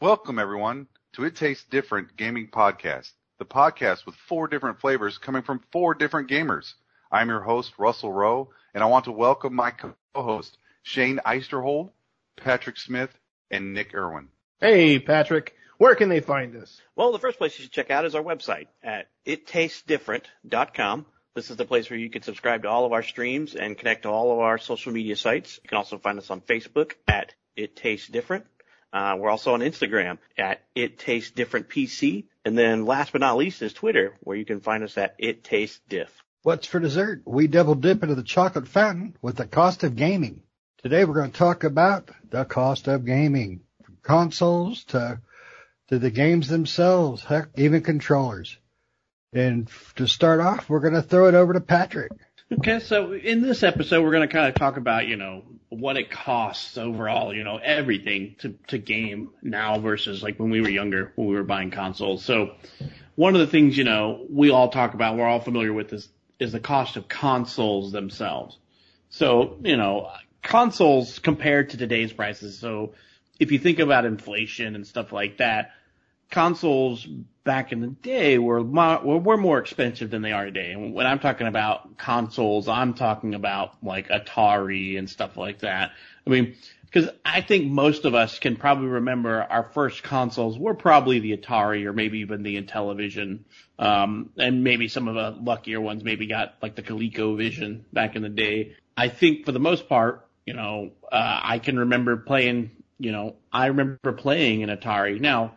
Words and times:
Welcome 0.00 0.38
everyone 0.38 0.86
to 1.12 1.24
It 1.24 1.36
Tastes 1.36 1.66
Different 1.68 2.16
Gaming 2.16 2.48
Podcast, 2.48 3.10
the 3.38 3.44
podcast 3.44 4.06
with 4.06 4.14
four 4.14 4.48
different 4.48 4.80
flavors 4.80 5.18
coming 5.18 5.42
from 5.42 5.60
four 5.72 5.92
different 5.92 6.30
gamers. 6.30 6.72
I'm 7.12 7.28
your 7.28 7.42
host, 7.42 7.74
Russell 7.76 8.10
Rowe, 8.10 8.48
and 8.72 8.82
I 8.82 8.86
want 8.86 9.04
to 9.04 9.12
welcome 9.12 9.54
my 9.54 9.72
co-host, 9.72 10.56
Shane 10.82 11.20
Eisterhold, 11.26 11.90
Patrick 12.34 12.78
Smith, 12.78 13.10
and 13.50 13.74
Nick 13.74 13.94
Irwin. 13.94 14.28
Hey, 14.58 14.98
Patrick. 15.00 15.54
Where 15.76 15.94
can 15.94 16.08
they 16.08 16.20
find 16.20 16.56
us? 16.56 16.80
Well, 16.96 17.12
the 17.12 17.18
first 17.18 17.36
place 17.36 17.58
you 17.58 17.64
should 17.64 17.72
check 17.72 17.90
out 17.90 18.06
is 18.06 18.14
our 18.14 18.24
website 18.24 18.68
at 18.82 19.08
ittastesdifferent.com. 19.26 21.04
This 21.34 21.50
is 21.50 21.58
the 21.58 21.66
place 21.66 21.90
where 21.90 21.98
you 21.98 22.08
can 22.08 22.22
subscribe 22.22 22.62
to 22.62 22.70
all 22.70 22.86
of 22.86 22.94
our 22.94 23.02
streams 23.02 23.54
and 23.54 23.76
connect 23.76 24.04
to 24.04 24.08
all 24.08 24.32
of 24.32 24.38
our 24.38 24.56
social 24.56 24.92
media 24.92 25.16
sites. 25.16 25.60
You 25.62 25.68
can 25.68 25.76
also 25.76 25.98
find 25.98 26.18
us 26.18 26.30
on 26.30 26.40
Facebook 26.40 26.92
at 27.06 27.34
It 27.54 27.76
Tastes 27.76 28.08
Different. 28.08 28.46
Uh, 28.92 29.16
we're 29.18 29.30
also 29.30 29.54
on 29.54 29.60
Instagram 29.60 30.18
at 30.36 30.62
It 30.74 30.98
Tastes 30.98 31.30
Different 31.30 31.68
PC. 31.68 32.24
And 32.44 32.56
then 32.56 32.86
last 32.86 33.12
but 33.12 33.20
not 33.20 33.36
least 33.36 33.62
is 33.62 33.72
Twitter, 33.72 34.14
where 34.20 34.36
you 34.36 34.44
can 34.44 34.60
find 34.60 34.82
us 34.82 34.96
at 34.98 35.14
It 35.18 35.44
Tastes 35.44 35.80
Diff. 35.88 36.10
What's 36.42 36.66
for 36.66 36.80
dessert? 36.80 37.22
We 37.26 37.46
double 37.46 37.74
dip 37.74 38.02
into 38.02 38.14
the 38.14 38.22
chocolate 38.22 38.66
fountain 38.66 39.16
with 39.20 39.36
the 39.36 39.46
cost 39.46 39.84
of 39.84 39.94
gaming. 39.94 40.42
Today 40.82 41.04
we're 41.04 41.14
going 41.14 41.30
to 41.30 41.38
talk 41.38 41.64
about 41.64 42.10
the 42.30 42.46
cost 42.46 42.88
of 42.88 43.04
gaming, 43.04 43.60
from 43.84 43.98
consoles 44.02 44.84
to 44.84 45.20
to 45.88 45.98
the 45.98 46.10
games 46.10 46.48
themselves, 46.48 47.24
heck, 47.24 47.48
even 47.56 47.82
controllers. 47.82 48.56
And 49.32 49.68
to 49.96 50.06
start 50.06 50.40
off, 50.40 50.70
we're 50.70 50.80
going 50.80 50.94
to 50.94 51.02
throw 51.02 51.26
it 51.26 51.34
over 51.34 51.52
to 51.52 51.60
Patrick. 51.60 52.12
Okay, 52.52 52.80
so 52.80 53.12
in 53.12 53.42
this 53.42 53.62
episode, 53.62 54.02
we're 54.02 54.10
going 54.10 54.28
to 54.28 54.32
kind 54.32 54.48
of 54.48 54.56
talk 54.56 54.76
about, 54.76 55.06
you 55.06 55.14
know, 55.14 55.44
what 55.68 55.96
it 55.96 56.10
costs 56.10 56.76
overall, 56.76 57.32
you 57.32 57.44
know, 57.44 57.58
everything 57.58 58.34
to, 58.40 58.56
to 58.66 58.76
game 58.76 59.30
now 59.40 59.78
versus 59.78 60.20
like 60.20 60.40
when 60.40 60.50
we 60.50 60.60
were 60.60 60.68
younger, 60.68 61.12
when 61.14 61.28
we 61.28 61.36
were 61.36 61.44
buying 61.44 61.70
consoles. 61.70 62.24
So 62.24 62.56
one 63.14 63.34
of 63.34 63.40
the 63.40 63.46
things, 63.46 63.78
you 63.78 63.84
know, 63.84 64.26
we 64.28 64.50
all 64.50 64.68
talk 64.68 64.94
about, 64.94 65.16
we're 65.16 65.28
all 65.28 65.38
familiar 65.38 65.72
with 65.72 65.92
is, 65.92 66.08
is 66.40 66.50
the 66.50 66.58
cost 66.58 66.96
of 66.96 67.06
consoles 67.06 67.92
themselves. 67.92 68.58
So, 69.10 69.56
you 69.62 69.76
know, 69.76 70.10
consoles 70.42 71.20
compared 71.20 71.70
to 71.70 71.76
today's 71.76 72.12
prices. 72.12 72.58
So 72.58 72.94
if 73.38 73.52
you 73.52 73.60
think 73.60 73.78
about 73.78 74.06
inflation 74.06 74.74
and 74.74 74.84
stuff 74.84 75.12
like 75.12 75.36
that, 75.36 75.70
consoles 76.30 77.06
back 77.44 77.72
in 77.72 77.80
the 77.80 77.88
day 77.88 78.38
were 78.38 78.62
more, 78.62 79.00
were 79.00 79.36
more 79.36 79.58
expensive 79.58 80.10
than 80.10 80.22
they 80.22 80.32
are 80.32 80.44
today. 80.44 80.72
And 80.72 80.94
when 80.94 81.06
I'm 81.06 81.18
talking 81.18 81.46
about 81.46 81.96
consoles, 81.98 82.68
I'm 82.68 82.94
talking 82.94 83.34
about 83.34 83.82
like 83.82 84.08
Atari 84.08 84.98
and 84.98 85.08
stuff 85.08 85.36
like 85.36 85.60
that. 85.60 85.92
I 86.26 86.30
mean, 86.30 86.54
because 86.84 87.08
I 87.24 87.40
think 87.40 87.70
most 87.70 88.04
of 88.04 88.14
us 88.14 88.38
can 88.38 88.56
probably 88.56 88.88
remember 88.88 89.42
our 89.42 89.70
first 89.72 90.02
consoles 90.02 90.58
were 90.58 90.74
probably 90.74 91.20
the 91.20 91.36
Atari 91.36 91.84
or 91.84 91.92
maybe 91.92 92.18
even 92.20 92.42
the 92.42 92.60
Intellivision. 92.60 93.40
Um, 93.78 94.30
and 94.36 94.62
maybe 94.62 94.88
some 94.88 95.08
of 95.08 95.14
the 95.14 95.40
luckier 95.42 95.80
ones 95.80 96.04
maybe 96.04 96.26
got 96.26 96.56
like 96.60 96.74
the 96.74 96.82
ColecoVision 96.82 97.82
back 97.92 98.16
in 98.16 98.22
the 98.22 98.28
day. 98.28 98.74
I 98.96 99.08
think 99.08 99.46
for 99.46 99.52
the 99.52 99.60
most 99.60 99.88
part, 99.88 100.28
you 100.46 100.52
know, 100.52 100.90
uh, 101.10 101.40
I 101.42 101.58
can 101.58 101.78
remember 101.78 102.16
playing, 102.16 102.72
you 102.98 103.12
know, 103.12 103.36
I 103.52 103.66
remember 103.66 104.12
playing 104.12 104.62
an 104.62 104.68
Atari. 104.68 105.20
Now, 105.20 105.54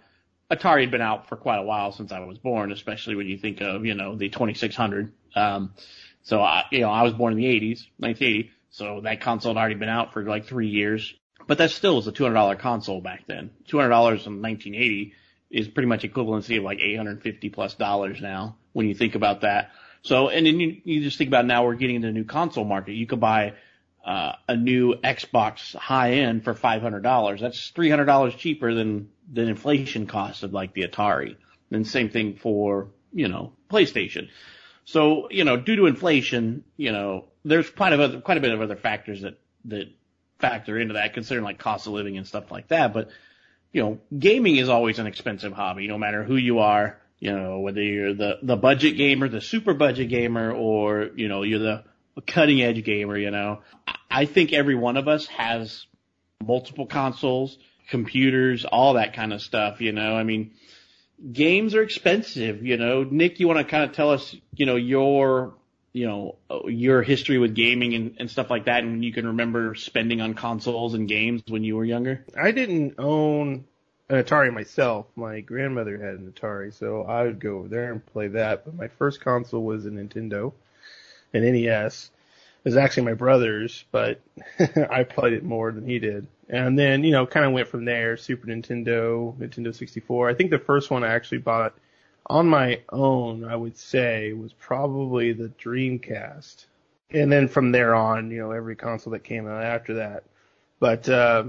Atari 0.51 0.81
had 0.81 0.91
been 0.91 1.01
out 1.01 1.29
for 1.29 1.35
quite 1.35 1.57
a 1.57 1.63
while 1.63 1.91
since 1.91 2.11
I 2.11 2.19
was 2.19 2.37
born, 2.37 2.71
especially 2.71 3.15
when 3.15 3.27
you 3.27 3.37
think 3.37 3.61
of, 3.61 3.85
you 3.85 3.95
know, 3.95 4.15
the 4.15 4.29
2600. 4.29 5.11
Um, 5.35 5.73
so 6.21 6.41
I, 6.41 6.65
you 6.71 6.81
know, 6.81 6.89
I 6.89 7.03
was 7.03 7.13
born 7.13 7.33
in 7.33 7.39
the 7.39 7.45
80s, 7.45 7.85
1980. 7.97 8.51
So 8.69 9.01
that 9.01 9.21
console 9.21 9.53
had 9.53 9.59
already 9.59 9.75
been 9.75 9.89
out 9.89 10.13
for 10.13 10.23
like 10.23 10.45
three 10.45 10.69
years, 10.69 11.13
but 11.47 11.59
that 11.59 11.71
still 11.71 11.95
was 11.95 12.07
a 12.07 12.11
$200 12.11 12.59
console 12.59 13.01
back 13.01 13.25
then. 13.27 13.51
$200 13.69 13.85
in 14.25 14.41
1980 14.41 15.13
is 15.51 15.67
pretty 15.67 15.87
much 15.87 16.03
equivalency 16.03 16.57
of 16.57 16.63
like 16.63 16.79
850 16.79 17.49
plus 17.49 17.75
dollars 17.75 18.19
now 18.19 18.57
when 18.73 18.87
you 18.87 18.95
think 18.95 19.15
about 19.15 19.41
that. 19.41 19.71
So, 20.01 20.29
and 20.29 20.45
then 20.45 20.59
you, 20.59 20.81
you 20.83 21.01
just 21.01 21.17
think 21.17 21.29
about 21.29 21.45
now 21.45 21.65
we're 21.65 21.75
getting 21.75 21.97
into 21.97 22.07
the 22.07 22.13
new 22.13 22.25
console 22.25 22.65
market. 22.65 22.93
You 22.93 23.05
could 23.05 23.19
buy 23.19 23.53
uh, 24.03 24.33
a 24.49 24.57
new 24.57 24.95
Xbox 24.95 25.75
high 25.75 26.13
end 26.13 26.43
for 26.43 26.53
$500. 26.53 27.39
That's 27.39 27.71
$300 27.71 28.37
cheaper 28.37 28.73
than, 28.73 29.09
than 29.31 29.47
inflation 29.47 30.07
cost 30.07 30.43
of 30.43 30.53
like 30.53 30.73
the 30.73 30.83
Atari. 30.83 31.35
And 31.71 31.87
same 31.87 32.09
thing 32.09 32.35
for, 32.35 32.89
you 33.11 33.27
know, 33.27 33.53
PlayStation. 33.69 34.29
So, 34.85 35.29
you 35.31 35.43
know, 35.43 35.57
due 35.57 35.75
to 35.77 35.85
inflation, 35.85 36.63
you 36.77 36.91
know, 36.91 37.25
there's 37.45 37.69
quite 37.69 37.93
a, 37.93 38.01
other, 38.01 38.21
quite 38.21 38.37
a 38.37 38.41
bit 38.41 38.51
of 38.51 38.61
other 38.61 38.75
factors 38.75 39.21
that, 39.21 39.39
that 39.65 39.89
factor 40.39 40.77
into 40.77 40.95
that, 40.95 41.13
considering 41.13 41.43
like 41.43 41.57
cost 41.57 41.87
of 41.87 41.93
living 41.93 42.17
and 42.17 42.27
stuff 42.27 42.51
like 42.51 42.67
that. 42.67 42.93
But, 42.93 43.09
you 43.71 43.81
know, 43.81 43.99
gaming 44.17 44.57
is 44.57 44.69
always 44.69 44.99
an 44.99 45.07
expensive 45.07 45.53
hobby, 45.53 45.87
no 45.87 45.97
matter 45.97 46.23
who 46.23 46.35
you 46.35 46.59
are, 46.59 46.99
you 47.19 47.31
know, 47.31 47.59
whether 47.59 47.81
you're 47.81 48.13
the, 48.13 48.39
the 48.43 48.57
budget 48.57 48.97
gamer, 48.97 49.29
the 49.29 49.41
super 49.41 49.73
budget 49.73 50.09
gamer, 50.09 50.51
or, 50.51 51.09
you 51.15 51.27
know, 51.27 51.43
you're 51.43 51.59
the, 51.59 51.83
cutting 52.27 52.61
edge 52.61 52.83
gamer, 52.83 53.17
you 53.17 53.31
know. 53.31 53.61
I 54.09 54.25
think 54.25 54.53
every 54.53 54.75
one 54.75 54.97
of 54.97 55.07
us 55.07 55.25
has 55.27 55.87
multiple 56.45 56.85
consoles, 56.85 57.57
computers, 57.89 58.65
all 58.65 58.93
that 58.93 59.13
kind 59.13 59.33
of 59.33 59.41
stuff, 59.41 59.81
you 59.81 59.91
know. 59.91 60.15
I 60.15 60.23
mean, 60.23 60.51
games 61.31 61.75
are 61.75 61.81
expensive, 61.81 62.65
you 62.65 62.77
know. 62.77 63.03
Nick, 63.03 63.39
you 63.39 63.47
want 63.47 63.59
to 63.59 63.65
kind 63.65 63.83
of 63.83 63.95
tell 63.95 64.11
us, 64.11 64.35
you 64.55 64.65
know, 64.65 64.75
your, 64.75 65.53
you 65.91 66.07
know, 66.07 66.35
your 66.67 67.01
history 67.01 67.37
with 67.37 67.55
gaming 67.55 67.93
and, 67.93 68.15
and 68.19 68.29
stuff 68.29 68.49
like 68.49 68.65
that, 68.65 68.83
and 68.83 69.03
you 69.03 69.13
can 69.13 69.27
remember 69.27 69.75
spending 69.75 70.21
on 70.21 70.33
consoles 70.33 70.93
and 70.93 71.07
games 71.07 71.43
when 71.47 71.63
you 71.63 71.75
were 71.75 71.85
younger? 71.85 72.25
I 72.39 72.51
didn't 72.51 72.95
own 72.97 73.65
an 74.09 74.23
Atari 74.23 74.53
myself. 74.53 75.07
My 75.15 75.41
grandmother 75.41 75.97
had 75.97 76.15
an 76.15 76.31
Atari, 76.31 76.73
so 76.73 77.03
I 77.03 77.23
would 77.23 77.39
go 77.39 77.59
over 77.59 77.67
there 77.67 77.91
and 77.91 78.05
play 78.05 78.29
that. 78.29 78.65
But 78.65 78.75
my 78.75 78.87
first 78.87 79.21
console 79.21 79.63
was 79.63 79.85
a 79.85 79.89
Nintendo 79.89 80.53
an 81.33 81.43
NES. 81.43 82.11
Was 82.63 82.77
actually 82.77 83.03
my 83.03 83.13
brother's, 83.13 83.83
but 83.91 84.21
I 84.59 85.03
played 85.03 85.33
it 85.33 85.43
more 85.43 85.71
than 85.71 85.85
he 85.85 85.99
did. 85.99 86.27
And 86.47 86.79
then, 86.79 87.03
you 87.03 87.11
know, 87.11 87.25
kind 87.25 87.45
of 87.45 87.51
went 87.51 87.67
from 87.67 87.83
there, 87.83 88.15
Super 88.15 88.47
Nintendo, 88.47 89.35
Nintendo 89.37 89.75
64. 89.75 90.29
I 90.29 90.33
think 90.33 90.49
the 90.49 90.59
first 90.59 90.89
one 90.89 91.03
I 91.03 91.13
actually 91.13 91.39
bought 91.39 91.73
on 92.25 92.47
my 92.47 92.81
own, 92.89 93.43
I 93.43 93.55
would 93.55 93.77
say, 93.77 94.31
was 94.33 94.53
probably 94.53 95.33
the 95.33 95.49
Dreamcast. 95.49 96.65
And 97.11 97.31
then 97.31 97.47
from 97.47 97.71
there 97.71 97.93
on, 97.93 98.31
you 98.31 98.39
know, 98.39 98.51
every 98.51 98.75
console 98.75 99.11
that 99.11 99.23
came 99.23 99.47
out 99.47 99.63
after 99.63 99.95
that. 99.95 100.23
But, 100.79 101.09
uh, 101.09 101.45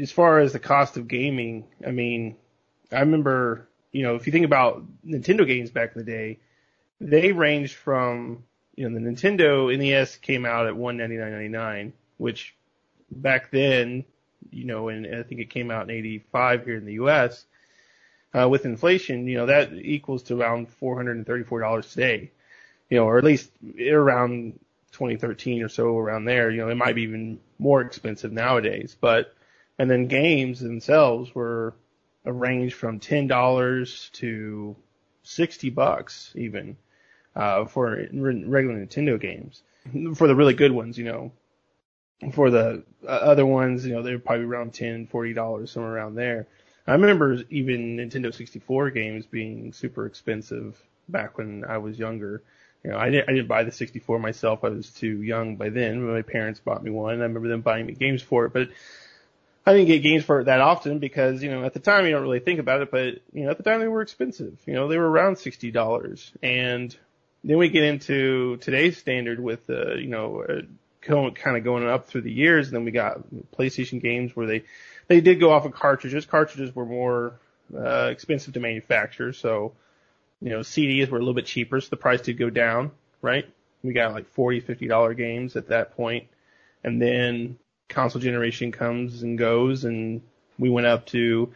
as 0.00 0.10
far 0.10 0.40
as 0.40 0.52
the 0.52 0.58
cost 0.58 0.96
of 0.96 1.08
gaming, 1.08 1.64
I 1.86 1.90
mean, 1.90 2.36
I 2.90 3.00
remember, 3.00 3.68
you 3.92 4.02
know, 4.02 4.16
if 4.16 4.26
you 4.26 4.32
think 4.32 4.44
about 4.44 4.84
Nintendo 5.06 5.46
games 5.46 5.70
back 5.70 5.94
in 5.94 6.04
the 6.04 6.10
day, 6.10 6.38
they 7.00 7.32
ranged 7.32 7.74
from 7.74 8.44
you 8.78 8.88
know, 8.88 8.96
the 8.96 9.04
Nintendo 9.04 9.76
NES 9.76 10.18
came 10.18 10.46
out 10.46 10.68
at 10.68 10.76
one 10.76 10.98
ninety 10.98 11.16
nine 11.16 11.32
ninety 11.32 11.48
nine, 11.48 11.92
which 12.16 12.54
back 13.10 13.50
then, 13.50 14.04
you 14.52 14.66
know, 14.66 14.88
and 14.88 15.04
I 15.04 15.24
think 15.24 15.40
it 15.40 15.50
came 15.50 15.72
out 15.72 15.82
in 15.82 15.90
eighty 15.90 16.20
five 16.30 16.64
here 16.64 16.76
in 16.76 16.84
the 16.84 16.92
U.S. 16.92 17.44
Uh, 18.32 18.48
with 18.48 18.64
inflation, 18.64 19.26
you 19.26 19.36
know, 19.36 19.46
that 19.46 19.72
equals 19.72 20.22
to 20.24 20.40
around 20.40 20.68
four 20.68 20.94
hundred 20.94 21.16
and 21.16 21.26
thirty 21.26 21.42
four 21.42 21.58
dollars 21.58 21.90
today, 21.92 22.30
you 22.88 22.98
know, 22.98 23.04
or 23.04 23.18
at 23.18 23.24
least 23.24 23.50
around 23.80 24.60
2013 24.92 25.64
or 25.64 25.68
so 25.68 25.98
around 25.98 26.24
there. 26.26 26.48
You 26.48 26.58
know, 26.58 26.68
it 26.68 26.76
might 26.76 26.94
be 26.94 27.02
even 27.02 27.40
more 27.58 27.80
expensive 27.80 28.30
nowadays, 28.30 28.96
but 29.00 29.34
and 29.80 29.90
then 29.90 30.06
games 30.06 30.60
themselves 30.60 31.34
were 31.34 31.74
a 32.24 32.32
range 32.32 32.74
from 32.74 33.00
ten 33.00 33.26
dollars 33.26 34.08
to 34.12 34.76
sixty 35.24 35.68
bucks 35.68 36.32
even 36.36 36.76
uh, 37.36 37.66
for 37.66 37.90
regular 38.12 38.84
Nintendo 38.84 39.20
games. 39.20 39.62
For 40.16 40.28
the 40.28 40.34
really 40.34 40.54
good 40.54 40.72
ones, 40.72 40.98
you 40.98 41.04
know, 41.04 41.32
for 42.32 42.50
the 42.50 42.82
uh, 43.04 43.10
other 43.10 43.46
ones, 43.46 43.86
you 43.86 43.94
know, 43.94 44.02
they're 44.02 44.18
probably 44.18 44.44
around 44.44 44.74
ten, 44.74 45.06
forty 45.06 45.32
dollars, 45.32 45.70
somewhere 45.70 45.94
around 45.94 46.14
there. 46.14 46.46
I 46.86 46.92
remember 46.92 47.42
even 47.50 47.98
Nintendo 47.98 48.34
64 48.34 48.90
games 48.90 49.26
being 49.26 49.74
super 49.74 50.06
expensive 50.06 50.82
back 51.06 51.36
when 51.36 51.64
I 51.68 51.78
was 51.78 51.98
younger. 51.98 52.42
You 52.82 52.90
know, 52.92 52.98
I 52.98 53.10
didn't, 53.10 53.28
I 53.28 53.32
didn't 53.32 53.48
buy 53.48 53.64
the 53.64 53.72
64 53.72 54.18
myself. 54.18 54.64
I 54.64 54.70
was 54.70 54.88
too 54.88 55.22
young 55.22 55.56
by 55.56 55.68
then. 55.68 56.02
My 56.02 56.22
parents 56.22 56.60
bought 56.60 56.82
me 56.82 56.90
one. 56.90 57.20
I 57.20 57.24
remember 57.24 57.48
them 57.48 57.60
buying 57.60 57.84
me 57.84 57.92
games 57.92 58.22
for 58.22 58.46
it, 58.46 58.54
but 58.54 58.70
I 59.66 59.74
didn't 59.74 59.88
get 59.88 60.02
games 60.02 60.24
for 60.24 60.40
it 60.40 60.44
that 60.44 60.62
often 60.62 60.98
because, 60.98 61.42
you 61.42 61.50
know, 61.50 61.62
at 61.64 61.74
the 61.74 61.80
time 61.80 62.06
you 62.06 62.12
don't 62.12 62.22
really 62.22 62.40
think 62.40 62.58
about 62.58 62.80
it, 62.80 62.90
but, 62.90 63.20
you 63.34 63.44
know, 63.44 63.50
at 63.50 63.58
the 63.58 63.64
time 63.64 63.80
they 63.80 63.88
were 63.88 64.00
expensive. 64.00 64.58
You 64.64 64.72
know, 64.72 64.88
they 64.88 64.96
were 64.96 65.10
around 65.10 65.36
$60. 65.36 66.30
And 66.42 66.96
then 67.48 67.58
we 67.58 67.70
get 67.70 67.82
into 67.82 68.58
today's 68.58 68.98
standard 68.98 69.40
with, 69.40 69.68
uh, 69.70 69.94
you 69.94 70.08
know, 70.08 70.42
uh, 70.42 70.60
kind 71.00 71.56
of 71.56 71.64
going 71.64 71.88
up 71.88 72.06
through 72.06 72.20
the 72.20 72.30
years. 72.30 72.68
And 72.68 72.76
then 72.76 72.84
we 72.84 72.90
got 72.90 73.20
PlayStation 73.56 74.02
games 74.02 74.36
where 74.36 74.46
they, 74.46 74.64
they 75.06 75.20
did 75.20 75.40
go 75.40 75.50
off 75.50 75.64
of 75.64 75.72
cartridges. 75.72 76.26
Cartridges 76.26 76.74
were 76.74 76.84
more, 76.84 77.40
uh, 77.74 78.08
expensive 78.12 78.54
to 78.54 78.60
manufacture. 78.60 79.32
So, 79.32 79.72
you 80.42 80.50
know, 80.50 80.60
CDs 80.60 81.08
were 81.08 81.16
a 81.16 81.20
little 81.20 81.34
bit 81.34 81.46
cheaper. 81.46 81.80
So 81.80 81.88
the 81.88 81.96
price 81.96 82.20
did 82.20 82.38
go 82.38 82.50
down, 82.50 82.90
right? 83.22 83.48
We 83.82 83.94
got 83.94 84.12
like 84.12 84.28
40, 84.28 84.60
50 84.60 84.86
dollar 84.86 85.14
games 85.14 85.56
at 85.56 85.68
that 85.68 85.96
point. 85.96 86.26
And 86.84 87.00
then 87.00 87.58
console 87.88 88.20
generation 88.20 88.72
comes 88.72 89.22
and 89.22 89.38
goes 89.38 89.84
and 89.84 90.20
we 90.58 90.68
went 90.68 90.86
up 90.86 91.06
to 91.06 91.54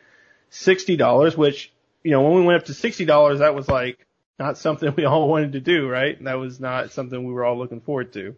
sixty 0.50 0.97
dollars, 0.97 1.37
which 1.37 1.73
you 2.03 2.12
know 2.12 2.23
when 2.23 2.35
we 2.35 2.43
went 2.43 2.61
up 2.61 2.67
to 2.67 2.75
sixty 2.75 3.05
dollars, 3.05 3.41
that 3.41 3.55
was 3.55 3.69
like 3.69 4.06
not 4.38 4.58
something 4.58 4.94
we 4.96 5.05
all 5.05 5.29
wanted 5.29 5.52
to 5.52 5.61
do, 5.61 5.88
right? 5.88 6.23
That 6.25 6.34
was 6.34 6.61
not 6.61 6.93
something 6.93 7.25
we 7.25 7.32
were 7.32 7.44
all 7.44 7.58
looking 7.58 7.81
forward 7.81 8.12
to. 8.14 8.34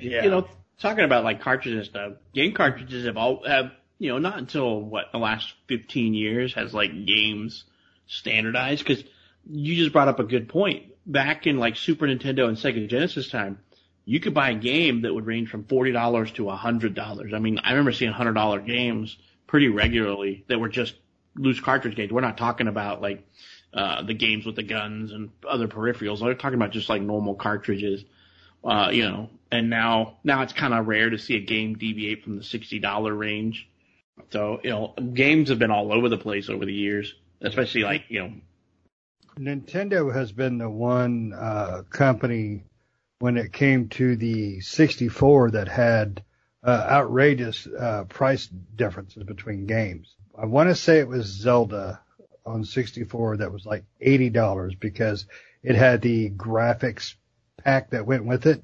Yeah. 0.00 0.24
You 0.24 0.30
know, 0.30 0.48
talking 0.78 1.04
about 1.04 1.24
like 1.24 1.40
cartridges 1.40 1.78
and 1.78 1.86
stuff, 1.86 2.12
game 2.34 2.52
cartridges 2.52 3.06
have 3.06 3.16
all 3.16 3.42
have 3.46 3.72
you 3.98 4.10
know 4.10 4.18
not 4.18 4.38
until 4.38 4.80
what 4.80 5.06
the 5.12 5.18
last 5.18 5.52
fifteen 5.66 6.14
years 6.14 6.54
has 6.54 6.74
like 6.74 7.06
games 7.06 7.64
standardized 8.06 8.86
because 8.86 9.04
you 9.50 9.76
just 9.76 9.92
brought 9.92 10.08
up 10.08 10.18
a 10.18 10.24
good 10.24 10.48
point. 10.48 10.84
Back 11.06 11.46
in 11.46 11.58
like 11.58 11.76
Super 11.76 12.06
Nintendo 12.06 12.48
and 12.48 12.56
Sega 12.56 12.86
Genesis 12.86 13.30
time, 13.30 13.60
you 14.04 14.20
could 14.20 14.34
buy 14.34 14.50
a 14.50 14.54
game 14.54 15.02
that 15.02 15.14
would 15.14 15.26
range 15.26 15.48
from 15.48 15.64
forty 15.64 15.92
dollars 15.92 16.30
to 16.32 16.50
a 16.50 16.56
hundred 16.56 16.94
dollars. 16.94 17.32
I 17.34 17.38
mean, 17.38 17.58
I 17.62 17.70
remember 17.70 17.92
seeing 17.92 18.12
hundred 18.12 18.34
dollar 18.34 18.60
games 18.60 19.16
pretty 19.46 19.68
regularly 19.68 20.44
that 20.48 20.58
were 20.60 20.68
just 20.68 20.94
loose 21.34 21.60
cartridge 21.60 21.96
games. 21.96 22.12
We're 22.12 22.20
not 22.20 22.36
talking 22.36 22.68
about 22.68 23.00
like 23.00 23.26
uh, 23.74 24.02
the 24.02 24.14
games 24.14 24.46
with 24.46 24.56
the 24.56 24.62
guns 24.62 25.12
and 25.12 25.30
other 25.48 25.68
peripherals. 25.68 26.20
We're 26.20 26.34
talking 26.34 26.56
about 26.56 26.72
just 26.72 26.88
like 26.88 27.02
normal 27.02 27.34
cartridges. 27.34 28.04
Uh, 28.64 28.90
you 28.92 29.08
know, 29.08 29.30
and 29.52 29.70
now 29.70 30.18
now 30.24 30.42
it's 30.42 30.52
kind 30.52 30.74
of 30.74 30.88
rare 30.88 31.10
to 31.10 31.18
see 31.18 31.36
a 31.36 31.40
game 31.40 31.78
deviate 31.78 32.24
from 32.24 32.36
the 32.36 32.42
sixty 32.42 32.78
dollar 32.78 33.14
range. 33.14 33.68
So 34.30 34.60
you 34.64 34.70
know, 34.70 34.94
games 35.14 35.50
have 35.50 35.58
been 35.58 35.70
all 35.70 35.92
over 35.92 36.08
the 36.08 36.18
place 36.18 36.48
over 36.48 36.64
the 36.64 36.72
years, 36.72 37.14
especially 37.40 37.82
like 37.82 38.04
you 38.08 38.20
know. 38.20 38.32
Nintendo 39.38 40.12
has 40.12 40.32
been 40.32 40.58
the 40.58 40.68
one 40.68 41.32
uh, 41.32 41.82
company 41.90 42.64
when 43.20 43.36
it 43.36 43.52
came 43.52 43.88
to 43.88 44.16
the 44.16 44.60
64 44.60 45.52
that 45.52 45.68
had 45.68 46.24
uh, 46.64 46.86
outrageous 46.90 47.66
uh, 47.66 48.04
price 48.08 48.48
differences 48.48 49.22
between 49.22 49.66
games. 49.66 50.16
I 50.36 50.46
want 50.46 50.68
to 50.68 50.74
say 50.74 50.98
it 50.98 51.08
was 51.08 51.26
Zelda 51.26 52.00
on 52.48 52.64
64 52.64 53.38
that 53.38 53.52
was 53.52 53.64
like 53.66 53.84
$80 54.04 54.78
because 54.80 55.26
it 55.62 55.76
had 55.76 56.02
the 56.02 56.30
graphics 56.30 57.14
pack 57.62 57.90
that 57.90 58.06
went 58.06 58.24
with 58.24 58.46
it. 58.46 58.62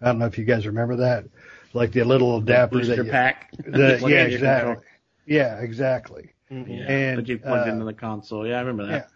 I 0.00 0.06
don't 0.06 0.18
know 0.18 0.26
if 0.26 0.38
you 0.38 0.44
guys 0.44 0.66
remember 0.66 0.96
that, 0.96 1.24
like 1.72 1.92
the 1.92 2.04
little 2.04 2.38
adapter 2.38 2.78
booster 2.78 2.96
that 2.96 3.04
you, 3.06 3.10
pack. 3.10 3.50
the, 3.56 3.98
yeah, 4.08 4.24
exactly. 4.24 4.84
Yeah, 5.26 5.58
exactly. 5.60 6.34
Mhm. 6.50 6.68
Yeah, 6.68 6.92
And, 6.92 7.16
but 7.16 7.28
you 7.28 7.38
plugged 7.38 7.68
uh, 7.68 7.72
into 7.72 7.84
the 7.84 7.94
console. 7.94 8.46
Yeah, 8.46 8.58
I 8.58 8.60
remember 8.60 8.86
that. 8.86 9.08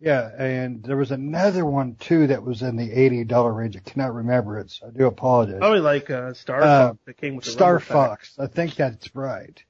Yeah, 0.00 0.28
yeah, 0.36 0.44
and 0.44 0.82
there 0.82 0.96
was 0.96 1.10
another 1.10 1.64
one 1.64 1.94
too 1.94 2.26
that 2.26 2.42
was 2.42 2.62
in 2.62 2.76
the 2.76 2.90
eighty 2.90 3.24
dollar 3.24 3.52
range. 3.52 3.76
I 3.76 3.80
cannot 3.80 4.14
remember 4.14 4.58
it, 4.58 4.70
so 4.70 4.88
I 4.88 4.90
do 4.90 5.06
apologize. 5.06 5.58
Probably 5.58 5.80
like 5.80 6.10
uh, 6.10 6.34
Star 6.34 6.62
Uh, 6.62 6.88
Fox 6.88 6.98
that 7.06 7.16
came 7.16 7.36
with 7.36 7.44
the 7.44 7.52
Star 7.52 7.74
Rumble 7.74 7.86
Pack. 7.86 8.08
Fox, 8.08 8.36
I 8.38 8.46
think 8.46 8.74
that's 8.74 9.14
right. 9.14 9.62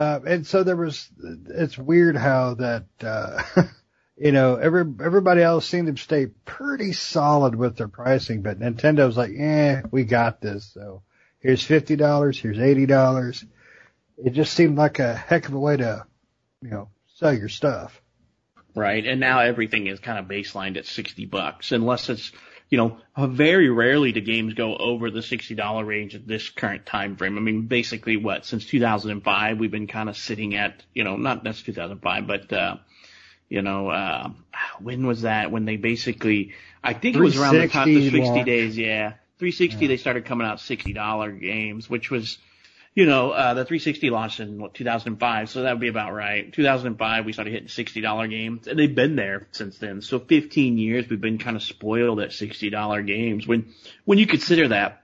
Uh, 0.00 0.18
and 0.26 0.46
so 0.46 0.64
there 0.64 0.76
was. 0.76 1.08
It's 1.48 1.76
weird 1.76 2.16
how 2.16 2.54
that. 2.54 2.86
Uh, 3.02 3.42
you 4.16 4.32
know, 4.32 4.56
every 4.56 4.84
everybody 5.04 5.42
else 5.42 5.66
seemed 5.66 5.94
to 5.94 6.02
stay 6.02 6.26
pretty 6.46 6.92
solid 6.92 7.54
with 7.54 7.76
their 7.76 7.88
pricing, 7.88 8.40
but 8.40 8.58
Nintendo's 8.58 9.16
like, 9.16 9.32
eh, 9.38 9.82
we 9.90 10.04
got 10.04 10.40
this. 10.40 10.70
So 10.72 11.02
here's 11.40 11.62
fifty 11.62 11.96
dollars, 11.96 12.38
here's 12.38 12.58
eighty 12.58 12.86
dollars. 12.86 13.44
It 14.16 14.30
just 14.30 14.54
seemed 14.54 14.78
like 14.78 14.98
a 14.98 15.14
heck 15.14 15.48
of 15.48 15.54
a 15.54 15.58
way 15.58 15.76
to, 15.76 16.06
you 16.62 16.70
know, 16.70 16.88
sell 17.16 17.34
your 17.34 17.48
stuff. 17.48 18.00
Right. 18.74 19.04
And 19.06 19.20
now 19.20 19.40
everything 19.40 19.86
is 19.86 20.00
kind 20.00 20.18
of 20.18 20.26
baselined 20.26 20.76
at 20.76 20.86
60 20.86 21.26
bucks 21.26 21.72
unless 21.72 22.08
it's, 22.08 22.30
you 22.70 22.78
know, 22.78 22.98
very 23.18 23.68
rarely 23.68 24.12
do 24.12 24.20
games 24.20 24.54
go 24.54 24.76
over 24.76 25.10
the 25.10 25.20
$60 25.20 25.86
range 25.86 26.14
at 26.14 26.26
this 26.26 26.48
current 26.48 26.86
time 26.86 27.16
frame. 27.16 27.36
I 27.36 27.40
mean, 27.40 27.62
basically 27.62 28.16
what, 28.16 28.46
since 28.46 28.64
2005, 28.64 29.58
we've 29.58 29.70
been 29.72 29.88
kind 29.88 30.08
of 30.08 30.16
sitting 30.16 30.54
at, 30.54 30.84
you 30.94 31.02
know, 31.02 31.16
not 31.16 31.42
that's 31.42 31.62
2005, 31.62 32.26
but, 32.28 32.52
uh, 32.52 32.76
you 33.48 33.62
know, 33.62 33.88
uh, 33.88 34.30
when 34.80 35.04
was 35.04 35.22
that? 35.22 35.50
When 35.50 35.64
they 35.64 35.76
basically, 35.76 36.54
I 36.82 36.94
think 36.94 37.16
it 37.16 37.20
was 37.20 37.36
around 37.36 37.56
the 37.56 37.66
time, 37.66 37.92
the 37.92 38.08
60 38.08 38.20
launch. 38.20 38.46
days, 38.46 38.78
yeah. 38.78 39.14
360, 39.38 39.88
they 39.88 39.96
started 39.96 40.24
coming 40.24 40.46
out 40.46 40.58
$60 40.58 41.40
games, 41.40 41.90
which 41.90 42.08
was, 42.08 42.38
you 42.94 43.06
know, 43.06 43.30
uh, 43.30 43.54
the 43.54 43.64
360 43.64 44.10
launched 44.10 44.40
in 44.40 44.60
what, 44.60 44.74
2005, 44.74 45.48
so 45.48 45.62
that 45.62 45.72
would 45.72 45.80
be 45.80 45.88
about 45.88 46.12
right. 46.12 46.52
2005, 46.52 47.24
we 47.24 47.32
started 47.32 47.52
hitting 47.52 47.68
$60 47.68 48.30
games, 48.30 48.66
and 48.66 48.78
they've 48.78 48.94
been 48.94 49.16
there 49.16 49.46
since 49.52 49.78
then. 49.78 50.02
So 50.02 50.18
15 50.18 50.76
years, 50.76 51.08
we've 51.08 51.20
been 51.20 51.38
kind 51.38 51.56
of 51.56 51.62
spoiled 51.62 52.20
at 52.20 52.30
$60 52.30 53.06
games. 53.06 53.46
When, 53.46 53.72
when 54.04 54.18
you 54.18 54.26
consider 54.26 54.68
that, 54.68 55.02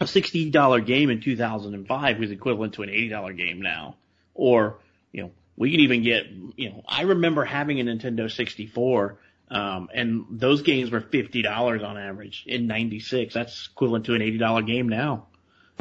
a 0.00 0.04
$60 0.04 0.86
game 0.86 1.10
in 1.10 1.20
2005 1.20 2.18
was 2.18 2.30
equivalent 2.30 2.74
to 2.74 2.82
an 2.82 2.90
$80 2.90 3.36
game 3.36 3.62
now. 3.62 3.96
Or, 4.34 4.78
you 5.12 5.22
know, 5.22 5.30
we 5.56 5.70
can 5.70 5.80
even 5.80 6.02
get, 6.02 6.26
you 6.56 6.70
know, 6.70 6.82
I 6.86 7.02
remember 7.02 7.44
having 7.44 7.80
a 7.80 7.84
Nintendo 7.84 8.30
64, 8.30 9.18
um, 9.50 9.88
and 9.94 10.26
those 10.30 10.62
games 10.62 10.90
were 10.90 11.00
$50 11.00 11.84
on 11.84 11.96
average 11.96 12.44
in 12.46 12.66
96. 12.66 13.32
That's 13.32 13.68
equivalent 13.72 14.06
to 14.06 14.14
an 14.14 14.20
$80 14.20 14.66
game 14.66 14.88
now. 14.88 15.26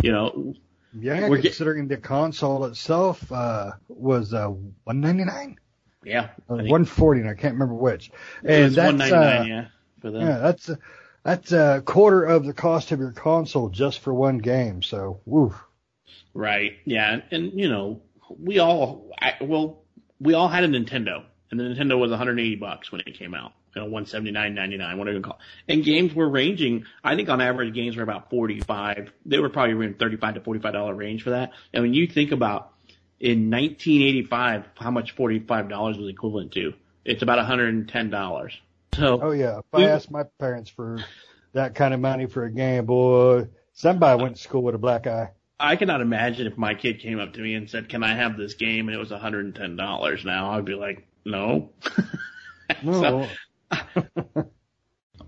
You 0.01 0.11
know, 0.11 0.55
Yeah, 0.99 1.27
We're 1.29 1.37
get- 1.37 1.49
considering 1.51 1.87
the 1.87 1.97
console 1.97 2.65
itself 2.65 3.31
uh, 3.31 3.71
was 3.87 4.33
uh, 4.33 4.49
one 4.83 5.01
ninety 5.01 5.25
nine 5.25 5.57
yeah. 6.05 6.29
one 6.47 6.85
forty. 6.85 7.21
I 7.21 7.33
can't 7.33 7.53
remember 7.53 7.75
which. 7.75 8.11
And 8.43 8.73
that's 8.73 8.99
199 8.99 9.13
uh, 9.13 9.43
yeah, 9.45 9.65
for 10.01 10.09
yeah, 10.09 10.37
that's 10.39 10.69
uh, 10.69 10.75
that's 11.23 11.51
a 11.51 11.81
quarter 11.85 12.23
of 12.25 12.45
the 12.45 12.53
cost 12.53 12.91
of 12.91 12.99
your 12.99 13.11
console 13.11 13.69
just 13.69 13.99
for 13.99 14.13
one 14.13 14.39
game. 14.39 14.81
So, 14.81 15.21
woof. 15.25 15.55
Right. 16.33 16.73
Yeah. 16.85 17.13
And, 17.13 17.23
and 17.31 17.59
you 17.59 17.69
know, 17.69 18.01
we 18.39 18.59
all, 18.59 19.09
I, 19.19 19.35
well, 19.39 19.83
we 20.19 20.33
all 20.33 20.49
had 20.49 20.63
a 20.63 20.67
Nintendo, 20.67 21.23
and 21.59 21.77
the 21.77 21.81
Nintendo 21.81 21.99
was 21.99 22.09
180 22.09 22.55
bucks 22.55 22.91
when 22.91 23.01
it 23.01 23.13
came 23.17 23.33
out. 23.33 23.53
You 23.75 23.83
know, 23.83 23.87
179.99, 23.89 24.97
whatever 24.97 25.17
you 25.17 25.23
call 25.23 25.39
it. 25.67 25.73
And 25.73 25.83
games 25.83 26.13
were 26.13 26.29
ranging. 26.29 26.85
I 27.03 27.15
think 27.15 27.29
on 27.29 27.41
average, 27.41 27.73
games 27.73 27.95
were 27.95 28.03
about 28.03 28.29
45. 28.29 29.11
They 29.25 29.39
were 29.39 29.49
probably 29.49 29.85
in 29.85 29.93
35 29.95 30.35
to 30.35 30.41
45 30.41 30.73
dollar 30.73 30.93
range 30.95 31.23
for 31.23 31.31
that. 31.31 31.51
And 31.73 31.83
when 31.83 31.93
you 31.93 32.07
think 32.07 32.31
about 32.31 32.71
in 33.19 33.49
1985, 33.49 34.65
how 34.75 34.91
much 34.91 35.11
45 35.15 35.69
dollars 35.69 35.97
was 35.97 36.09
equivalent 36.09 36.51
to? 36.53 36.73
It's 37.05 37.21
about 37.23 37.37
110 37.37 38.09
dollars. 38.09 38.53
So 38.95 39.19
Oh 39.21 39.31
yeah, 39.31 39.59
if 39.59 39.65
We- 39.73 39.85
I 39.85 39.89
asked 39.89 40.11
my 40.11 40.23
parents 40.39 40.69
for 40.69 40.99
that 41.53 41.75
kind 41.75 41.93
of 41.93 41.99
money 41.99 42.25
for 42.27 42.45
a 42.45 42.51
game, 42.51 42.85
boy, 42.85 43.47
somebody 43.73 44.21
went 44.21 44.35
to 44.35 44.41
school 44.41 44.63
with 44.63 44.75
a 44.75 44.79
black 44.79 45.07
eye. 45.07 45.31
I 45.59 45.77
cannot 45.77 46.01
imagine 46.01 46.45
if 46.45 46.57
my 46.57 46.73
kid 46.75 46.99
came 46.99 47.19
up 47.19 47.33
to 47.33 47.39
me 47.41 47.55
and 47.55 47.69
said, 47.69 47.87
"Can 47.89 48.03
I 48.03 48.15
have 48.15 48.37
this 48.37 48.53
game?" 48.55 48.87
and 48.87 48.95
it 48.95 48.99
was 48.99 49.11
$110. 49.11 50.25
Now 50.25 50.51
I'd 50.51 50.65
be 50.65 50.75
like, 50.75 51.07
"No." 51.25 51.69
No, 52.81 53.27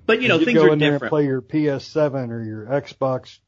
But 0.06 0.22
you 0.22 0.28
know, 0.28 0.40
you 0.40 0.46
things 0.46 0.60
go 0.60 0.66
are 0.66 0.74
in 0.74 0.80
there 0.80 0.96
and 0.96 1.10
play 1.10 1.25
your 1.25 1.42
PS7 1.42 2.30
or 2.30 2.44
your 2.44 2.66
Xbox 2.66 3.40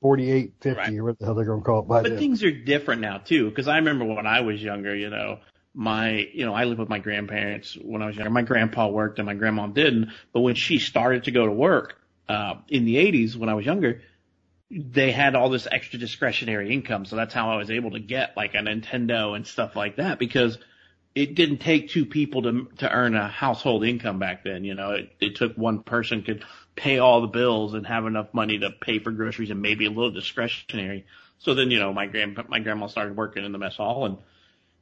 4850 0.00 0.78
Right. 0.78 0.98
or 0.98 1.04
what 1.04 1.18
the 1.18 1.24
hell 1.24 1.34
they're 1.34 1.44
gonna 1.44 1.62
call 1.62 1.80
it 1.80 1.88
by 1.88 2.02
But 2.02 2.10
then. 2.10 2.18
things 2.18 2.42
are 2.44 2.50
different 2.50 3.00
now 3.00 3.18
too, 3.18 3.48
because 3.48 3.68
I 3.68 3.76
remember 3.76 4.04
when 4.04 4.26
I 4.26 4.40
was 4.40 4.62
younger, 4.62 4.94
you 4.94 5.10
know, 5.10 5.38
my, 5.74 6.26
you 6.32 6.44
know, 6.46 6.54
I 6.54 6.64
lived 6.64 6.80
with 6.80 6.88
my 6.88 6.98
grandparents 6.98 7.76
when 7.80 8.02
I 8.02 8.06
was 8.06 8.16
younger. 8.16 8.30
My 8.30 8.42
grandpa 8.42 8.88
worked 8.88 9.18
and 9.18 9.26
my 9.26 9.34
grandma 9.34 9.66
didn't. 9.66 10.10
But 10.32 10.40
when 10.40 10.54
she 10.54 10.78
started 10.78 11.24
to 11.24 11.30
go 11.30 11.46
to 11.46 11.52
work, 11.52 11.96
uh, 12.28 12.56
in 12.68 12.84
the 12.84 12.96
80s 12.96 13.36
when 13.36 13.48
I 13.48 13.54
was 13.54 13.64
younger, 13.66 14.02
they 14.70 15.12
had 15.12 15.34
all 15.34 15.48
this 15.48 15.66
extra 15.70 15.98
discretionary 15.98 16.72
income. 16.72 17.04
So 17.06 17.16
that's 17.16 17.32
how 17.34 17.50
I 17.50 17.56
was 17.56 17.70
able 17.70 17.92
to 17.92 18.00
get 18.00 18.36
like 18.36 18.54
a 18.54 18.58
Nintendo 18.58 19.34
and 19.34 19.46
stuff 19.46 19.76
like 19.76 19.96
that 19.96 20.18
because 20.18 20.58
it 21.18 21.34
didn't 21.34 21.58
take 21.58 21.88
two 21.88 22.06
people 22.06 22.42
to 22.42 22.68
to 22.78 22.90
earn 22.90 23.16
a 23.16 23.26
household 23.26 23.84
income 23.84 24.18
back 24.18 24.44
then. 24.44 24.64
You 24.64 24.74
know, 24.74 24.92
it, 24.92 25.10
it 25.20 25.36
took 25.36 25.56
one 25.56 25.82
person 25.82 26.22
could 26.22 26.44
pay 26.76 26.98
all 26.98 27.20
the 27.20 27.26
bills 27.26 27.74
and 27.74 27.84
have 27.86 28.06
enough 28.06 28.32
money 28.32 28.58
to 28.60 28.70
pay 28.70 29.00
for 29.00 29.10
groceries 29.10 29.50
and 29.50 29.60
maybe 29.60 29.86
a 29.86 29.90
little 29.90 30.12
discretionary. 30.12 31.06
So 31.38 31.54
then, 31.54 31.72
you 31.72 31.80
know, 31.80 31.92
my 31.92 32.06
grand 32.06 32.38
my 32.48 32.60
grandma 32.60 32.86
started 32.86 33.16
working 33.16 33.44
in 33.44 33.52
the 33.52 33.58
mess 33.58 33.76
hall 33.76 34.06
and 34.06 34.18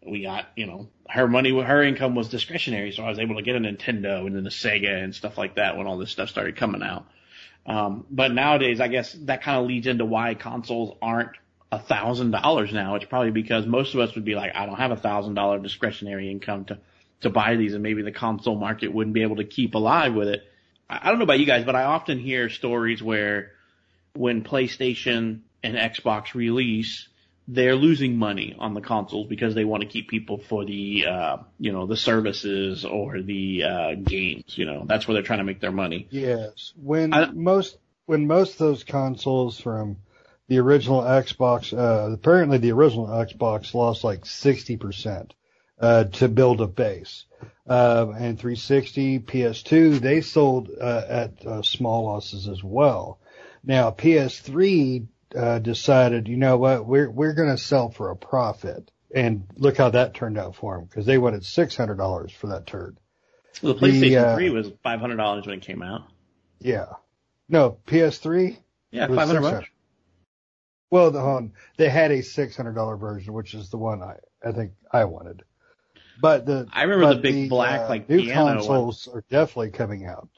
we 0.07 0.23
got, 0.23 0.47
you 0.57 0.67
know, 0.67 0.89
her 1.09 1.27
money, 1.27 1.59
her 1.59 1.83
income 1.83 2.15
was 2.15 2.29
discretionary. 2.29 2.93
So 2.93 3.03
I 3.03 3.09
was 3.09 3.19
able 3.19 3.37
to 3.37 3.43
get 3.43 3.57
a 3.57 3.61
Nintendo 3.61 4.27
and 4.27 4.37
then 4.37 4.47
a 4.47 4.51
Sega 4.51 5.03
and 5.03 5.15
stuff 5.15 5.39
like 5.39 5.57
that 5.57 5.77
when 5.77 5.87
all 5.87 5.97
this 5.97 6.11
stuff 6.11 6.29
started 6.29 6.57
coming 6.57 6.83
out. 6.83 7.07
Um, 7.65 8.07
but 8.11 8.33
nowadays, 8.33 8.81
I 8.81 8.89
guess 8.89 9.13
that 9.23 9.43
kind 9.43 9.59
of 9.59 9.67
leads 9.67 9.87
into 9.87 10.05
why 10.05 10.35
consoles 10.35 10.97
aren't 11.03 11.33
a 11.73 11.79
thousand 11.79 12.31
dollars 12.31 12.73
now. 12.73 12.95
It's 12.95 13.05
probably 13.05 13.33
because 13.33 13.67
most 13.67 13.95
of 13.95 14.01
us 14.01 14.15
would 14.15 14.25
be 14.25 14.35
like, 14.35 14.53
I 14.55 14.67
don't 14.67 14.77
have 14.77 14.93
a 14.93 14.97
thousand 14.97 15.35
dollar 15.35 15.59
discretionary 15.59 16.31
income 16.31 16.65
to, 16.67 16.79
to 17.23 17.31
buy 17.31 17.57
these 17.57 17.75
and 17.75 17.83
maybe 17.83 18.03
the 18.03 18.13
console 18.13 18.57
market 18.57 18.93
wouldn't 18.93 19.15
be 19.15 19.23
able 19.23 19.37
to 19.37 19.45
keep 19.45 19.75
alive 19.75 20.15
with 20.15 20.29
it. 20.29 20.43
I 20.89 21.01
I 21.03 21.09
don't 21.09 21.19
know 21.19 21.25
about 21.25 21.41
you 21.41 21.47
guys, 21.47 21.65
but 21.65 21.75
I 21.75 21.85
often 21.85 22.19
hear 22.19 22.49
stories 22.49 23.03
where 23.03 23.53
when 24.15 24.43
PlayStation 24.45 25.41
and 25.63 25.77
Xbox 25.77 26.35
release, 26.35 27.09
they're 27.49 27.77
losing 27.77 28.17
money 28.17 28.57
on 28.59 28.75
the 28.75 28.81
consoles 28.81 29.29
because 29.29 29.55
they 29.55 29.65
want 29.65 29.83
to 29.83 29.89
keep 29.89 30.09
people 30.09 30.39
for 30.39 30.65
the, 30.65 31.07
uh, 31.07 31.37
you 31.59 31.73
know, 31.73 31.87
the 31.87 31.97
services 31.97 32.85
or 32.85 33.23
the, 33.23 33.63
uh, 33.63 33.95
games, 33.95 34.57
you 34.57 34.65
know, 34.65 34.85
that's 34.87 35.07
where 35.07 35.15
they're 35.15 35.23
trying 35.23 35.39
to 35.39 35.45
make 35.45 35.61
their 35.61 35.73
money. 35.73 36.09
Yes, 36.11 36.73
when 36.81 37.13
I- 37.13 37.31
most 37.33 37.79
when 38.07 38.27
most 38.29 38.53
of 38.53 38.59
those 38.59 38.85
consoles 38.85 39.59
from 39.59 39.97
the 40.49 40.59
original 40.59 41.03
Xbox, 41.03 41.73
uh, 41.77 42.13
apparently 42.13 42.59
the 42.59 42.73
original 42.73 43.07
Xbox 43.09 43.75
lost 43.75 44.05
like 44.05 44.25
sixty 44.27 44.77
percent. 44.77 45.35
uh, 45.79 46.05
to 46.05 46.29
build 46.29 46.61
a 46.63 46.67
base. 46.67 47.27
Uh, 47.69 48.07
and 48.17 48.39
360, 48.39 49.19
PS2, 49.19 49.99
they 50.01 50.21
sold 50.23 50.71
uh, 50.81 51.03
at 51.09 51.45
uh, 51.47 51.61
small 51.63 52.05
losses 52.07 52.49
as 52.49 52.63
well. 52.65 53.19
Now 53.65 53.91
PS3 53.91 55.07
uh, 55.37 55.59
decided, 55.59 56.29
you 56.29 56.37
know 56.37 56.57
what, 56.57 56.87
we're 56.87 57.11
we're 57.11 57.35
going 57.35 57.51
to 57.51 57.59
sell 57.59 57.91
for 57.91 58.11
a 58.11 58.17
profit, 58.17 58.91
and 59.15 59.45
look 59.57 59.77
how 59.77 59.91
that 59.91 60.15
turned 60.15 60.39
out 60.39 60.55
for 60.57 60.77
them 60.77 60.87
because 60.87 61.05
they 61.07 61.19
wanted 61.19 61.45
six 61.45 61.77
hundred 61.77 61.97
dollars 61.99 62.33
for 62.33 62.47
that 62.49 62.67
turd. 62.67 62.97
Well, 63.63 63.75
the 63.75 63.81
PlayStation 63.81 64.01
The, 64.01 64.17
uh, 64.19 64.35
3 64.37 64.51
was 64.51 64.69
$500 64.71 65.47
when 65.47 65.59
it 65.59 65.63
came 65.63 65.83
out. 65.83 66.03
Yeah, 66.61 66.87
no 67.49 67.79
PS3. 67.87 68.57
Yeah, 68.93 69.09
500 69.09 69.27
600. 69.27 69.41
bucks. 69.41 69.69
Well, 70.91 71.11
the 71.11 71.21
um, 71.21 71.53
they 71.77 71.89
had 71.89 72.13
a 72.13 72.23
six 72.23 72.57
hundred 72.57 72.75
dollar 72.75 72.97
version, 72.97 73.33
which 73.33 73.55
is 73.55 73.71
the 73.71 73.79
one 73.79 74.03
I 74.03 74.17
I 74.45 74.53
think 74.53 74.73
I 74.93 75.05
wanted. 75.05 75.43
But 76.21 76.47
the 76.47 76.69
I 76.73 76.85
remember 76.85 77.15
the 77.15 77.21
big 77.21 77.49
black, 77.49 77.83
uh, 77.83 77.89
like, 77.89 78.09
new 78.09 78.23
piano 78.23 78.45
one. 78.45 78.57
consoles 78.57 79.09
are 79.13 79.25
definitely 79.29 79.71
coming 79.71 80.07
out 80.07 80.29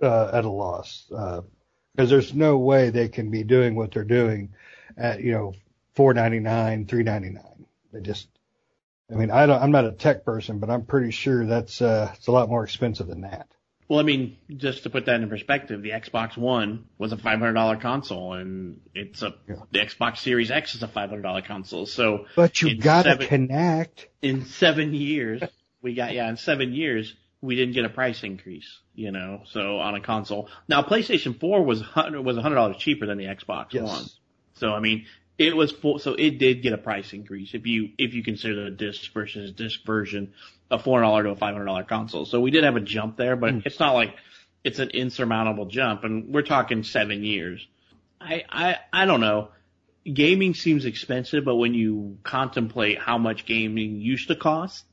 uh, 0.00 0.30
at 0.32 0.44
a 0.44 0.50
loss 0.50 1.06
because 1.08 2.10
there's 2.10 2.34
no 2.34 2.58
way 2.58 2.90
they 2.90 3.08
can 3.08 3.30
be 3.30 3.42
doing 3.42 3.74
what 3.74 3.92
they're 3.92 4.04
doing 4.04 4.54
at 4.96 5.20
you 5.20 5.32
know 5.32 5.54
four 5.94 6.14
ninety 6.14 6.40
nine, 6.40 6.86
three 6.86 7.02
ninety 7.02 7.30
nine. 7.30 7.66
They 7.92 8.00
just, 8.00 8.28
I 9.10 9.14
mean, 9.14 9.30
I 9.30 9.46
don't, 9.46 9.62
I'm 9.62 9.70
not 9.70 9.84
a 9.84 9.92
tech 9.92 10.24
person, 10.24 10.58
but 10.58 10.70
I'm 10.70 10.86
pretty 10.86 11.10
sure 11.10 11.46
that's 11.46 11.82
uh, 11.82 12.10
it's 12.14 12.26
a 12.26 12.32
lot 12.32 12.48
more 12.48 12.64
expensive 12.64 13.06
than 13.06 13.22
that. 13.22 13.48
Well, 13.92 14.00
I 14.00 14.04
mean, 14.04 14.38
just 14.56 14.84
to 14.84 14.90
put 14.90 15.04
that 15.04 15.20
in 15.20 15.28
perspective, 15.28 15.82
the 15.82 15.90
Xbox 15.90 16.34
One 16.34 16.86
was 16.96 17.12
a 17.12 17.16
$500 17.18 17.78
console, 17.82 18.32
and 18.32 18.80
it's 18.94 19.20
a 19.20 19.34
Yeah. 19.46 19.56
the 19.70 19.80
Xbox 19.80 20.16
Series 20.16 20.50
X 20.50 20.74
is 20.74 20.82
a 20.82 20.88
$500 20.88 21.44
console. 21.44 21.84
So 21.84 22.24
But 22.34 22.62
you 22.62 22.76
gotta 22.76 23.18
connect. 23.18 24.08
in 24.22 24.46
seven 24.46 24.94
years, 24.94 25.42
we 25.82 25.92
got 25.92 26.14
yeah, 26.14 26.30
in 26.30 26.38
seven 26.38 26.72
years 26.72 27.14
we 27.42 27.54
didn't 27.54 27.74
get 27.74 27.84
a 27.84 27.90
price 27.90 28.24
increase, 28.24 28.78
you 28.94 29.10
know. 29.12 29.42
So 29.44 29.78
on 29.80 29.94
a 29.94 30.00
console, 30.00 30.48
now 30.68 30.80
PlayStation 30.80 31.38
4 31.38 31.62
was 31.62 31.82
hundred 31.82 32.22
was 32.22 32.38
hundred 32.38 32.54
dollars 32.54 32.78
cheaper 32.78 33.04
than 33.04 33.18
the 33.18 33.26
Xbox 33.26 33.74
Yes. 33.74 33.82
One. 33.86 34.04
So 34.54 34.72
I 34.72 34.80
mean, 34.80 35.04
it 35.36 35.54
was 35.54 35.70
full, 35.70 35.98
so 35.98 36.14
it 36.14 36.38
did 36.38 36.62
get 36.62 36.72
a 36.72 36.78
price 36.78 37.12
increase 37.12 37.52
if 37.52 37.66
you 37.66 37.90
if 37.98 38.14
you 38.14 38.22
consider 38.22 38.64
the 38.64 38.70
disc 38.70 39.12
versus 39.12 39.52
disc 39.52 39.84
version, 39.84 40.32
a 40.72 40.78
four 40.78 41.02
dollar 41.02 41.22
to 41.22 41.30
a 41.30 41.36
five 41.36 41.52
hundred 41.52 41.66
dollar 41.66 41.84
console. 41.84 42.24
So 42.24 42.40
we 42.40 42.50
did 42.50 42.64
have 42.64 42.76
a 42.76 42.80
jump 42.80 43.16
there, 43.16 43.36
but 43.36 43.52
hmm. 43.52 43.60
it's 43.64 43.78
not 43.78 43.92
like 43.92 44.16
it's 44.64 44.78
an 44.78 44.90
insurmountable 44.90 45.66
jump, 45.66 46.02
and 46.02 46.32
we're 46.32 46.42
talking 46.42 46.82
seven 46.82 47.22
years. 47.22 47.64
I 48.20 48.44
I 48.48 48.76
I 48.92 49.04
don't 49.04 49.20
know. 49.20 49.50
Gaming 50.12 50.54
seems 50.54 50.84
expensive, 50.84 51.44
but 51.44 51.56
when 51.56 51.74
you 51.74 52.18
contemplate 52.24 52.98
how 52.98 53.18
much 53.18 53.46
gaming 53.46 54.00
used 54.00 54.28
to 54.28 54.34
cost, 54.34 54.84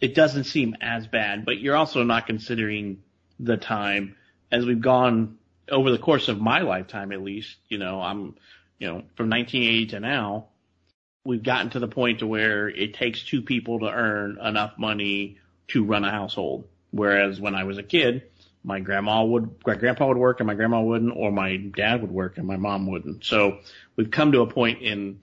it 0.00 0.14
doesn't 0.14 0.44
seem 0.44 0.76
as 0.80 1.08
bad. 1.08 1.44
But 1.44 1.58
you're 1.58 1.74
also 1.74 2.04
not 2.04 2.28
considering 2.28 3.02
the 3.40 3.56
time 3.56 4.14
as 4.52 4.64
we've 4.64 4.80
gone 4.80 5.38
over 5.68 5.90
the 5.90 5.98
course 5.98 6.28
of 6.28 6.40
my 6.40 6.60
lifetime, 6.60 7.10
at 7.10 7.20
least. 7.20 7.56
You 7.68 7.78
know, 7.78 8.00
I'm, 8.00 8.36
you 8.78 8.86
know, 8.86 9.02
from 9.16 9.30
1980 9.30 9.86
to 9.86 10.00
now, 10.00 10.48
we've 11.24 11.42
gotten 11.42 11.70
to 11.70 11.78
the 11.78 11.88
point 11.88 12.18
to 12.18 12.26
where 12.26 12.68
it 12.68 12.94
takes 12.94 13.22
two 13.22 13.42
people 13.42 13.80
to 13.80 13.86
earn 13.86 14.38
enough 14.42 14.78
money 14.78 15.38
to 15.68 15.84
run 15.84 16.04
a 16.04 16.10
household. 16.10 16.68
Whereas 16.90 17.40
when 17.40 17.54
I 17.54 17.64
was 17.64 17.78
a 17.78 17.82
kid, 17.82 18.24
my 18.62 18.80
grandma 18.80 19.24
would, 19.24 19.56
my 19.66 19.74
grandpa 19.74 20.06
would 20.08 20.16
work 20.16 20.40
and 20.40 20.46
my 20.46 20.54
grandma 20.54 20.80
wouldn't, 20.80 21.14
or 21.16 21.32
my 21.32 21.56
dad 21.56 22.02
would 22.02 22.10
work 22.10 22.38
and 22.38 22.46
my 22.46 22.56
mom 22.56 22.86
wouldn't. 22.86 23.24
So 23.24 23.58
we've 23.96 24.10
come 24.10 24.32
to 24.32 24.42
a 24.42 24.46
point 24.46 24.82
in, 24.82 25.20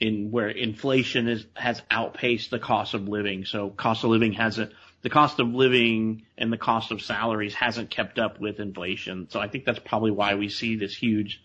in 0.00 0.30
where 0.30 0.48
inflation 0.48 1.28
is, 1.28 1.46
has 1.54 1.82
outpaced 1.90 2.50
the 2.50 2.58
cost 2.58 2.94
of 2.94 3.08
living. 3.08 3.44
So 3.44 3.70
cost 3.70 4.04
of 4.04 4.10
living 4.10 4.32
hasn't, 4.32 4.72
the 5.02 5.10
cost 5.10 5.38
of 5.38 5.48
living 5.54 6.22
and 6.36 6.52
the 6.52 6.58
cost 6.58 6.90
of 6.90 7.00
salaries 7.00 7.54
hasn't 7.54 7.90
kept 7.90 8.18
up 8.18 8.40
with 8.40 8.58
inflation. 8.58 9.28
So 9.30 9.40
I 9.40 9.48
think 9.48 9.64
that's 9.64 9.78
probably 9.78 10.10
why 10.10 10.34
we 10.34 10.48
see 10.48 10.76
this 10.76 10.94
huge 10.94 11.42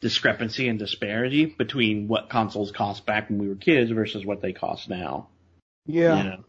discrepancy 0.00 0.68
and 0.68 0.78
disparity 0.78 1.46
between 1.46 2.08
what 2.08 2.30
consoles 2.30 2.70
cost 2.70 3.04
back 3.04 3.28
when 3.28 3.38
we 3.38 3.48
were 3.48 3.56
kids 3.56 3.90
versus 3.90 4.24
what 4.24 4.40
they 4.40 4.52
cost 4.52 4.88
now. 4.88 5.28
Yeah. 5.86 6.16
You 6.16 6.30
know? 6.30 6.44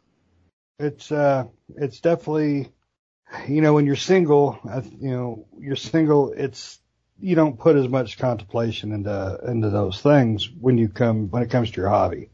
it's 0.80 1.12
uh 1.12 1.44
it's 1.76 2.00
definitely 2.00 2.72
you 3.48 3.62
know 3.62 3.74
when 3.74 3.86
you're 3.86 3.98
single 3.98 4.58
you 5.00 5.12
know 5.12 5.46
you're 5.60 5.76
single 5.76 6.32
it's 6.32 6.80
you 7.20 7.36
don't 7.36 7.60
put 7.60 7.76
as 7.76 7.88
much 7.88 8.18
contemplation 8.18 8.94
into 8.94 9.40
into 9.46 9.70
those 9.70 10.02
things 10.02 10.50
when 10.60 10.78
you 10.78 10.88
come 10.88 11.30
when 11.30 11.44
it 11.44 11.50
comes 11.52 11.70
to 11.70 11.82
your 11.82 11.90
hobby 11.90 12.30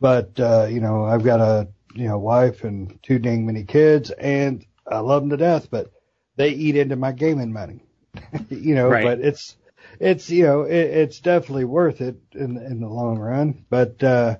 but 0.00 0.38
uh 0.40 0.66
you 0.68 0.80
know 0.80 1.04
I've 1.04 1.22
got 1.22 1.40
a 1.40 1.68
you 1.94 2.08
know 2.08 2.18
wife 2.18 2.64
and 2.64 2.98
two 3.02 3.20
dang 3.20 3.46
many 3.46 3.62
kids 3.62 4.10
and 4.10 4.64
I 4.84 4.98
love 4.98 5.22
them 5.22 5.30
to 5.30 5.36
death 5.36 5.70
but 5.70 5.92
they 6.34 6.50
eat 6.50 6.74
into 6.76 6.96
my 6.96 7.12
gaming 7.12 7.52
money 7.52 7.84
you 8.48 8.74
know 8.74 8.88
Right. 8.88 9.04
but 9.04 9.20
it's 9.20 9.56
it's 10.00 10.30
you 10.30 10.44
know 10.44 10.62
it, 10.62 10.72
it's 10.74 11.20
definitely 11.20 11.64
worth 11.64 12.00
it 12.00 12.16
in 12.32 12.56
in 12.56 12.80
the 12.80 12.88
long 12.88 13.18
run. 13.18 13.64
But 13.68 14.02
uh 14.02 14.36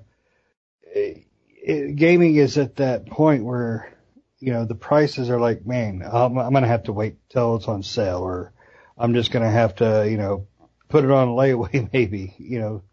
it, 0.83 1.25
it, 1.61 1.95
gaming 1.95 2.35
is 2.35 2.57
at 2.57 2.77
that 2.77 3.07
point 3.07 3.43
where 3.43 3.93
you 4.39 4.53
know 4.53 4.65
the 4.65 4.75
prices 4.75 5.29
are 5.29 5.39
like 5.39 5.65
man 5.65 6.01
I'm, 6.05 6.37
I'm 6.37 6.53
gonna 6.53 6.67
have 6.67 6.83
to 6.83 6.93
wait 6.93 7.17
till 7.29 7.55
it's 7.55 7.67
on 7.67 7.83
sale 7.83 8.19
or 8.19 8.53
I'm 8.97 9.13
just 9.13 9.31
gonna 9.31 9.51
have 9.51 9.75
to 9.75 10.07
you 10.09 10.17
know 10.17 10.47
put 10.87 11.03
it 11.03 11.11
on 11.11 11.29
layaway 11.29 11.89
maybe 11.93 12.35
you 12.37 12.59
know. 12.59 12.83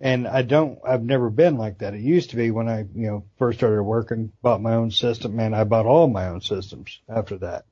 And 0.00 0.28
I 0.28 0.42
don't 0.42 0.78
I've 0.86 1.02
never 1.02 1.28
been 1.28 1.56
like 1.56 1.78
that. 1.78 1.92
It 1.92 2.00
used 2.00 2.30
to 2.30 2.36
be 2.36 2.52
when 2.52 2.68
I 2.68 2.80
you 2.94 3.06
know 3.06 3.24
first 3.36 3.58
started 3.58 3.82
working 3.82 4.32
bought 4.42 4.62
my 4.62 4.74
own 4.74 4.90
system 4.90 5.34
man 5.36 5.54
I 5.54 5.64
bought 5.64 5.86
all 5.86 6.08
my 6.08 6.28
own 6.28 6.40
systems 6.40 7.00
after 7.08 7.38
that. 7.38 7.64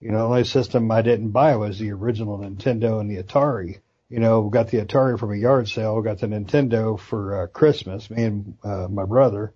You 0.00 0.10
know 0.10 0.18
the 0.18 0.24
only 0.24 0.44
system 0.44 0.90
I 0.90 1.02
didn't 1.02 1.30
buy 1.30 1.56
was 1.56 1.78
the 1.78 1.92
original 1.92 2.38
Nintendo 2.38 3.00
and 3.00 3.10
the 3.10 3.22
Atari 3.22 3.80
you 4.08 4.20
know 4.20 4.48
got 4.48 4.68
the 4.68 4.78
Atari 4.78 5.18
from 5.18 5.32
a 5.32 5.36
yard 5.36 5.68
sale 5.68 6.00
got 6.02 6.18
the 6.20 6.26
Nintendo 6.26 6.98
for 6.98 7.42
uh, 7.42 7.46
Christmas 7.46 8.10
me 8.10 8.24
and 8.24 8.54
uh, 8.64 8.88
my 8.88 9.04
brother 9.04 9.54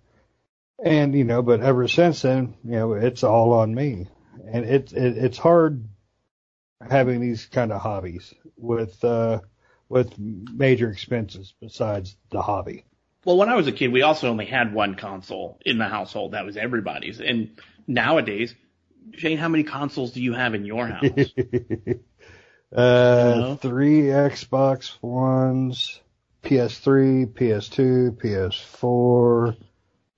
and 0.83 1.15
you 1.15 1.23
know, 1.23 1.41
but 1.41 1.61
ever 1.61 1.87
since 1.87 2.21
then, 2.21 2.55
you 2.63 2.71
know, 2.71 2.93
it's 2.93 3.23
all 3.23 3.53
on 3.53 3.73
me, 3.73 4.07
and 4.51 4.65
it's 4.65 4.91
it, 4.91 5.17
it's 5.17 5.37
hard 5.37 5.87
having 6.89 7.21
these 7.21 7.45
kind 7.45 7.71
of 7.71 7.81
hobbies 7.81 8.33
with 8.57 9.03
uh 9.03 9.39
with 9.87 10.17
major 10.17 10.89
expenses 10.89 11.53
besides 11.61 12.15
the 12.31 12.41
hobby. 12.41 12.85
Well, 13.23 13.37
when 13.37 13.47
I 13.47 13.55
was 13.55 13.67
a 13.67 13.71
kid, 13.71 13.93
we 13.93 14.01
also 14.01 14.29
only 14.29 14.45
had 14.45 14.73
one 14.73 14.95
console 14.95 15.59
in 15.65 15.77
the 15.77 15.87
household. 15.87 16.33
That 16.33 16.45
was 16.45 16.57
everybody's. 16.57 17.21
And 17.21 17.57
nowadays, 17.87 18.53
Shane, 19.13 19.37
how 19.37 19.47
many 19.47 19.63
consoles 19.63 20.11
do 20.11 20.21
you 20.21 20.33
have 20.33 20.55
in 20.55 20.65
your 20.65 20.87
house? 20.87 21.33
uh, 22.75 23.35
know? 23.35 23.55
three 23.55 24.03
Xbox 24.03 24.97
Ones, 25.01 25.99
PS3, 26.43 27.27
PS2, 27.27 28.17
PS4. 28.17 29.57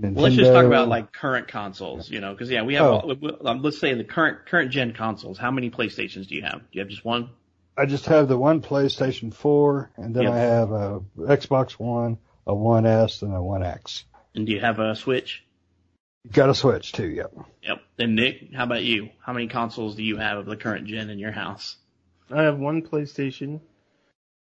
Nintendo. 0.01 0.13
Well, 0.15 0.23
let's 0.23 0.35
just 0.35 0.51
talk 0.51 0.65
about 0.65 0.89
like 0.89 1.13
current 1.13 1.47
consoles, 1.47 2.09
you 2.09 2.19
know, 2.19 2.33
because 2.33 2.49
yeah, 2.49 2.63
we 2.63 2.75
have. 2.75 2.85
Oh. 2.85 3.17
all- 3.21 3.47
um, 3.47 3.61
let's 3.61 3.79
say 3.79 3.93
the 3.93 4.03
current 4.03 4.45
current 4.45 4.71
gen 4.71 4.93
consoles. 4.93 5.37
How 5.37 5.51
many 5.51 5.69
PlayStations 5.71 6.27
do 6.27 6.35
you 6.35 6.41
have? 6.41 6.59
Do 6.59 6.67
you 6.71 6.81
have 6.81 6.89
just 6.89 7.05
one? 7.05 7.29
I 7.77 7.85
just 7.85 8.05
have 8.05 8.27
the 8.27 8.37
one 8.37 8.61
PlayStation 8.61 9.33
4, 9.33 9.91
and 9.97 10.15
then 10.15 10.23
Yep. 10.23 10.33
I 10.33 10.37
have 10.37 10.71
a 10.71 10.99
Xbox 11.17 11.71
One, 11.73 12.17
a 12.47 12.55
One 12.55 12.85
S, 12.85 13.21
and 13.21 13.33
a 13.33 13.41
One 13.41 13.63
X. 13.63 14.05
And 14.33 14.45
do 14.45 14.53
you 14.53 14.61
have 14.61 14.79
a 14.79 14.95
Switch? 14.95 15.43
Got 16.31 16.49
a 16.49 16.55
Switch 16.55 16.93
too. 16.93 17.07
Yep. 17.07 17.33
Yep. 17.63 17.81
And 17.99 18.15
Nick, 18.15 18.53
how 18.53 18.63
about 18.63 18.83
you? 18.83 19.09
How 19.19 19.33
many 19.33 19.47
consoles 19.47 19.95
do 19.95 20.03
you 20.03 20.17
have 20.17 20.39
of 20.39 20.45
the 20.45 20.55
current 20.55 20.87
gen 20.87 21.09
in 21.09 21.19
your 21.19 21.31
house? 21.31 21.75
I 22.31 22.43
have 22.43 22.57
one 22.57 22.81
PlayStation. 22.81 23.59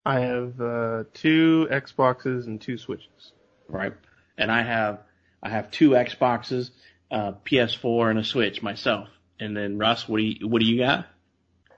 I 0.05 0.21
have 0.21 0.59
uh, 0.59 1.03
two 1.13 1.67
Xboxes 1.69 2.47
and 2.47 2.59
two 2.59 2.77
Switches. 2.77 3.33
Right. 3.67 3.93
And 4.37 4.51
I 4.51 4.63
have 4.63 4.99
I 5.43 5.49
have 5.49 5.69
two 5.71 5.91
Xboxes, 5.91 6.71
uh, 7.11 7.33
PS4, 7.45 8.09
and 8.09 8.19
a 8.19 8.23
Switch 8.23 8.63
myself. 8.63 9.09
And 9.39 9.55
then 9.55 9.77
Russ, 9.77 10.07
what 10.07 10.17
do 10.17 10.23
you 10.23 10.47
what 10.47 10.61
do 10.61 10.65
you 10.65 10.79
got? 10.79 11.07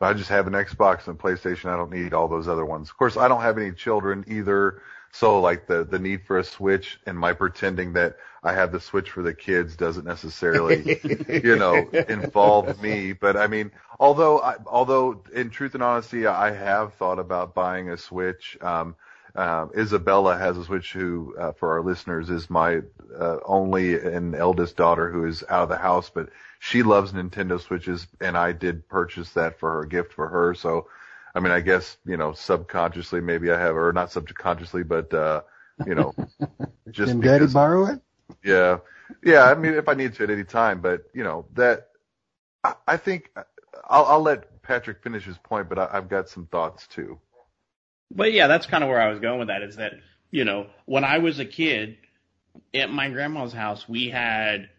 I 0.02 0.14
just 0.14 0.30
have 0.30 0.48
an 0.48 0.54
Xbox 0.54 1.08
and 1.08 1.20
PlayStation. 1.20 1.66
I 1.66 1.76
don't 1.76 1.92
need 1.92 2.14
all 2.14 2.30
those 2.30 2.48
other 2.48 2.66
ones. 2.66 2.90
Of 2.90 2.98
course, 2.98 3.18
I 3.18 3.28
don't 3.28 3.42
have 3.42 3.58
any 3.58 3.74
children 3.74 4.24
either. 4.28 4.82
So 5.12 5.42
like 5.42 5.68
the, 5.68 5.84
the 5.84 6.00
need 6.00 6.26
for 6.26 6.38
a 6.38 6.44
Switch 6.44 7.00
and 7.06 7.18
my 7.18 7.34
pretending 7.34 7.94
that 7.94 8.18
I 8.44 8.54
have 8.54 8.72
the 8.72 8.80
Switch 8.80 9.10
for 9.12 9.24
the 9.24 9.34
kids 9.34 9.76
doesn't 9.76 10.06
necessarily, 10.06 11.00
you 11.44 11.56
know, 11.56 11.90
involve 12.08 12.82
me. 12.82 13.14
But 13.14 13.36
I 13.36 13.48
mean, 13.48 13.72
although, 14.00 14.40
I, 14.40 14.56
although 14.66 15.24
in 15.34 15.50
truth 15.50 15.74
and 15.74 15.84
honesty, 15.84 16.26
I 16.28 16.52
have 16.52 16.94
thought 16.94 17.20
about 17.20 17.56
buying 17.56 17.90
a 17.90 17.98
Switch. 17.98 18.58
Um, 18.62 18.96
um, 19.36 19.72
Isabella 19.78 20.38
has 20.38 20.58
a 20.58 20.66
Switch 20.66 20.92
who, 20.94 21.36
uh, 21.38 21.52
for 21.54 21.74
our 21.74 21.82
listeners, 21.82 22.30
is 22.30 22.50
my 22.50 22.82
uh, 23.18 23.38
only 23.46 24.00
and 24.00 24.36
eldest 24.36 24.76
daughter 24.76 25.12
who 25.12 25.26
is 25.26 25.44
out 25.50 25.64
of 25.64 25.70
the 25.70 25.78
house, 25.78 26.10
but 26.10 26.30
she 26.60 26.84
loves 26.84 27.14
Nintendo 27.14 27.60
Switches, 27.60 28.08
and 28.20 28.38
I 28.38 28.52
did 28.52 28.88
purchase 28.90 29.32
that 29.34 29.60
for 29.60 29.72
her 29.74 29.86
gift 29.86 30.14
for 30.14 30.28
her. 30.28 30.54
So, 30.56 30.88
I 31.36 31.40
mean, 31.40 31.52
I 31.52 31.60
guess 31.60 31.98
you 32.06 32.18
know, 32.18 32.34
subconsciously, 32.34 33.22
maybe 33.22 33.52
I 33.52 33.60
have, 33.60 33.76
or 33.76 33.92
not 33.94 34.12
subconsciously, 34.12 34.84
but 34.84 35.14
uh, 35.14 35.42
you 35.86 35.96
know, 35.96 36.14
just 36.92 37.12
Can 37.12 37.20
Daddy 37.20 37.40
because, 37.40 37.54
borrow 37.54 37.86
it? 37.86 38.02
yeah. 38.44 38.78
yeah, 39.24 39.44
I 39.44 39.56
mean, 39.56 39.74
if 39.74 39.88
I 39.88 39.94
need 39.94 40.14
to 40.16 40.24
at 40.24 40.30
any 40.30 40.44
time, 40.44 40.82
but 40.82 41.04
you 41.14 41.24
know 41.24 41.46
that 41.54 41.90
I, 42.64 42.74
I 42.88 42.98
think 42.98 43.32
I'll, 43.90 44.06
I'll 44.06 44.22
let 44.22 44.62
Patrick 44.62 45.04
finish 45.04 45.24
his 45.24 45.38
point, 45.38 45.70
but 45.70 45.80
I, 45.80 45.90
I've 45.92 46.10
got 46.10 46.30
some 46.30 46.46
thoughts 46.48 46.88
too. 46.88 47.20
But 48.12 48.34
yeah, 48.34 48.48
that's 48.48 48.66
kind 48.66 48.84
of 48.84 48.90
where 48.90 49.02
I 49.02 49.10
was 49.10 49.20
going 49.20 49.40
with 49.40 49.50
that. 49.50 49.62
Is 49.62 49.76
that 49.78 49.94
you 50.32 50.46
know 50.46 50.68
when 50.86 51.04
I 51.04 51.20
was 51.20 51.40
a 51.40 51.46
kid 51.46 51.98
at 52.74 52.90
my 52.92 53.10
grandma's 53.10 53.54
house, 53.54 53.88
we 53.88 54.10
had 54.10 54.70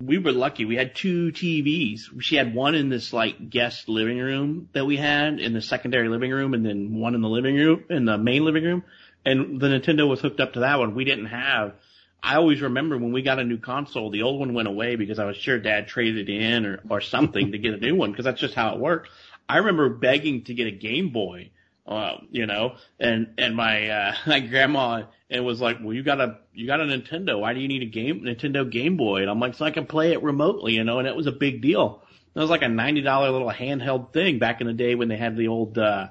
we 0.00 0.18
were 0.18 0.32
lucky. 0.32 0.64
We 0.64 0.76
had 0.76 0.94
two 0.94 1.32
TVs. 1.32 2.20
She 2.20 2.36
had 2.36 2.54
one 2.54 2.74
in 2.74 2.90
this 2.90 3.12
like 3.12 3.48
guest 3.48 3.88
living 3.88 4.18
room 4.18 4.68
that 4.72 4.84
we 4.84 4.96
had 4.96 5.40
in 5.40 5.54
the 5.54 5.62
secondary 5.62 6.08
living 6.08 6.30
room, 6.30 6.52
and 6.52 6.64
then 6.66 6.94
one 6.98 7.14
in 7.14 7.22
the 7.22 7.28
living 7.28 7.56
room 7.56 7.84
in 7.88 8.04
the 8.04 8.18
main 8.18 8.44
living 8.44 8.64
room. 8.64 8.84
And 9.24 9.60
the 9.60 9.68
Nintendo 9.68 10.08
was 10.08 10.20
hooked 10.20 10.40
up 10.40 10.52
to 10.52 10.60
that 10.60 10.78
one. 10.78 10.94
We 10.94 11.04
didn't 11.04 11.26
have. 11.26 11.74
I 12.22 12.36
always 12.36 12.60
remember 12.60 12.98
when 12.98 13.12
we 13.12 13.22
got 13.22 13.38
a 13.38 13.44
new 13.44 13.58
console, 13.58 14.10
the 14.10 14.22
old 14.22 14.40
one 14.40 14.52
went 14.52 14.68
away 14.68 14.96
because 14.96 15.18
I 15.18 15.24
was 15.24 15.36
sure 15.36 15.58
Dad 15.58 15.88
traded 15.88 16.28
in 16.28 16.66
or 16.66 16.80
or 16.90 17.00
something 17.00 17.52
to 17.52 17.58
get 17.58 17.74
a 17.74 17.78
new 17.78 17.94
one 17.94 18.10
because 18.10 18.24
that's 18.26 18.40
just 18.40 18.54
how 18.54 18.74
it 18.74 18.80
worked. 18.80 19.08
I 19.48 19.58
remember 19.58 19.88
begging 19.88 20.44
to 20.44 20.54
get 20.54 20.66
a 20.66 20.72
Game 20.72 21.10
Boy 21.10 21.50
uh, 21.86 22.18
you 22.30 22.46
know, 22.46 22.76
and 22.98 23.34
and 23.38 23.54
my 23.54 23.88
uh, 23.88 24.14
my 24.26 24.40
grandma 24.40 25.04
and 25.30 25.44
was 25.44 25.60
like, 25.60 25.78
well, 25.82 25.92
you 25.92 26.02
got 26.02 26.20
a 26.20 26.38
you 26.52 26.66
got 26.66 26.80
a 26.80 26.84
Nintendo. 26.84 27.38
Why 27.38 27.54
do 27.54 27.60
you 27.60 27.68
need 27.68 27.82
a 27.82 27.86
game 27.86 28.22
Nintendo 28.22 28.68
Game 28.70 28.96
Boy? 28.96 29.22
And 29.22 29.30
I'm 29.30 29.40
like, 29.40 29.54
so 29.54 29.64
I 29.64 29.70
can 29.70 29.86
play 29.86 30.12
it 30.12 30.22
remotely, 30.22 30.74
you 30.74 30.84
know. 30.84 30.98
And 30.98 31.08
it 31.08 31.16
was 31.16 31.26
a 31.26 31.32
big 31.32 31.62
deal. 31.62 32.02
It 32.34 32.40
was 32.40 32.50
like 32.50 32.62
a 32.62 32.68
ninety 32.68 33.00
dollar 33.00 33.30
little 33.30 33.50
handheld 33.50 34.12
thing 34.12 34.38
back 34.38 34.60
in 34.60 34.66
the 34.66 34.72
day 34.72 34.94
when 34.94 35.08
they 35.08 35.16
had 35.16 35.36
the 35.36 35.48
old 35.48 35.78
uh, 35.78 36.08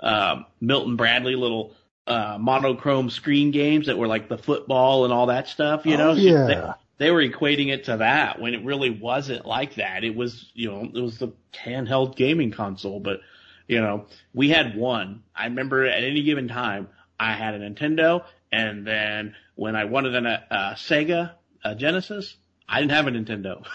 uh, 0.00 0.42
Milton 0.60 0.96
Bradley 0.96 1.36
little 1.36 1.74
uh, 2.06 2.38
monochrome 2.40 3.10
screen 3.10 3.50
games 3.50 3.86
that 3.86 3.98
were 3.98 4.06
like 4.06 4.28
the 4.28 4.38
football 4.38 5.04
and 5.04 5.12
all 5.12 5.26
that 5.26 5.48
stuff, 5.48 5.86
you 5.86 5.96
know. 5.96 6.10
Oh, 6.10 6.14
yeah. 6.14 6.46
They, 6.46 7.06
they 7.06 7.10
were 7.10 7.22
equating 7.22 7.68
it 7.68 7.84
to 7.84 7.98
that 7.98 8.40
when 8.40 8.54
it 8.54 8.64
really 8.64 8.90
wasn't 8.90 9.44
like 9.44 9.74
that. 9.74 10.02
It 10.02 10.14
was, 10.16 10.50
you 10.54 10.70
know, 10.70 10.88
it 10.94 11.00
was 11.00 11.18
the 11.18 11.32
handheld 11.52 12.16
gaming 12.16 12.52
console, 12.52 13.00
but 13.00 13.20
you 13.66 13.80
know, 13.80 14.06
we 14.32 14.50
had 14.50 14.76
one. 14.76 15.22
I 15.34 15.44
remember 15.44 15.84
at 15.84 16.04
any 16.04 16.22
given 16.22 16.48
time, 16.48 16.88
I 17.18 17.32
had 17.32 17.54
a 17.54 17.58
Nintendo, 17.58 18.24
and 18.52 18.86
then 18.86 19.34
when 19.54 19.74
I 19.76 19.84
wanted 19.84 20.14
a, 20.14 20.28
a 20.28 20.54
uh, 20.54 20.74
Sega 20.74 21.32
a 21.64 21.74
Genesis, 21.74 22.36
I 22.68 22.80
didn't 22.80 22.92
have 22.92 23.06
a 23.06 23.10
Nintendo. 23.10 23.64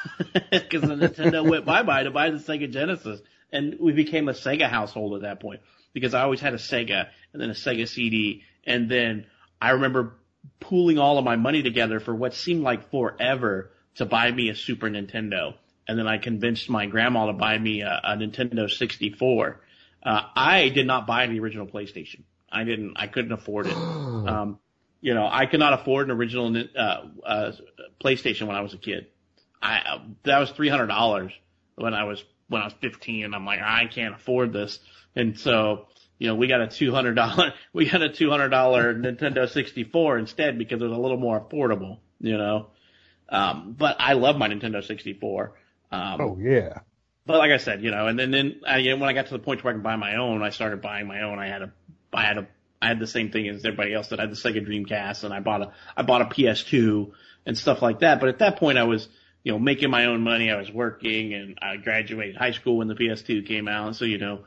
Because 0.51 0.81
the 0.81 0.95
Nintendo 0.95 1.47
went 1.47 1.65
bye 1.65 1.83
bye 1.83 2.03
to 2.03 2.11
buy 2.11 2.29
the 2.29 2.37
Sega 2.37 2.71
Genesis, 2.71 3.19
and 3.51 3.77
we 3.79 3.91
became 3.91 4.29
a 4.29 4.33
Sega 4.33 4.69
household 4.69 5.15
at 5.15 5.21
that 5.21 5.39
point 5.39 5.61
because 5.93 6.13
I 6.13 6.21
always 6.21 6.39
had 6.39 6.53
a 6.53 6.57
Sega 6.57 7.07
and 7.33 7.41
then 7.41 7.49
a 7.49 7.53
Sega 7.53 7.87
CD, 7.87 8.43
and 8.65 8.89
then 8.89 9.25
I 9.61 9.71
remember 9.71 10.13
pooling 10.59 10.97
all 10.97 11.17
of 11.17 11.25
my 11.25 11.35
money 11.35 11.63
together 11.63 11.99
for 11.99 12.15
what 12.15 12.33
seemed 12.33 12.63
like 12.63 12.89
forever 12.91 13.71
to 13.95 14.05
buy 14.05 14.31
me 14.31 14.49
a 14.49 14.55
Super 14.55 14.89
Nintendo, 14.89 15.55
and 15.87 15.97
then 15.99 16.07
I 16.07 16.17
convinced 16.17 16.69
my 16.69 16.85
grandma 16.85 17.25
to 17.27 17.33
buy 17.33 17.57
me 17.57 17.81
a, 17.81 17.99
a 18.03 18.15
Nintendo 18.15 18.69
64 18.69 19.59
uh, 20.03 20.21
I 20.35 20.69
did 20.69 20.87
not 20.87 21.07
buy 21.07 21.27
the 21.27 21.39
original 21.39 21.67
PlayStation. 21.67 22.23
I 22.51 22.63
didn't. 22.63 22.93
I 22.97 23.07
couldn't 23.07 23.31
afford 23.31 23.67
it. 23.67 23.75
Um, 24.21 24.59
you 25.01 25.15
know, 25.15 25.27
I 25.29 25.47
could 25.47 25.59
not 25.59 25.73
afford 25.73 26.07
an 26.07 26.15
original 26.15 26.55
uh, 26.77 27.05
uh, 27.25 27.51
PlayStation 28.03 28.45
when 28.45 28.55
I 28.55 28.61
was 28.61 28.75
a 28.75 28.77
kid. 28.77 29.07
I 29.61 29.77
uh, 29.79 29.99
that 30.23 30.37
was 30.37 30.51
three 30.51 30.69
hundred 30.69 30.87
dollars 30.87 31.31
when 31.75 31.95
I 31.95 32.03
was 32.03 32.23
when 32.47 32.61
I 32.61 32.65
was 32.65 32.73
fifteen. 32.81 33.25
And 33.25 33.33
I'm 33.33 33.45
like, 33.45 33.61
I 33.61 33.87
can't 33.87 34.13
afford 34.13 34.53
this. 34.53 34.79
And 35.15 35.39
so, 35.39 35.87
you 36.19 36.27
know, 36.27 36.35
we 36.35 36.47
got 36.47 36.61
a 36.61 36.67
two 36.67 36.93
hundred 36.93 37.15
dollar 37.15 37.53
we 37.73 37.89
got 37.89 38.03
a 38.03 38.09
two 38.09 38.29
hundred 38.29 38.49
dollar 38.49 38.93
Nintendo 38.95 39.49
sixty 39.49 39.83
four 39.83 40.19
instead 40.19 40.59
because 40.59 40.81
it 40.81 40.85
was 40.85 40.97
a 40.97 41.01
little 41.01 41.17
more 41.17 41.41
affordable. 41.41 41.97
You 42.19 42.37
know, 42.37 42.67
um, 43.29 43.75
but 43.77 43.95
I 43.99 44.13
love 44.13 44.37
my 44.37 44.49
Nintendo 44.49 44.85
sixty 44.85 45.13
four. 45.13 45.53
Um, 45.91 46.21
Oh 46.21 46.37
yeah. 46.39 46.81
But 47.25 47.37
like 47.37 47.51
I 47.51 47.57
said, 47.57 47.83
you 47.83 47.91
know, 47.91 48.07
and 48.07 48.17
then 48.17 48.31
then 48.31 48.61
I, 48.67 48.81
when 48.93 49.03
I 49.03 49.13
got 49.13 49.27
to 49.27 49.33
the 49.33 49.39
point 49.39 49.63
where 49.63 49.71
I 49.71 49.75
can 49.75 49.83
buy 49.83 49.95
my 49.95 50.15
own, 50.15 50.41
I 50.41 50.49
started 50.49 50.81
buying 50.81 51.07
my 51.07 51.21
own. 51.21 51.39
I 51.39 51.47
had 51.47 51.61
a, 51.61 51.73
I 52.11 52.23
had 52.23 52.37
a, 52.39 52.47
I 52.81 52.87
had 52.87 52.99
the 52.99 53.07
same 53.07 53.31
thing 53.31 53.47
as 53.47 53.63
everybody 53.63 53.93
else 53.93 54.07
that 54.07 54.19
I 54.19 54.23
had 54.23 54.31
the 54.31 54.35
Sega 54.35 54.65
Dreamcast, 54.65 55.23
and 55.23 55.33
I 55.33 55.39
bought 55.39 55.61
a, 55.61 55.71
I 55.95 56.01
bought 56.01 56.21
a 56.21 56.25
PS2 56.25 57.11
and 57.45 57.57
stuff 57.57 57.81
like 57.81 57.99
that. 57.99 58.19
But 58.19 58.29
at 58.29 58.39
that 58.39 58.57
point, 58.57 58.79
I 58.79 58.83
was, 58.83 59.07
you 59.43 59.51
know, 59.51 59.59
making 59.59 59.91
my 59.91 60.05
own 60.05 60.21
money. 60.21 60.49
I 60.49 60.57
was 60.57 60.71
working, 60.71 61.33
and 61.35 61.59
I 61.61 61.77
graduated 61.77 62.37
high 62.37 62.51
school 62.51 62.77
when 62.77 62.87
the 62.87 62.95
PS2 62.95 63.45
came 63.47 63.67
out. 63.67 63.95
So 63.95 64.05
you 64.05 64.17
know, 64.17 64.45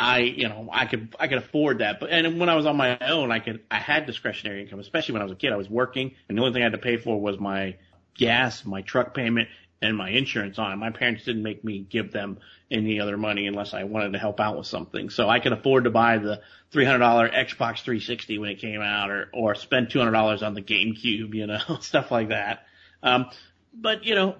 I, 0.00 0.20
you 0.20 0.48
know, 0.48 0.70
I 0.72 0.86
could, 0.86 1.14
I 1.20 1.28
could 1.28 1.38
afford 1.38 1.80
that. 1.80 2.00
But 2.00 2.08
and 2.08 2.40
when 2.40 2.48
I 2.48 2.54
was 2.54 2.64
on 2.64 2.76
my 2.78 2.96
own, 3.00 3.30
I 3.30 3.40
could, 3.40 3.64
I 3.70 3.76
had 3.76 4.06
discretionary 4.06 4.62
income, 4.62 4.80
especially 4.80 5.12
when 5.12 5.22
I 5.22 5.24
was 5.26 5.32
a 5.32 5.36
kid. 5.36 5.52
I 5.52 5.56
was 5.56 5.68
working, 5.68 6.14
and 6.28 6.38
the 6.38 6.42
only 6.42 6.54
thing 6.54 6.62
I 6.62 6.66
had 6.66 6.72
to 6.72 6.78
pay 6.78 6.96
for 6.96 7.20
was 7.20 7.38
my 7.38 7.76
gas, 8.16 8.64
my 8.64 8.82
truck 8.82 9.14
payment, 9.14 9.48
and 9.80 9.96
my 9.96 10.10
insurance 10.10 10.58
on 10.58 10.72
it. 10.72 10.76
My 10.76 10.90
parents 10.90 11.24
didn't 11.24 11.42
make 11.42 11.62
me 11.62 11.78
give 11.78 12.12
them 12.12 12.38
any 12.70 13.00
other 13.00 13.16
money 13.16 13.46
unless 13.46 13.74
I 13.74 13.84
wanted 13.84 14.12
to 14.12 14.18
help 14.18 14.40
out 14.40 14.56
with 14.56 14.66
something. 14.66 15.10
So 15.10 15.28
I 15.28 15.40
could 15.40 15.52
afford 15.52 15.84
to 15.84 15.90
buy 15.90 16.18
the 16.18 16.40
$300 16.72 17.32
Xbox 17.32 17.82
360 17.82 18.38
when 18.38 18.50
it 18.50 18.58
came 18.58 18.80
out 18.80 19.10
or, 19.10 19.28
or 19.32 19.54
spend 19.54 19.88
$200 19.88 20.42
on 20.42 20.54
the 20.54 20.62
GameCube, 20.62 21.34
you 21.34 21.46
know, 21.46 21.60
stuff 21.80 22.10
like 22.10 22.28
that. 22.28 22.64
Um, 23.02 23.26
but 23.72 24.04
you 24.04 24.14
know, 24.14 24.36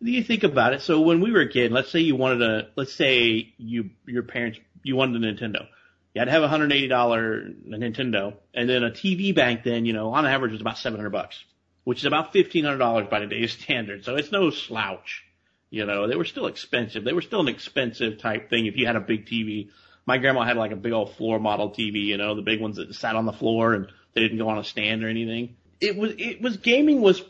you 0.00 0.22
think 0.22 0.44
about 0.44 0.72
it. 0.72 0.82
So 0.82 1.00
when 1.00 1.20
we 1.20 1.32
were 1.32 1.40
a 1.40 1.48
kid, 1.48 1.72
let's 1.72 1.90
say 1.90 2.00
you 2.00 2.14
wanted 2.14 2.42
a, 2.42 2.68
let's 2.76 2.94
say 2.94 3.52
you, 3.58 3.90
your 4.06 4.22
parents, 4.22 4.60
you 4.84 4.94
wanted 4.94 5.22
a 5.24 5.32
Nintendo. 5.32 5.66
You 6.14 6.20
had 6.20 6.26
to 6.26 6.30
have 6.30 6.42
a 6.42 6.48
$180 6.48 7.68
Nintendo 7.68 8.34
and 8.54 8.68
then 8.68 8.84
a 8.84 8.90
TV 8.90 9.34
bank 9.34 9.62
then, 9.64 9.84
you 9.84 9.92
know, 9.92 10.12
on 10.12 10.24
average 10.24 10.52
was 10.52 10.60
about 10.60 10.78
700 10.78 11.10
bucks 11.10 11.44
which 11.88 12.00
is 12.00 12.04
about 12.04 12.34
fifteen 12.34 12.64
hundred 12.64 12.76
dollars 12.76 13.06
by 13.10 13.18
today's 13.18 13.52
standards. 13.52 14.04
So 14.04 14.16
it's 14.16 14.30
no 14.30 14.50
slouch. 14.50 15.24
You 15.70 15.86
know, 15.86 16.06
they 16.06 16.16
were 16.16 16.26
still 16.26 16.44
expensive. 16.44 17.02
They 17.02 17.14
were 17.14 17.22
still 17.22 17.40
an 17.40 17.48
expensive 17.48 18.18
type 18.18 18.50
thing 18.50 18.66
if 18.66 18.76
you 18.76 18.86
had 18.86 18.96
a 18.96 19.00
big 19.00 19.24
TV. 19.24 19.70
My 20.04 20.18
grandma 20.18 20.44
had 20.44 20.58
like 20.58 20.70
a 20.70 20.76
big 20.76 20.92
old 20.92 21.16
floor 21.16 21.38
model 21.38 21.70
TV, 21.70 22.04
you 22.04 22.18
know, 22.18 22.34
the 22.34 22.42
big 22.42 22.60
ones 22.60 22.76
that 22.76 22.94
sat 22.94 23.16
on 23.16 23.24
the 23.24 23.32
floor 23.32 23.72
and 23.72 23.86
they 24.12 24.20
didn't 24.20 24.36
go 24.36 24.50
on 24.50 24.58
a 24.58 24.64
stand 24.64 25.02
or 25.02 25.08
anything. 25.08 25.56
It 25.80 25.96
was, 25.96 26.12
it 26.18 26.42
was, 26.42 26.58
gaming 26.58 27.00
was 27.00 27.22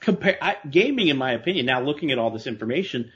compare, 0.00 0.38
I, 0.40 0.56
gaming 0.70 1.08
in 1.08 1.18
my 1.18 1.32
opinion, 1.32 1.66
now 1.66 1.82
looking 1.82 2.10
at 2.10 2.18
all 2.18 2.30
this 2.30 2.46
information, 2.46 3.12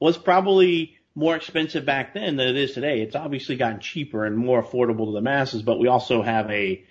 was 0.00 0.18
probably 0.18 0.98
more 1.14 1.34
expensive 1.34 1.86
back 1.86 2.12
then 2.12 2.36
than 2.36 2.48
it 2.48 2.56
is 2.56 2.72
today. 2.74 3.00
It's 3.00 3.16
obviously 3.16 3.56
gotten 3.56 3.80
cheaper 3.80 4.26
and 4.26 4.36
more 4.36 4.62
affordable 4.62 5.06
to 5.06 5.12
the 5.12 5.22
masses, 5.22 5.62
but 5.62 5.78
we 5.78 5.88
also 5.88 6.20
have 6.20 6.50
a 6.50 6.84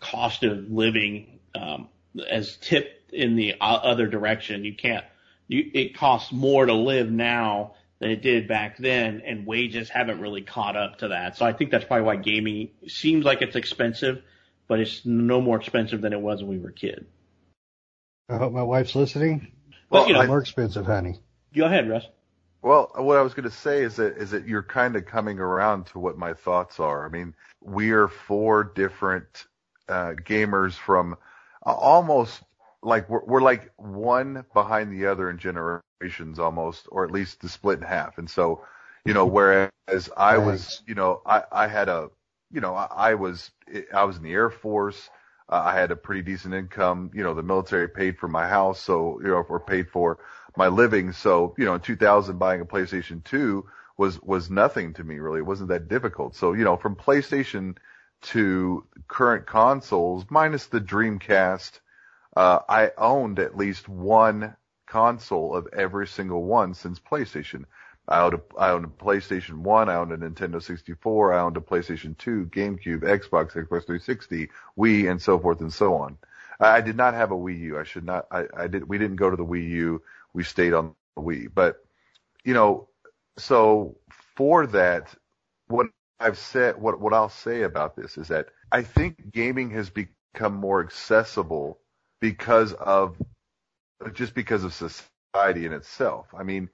cost 0.00 0.42
of 0.42 0.70
living, 0.70 1.40
um, 1.54 1.88
as 2.28 2.56
tipped 2.56 3.12
in 3.12 3.36
the 3.36 3.54
other 3.60 4.06
direction. 4.06 4.64
You 4.64 4.74
can't. 4.74 5.04
You, 5.48 5.70
it 5.74 5.96
costs 5.96 6.32
more 6.32 6.66
to 6.66 6.74
live 6.74 7.10
now 7.10 7.74
than 7.98 8.10
it 8.10 8.20
did 8.20 8.48
back 8.48 8.76
then, 8.78 9.22
and 9.24 9.46
wages 9.46 9.88
haven't 9.88 10.20
really 10.20 10.42
caught 10.42 10.76
up 10.76 10.98
to 10.98 11.08
that. 11.08 11.36
So 11.36 11.46
I 11.46 11.52
think 11.52 11.70
that's 11.70 11.84
probably 11.84 12.04
why 12.04 12.16
gaming 12.16 12.70
seems 12.88 13.24
like 13.24 13.42
it's 13.42 13.56
expensive, 13.56 14.22
but 14.68 14.80
it's 14.80 15.06
no 15.06 15.40
more 15.40 15.56
expensive 15.56 16.00
than 16.00 16.12
it 16.12 16.20
was 16.20 16.42
when 16.42 16.50
we 16.50 16.58
were 16.58 16.70
a 16.70 16.74
kid. 16.74 17.06
I 18.28 18.36
hope 18.36 18.52
my 18.52 18.62
wife's 18.62 18.94
listening. 18.94 19.52
Well, 19.88 20.08
you 20.08 20.14
know, 20.14 20.26
More 20.26 20.40
expensive, 20.40 20.84
honey. 20.84 21.20
go 21.54 21.64
ahead, 21.64 21.88
Russ. 21.88 22.04
Well, 22.60 22.90
what 22.96 23.16
I 23.16 23.22
was 23.22 23.34
going 23.34 23.48
to 23.48 23.54
say 23.54 23.82
is 23.82 23.96
that 23.96 24.16
is 24.16 24.32
that 24.32 24.48
you're 24.48 24.64
kind 24.64 24.96
of 24.96 25.06
coming 25.06 25.38
around 25.38 25.86
to 25.88 26.00
what 26.00 26.18
my 26.18 26.34
thoughts 26.34 26.80
are. 26.80 27.06
I 27.06 27.08
mean, 27.08 27.34
we 27.62 27.92
are 27.92 28.08
four 28.08 28.64
different 28.64 29.46
uh, 29.88 30.14
gamers 30.24 30.72
from 30.74 31.16
almost 31.74 32.42
like 32.82 33.08
we're, 33.08 33.24
we're 33.24 33.42
like 33.42 33.72
one 33.76 34.44
behind 34.54 34.92
the 34.92 35.06
other 35.06 35.28
in 35.30 35.38
generations 35.38 36.38
almost, 36.38 36.86
or 36.90 37.04
at 37.04 37.10
least 37.10 37.40
the 37.40 37.48
split 37.48 37.78
in 37.78 37.84
half. 37.84 38.18
And 38.18 38.30
so, 38.30 38.62
you 39.04 39.14
know, 39.14 39.26
whereas 39.26 39.70
I 40.16 40.38
was, 40.38 40.82
you 40.86 40.94
know, 40.94 41.22
I, 41.26 41.42
I 41.50 41.66
had 41.66 41.88
a, 41.88 42.10
you 42.52 42.60
know, 42.60 42.74
I, 42.74 42.86
I 43.10 43.14
was, 43.14 43.50
I 43.92 44.04
was 44.04 44.16
in 44.16 44.22
the 44.22 44.32
Air 44.32 44.50
Force. 44.50 45.08
Uh, 45.48 45.62
I 45.64 45.74
had 45.74 45.90
a 45.90 45.96
pretty 45.96 46.22
decent 46.22 46.54
income. 46.54 47.10
You 47.14 47.22
know, 47.22 47.34
the 47.34 47.42
military 47.42 47.88
paid 47.88 48.18
for 48.18 48.28
my 48.28 48.48
house, 48.48 48.80
so 48.80 49.20
you 49.20 49.28
know, 49.28 49.44
or 49.48 49.60
paid 49.60 49.88
for 49.90 50.18
my 50.56 50.68
living. 50.68 51.12
So, 51.12 51.54
you 51.58 51.64
know, 51.64 51.74
in 51.74 51.80
2000, 51.80 52.38
buying 52.38 52.60
a 52.60 52.64
PlayStation 52.64 53.22
2 53.24 53.64
was 53.96 54.20
was 54.22 54.50
nothing 54.50 54.92
to 54.94 55.04
me 55.04 55.18
really. 55.18 55.38
It 55.38 55.46
wasn't 55.46 55.68
that 55.68 55.88
difficult. 55.88 56.34
So, 56.34 56.52
you 56.52 56.64
know, 56.64 56.76
from 56.76 56.96
PlayStation 56.96 57.76
to 58.26 58.84
current 59.08 59.46
consoles, 59.46 60.24
minus 60.30 60.66
the 60.66 60.80
Dreamcast, 60.80 61.80
uh, 62.36 62.60
I 62.68 62.90
owned 62.98 63.38
at 63.38 63.56
least 63.56 63.88
one 63.88 64.56
console 64.86 65.54
of 65.54 65.68
every 65.72 66.06
single 66.06 66.44
one 66.44 66.74
since 66.74 66.98
PlayStation. 66.98 67.64
I 68.08 68.20
owned 68.20 68.34
a, 68.34 68.40
I 68.58 68.70
owned 68.70 68.84
a 68.84 68.88
PlayStation 68.88 69.58
1, 69.58 69.88
I 69.88 69.94
owned 69.96 70.12
a 70.12 70.16
Nintendo 70.16 70.62
64, 70.62 71.34
I 71.34 71.40
owned 71.40 71.56
a 71.56 71.60
PlayStation 71.60 72.16
2, 72.18 72.46
GameCube, 72.46 73.00
Xbox, 73.00 73.52
Xbox 73.52 73.84
360, 73.86 74.48
Wii, 74.78 75.10
and 75.10 75.20
so 75.20 75.38
forth 75.38 75.60
and 75.60 75.72
so 75.72 75.94
on. 75.94 76.16
I 76.60 76.76
I 76.76 76.80
did 76.80 76.96
not 76.96 77.14
have 77.14 77.32
a 77.32 77.36
Wii 77.36 77.58
U. 77.60 77.78
I 77.78 77.84
should 77.84 78.04
not, 78.04 78.26
I, 78.30 78.44
I 78.56 78.66
did, 78.68 78.88
we 78.88 78.98
didn't 78.98 79.16
go 79.16 79.30
to 79.30 79.36
the 79.36 79.44
Wii 79.44 79.68
U. 79.70 80.02
We 80.34 80.44
stayed 80.44 80.72
on 80.72 80.94
the 81.16 81.22
Wii. 81.22 81.48
But, 81.52 81.84
you 82.44 82.54
know, 82.54 82.88
so 83.36 83.96
for 84.36 84.66
that, 84.68 85.14
what 85.68 85.86
I've 86.18 86.38
said, 86.38 86.80
what, 86.80 87.00
what 87.00 87.12
I'll 87.12 87.28
say 87.28 87.62
about 87.62 87.94
this 87.96 88.16
is 88.16 88.28
that 88.28 88.48
I 88.72 88.82
think 88.82 89.32
gaming 89.32 89.70
has 89.70 89.90
become 89.90 90.54
more 90.54 90.82
accessible 90.82 91.78
because 92.20 92.72
of 92.72 93.16
just 94.12 94.34
because 94.34 94.64
of 94.64 94.74
society 94.74 95.66
in 95.66 95.72
itself. 95.72 96.26
I 96.36 96.42
mean, 96.42 96.68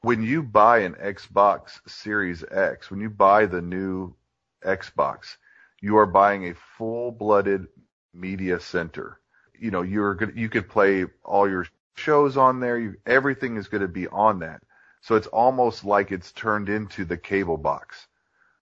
when 0.00 0.22
you 0.22 0.42
buy 0.42 0.80
an 0.80 0.94
Xbox 0.94 1.80
Series 1.86 2.44
X, 2.50 2.90
when 2.90 3.00
you 3.00 3.10
buy 3.10 3.46
the 3.46 3.60
new 3.60 4.14
Xbox, 4.64 5.36
you 5.80 5.98
are 5.98 6.06
buying 6.06 6.48
a 6.48 6.54
full-blooded 6.76 7.66
media 8.14 8.58
center. 8.58 9.20
You 9.58 9.70
know, 9.70 9.82
you're 9.82 10.14
good, 10.14 10.32
you 10.36 10.48
could 10.48 10.68
play 10.68 11.06
all 11.24 11.48
your 11.48 11.66
shows 11.94 12.36
on 12.36 12.60
there. 12.60 12.78
You, 12.78 12.96
everything 13.06 13.56
is 13.56 13.68
going 13.68 13.82
to 13.82 13.88
be 13.88 14.08
on 14.08 14.40
that. 14.40 14.62
So 15.02 15.14
it's 15.14 15.26
almost 15.28 15.84
like 15.84 16.10
it's 16.10 16.32
turned 16.32 16.68
into 16.68 17.04
the 17.04 17.16
cable 17.16 17.56
box. 17.56 18.07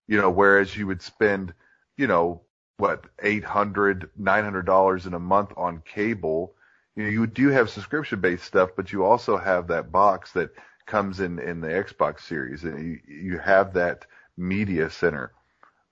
You 0.08 0.20
know, 0.20 0.30
whereas 0.30 0.76
you 0.76 0.86
would 0.86 1.02
spend, 1.02 1.52
you 1.96 2.06
know, 2.06 2.42
what, 2.78 3.04
eight 3.22 3.44
hundred, 3.44 4.10
nine 4.16 4.44
hundred 4.44 4.66
dollars 4.66 5.06
in 5.06 5.14
a 5.14 5.18
month 5.18 5.52
on 5.56 5.82
cable. 5.84 6.54
You 6.94 7.04
know, 7.04 7.10
you 7.10 7.26
do 7.26 7.48
have 7.48 7.70
subscription 7.70 8.20
based 8.20 8.44
stuff, 8.44 8.70
but 8.76 8.92
you 8.92 9.04
also 9.04 9.36
have 9.36 9.68
that 9.68 9.92
box 9.92 10.32
that 10.32 10.50
comes 10.86 11.20
in 11.20 11.38
in 11.38 11.60
the 11.60 11.68
Xbox 11.68 12.20
series 12.20 12.64
and 12.64 12.78
you, 12.78 13.00
you 13.08 13.38
have 13.38 13.74
that 13.74 14.06
media 14.36 14.88
center. 14.88 15.32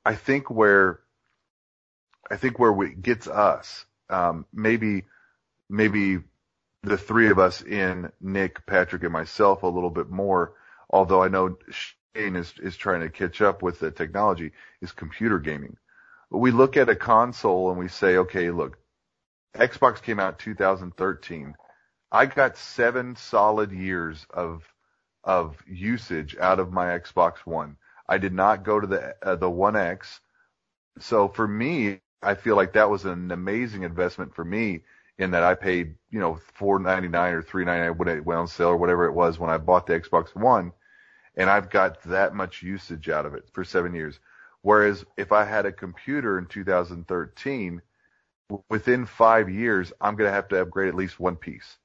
I 0.04 0.14
think 0.14 0.50
where 0.50 1.00
I 2.30 2.36
think 2.36 2.58
where 2.58 2.82
it 2.84 3.02
gets 3.02 3.26
us, 3.26 3.84
um, 4.08 4.46
maybe 4.52 5.04
maybe 5.68 6.20
the 6.82 6.98
three 6.98 7.28
of 7.30 7.38
us 7.38 7.62
in 7.62 8.10
Nick, 8.20 8.64
Patrick, 8.66 9.02
and 9.02 9.12
myself 9.12 9.62
a 9.62 9.66
little 9.68 9.90
bit 9.90 10.10
more. 10.10 10.54
Although 10.90 11.22
I 11.22 11.28
know 11.28 11.56
is 12.14 12.54
is 12.62 12.76
trying 12.76 13.00
to 13.00 13.10
catch 13.10 13.42
up 13.42 13.62
with 13.62 13.80
the 13.80 13.90
technology, 13.90 14.52
is 14.80 14.92
computer 14.92 15.38
gaming. 15.38 15.76
We 16.30 16.50
look 16.50 16.76
at 16.76 16.88
a 16.88 16.96
console 16.96 17.70
and 17.70 17.78
we 17.78 17.88
say, 17.88 18.16
okay, 18.18 18.50
look, 18.50 18.78
Xbox 19.54 20.02
came 20.02 20.18
out 20.20 20.38
2013. 20.38 21.54
I 22.12 22.26
got 22.26 22.56
seven 22.56 23.16
solid 23.16 23.72
years 23.72 24.26
of 24.30 24.62
of 25.24 25.56
usage 25.66 26.36
out 26.38 26.60
of 26.60 26.72
my 26.72 26.86
Xbox 26.98 27.38
One. 27.38 27.76
I 28.08 28.18
did 28.18 28.32
not 28.32 28.64
go 28.64 28.80
to 28.80 28.86
the 28.86 29.16
uh, 29.22 29.36
the 29.36 29.50
One 29.50 29.76
X. 29.76 30.20
So 31.00 31.28
for 31.28 31.46
me, 31.48 32.00
I 32.22 32.34
feel 32.34 32.56
like 32.56 32.74
that 32.74 32.90
was 32.90 33.04
an 33.04 33.30
amazing 33.32 33.82
investment 33.82 34.34
for 34.34 34.44
me 34.44 34.82
in 35.18 35.32
that 35.32 35.42
I 35.44 35.54
paid, 35.54 35.94
you 36.10 36.20
know, 36.20 36.38
four 36.54 36.78
ninety 36.78 37.08
nine 37.08 37.34
or 37.34 37.42
three 37.42 37.64
ninety 37.64 37.88
nine 37.88 37.98
when 37.98 38.08
it 38.08 38.24
went 38.24 38.40
on 38.40 38.48
sale 38.48 38.68
or 38.68 38.76
whatever 38.76 39.06
it 39.06 39.12
was 39.12 39.38
when 39.38 39.50
I 39.50 39.58
bought 39.58 39.86
the 39.86 39.98
Xbox 40.00 40.34
One, 40.34 40.72
and 41.36 41.50
I've 41.50 41.70
got 41.70 42.02
that 42.04 42.34
much 42.34 42.62
usage 42.62 43.08
out 43.08 43.26
of 43.26 43.34
it 43.34 43.48
for 43.52 43.64
seven 43.64 43.94
years. 43.94 44.20
Whereas 44.62 45.04
if 45.16 45.32
I 45.32 45.44
had 45.44 45.66
a 45.66 45.72
computer 45.72 46.38
in 46.38 46.46
2013, 46.46 47.82
within 48.68 49.06
five 49.06 49.50
years, 49.50 49.92
I'm 50.00 50.16
going 50.16 50.28
to 50.28 50.34
have 50.34 50.48
to 50.48 50.60
upgrade 50.60 50.88
at 50.88 50.94
least 50.94 51.20
one 51.20 51.36
piece. 51.36 51.76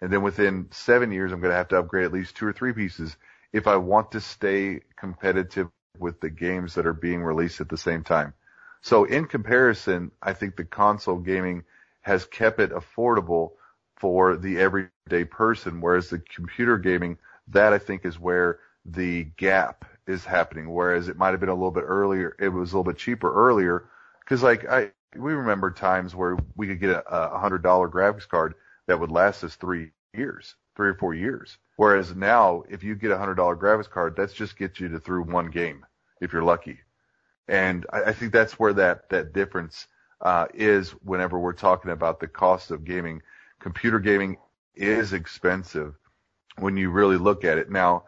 And 0.00 0.12
then 0.12 0.22
within 0.22 0.68
seven 0.70 1.10
years, 1.12 1.32
I'm 1.32 1.40
going 1.40 1.52
to 1.52 1.56
have 1.56 1.68
to 1.68 1.78
upgrade 1.78 2.04
at 2.04 2.12
least 2.12 2.36
two 2.36 2.46
or 2.46 2.52
three 2.52 2.72
pieces 2.72 3.16
if 3.52 3.66
I 3.66 3.76
want 3.76 4.12
to 4.12 4.20
stay 4.20 4.80
competitive 4.96 5.68
with 5.98 6.20
the 6.20 6.28
games 6.28 6.74
that 6.74 6.86
are 6.86 6.92
being 6.92 7.22
released 7.22 7.60
at 7.60 7.68
the 7.68 7.78
same 7.78 8.04
time. 8.04 8.34
So 8.82 9.04
in 9.04 9.24
comparison, 9.26 10.10
I 10.22 10.34
think 10.34 10.56
the 10.56 10.64
console 10.64 11.18
gaming 11.18 11.64
has 12.02 12.26
kept 12.26 12.60
it 12.60 12.70
affordable 12.70 13.52
for 13.96 14.36
the 14.36 14.58
everyday 14.58 15.24
person, 15.24 15.80
whereas 15.80 16.10
the 16.10 16.18
computer 16.18 16.76
gaming, 16.76 17.16
that 17.48 17.72
I 17.72 17.78
think 17.78 18.04
is 18.04 18.18
where 18.18 18.58
the 18.90 19.24
gap 19.36 19.84
is 20.06 20.24
happening. 20.24 20.72
Whereas 20.72 21.08
it 21.08 21.16
might 21.16 21.30
have 21.30 21.40
been 21.40 21.48
a 21.48 21.54
little 21.54 21.70
bit 21.70 21.84
earlier, 21.86 22.36
it 22.38 22.48
was 22.48 22.72
a 22.72 22.78
little 22.78 22.92
bit 22.92 22.98
cheaper 22.98 23.32
earlier, 23.32 23.84
because 24.20 24.42
like 24.42 24.66
I, 24.68 24.92
we 25.16 25.32
remember 25.32 25.70
times 25.70 26.14
where 26.14 26.36
we 26.56 26.66
could 26.66 26.80
get 26.80 26.90
a, 26.90 27.34
a 27.34 27.38
hundred 27.38 27.62
dollar 27.62 27.88
graphics 27.88 28.28
card 28.28 28.54
that 28.86 28.98
would 28.98 29.10
last 29.10 29.42
us 29.44 29.56
three 29.56 29.90
years, 30.14 30.54
three 30.76 30.88
or 30.88 30.94
four 30.94 31.14
years. 31.14 31.58
Whereas 31.76 32.14
now, 32.14 32.64
if 32.68 32.82
you 32.82 32.94
get 32.94 33.10
a 33.10 33.18
hundred 33.18 33.34
dollar 33.34 33.56
graphics 33.56 33.90
card, 33.90 34.14
that's 34.16 34.32
just 34.32 34.58
gets 34.58 34.80
you 34.80 34.88
to 34.88 35.00
through 35.00 35.24
one 35.24 35.50
game 35.50 35.84
if 36.20 36.32
you're 36.32 36.42
lucky. 36.42 36.78
And 37.48 37.86
I, 37.92 38.04
I 38.04 38.12
think 38.12 38.32
that's 38.32 38.58
where 38.58 38.72
that 38.74 39.08
that 39.10 39.32
difference 39.32 39.86
uh, 40.20 40.46
is 40.54 40.90
whenever 41.02 41.38
we're 41.38 41.52
talking 41.52 41.90
about 41.90 42.20
the 42.20 42.28
cost 42.28 42.70
of 42.70 42.84
gaming. 42.84 43.22
Computer 43.58 43.98
gaming 43.98 44.36
is 44.74 45.12
expensive 45.12 45.94
when 46.58 46.76
you 46.76 46.90
really 46.90 47.16
look 47.16 47.44
at 47.44 47.58
it. 47.58 47.70
Now, 47.70 48.04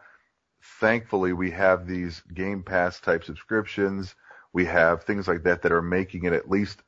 thankfully, 0.63 1.33
we 1.33 1.51
have 1.51 1.87
these 1.87 2.21
Game 2.33 2.63
Pass 2.63 2.99
type 2.99 3.23
subscriptions. 3.23 4.15
We 4.53 4.65
have 4.65 5.03
things 5.03 5.27
like 5.27 5.43
that 5.43 5.63
that 5.63 5.71
are 5.71 5.81
making 5.81 6.25
it 6.25 6.33
at 6.33 6.49
least 6.49 6.81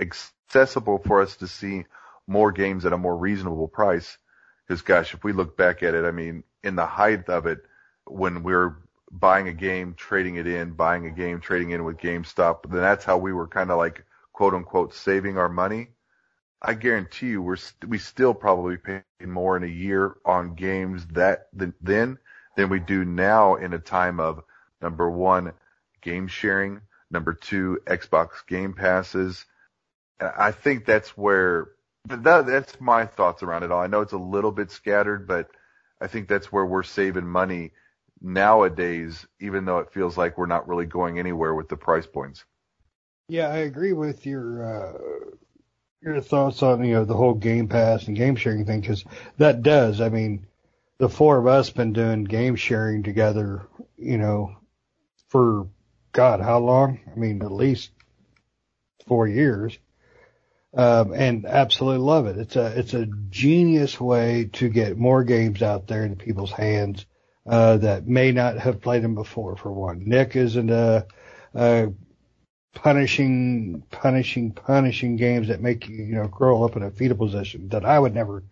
accessible 0.00 0.98
for 1.06 1.22
us 1.22 1.36
to 1.36 1.48
see 1.48 1.86
more 2.26 2.52
games 2.52 2.86
at 2.86 2.92
a 2.92 2.98
more 2.98 3.16
reasonable 3.16 3.68
price. 3.68 4.18
Because 4.66 4.82
gosh, 4.82 5.14
if 5.14 5.24
we 5.24 5.32
look 5.32 5.56
back 5.56 5.82
at 5.82 5.94
it, 5.94 6.04
I 6.04 6.10
mean, 6.12 6.44
in 6.62 6.76
the 6.76 6.86
height 6.86 7.28
of 7.28 7.46
it, 7.46 7.60
when 8.06 8.42
we're 8.42 8.76
buying 9.10 9.48
a 9.48 9.52
game, 9.52 9.94
trading 9.96 10.36
it 10.36 10.46
in, 10.46 10.72
buying 10.72 11.06
a 11.06 11.10
game, 11.10 11.40
trading 11.40 11.70
in 11.70 11.84
with 11.84 11.98
GameStop, 11.98 12.70
then 12.70 12.80
that's 12.80 13.04
how 13.04 13.18
we 13.18 13.32
were 13.32 13.48
kind 13.48 13.70
of 13.70 13.78
like 13.78 14.04
quote 14.32 14.54
unquote 14.54 14.94
saving 14.94 15.38
our 15.38 15.48
money, 15.48 15.88
I 16.62 16.74
guarantee 16.74 17.28
you 17.28 17.42
we're 17.42 17.56
st- 17.56 17.88
we 17.90 17.98
still 17.98 18.34
probably 18.34 18.76
pay 18.76 19.02
more 19.24 19.56
in 19.56 19.62
a 19.64 19.66
year 19.68 20.16
on 20.24 20.54
games 20.54 21.06
that 21.08 21.48
th- 21.58 21.72
then 21.80 22.18
than 22.60 22.68
we 22.68 22.78
do 22.78 23.06
now 23.06 23.54
in 23.54 23.72
a 23.72 23.78
time 23.78 24.20
of 24.20 24.44
number 24.82 25.10
one 25.10 25.54
game 26.02 26.28
sharing, 26.28 26.82
number 27.10 27.32
two 27.32 27.80
Xbox 27.86 28.46
Game 28.46 28.74
Passes. 28.74 29.46
I 30.20 30.52
think 30.52 30.84
that's 30.84 31.16
where 31.16 31.68
that, 32.06 32.46
that's 32.46 32.78
my 32.78 33.06
thoughts 33.06 33.42
around 33.42 33.62
it 33.62 33.72
all. 33.72 33.80
I 33.80 33.86
know 33.86 34.02
it's 34.02 34.12
a 34.12 34.18
little 34.18 34.52
bit 34.52 34.70
scattered, 34.70 35.26
but 35.26 35.48
I 36.02 36.06
think 36.06 36.28
that's 36.28 36.52
where 36.52 36.66
we're 36.66 36.82
saving 36.82 37.26
money 37.26 37.72
nowadays, 38.20 39.26
even 39.40 39.64
though 39.64 39.78
it 39.78 39.92
feels 39.92 40.18
like 40.18 40.36
we're 40.36 40.44
not 40.44 40.68
really 40.68 40.84
going 40.84 41.18
anywhere 41.18 41.54
with 41.54 41.70
the 41.70 41.78
price 41.78 42.06
points. 42.06 42.44
Yeah, 43.30 43.48
I 43.48 43.58
agree 43.58 43.94
with 43.94 44.26
your 44.26 44.64
uh, 44.64 44.98
your 46.02 46.20
thoughts 46.20 46.62
on 46.62 46.84
you 46.84 46.92
know 46.92 47.06
the 47.06 47.16
whole 47.16 47.34
Game 47.34 47.68
Pass 47.68 48.06
and 48.06 48.14
game 48.14 48.36
sharing 48.36 48.66
thing 48.66 48.82
because 48.82 49.02
that 49.38 49.62
does. 49.62 50.02
I 50.02 50.10
mean, 50.10 50.46
the 51.00 51.08
four 51.08 51.38
of 51.38 51.46
us 51.46 51.70
been 51.70 51.94
doing 51.94 52.24
game 52.24 52.56
sharing 52.56 53.02
together, 53.02 53.66
you 53.96 54.18
know, 54.18 54.54
for 55.28 55.66
God, 56.12 56.40
how 56.40 56.58
long? 56.58 57.00
I 57.10 57.18
mean, 57.18 57.40
at 57.42 57.50
least 57.50 57.90
four 59.06 59.26
years, 59.26 59.78
um, 60.76 61.14
and 61.14 61.46
absolutely 61.46 62.04
love 62.04 62.26
it. 62.26 62.36
It's 62.36 62.54
a 62.54 62.78
it's 62.78 62.92
a 62.92 63.08
genius 63.30 63.98
way 63.98 64.50
to 64.52 64.68
get 64.68 64.98
more 64.98 65.24
games 65.24 65.62
out 65.62 65.86
there 65.86 66.04
into 66.04 66.22
people's 66.22 66.52
hands 66.52 67.06
uh, 67.46 67.78
that 67.78 68.06
may 68.06 68.30
not 68.32 68.58
have 68.58 68.82
played 68.82 69.02
them 69.02 69.14
before. 69.14 69.56
For 69.56 69.72
one, 69.72 70.02
Nick 70.06 70.36
isn't 70.36 70.68
a, 70.68 71.06
a 71.54 71.94
punishing, 72.74 73.84
punishing, 73.90 74.52
punishing 74.52 75.16
games 75.16 75.48
that 75.48 75.62
make 75.62 75.88
you, 75.88 75.96
you 75.96 76.14
know, 76.14 76.28
curl 76.28 76.62
up 76.62 76.76
in 76.76 76.82
a 76.82 76.90
fetal 76.90 77.16
position 77.16 77.70
that 77.70 77.86
I 77.86 77.98
would 77.98 78.14
never, 78.14 78.44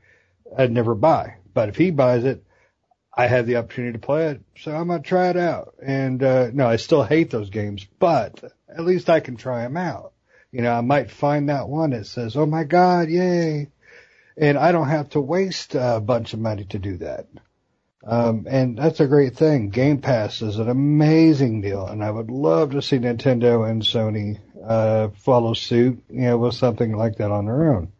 I'd 0.56 0.72
never 0.72 0.94
buy. 0.94 1.34
But 1.58 1.70
if 1.70 1.76
he 1.76 1.90
buys 1.90 2.22
it, 2.22 2.44
I 3.12 3.26
have 3.26 3.48
the 3.48 3.56
opportunity 3.56 3.94
to 3.94 3.98
play 3.98 4.28
it, 4.28 4.40
so 4.60 4.70
I'm 4.70 4.86
gonna 4.86 5.02
try 5.02 5.30
it 5.30 5.36
out. 5.36 5.74
And 5.84 6.22
uh, 6.22 6.50
no, 6.52 6.68
I 6.68 6.76
still 6.76 7.02
hate 7.02 7.30
those 7.30 7.50
games, 7.50 7.84
but 7.98 8.44
at 8.68 8.84
least 8.84 9.10
I 9.10 9.18
can 9.18 9.34
try 9.34 9.62
them 9.62 9.76
out. 9.76 10.12
You 10.52 10.62
know, 10.62 10.72
I 10.72 10.82
might 10.82 11.10
find 11.10 11.48
that 11.48 11.68
one 11.68 11.90
that 11.90 12.06
says, 12.06 12.36
"Oh 12.36 12.46
my 12.46 12.62
God, 12.62 13.08
yay!" 13.08 13.70
and 14.36 14.56
I 14.56 14.70
don't 14.70 14.88
have 14.88 15.08
to 15.10 15.20
waste 15.20 15.74
a 15.74 15.98
bunch 15.98 16.32
of 16.32 16.38
money 16.38 16.64
to 16.66 16.78
do 16.78 16.98
that. 16.98 17.26
Um, 18.06 18.46
and 18.48 18.78
that's 18.78 19.00
a 19.00 19.08
great 19.08 19.34
thing. 19.34 19.70
Game 19.70 20.00
Pass 20.00 20.42
is 20.42 20.60
an 20.60 20.68
amazing 20.68 21.60
deal, 21.60 21.88
and 21.88 22.04
I 22.04 22.10
would 22.12 22.30
love 22.30 22.70
to 22.70 22.82
see 22.82 22.98
Nintendo 22.98 23.68
and 23.68 23.82
Sony 23.82 24.38
uh, 24.64 25.08
follow 25.08 25.54
suit, 25.54 26.04
you 26.08 26.20
know, 26.20 26.38
with 26.38 26.54
something 26.54 26.96
like 26.96 27.16
that 27.16 27.32
on 27.32 27.46
their 27.46 27.74
own. 27.74 27.90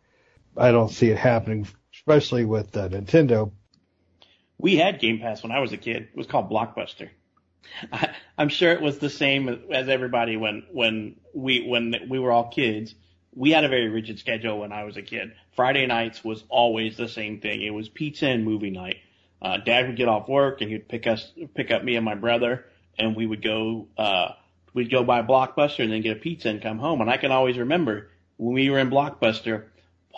I 0.57 0.71
don't 0.71 0.93
see 0.93 1.11
it 1.11 1.19
happening, 1.19 1.67
especially 2.09 2.45
with 2.45 2.77
uh, 2.77 2.89
Nintendo. 2.89 3.53
We 4.59 4.77
had 4.77 5.01
Game 5.01 5.21
Pass 5.21 5.43
when 5.43 5.53
I 5.53 5.61
was 5.61 5.73
a 5.73 5.77
kid. 5.77 6.09
It 6.13 6.17
was 6.17 6.27
called 6.27 6.51
Blockbuster. 6.51 7.11
I, 7.93 8.11
I'm 8.37 8.49
sure 8.49 8.73
it 8.73 8.81
was 8.81 8.99
the 8.99 9.11
same 9.11 9.49
as 9.71 9.89
everybody 9.89 10.37
when 10.37 10.65
when 10.73 11.17
we 11.35 11.67
when 11.67 11.95
we 12.09 12.19
were 12.19 12.33
all 12.33 12.49
kids. 12.49 12.95
We 13.35 13.51
had 13.51 13.65
a 13.65 13.69
very 13.69 13.89
rigid 13.89 14.19
schedule 14.19 14.61
when 14.61 14.73
I 14.73 14.85
was 14.85 14.97
a 14.97 15.03
kid. 15.03 15.33
Friday 15.55 15.87
nights 15.87 16.25
was 16.25 16.43
always 16.49 16.97
the 16.97 17.09
same 17.09 17.41
thing. 17.41 17.63
It 17.63 17.71
was 17.71 17.89
pizza 17.89 18.27
and 18.27 18.45
movie 18.45 18.71
night 18.71 18.97
uh, 19.41 19.59
dad 19.59 19.87
would 19.87 19.97
get 19.97 20.09
off 20.09 20.29
work 20.29 20.61
and 20.61 20.71
he'd 20.71 20.89
pick 20.89 21.07
us, 21.07 21.33
pick 21.55 21.71
up 21.71 21.85
me 21.85 21.97
and 21.97 22.05
my 22.05 22.15
brother 22.15 22.65
and 22.99 23.15
we 23.15 23.27
would 23.27 23.43
go, 23.43 23.87
uh, 23.97 24.31
we'd 24.75 24.91
go 24.91 25.05
by 25.05 25.23
Blockbuster 25.23 25.85
and 25.85 25.93
then 25.93 26.03
get 26.03 26.17
a 26.17 26.21
pizza 26.21 26.49
and 26.49 26.61
come 26.61 26.79
home. 26.79 27.01
And 27.01 27.11
I 27.11 27.17
can 27.17 27.31
always 27.31 27.57
remember 27.57 28.11
when 28.37 28.55
we 28.55 28.71
were 28.71 28.79
in 28.79 28.91
Blockbuster 28.91 29.67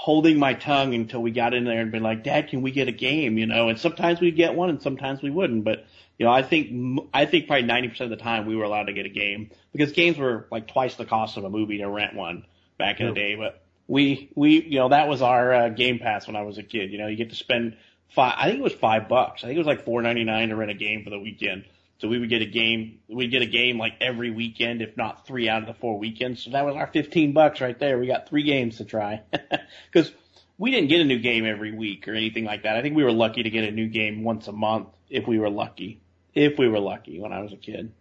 holding 0.00 0.38
my 0.38 0.54
tongue 0.54 0.94
until 0.94 1.20
we 1.20 1.30
got 1.30 1.52
in 1.52 1.64
there 1.64 1.82
and 1.82 1.92
been 1.92 2.02
like, 2.02 2.24
dad, 2.24 2.48
can 2.48 2.62
we 2.62 2.70
get 2.70 2.88
a 2.88 2.92
game? 2.92 3.36
You 3.36 3.44
know, 3.44 3.68
and 3.68 3.78
sometimes 3.78 4.18
we'd 4.18 4.34
get 4.34 4.54
one 4.54 4.70
and 4.70 4.80
sometimes 4.80 5.20
we 5.20 5.28
wouldn't, 5.28 5.62
but 5.62 5.84
you 6.18 6.24
know, 6.24 6.32
I 6.32 6.42
think, 6.42 7.02
I 7.12 7.26
think 7.26 7.46
probably 7.46 7.68
90% 7.68 8.00
of 8.00 8.08
the 8.08 8.16
time 8.16 8.46
we 8.46 8.56
were 8.56 8.64
allowed 8.64 8.84
to 8.84 8.94
get 8.94 9.04
a 9.04 9.10
game 9.10 9.50
because 9.72 9.92
games 9.92 10.16
were 10.16 10.46
like 10.50 10.68
twice 10.68 10.94
the 10.94 11.04
cost 11.04 11.36
of 11.36 11.44
a 11.44 11.50
movie 11.50 11.76
to 11.78 11.88
rent 11.90 12.14
one 12.14 12.46
back 12.78 12.98
in 12.98 13.08
the 13.08 13.12
day. 13.12 13.34
But 13.34 13.62
we 13.88 14.30
we 14.34 14.62
you 14.62 14.78
know 14.78 14.88
that 14.88 15.06
was 15.06 15.20
our 15.20 15.52
uh, 15.52 15.68
Game 15.68 15.98
Pass 15.98 16.26
when 16.26 16.36
I 16.36 16.42
was 16.42 16.56
a 16.56 16.62
kid. 16.62 16.92
You 16.92 16.98
know, 16.98 17.06
you 17.06 17.16
get 17.16 17.30
to 17.30 17.36
spend 17.36 17.76
five. 18.14 18.36
I 18.38 18.46
think 18.46 18.60
it 18.60 18.62
was 18.62 18.72
five 18.72 19.06
bucks. 19.06 19.44
I 19.44 19.48
think 19.48 19.56
it 19.56 19.60
was 19.60 19.66
like 19.66 19.84
four 19.84 20.00
ninety 20.00 20.24
nine 20.24 20.48
to 20.48 20.56
rent 20.56 20.70
a 20.70 20.74
game 20.74 21.04
for 21.04 21.10
the 21.10 21.20
weekend. 21.20 21.64
So 22.00 22.08
we 22.08 22.18
would 22.18 22.28
get 22.28 22.42
a 22.42 22.46
game. 22.46 23.00
We'd 23.08 23.30
get 23.30 23.42
a 23.42 23.46
game 23.46 23.78
like 23.78 23.94
every 24.00 24.30
weekend, 24.30 24.82
if 24.82 24.96
not 24.96 25.26
three 25.26 25.48
out 25.48 25.62
of 25.62 25.68
the 25.68 25.74
four 25.74 25.98
weekends. 25.98 26.42
So 26.42 26.50
that 26.50 26.64
was 26.64 26.74
our 26.74 26.86
fifteen 26.86 27.32
bucks 27.32 27.60
right 27.60 27.78
there. 27.78 27.98
We 27.98 28.06
got 28.06 28.28
three 28.28 28.42
games 28.42 28.78
to 28.78 28.84
try 28.84 29.22
because 29.92 30.10
we 30.58 30.70
didn't 30.70 30.88
get 30.88 31.00
a 31.00 31.04
new 31.04 31.18
game 31.18 31.46
every 31.46 31.72
week 31.72 32.08
or 32.08 32.14
anything 32.14 32.44
like 32.44 32.62
that. 32.62 32.76
I 32.76 32.82
think 32.82 32.96
we 32.96 33.04
were 33.04 33.12
lucky 33.12 33.42
to 33.42 33.50
get 33.50 33.64
a 33.64 33.70
new 33.70 33.88
game 33.88 34.24
once 34.24 34.48
a 34.48 34.52
month 34.52 34.88
if 35.08 35.26
we 35.26 35.38
were 35.38 35.50
lucky. 35.50 36.00
If 36.34 36.58
we 36.58 36.68
were 36.68 36.80
lucky 36.80 37.20
when 37.20 37.32
I 37.32 37.42
was 37.42 37.52
a 37.52 37.56
kid 37.56 37.92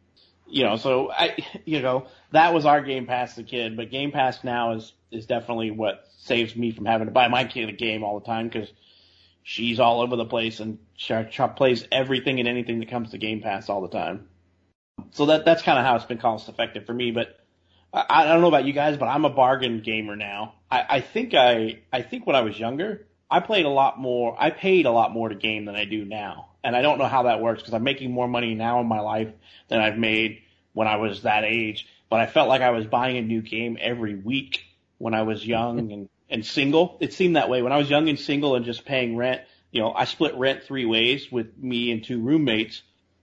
you 0.50 0.64
know, 0.64 0.78
so 0.78 1.12
I, 1.12 1.38
you 1.66 1.82
know, 1.82 2.08
that 2.32 2.54
was 2.54 2.66
our 2.66 2.82
Game 2.82 3.06
Pass 3.06 3.34
as 3.34 3.40
a 3.40 3.44
kid, 3.44 3.78
but 3.78 3.92
Game 3.92 4.12
Pass 4.12 4.44
now 4.44 4.74
is 4.74 4.94
is 5.12 5.26
definitely 5.26 5.72
what 5.72 6.08
saves 6.20 6.56
me 6.56 6.72
from 6.72 6.86
having 6.86 7.08
to 7.08 7.12
buy 7.12 7.28
my 7.28 7.44
kid 7.44 7.70
a 7.70 7.72
game 7.72 8.04
all 8.04 8.20
the 8.20 8.26
time 8.26 8.48
because 8.48 8.72
she's 9.50 9.80
all 9.80 10.02
over 10.02 10.16
the 10.16 10.26
place 10.26 10.60
and 10.60 10.80
she, 10.96 11.14
plays 11.56 11.88
everything 11.92 12.40
and 12.40 12.48
anything 12.48 12.80
that 12.80 12.90
comes 12.90 13.12
to 13.12 13.18
Game 13.18 13.42
Pass 13.42 13.70
all 13.70 13.82
the 13.82 13.90
time. 13.90 14.28
So 15.12 15.28
that 15.28 15.46
that's 15.46 15.62
kind 15.62 15.80
of 15.80 15.86
how 15.86 15.96
it's 15.96 16.06
been 16.06 16.18
cost 16.18 16.50
effective 16.50 16.86
for 16.86 16.94
me. 16.94 17.12
But 17.12 17.40
I, 17.94 18.06
I 18.10 18.24
don't 18.26 18.42
know 18.42 18.48
about 18.48 18.66
you 18.66 18.74
guys, 18.74 18.98
but 18.98 19.08
I'm 19.08 19.26
a 19.26 19.30
bargain 19.30 19.82
gamer 19.82 20.16
now. 20.16 20.56
I, 20.70 20.86
I 20.90 21.02
think 21.02 21.34
I 21.34 21.80
I 21.92 22.02
think 22.02 22.28
when 22.28 22.36
I 22.36 22.42
was 22.42 22.60
younger, 22.60 23.08
I 23.30 23.40
played 23.40 23.66
a 23.66 23.70
lot 23.70 24.00
more. 24.00 24.36
I 24.38 24.50
paid 24.50 24.86
a 24.86 24.92
lot 24.92 25.12
more 25.12 25.30
to 25.30 25.36
game 25.36 25.66
than 25.66 25.76
I 25.76 25.86
do 25.86 26.06
now 26.06 26.50
and 26.64 26.76
I 26.76 26.82
don't 26.82 26.98
know 26.98 27.06
how 27.06 27.24
that 27.24 27.42
works 27.42 27.62
because 27.62 27.74
I'm 27.74 27.84
making 27.84 28.12
more 28.12 28.28
money 28.28 28.54
now 28.54 28.82
in 28.82 28.88
my 28.88 29.00
life 29.00 29.32
than 29.68 29.80
I've 29.80 29.98
made 29.98 30.42
when 30.74 30.88
I 30.88 30.98
was 30.98 31.24
that 31.24 31.44
age. 31.44 31.88
But 32.10 32.20
I 32.20 32.26
felt 32.26 32.50
like 32.50 32.62
I 32.62 32.72
was 32.72 32.86
buying 32.86 33.18
a 33.18 33.22
new 33.22 33.42
game 33.42 33.78
every 33.80 34.16
week 34.16 34.64
when 34.98 35.14
I 35.14 35.22
was 35.24 35.46
young 35.46 35.80
and, 35.92 36.10
and 36.30 36.46
single. 36.46 36.98
It 37.00 37.14
seemed 37.14 37.36
that 37.36 37.50
way 37.50 37.62
when 37.62 37.72
I 37.72 37.78
was 37.78 37.90
young 37.90 38.10
and 38.10 38.20
single 38.20 38.56
and 38.56 38.66
just 38.66 38.86
paying 38.86 39.16
rent. 39.16 39.42
You 39.72 39.82
know, 39.82 39.94
I 39.94 40.06
split 40.06 40.36
rent 40.36 40.64
three 40.64 40.86
ways 40.86 41.32
with 41.32 41.58
me 41.58 41.92
and 41.92 42.04
two 42.04 42.22
roommates. 42.22 42.82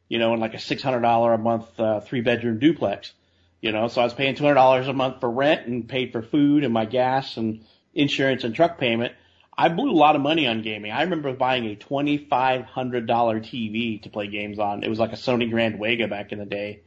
You 0.09 0.21
know, 0.21 0.35
in 0.35 0.41
like 0.41 0.55
a 0.55 0.61
six 0.61 0.83
hundred 0.83 1.01
dollar 1.01 1.33
a 1.33 1.39
month 1.39 1.81
uh, 1.81 2.01
three 2.01 2.21
bedroom 2.21 2.59
duplex. 2.59 3.13
You 3.61 3.73
know, 3.73 3.89
so 3.89 4.01
I 4.01 4.05
was 4.05 4.15
paying 4.15 4.35
two 4.37 4.45
hundred 4.45 4.55
dollars 4.55 4.87
a 4.87 4.93
month 4.93 5.21
for 5.21 5.31
rent 5.31 5.67
and 5.67 5.89
paid 5.89 6.13
for 6.13 6.23
food 6.23 6.63
and 6.63 6.73
my 6.73 6.85
gas 6.85 7.37
and 7.37 7.65
insurance 7.95 8.45
and 8.45 8.55
truck 8.55 8.79
payment 8.79 9.15
I 9.59 9.69
blew 9.71 9.91
a 9.91 9.93
lot 9.93 10.17
of 10.17 10.23
money 10.23 10.47
on 10.47 10.61
gaming. 10.61 10.93
I 10.93 11.03
remember 11.03 11.33
buying 11.33 11.65
a 11.65 11.77
$2,500 11.77 12.29
TV 12.29 14.03
to 14.03 14.11
play 14.11 14.27
games 14.27 14.59
on. 14.59 14.85
It 14.85 14.89
was 14.89 14.99
like 14.99 15.13
a 15.13 15.17
Sony 15.17 15.51
Grand 15.51 15.81
Wega 15.81 16.11
back 16.11 16.33
in 16.33 16.39
the 16.39 16.45
day 16.45 16.81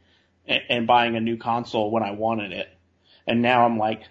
and, 0.46 0.62
and 0.68 0.86
buying 0.86 1.16
a 1.16 1.20
new 1.20 1.36
console 1.36 1.90
when 1.90 2.04
I 2.04 2.12
wanted 2.12 2.52
it. 2.52 2.68
And 3.26 3.42
now 3.42 3.64
I'm 3.64 3.76
like, 3.76 4.02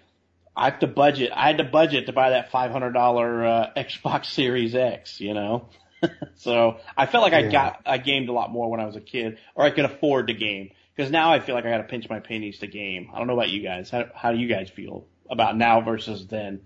I 0.60 0.66
have 0.66 0.80
to 0.80 0.86
budget. 0.86 1.32
I 1.34 1.46
had 1.46 1.56
to 1.56 1.64
budget 1.64 2.04
to 2.06 2.12
buy 2.12 2.30
that 2.30 2.52
$500 2.52 2.94
uh, 2.94 3.80
Xbox 3.80 4.26
Series 4.26 4.74
X, 4.74 5.18
you 5.18 5.32
know? 5.32 5.70
so 6.34 6.76
I 6.94 7.06
felt 7.06 7.22
like 7.22 7.32
yeah. 7.32 7.38
I 7.38 7.50
got, 7.50 7.80
I 7.86 7.96
gamed 7.96 8.28
a 8.28 8.32
lot 8.32 8.50
more 8.50 8.70
when 8.70 8.78
I 8.78 8.84
was 8.84 8.94
a 8.94 9.00
kid 9.00 9.38
or 9.54 9.64
I 9.64 9.70
could 9.70 9.86
afford 9.86 10.26
to 10.26 10.34
game. 10.34 10.70
Cause 10.98 11.10
now 11.10 11.32
I 11.32 11.40
feel 11.40 11.54
like 11.54 11.64
I 11.64 11.70
gotta 11.70 11.84
pinch 11.84 12.10
my 12.10 12.20
pennies 12.20 12.58
to 12.58 12.66
game. 12.66 13.10
I 13.14 13.18
don't 13.18 13.26
know 13.26 13.32
about 13.32 13.48
you 13.48 13.62
guys. 13.62 13.88
How, 13.88 14.04
how 14.14 14.32
do 14.32 14.38
you 14.38 14.48
guys 14.48 14.68
feel 14.68 15.06
about 15.30 15.56
now 15.56 15.80
versus 15.80 16.26
then? 16.26 16.60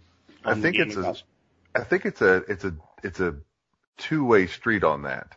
I 0.44 0.54
think 0.54 0.76
it's 0.76 0.96
a, 0.96 1.14
I 1.72 1.85
think 1.85 2.04
it's 2.04 2.20
a 2.20 2.37
it's 2.48 2.64
a 2.64 2.74
it's 3.04 3.20
a 3.20 3.37
two 3.96 4.24
way 4.24 4.48
street 4.48 4.83
on 4.83 5.02
that. 5.02 5.37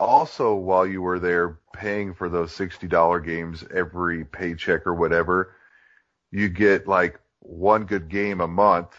Also, 0.00 0.56
while 0.56 0.84
you 0.84 1.02
were 1.02 1.20
there 1.20 1.60
paying 1.72 2.14
for 2.14 2.28
those 2.28 2.50
sixty 2.50 2.88
dollar 2.88 3.20
games 3.20 3.62
every 3.72 4.24
paycheck 4.24 4.88
or 4.88 4.94
whatever, 4.94 5.54
you 6.32 6.48
get 6.48 6.88
like 6.88 7.20
one 7.44 7.86
good 7.86 8.10
game 8.10 8.42
a 8.42 8.48
month, 8.48 8.94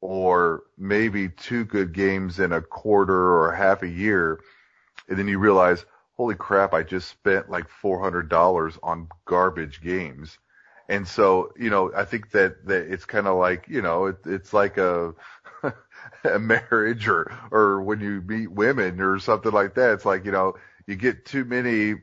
or 0.00 0.64
maybe 0.78 1.28
two 1.30 1.64
good 1.64 1.92
games 1.92 2.38
in 2.40 2.52
a 2.52 2.62
quarter 2.62 3.34
or 3.42 3.52
half 3.52 3.82
a 3.82 3.88
year, 3.88 4.40
and 5.08 5.18
then 5.18 5.28
you 5.28 5.38
realize, 5.38 5.84
holy 6.16 6.34
crap, 6.34 6.74
I 6.74 6.82
just 6.82 7.08
spent 7.10 7.50
like 7.50 7.68
four 7.68 8.00
hundred 8.00 8.28
dollars 8.28 8.78
on 8.82 9.08
garbage 9.26 9.82
games. 9.82 10.38
And 10.88 11.06
so, 11.06 11.52
you 11.58 11.70
know, 11.70 11.92
I 11.96 12.04
think 12.04 12.30
that, 12.32 12.64
that 12.66 12.92
it's 12.92 13.04
kind 13.06 13.26
of 13.26 13.38
like, 13.38 13.66
you 13.68 13.82
know, 13.82 14.06
it, 14.06 14.18
it's 14.26 14.52
like 14.54 14.78
a, 14.78 15.14
a 16.24 16.38
marriage 16.38 17.08
or 17.08 17.32
or 17.50 17.82
when 17.82 18.00
you 18.00 18.22
meet 18.22 18.50
women 18.52 19.00
or 19.00 19.18
something 19.18 19.52
like 19.52 19.74
that. 19.76 19.94
It's 19.94 20.04
like 20.06 20.24
you 20.24 20.32
know 20.32 20.56
you 20.86 20.96
get 20.96 21.24
too 21.26 21.44
many 21.44 21.96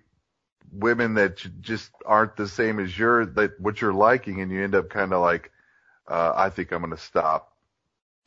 women 0.72 1.16
that 1.16 1.38
just 1.62 1.92
aren't 2.06 2.38
the 2.38 2.48
same 2.50 2.80
as 2.80 2.98
your 2.98 3.26
that 3.28 3.60
what 3.62 3.82
you're 3.82 3.94
liking, 3.94 4.42
and 4.42 4.52
you 4.52 4.64
end 4.64 4.76
up 4.76 4.90
kind 4.90 5.14
of 5.14 5.22
like 5.22 5.52
uh, 6.08 6.34
I 6.36 6.50
think 6.50 6.72
I'm 6.72 6.82
going 6.82 6.92
to 6.92 6.98
stop 6.98 7.54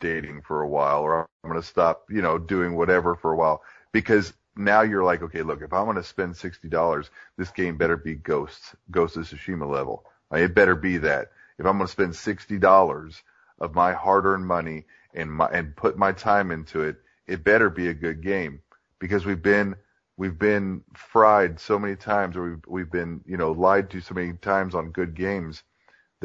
dating 0.01 0.43
for 0.43 0.63
a 0.63 0.69
while, 0.69 1.03
or 1.03 1.29
I'm 1.45 1.51
going 1.51 1.61
to 1.61 1.67
stop 1.67 2.05
you 2.11 2.23
know 2.23 2.39
doing 2.39 2.77
whatever 2.77 3.15
for 3.15 3.33
a 3.33 3.37
while 3.37 3.63
because 3.93 4.33
now 4.57 4.83
you're 4.83 5.05
like 5.05 5.23
okay 5.23 5.43
look 5.43 5.63
if 5.63 5.73
I'm 5.73 5.85
going 5.85 5.97
to 5.97 6.03
spend 6.03 6.37
sixty 6.37 6.69
dollars 6.69 7.11
this 7.37 7.51
game 7.51 7.77
better 7.77 7.97
be 7.97 8.15
Ghosts 8.15 8.75
Ghost 8.91 9.17
of 9.17 9.25
Tsushima 9.25 9.71
level. 9.71 10.05
It 10.33 10.55
better 10.55 10.75
be 10.75 10.99
that. 10.99 11.31
If 11.59 11.67
I'm 11.67 11.77
going 11.79 11.87
to 11.87 11.93
spend 11.93 12.17
sixty 12.17 12.59
dollars 12.59 13.23
of 13.61 13.75
my 13.75 13.93
hard-earned 13.93 14.47
money 14.47 14.85
and 15.15 15.31
my, 15.31 15.47
and 15.47 15.75
put 15.77 15.97
my 15.97 16.13
time 16.13 16.51
into 16.51 16.83
it, 16.83 16.97
it 17.27 17.45
better 17.45 17.71
be 17.71 17.89
a 17.89 17.95
good 17.95 18.23
game 18.23 18.61
because 18.99 19.25
we've 19.25 19.43
been 19.43 19.77
we've 20.17 20.39
been 20.39 20.83
fried 20.95 21.61
so 21.61 21.79
many 21.79 21.97
times 21.97 22.37
or 22.37 22.51
we've 22.51 22.65
we've 22.67 22.91
been 22.91 23.21
you 23.27 23.37
know 23.37 23.53
lied 23.53 23.91
to 23.91 24.01
so 24.01 24.15
many 24.15 24.33
times 24.35 24.75
on 24.75 24.91
good 24.91 25.15
games 25.15 25.63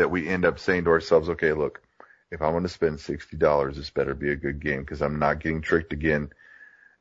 that 0.02 0.10
we 0.10 0.28
end 0.28 0.46
up 0.46 0.58
saying 0.58 0.86
to 0.86 0.90
ourselves, 0.90 1.30
okay, 1.30 1.54
look, 1.54 1.80
if 2.32 2.42
I'm 2.42 2.54
going 2.54 2.64
to 2.64 2.70
spend 2.70 3.00
sixty 3.00 3.38
dollars, 3.38 3.78
this 3.78 3.92
better 3.92 4.16
be 4.16 4.32
a 4.32 4.36
good 4.36 4.60
game 4.60 4.80
because 4.80 5.00
I'm 5.00 5.20
not 5.20 5.40
getting 5.40 5.62
tricked 5.62 5.94
again. 5.94 6.32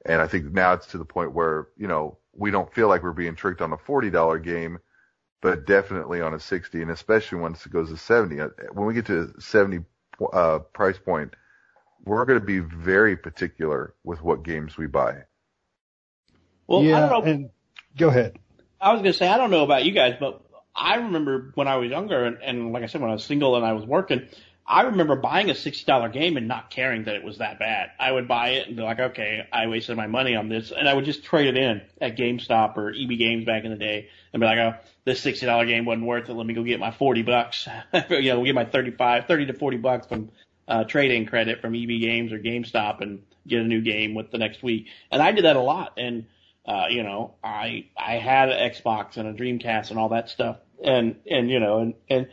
And 0.05 0.21
I 0.21 0.27
think 0.27 0.53
now 0.53 0.75
it's 0.75 0.89
to 0.89 0.99
the 0.99 1.07
point 1.07 1.33
where 1.33 1.69
you 1.79 1.89
know 1.89 2.19
we 2.35 2.51
don't 2.51 2.73
feel 2.75 2.89
like 2.89 3.03
we're 3.03 3.13
being 3.13 3.37
tricked 3.37 3.63
on 3.63 3.73
a 3.73 3.79
forty 3.79 4.11
dollar 4.11 4.39
game, 4.39 4.81
but 5.41 5.67
definitely 5.67 6.21
on 6.21 6.35
a 6.35 6.41
sixty, 6.41 6.83
and 6.83 6.91
especially 6.91 7.39
once 7.39 7.65
it 7.65 7.73
goes 7.73 7.89
to 7.89 7.97
seventy. 7.97 8.37
When 8.73 8.87
we 8.87 8.93
get 8.93 9.07
to 9.07 9.33
seventy 9.39 9.79
uh, 10.31 10.59
price 10.59 10.99
point, 10.99 11.33
we're 12.05 12.27
going 12.27 12.41
to 12.41 12.45
be 12.45 12.59
very 12.59 13.17
particular 13.17 13.95
with 14.05 14.23
what 14.23 14.43
games 14.43 14.77
we 14.77 14.89
buy. 14.89 15.23
Well, 16.67 16.83
yeah, 16.83 16.99
I 16.99 17.09
don't 17.09 17.25
know. 17.25 17.33
And 17.33 17.51
go 17.97 18.09
ahead. 18.09 18.39
I 18.79 18.93
was 18.93 19.01
going 19.01 19.13
to 19.13 19.19
say, 19.19 19.27
I 19.27 19.39
don't 19.39 19.51
know 19.51 19.65
about 19.65 19.87
you 19.87 19.93
guys, 19.93 20.17
but 20.21 20.43
I 20.81 20.97
remember 20.97 21.53
when 21.55 21.69
I 21.69 21.77
was 21.77 21.91
younger 21.91 22.25
and, 22.25 22.39
and 22.43 22.73
like 22.73 22.83
I 22.83 22.87
said, 22.87 23.03
when 23.03 23.11
I 23.11 23.13
was 23.13 23.25
single 23.25 23.55
and 23.55 23.65
I 23.65 23.75
was 23.75 23.85
working, 23.85 24.27
I 24.67 24.83
remember 24.83 25.15
buying 25.17 25.51
a 25.51 25.53
$60 25.53 26.13
game 26.13 26.37
and 26.37 26.49
not 26.49 26.71
caring 26.71 27.05
that 27.05 27.17
it 27.17 27.25
was 27.25 27.39
that 27.39 27.59
bad. 27.59 27.91
I 27.99 28.11
would 28.11 28.27
buy 28.27 28.51
it 28.51 28.69
and 28.69 28.77
be 28.77 28.83
like, 28.83 28.99
okay, 28.99 29.47
I 29.53 29.67
wasted 29.67 29.97
my 29.97 30.07
money 30.07 30.37
on 30.37 30.49
this. 30.49 30.71
And 30.71 30.89
I 30.89 30.95
would 30.95 31.05
just 31.05 31.25
trade 31.25 31.49
it 31.49 31.57
in 31.57 31.83
at 32.01 32.17
GameStop 32.17 32.77
or 32.77 32.91
EB 32.91 33.19
Games 33.19 33.45
back 33.45 33.65
in 33.65 33.73
the 33.73 33.77
day 33.77 34.09
and 34.33 34.41
be 34.41 34.47
like, 34.47 34.59
oh, 34.59 34.75
this 35.05 35.23
$60 35.25 35.67
game 35.67 35.85
wasn't 35.85 36.07
worth 36.07 36.29
it. 36.29 36.35
Let 36.35 36.47
me 36.47 36.55
go 36.55 36.63
get 36.63 36.81
my 36.81 36.93
40 36.93 37.23
bucks. 37.23 37.69
you 38.11 38.33
know, 38.33 38.45
get 38.45 38.55
my 38.55 38.65
35, 38.65 39.27
30 39.27 39.47
to 39.47 39.53
40 39.55 39.77
bucks 39.77 40.07
from 40.07 40.31
uh, 40.67 40.85
trading 40.85 41.27
credit 41.27 41.61
from 41.61 41.75
EB 41.75 42.01
Games 42.01 42.33
or 42.33 42.39
GameStop 42.39 43.03
and 43.03 43.23
get 43.47 43.61
a 43.61 43.65
new 43.65 43.83
game 43.83 44.15
with 44.15 44.31
the 44.31 44.39
next 44.39 44.63
week. 44.63 44.87
And 45.11 45.21
I 45.21 45.33
did 45.33 45.45
that 45.45 45.57
a 45.57 45.61
lot. 45.61 45.95
And, 45.99 46.27
uh, 46.67 46.87
you 46.91 47.03
know, 47.03 47.35
I, 47.43 47.87
I 47.97 48.15
had 48.15 48.51
an 48.51 48.71
Xbox 48.71 49.17
and 49.17 49.29
a 49.29 49.33
Dreamcast 49.33 49.91
and 49.91 49.99
all 49.99 50.11
that 50.11 50.29
stuff. 50.29 50.59
And, 50.83 51.17
and, 51.31 51.51
you 51.51 51.61
know, 51.61 51.79
and, 51.79 51.95
and, 52.09 52.29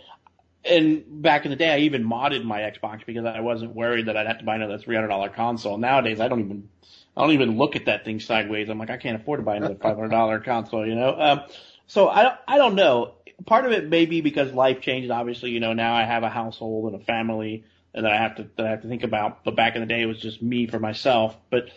and 0.63 1.21
back 1.21 1.45
in 1.45 1.51
the 1.51 1.55
day, 1.55 1.73
I 1.73 1.77
even 1.79 2.03
modded 2.03 2.43
my 2.43 2.61
Xbox 2.61 3.05
because 3.05 3.25
I 3.25 3.39
wasn't 3.39 3.75
worried 3.75 4.07
that 4.07 4.17
I'd 4.17 4.27
have 4.27 4.39
to 4.39 4.45
buy 4.45 4.55
another 4.55 4.77
$300 4.77 5.33
console. 5.33 5.77
Nowadays, 5.77 6.19
I 6.19 6.27
don't 6.27 6.41
even, 6.41 6.69
I 7.15 7.21
don't 7.21 7.31
even 7.31 7.57
look 7.57 7.75
at 7.75 7.85
that 7.85 8.05
thing 8.05 8.19
sideways. 8.19 8.69
I'm 8.69 8.77
like, 8.77 8.89
I 8.89 8.97
can't 8.97 9.19
afford 9.19 9.39
to 9.39 9.43
buy 9.43 9.57
another 9.57 9.75
$500 9.75 10.43
console, 10.43 10.85
you 10.85 10.95
know? 10.95 11.15
Um, 11.17 11.41
so 11.87 12.09
I, 12.09 12.37
I 12.47 12.57
don't 12.57 12.75
know. 12.75 13.13
Part 13.45 13.65
of 13.65 13.71
it 13.71 13.87
may 13.87 14.05
be 14.05 14.21
because 14.21 14.51
life 14.51 14.81
changed. 14.81 15.09
Obviously, 15.11 15.51
you 15.51 15.59
know, 15.59 15.73
now 15.73 15.95
I 15.95 16.03
have 16.03 16.23
a 16.23 16.29
household 16.29 16.91
and 16.91 17.01
a 17.01 17.05
family 17.05 17.63
and 17.93 18.05
that 18.05 18.13
I 18.13 18.17
have 18.17 18.35
to 18.35 18.47
that 18.57 18.65
I 18.65 18.69
have 18.69 18.81
to 18.83 18.87
think 18.87 19.03
about. 19.03 19.43
But 19.43 19.55
back 19.55 19.75
in 19.75 19.81
the 19.81 19.87
day, 19.87 20.01
it 20.01 20.05
was 20.05 20.19
just 20.19 20.41
me 20.41 20.67
for 20.67 20.79
myself. 20.79 21.35
But 21.49 21.69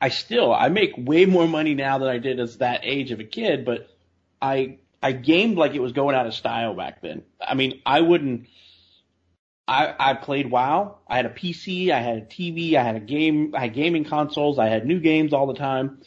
I 0.00 0.08
still 0.08 0.52
I 0.52 0.68
make 0.68 0.92
way 0.96 1.26
more 1.26 1.46
money 1.46 1.74
now 1.74 1.98
than 1.98 2.08
I 2.08 2.18
did 2.18 2.40
as 2.40 2.58
that 2.58 2.80
age 2.84 3.10
of 3.10 3.20
a 3.20 3.24
kid. 3.24 3.64
But 3.64 3.88
I 4.40 4.78
I 5.02 5.12
gamed 5.12 5.56
like 5.56 5.74
it 5.74 5.80
was 5.80 5.92
going 5.92 6.14
out 6.14 6.26
of 6.26 6.34
style 6.34 6.74
back 6.74 7.02
then. 7.02 7.22
I 7.40 7.54
mean, 7.54 7.80
I 7.84 8.00
wouldn't. 8.00 8.46
I 9.68 9.94
I 9.98 10.14
played 10.14 10.50
WoW. 10.50 10.98
I 11.06 11.16
had 11.16 11.26
a 11.26 11.30
PC. 11.30 11.90
I 11.90 12.00
had 12.00 12.16
a 12.18 12.22
TV. 12.22 12.74
I 12.74 12.82
had 12.82 12.96
a 12.96 13.00
game. 13.00 13.54
I 13.54 13.60
had 13.60 13.74
gaming 13.74 14.04
consoles. 14.04 14.58
I 14.58 14.66
had 14.66 14.86
new 14.86 15.00
games 15.00 15.32
all 15.32 15.46
the 15.46 15.54
time. 15.54 16.00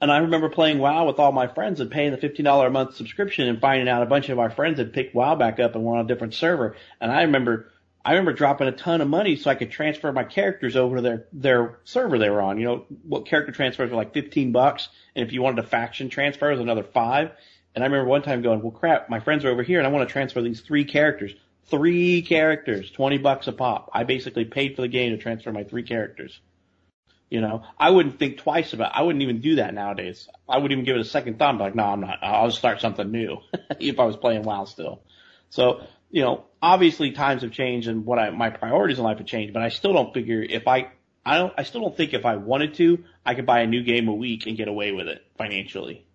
And 0.00 0.10
I 0.10 0.18
remember 0.18 0.48
playing 0.48 0.80
WoW 0.80 1.06
with 1.06 1.20
all 1.20 1.30
my 1.30 1.46
friends 1.46 1.78
and 1.78 1.88
paying 1.88 2.10
the 2.10 2.18
$15 2.18 2.66
a 2.66 2.70
month 2.70 2.96
subscription 2.96 3.46
and 3.46 3.60
finding 3.60 3.88
out 3.88 4.02
a 4.02 4.06
bunch 4.06 4.30
of 4.30 4.40
our 4.40 4.50
friends 4.50 4.78
had 4.80 4.92
picked 4.92 5.14
WoW 5.14 5.36
back 5.36 5.60
up 5.60 5.76
and 5.76 5.84
were 5.84 5.94
on 5.94 6.04
a 6.04 6.08
different 6.08 6.34
server. 6.34 6.74
And 7.00 7.12
I 7.12 7.22
remember 7.22 7.71
I 8.04 8.12
remember 8.12 8.32
dropping 8.32 8.68
a 8.68 8.72
ton 8.72 9.00
of 9.00 9.08
money 9.08 9.36
so 9.36 9.50
I 9.50 9.54
could 9.54 9.70
transfer 9.70 10.10
my 10.12 10.24
characters 10.24 10.76
over 10.76 10.96
to 10.96 11.02
their 11.02 11.26
their 11.32 11.78
server 11.84 12.18
they 12.18 12.30
were 12.30 12.42
on. 12.42 12.58
You 12.58 12.64
know, 12.64 12.86
what 13.04 13.26
character 13.26 13.52
transfers 13.52 13.90
were 13.90 13.96
like 13.96 14.12
15 14.12 14.52
bucks, 14.52 14.88
and 15.14 15.26
if 15.26 15.32
you 15.32 15.42
wanted 15.42 15.64
a 15.64 15.68
faction 15.68 16.08
transfer, 16.08 16.50
it 16.50 16.54
was 16.54 16.60
another 16.60 16.82
five. 16.82 17.30
And 17.74 17.82
I 17.82 17.86
remember 17.86 18.08
one 18.08 18.22
time 18.22 18.42
going, 18.42 18.60
well, 18.60 18.72
crap, 18.72 19.08
my 19.08 19.20
friends 19.20 19.44
are 19.44 19.50
over 19.50 19.62
here, 19.62 19.78
and 19.78 19.86
I 19.86 19.90
want 19.90 20.06
to 20.06 20.12
transfer 20.12 20.42
these 20.42 20.60
three 20.60 20.84
characters. 20.84 21.32
three 21.66 22.20
characters, 22.22 22.90
20 22.90 23.18
bucks 23.18 23.46
a 23.46 23.52
pop. 23.52 23.88
I 23.94 24.04
basically 24.04 24.44
paid 24.44 24.76
for 24.76 24.82
the 24.82 24.88
game 24.88 25.12
to 25.12 25.16
transfer 25.16 25.52
my 25.52 25.64
three 25.64 25.84
characters. 25.84 26.38
You 27.30 27.40
know, 27.40 27.62
I 27.78 27.88
wouldn't 27.88 28.18
think 28.18 28.36
twice 28.36 28.74
about. 28.74 28.92
It. 28.92 28.98
I 28.98 29.02
wouldn't 29.02 29.22
even 29.22 29.40
do 29.40 29.54
that 29.54 29.72
nowadays. 29.72 30.28
I 30.46 30.58
wouldn't 30.58 30.72
even 30.72 30.84
give 30.84 30.96
it 30.96 31.00
a 31.00 31.04
second 31.04 31.38
thought. 31.38 31.54
I'm 31.54 31.58
like, 31.58 31.74
no, 31.74 31.84
I'm 31.84 32.00
not. 32.00 32.18
I'll 32.20 32.50
start 32.50 32.82
something 32.82 33.10
new 33.10 33.38
if 33.80 33.98
I 33.98 34.04
was 34.04 34.18
playing 34.18 34.42
WoW 34.42 34.64
still. 34.66 35.00
So, 35.48 35.86
you 36.12 36.22
know, 36.22 36.44
obviously 36.60 37.10
times 37.10 37.42
have 37.42 37.50
changed 37.50 37.88
and 37.88 38.04
what 38.04 38.18
I, 38.18 38.30
my 38.30 38.50
priorities 38.50 38.98
in 38.98 39.04
life 39.04 39.18
have 39.18 39.26
changed, 39.26 39.52
but 39.54 39.62
I 39.62 39.70
still 39.70 39.94
don't 39.94 40.14
figure 40.14 40.42
if 40.42 40.68
I, 40.68 40.92
I 41.24 41.38
don't, 41.38 41.52
I 41.56 41.64
still 41.64 41.80
don't 41.80 41.96
think 41.96 42.12
if 42.12 42.24
I 42.24 42.36
wanted 42.36 42.74
to, 42.74 43.02
I 43.24 43.34
could 43.34 43.46
buy 43.46 43.60
a 43.60 43.66
new 43.66 43.82
game 43.82 44.08
a 44.08 44.14
week 44.14 44.46
and 44.46 44.56
get 44.56 44.68
away 44.68 44.92
with 44.92 45.08
it 45.08 45.24
financially. 45.38 46.06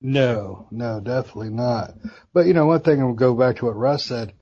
No, 0.00 0.66
no, 0.70 1.00
definitely 1.00 1.50
not. 1.50 1.94
But 2.32 2.46
you 2.46 2.54
know, 2.54 2.66
one 2.66 2.80
thing 2.80 3.00
I'll 3.00 3.14
go 3.14 3.34
back 3.34 3.56
to 3.56 3.66
what 3.66 3.76
Russ 3.76 4.04
said. 4.04 4.32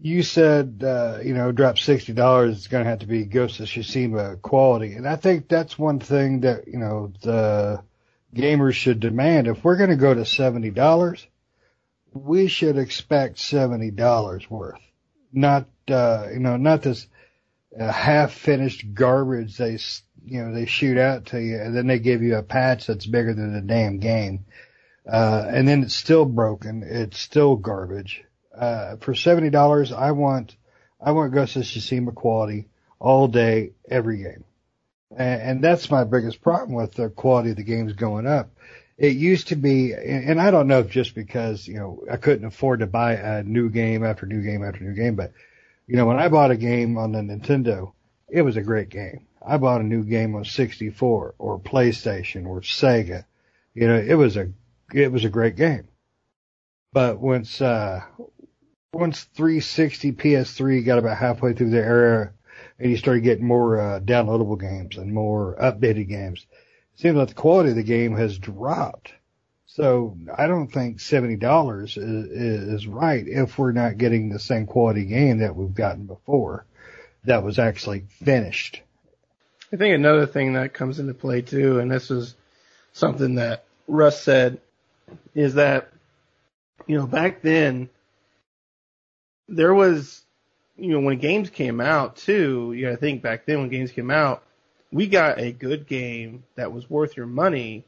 You 0.00 0.22
said, 0.22 0.82
uh, 0.84 1.18
you 1.24 1.34
know, 1.34 1.52
drop 1.52 1.78
sixty 1.78 2.12
dollars. 2.12 2.56
It's 2.56 2.68
going 2.68 2.84
to 2.84 2.90
have 2.90 3.00
to 3.00 3.06
be 3.06 3.24
Ghost 3.24 3.60
of 3.60 3.66
Tsushima 3.66 4.40
quality, 4.40 4.94
and 4.94 5.08
I 5.08 5.16
think 5.16 5.48
that's 5.48 5.78
one 5.78 5.98
thing 5.98 6.40
that 6.40 6.68
you 6.68 6.78
know 6.78 7.12
the 7.22 7.82
gamers 8.34 8.74
should 8.74 9.00
demand. 9.00 9.48
If 9.48 9.64
we're 9.64 9.76
going 9.76 9.90
to 9.90 9.96
go 9.96 10.14
to 10.14 10.24
seventy 10.24 10.70
dollars, 10.70 11.26
we 12.12 12.48
should 12.48 12.78
expect 12.78 13.38
seventy 13.38 13.90
dollars 13.90 14.48
worth, 14.50 14.80
not 15.32 15.66
uh, 15.88 16.28
you 16.32 16.40
know, 16.40 16.56
not 16.56 16.82
this 16.82 17.06
uh, 17.78 17.90
half 17.90 18.32
finished 18.32 18.94
garbage 18.94 19.56
they 19.56 19.78
you 20.24 20.42
know, 20.42 20.52
they 20.52 20.66
shoot 20.66 20.98
out 20.98 21.26
to 21.26 21.40
you 21.40 21.56
and 21.56 21.76
then 21.76 21.86
they 21.86 21.98
give 21.98 22.22
you 22.22 22.36
a 22.36 22.42
patch 22.42 22.86
that's 22.86 23.06
bigger 23.06 23.34
than 23.34 23.52
the 23.52 23.60
damn 23.60 23.98
game. 23.98 24.44
Uh, 25.10 25.44
and 25.48 25.66
then 25.66 25.82
it's 25.82 25.94
still 25.94 26.24
broken. 26.24 26.82
It's 26.86 27.18
still 27.18 27.56
garbage. 27.56 28.24
Uh, 28.56 28.96
for 28.96 29.14
$70, 29.14 29.96
I 29.96 30.12
want, 30.12 30.56
I 31.00 31.12
want 31.12 31.32
Ghost 31.32 31.56
of 31.56 31.62
Tsushima 31.62 32.14
quality 32.14 32.68
all 33.00 33.26
day, 33.26 33.72
every 33.90 34.18
game. 34.18 34.44
And, 35.16 35.42
and 35.42 35.64
that's 35.64 35.90
my 35.90 36.04
biggest 36.04 36.40
problem 36.40 36.74
with 36.74 36.94
the 36.94 37.08
quality 37.08 37.50
of 37.50 37.56
the 37.56 37.64
games 37.64 37.94
going 37.94 38.26
up. 38.26 38.50
It 39.02 39.16
used 39.16 39.48
to 39.48 39.56
be, 39.56 39.92
and 39.94 40.40
I 40.40 40.52
don't 40.52 40.68
know 40.68 40.78
if 40.78 40.88
just 40.88 41.16
because, 41.16 41.66
you 41.66 41.74
know, 41.74 42.04
I 42.08 42.16
couldn't 42.16 42.46
afford 42.46 42.78
to 42.78 42.86
buy 42.86 43.14
a 43.14 43.42
new 43.42 43.68
game 43.68 44.04
after 44.04 44.26
new 44.26 44.42
game 44.42 44.62
after 44.62 44.84
new 44.84 44.94
game, 44.94 45.16
but, 45.16 45.32
you 45.88 45.96
know, 45.96 46.06
when 46.06 46.20
I 46.20 46.28
bought 46.28 46.52
a 46.52 46.56
game 46.56 46.96
on 46.96 47.10
the 47.10 47.18
Nintendo, 47.18 47.94
it 48.28 48.42
was 48.42 48.56
a 48.56 48.62
great 48.62 48.90
game. 48.90 49.26
I 49.44 49.56
bought 49.56 49.80
a 49.80 49.84
new 49.84 50.04
game 50.04 50.36
on 50.36 50.44
64 50.44 51.34
or 51.36 51.58
PlayStation 51.58 52.46
or 52.46 52.60
Sega. 52.60 53.24
You 53.74 53.88
know, 53.88 53.96
it 53.96 54.14
was 54.14 54.36
a, 54.36 54.52
it 54.94 55.10
was 55.10 55.24
a 55.24 55.30
great 55.30 55.56
game. 55.56 55.88
But 56.92 57.18
once, 57.18 57.60
uh, 57.60 58.02
once 58.92 59.24
360 59.34 60.12
PS3 60.12 60.86
got 60.86 61.00
about 61.00 61.18
halfway 61.18 61.54
through 61.54 61.70
the 61.70 61.78
era 61.78 62.32
and 62.78 62.92
you 62.92 62.96
started 62.96 63.24
getting 63.24 63.46
more, 63.46 63.80
uh, 63.80 63.98
downloadable 63.98 64.60
games 64.60 64.96
and 64.96 65.12
more 65.12 65.56
updated 65.60 66.08
games, 66.08 66.46
seems 67.02 67.16
like 67.16 67.28
the 67.28 67.34
quality 67.34 67.70
of 67.70 67.76
the 67.76 67.82
game 67.82 68.16
has 68.16 68.38
dropped. 68.38 69.12
So 69.66 70.16
I 70.36 70.46
don't 70.46 70.68
think 70.68 70.98
$70 70.98 71.84
is, 71.84 71.96
is 71.96 72.86
right 72.86 73.26
if 73.26 73.58
we're 73.58 73.72
not 73.72 73.98
getting 73.98 74.28
the 74.28 74.38
same 74.38 74.66
quality 74.66 75.04
game 75.04 75.38
that 75.38 75.56
we've 75.56 75.74
gotten 75.74 76.06
before 76.06 76.64
that 77.24 77.42
was 77.42 77.58
actually 77.58 78.04
finished. 78.24 78.82
I 79.72 79.76
think 79.76 79.94
another 79.94 80.26
thing 80.26 80.52
that 80.52 80.74
comes 80.74 81.00
into 81.00 81.14
play 81.14 81.42
too, 81.42 81.80
and 81.80 81.90
this 81.90 82.10
is 82.10 82.34
something 82.92 83.36
that 83.36 83.64
Russ 83.88 84.22
said, 84.22 84.60
is 85.34 85.54
that, 85.54 85.90
you 86.86 86.98
know, 86.98 87.06
back 87.06 87.42
then, 87.42 87.88
there 89.48 89.74
was, 89.74 90.22
you 90.76 90.90
know, 90.90 91.00
when 91.00 91.18
games 91.18 91.50
came 91.50 91.80
out 91.80 92.16
too, 92.16 92.74
you 92.76 92.86
know, 92.86 92.92
I 92.92 92.96
think 92.96 93.22
back 93.22 93.46
then 93.46 93.60
when 93.60 93.70
games 93.70 93.90
came 93.90 94.10
out, 94.10 94.44
we 94.92 95.06
got 95.06 95.40
a 95.40 95.52
good 95.52 95.86
game 95.86 96.44
that 96.56 96.72
was 96.72 96.88
worth 96.88 97.16
your 97.16 97.26
money, 97.26 97.84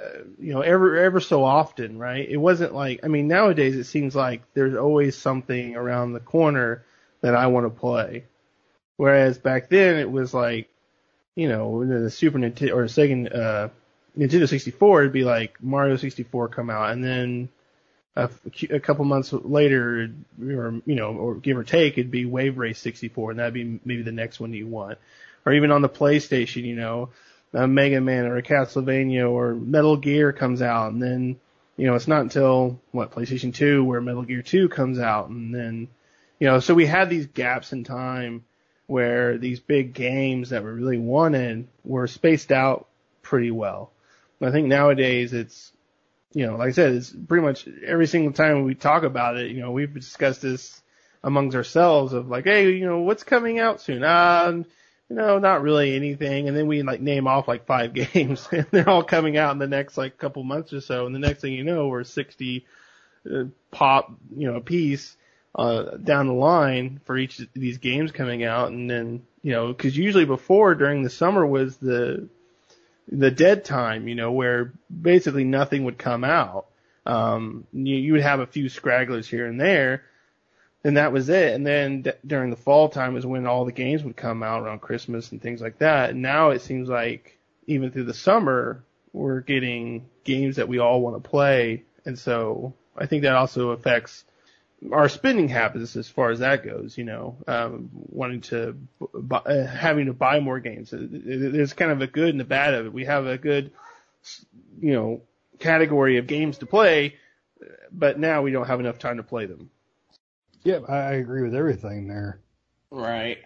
uh, 0.00 0.20
you 0.38 0.52
know, 0.52 0.62
ever, 0.62 0.96
ever 0.96 1.20
so 1.20 1.44
often, 1.44 1.98
right? 1.98 2.26
It 2.28 2.38
wasn't 2.38 2.74
like, 2.74 3.00
I 3.04 3.08
mean, 3.08 3.28
nowadays 3.28 3.76
it 3.76 3.84
seems 3.84 4.16
like 4.16 4.42
there's 4.54 4.74
always 4.74 5.16
something 5.16 5.76
around 5.76 6.12
the 6.12 6.20
corner 6.20 6.84
that 7.20 7.36
I 7.36 7.48
want 7.48 7.66
to 7.66 7.70
play. 7.70 8.24
Whereas 8.96 9.36
back 9.36 9.68
then 9.68 9.96
it 9.96 10.10
was 10.10 10.32
like, 10.32 10.68
you 11.34 11.48
know, 11.48 11.84
the 11.84 12.10
Super 12.10 12.38
Nintendo 12.38 12.74
or 12.74 12.84
Sega 12.84 13.34
uh, 13.34 13.68
Nintendo 14.18 14.48
64, 14.48 15.00
it'd 15.00 15.12
be 15.12 15.24
like 15.24 15.62
Mario 15.62 15.96
64 15.96 16.48
come 16.48 16.70
out, 16.70 16.90
and 16.92 17.04
then 17.04 17.48
a, 18.16 18.30
a 18.70 18.80
couple 18.80 19.04
months 19.04 19.32
later, 19.32 20.10
or 20.40 20.80
you 20.86 20.94
know, 20.94 21.12
or 21.12 21.34
give 21.34 21.58
or 21.58 21.64
take, 21.64 21.98
it'd 21.98 22.10
be 22.10 22.24
Wave 22.24 22.56
Race 22.56 22.78
64, 22.78 23.32
and 23.32 23.40
that'd 23.40 23.52
be 23.52 23.78
maybe 23.84 24.02
the 24.02 24.12
next 24.12 24.40
one 24.40 24.54
you 24.54 24.66
want. 24.66 24.98
Or 25.46 25.54
even 25.54 25.70
on 25.70 25.80
the 25.80 25.88
PlayStation, 25.88 26.64
you 26.64 26.74
know, 26.74 27.10
a 27.54 27.66
Mega 27.66 28.00
Man 28.00 28.26
or 28.26 28.36
a 28.36 28.42
Castlevania 28.42 29.30
or 29.30 29.54
Metal 29.54 29.96
Gear 29.96 30.32
comes 30.32 30.60
out, 30.60 30.92
and 30.92 31.02
then 31.02 31.36
you 31.76 31.86
know, 31.86 31.94
it's 31.94 32.08
not 32.08 32.22
until 32.22 32.80
what 32.90 33.12
PlayStation 33.12 33.54
2 33.54 33.84
where 33.84 34.00
Metal 34.00 34.22
Gear 34.22 34.42
2 34.42 34.68
comes 34.68 34.98
out, 34.98 35.28
and 35.28 35.54
then 35.54 35.88
you 36.38 36.46
know, 36.46 36.60
so 36.60 36.74
we 36.74 36.86
had 36.86 37.08
these 37.08 37.26
gaps 37.26 37.72
in 37.72 37.84
time 37.84 38.44
where 38.86 39.38
these 39.38 39.60
big 39.60 39.94
games 39.94 40.50
that 40.50 40.62
were 40.62 40.74
really 40.74 40.98
wanted 40.98 41.66
were 41.84 42.06
spaced 42.06 42.52
out 42.52 42.88
pretty 43.22 43.50
well. 43.50 43.90
I 44.40 44.50
think 44.50 44.68
nowadays 44.68 45.32
it's, 45.32 45.72
you 46.34 46.46
know, 46.46 46.56
like 46.56 46.68
I 46.68 46.72
said, 46.72 46.92
it's 46.92 47.10
pretty 47.10 47.44
much 47.44 47.66
every 47.84 48.06
single 48.06 48.32
time 48.32 48.64
we 48.64 48.74
talk 48.74 49.02
about 49.02 49.38
it, 49.38 49.50
you 49.50 49.60
know, 49.60 49.70
we've 49.70 49.92
discussed 49.92 50.42
this 50.42 50.82
amongst 51.24 51.56
ourselves 51.56 52.12
of 52.12 52.28
like, 52.28 52.44
hey, 52.44 52.70
you 52.70 52.84
know, 52.84 53.00
what's 53.00 53.24
coming 53.24 53.58
out 53.58 53.80
soon? 53.80 54.04
Uh, 54.04 54.62
you 55.08 55.16
know, 55.16 55.38
not 55.38 55.62
really 55.62 55.94
anything. 55.94 56.48
And 56.48 56.56
then 56.56 56.66
we 56.66 56.82
like 56.82 57.00
name 57.00 57.26
off 57.26 57.48
like 57.48 57.66
five 57.66 57.92
games 58.12 58.48
and 58.50 58.66
they're 58.70 58.88
all 58.88 59.04
coming 59.04 59.36
out 59.36 59.52
in 59.52 59.58
the 59.58 59.66
next 59.66 59.96
like 59.96 60.18
couple 60.18 60.42
months 60.42 60.72
or 60.72 60.80
so. 60.80 61.06
And 61.06 61.14
the 61.14 61.20
next 61.20 61.40
thing 61.40 61.52
you 61.52 61.64
know, 61.64 61.88
we're 61.88 62.04
60 62.04 62.66
uh, 63.32 63.44
pop, 63.70 64.12
you 64.36 64.50
know, 64.50 64.56
a 64.56 64.60
piece 64.60 65.16
uh, 65.56 65.96
down 65.96 66.26
the 66.26 66.34
line 66.34 67.00
for 67.04 67.16
each 67.16 67.40
of 67.40 67.48
these 67.54 67.78
games 67.78 68.12
coming 68.12 68.44
out, 68.44 68.70
and 68.70 68.90
then 68.90 69.22
you 69.42 69.52
know, 69.52 69.68
because 69.68 69.96
usually 69.96 70.26
before 70.26 70.74
during 70.74 71.02
the 71.02 71.10
summer 71.10 71.46
was 71.46 71.76
the 71.78 72.28
the 73.10 73.30
dead 73.30 73.64
time, 73.64 74.06
you 74.06 74.14
know, 74.14 74.32
where 74.32 74.72
basically 74.90 75.44
nothing 75.44 75.84
would 75.84 75.98
come 75.98 76.24
out. 76.24 76.66
Um, 77.06 77.66
you, 77.72 77.96
you 77.96 78.12
would 78.12 78.22
have 78.22 78.40
a 78.40 78.46
few 78.46 78.66
scragglers 78.66 79.26
here 79.26 79.46
and 79.46 79.60
there, 79.60 80.02
and 80.86 80.98
that 80.98 81.12
was 81.12 81.28
it. 81.28 81.52
And 81.52 81.66
then 81.66 82.02
d- 82.02 82.12
during 82.24 82.50
the 82.50 82.56
fall 82.56 82.88
time 82.88 83.14
was 83.14 83.26
when 83.26 83.44
all 83.44 83.64
the 83.64 83.72
games 83.72 84.04
would 84.04 84.16
come 84.16 84.44
out 84.44 84.62
around 84.62 84.80
Christmas 84.82 85.32
and 85.32 85.42
things 85.42 85.60
like 85.60 85.78
that. 85.78 86.10
And 86.10 86.22
now 86.22 86.50
it 86.50 86.62
seems 86.62 86.88
like 86.88 87.40
even 87.66 87.90
through 87.90 88.04
the 88.04 88.14
summer, 88.14 88.84
we're 89.12 89.40
getting 89.40 90.08
games 90.22 90.56
that 90.56 90.68
we 90.68 90.78
all 90.78 91.00
want 91.00 91.20
to 91.20 91.28
play. 91.28 91.82
And 92.04 92.16
so 92.16 92.72
I 92.96 93.06
think 93.06 93.24
that 93.24 93.34
also 93.34 93.70
affects 93.70 94.24
our 94.92 95.08
spending 95.08 95.48
habits 95.48 95.96
as 95.96 96.08
far 96.08 96.30
as 96.30 96.38
that 96.38 96.64
goes, 96.64 96.96
you 96.96 97.02
know, 97.02 97.36
um, 97.48 97.90
wanting 97.92 98.42
to, 98.42 98.76
buy, 99.12 99.38
uh, 99.38 99.66
having 99.66 100.06
to 100.06 100.12
buy 100.12 100.38
more 100.38 100.60
games. 100.60 100.90
There's 100.92 101.72
kind 101.72 101.90
of 101.90 102.00
a 102.00 102.06
good 102.06 102.28
and 102.28 102.40
a 102.40 102.44
bad 102.44 102.74
of 102.74 102.86
it. 102.86 102.92
We 102.92 103.06
have 103.06 103.26
a 103.26 103.38
good, 103.38 103.72
you 104.80 104.92
know, 104.92 105.22
category 105.58 106.18
of 106.18 106.28
games 106.28 106.58
to 106.58 106.66
play, 106.66 107.16
but 107.90 108.20
now 108.20 108.42
we 108.42 108.52
don't 108.52 108.68
have 108.68 108.78
enough 108.78 109.00
time 109.00 109.16
to 109.16 109.24
play 109.24 109.46
them. 109.46 109.70
Yeah, 110.66 110.80
I 110.88 111.12
agree 111.12 111.42
with 111.42 111.54
everything 111.54 112.08
there. 112.08 112.40
Right. 112.90 113.38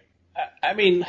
I 0.63 0.73
mean, 0.73 1.05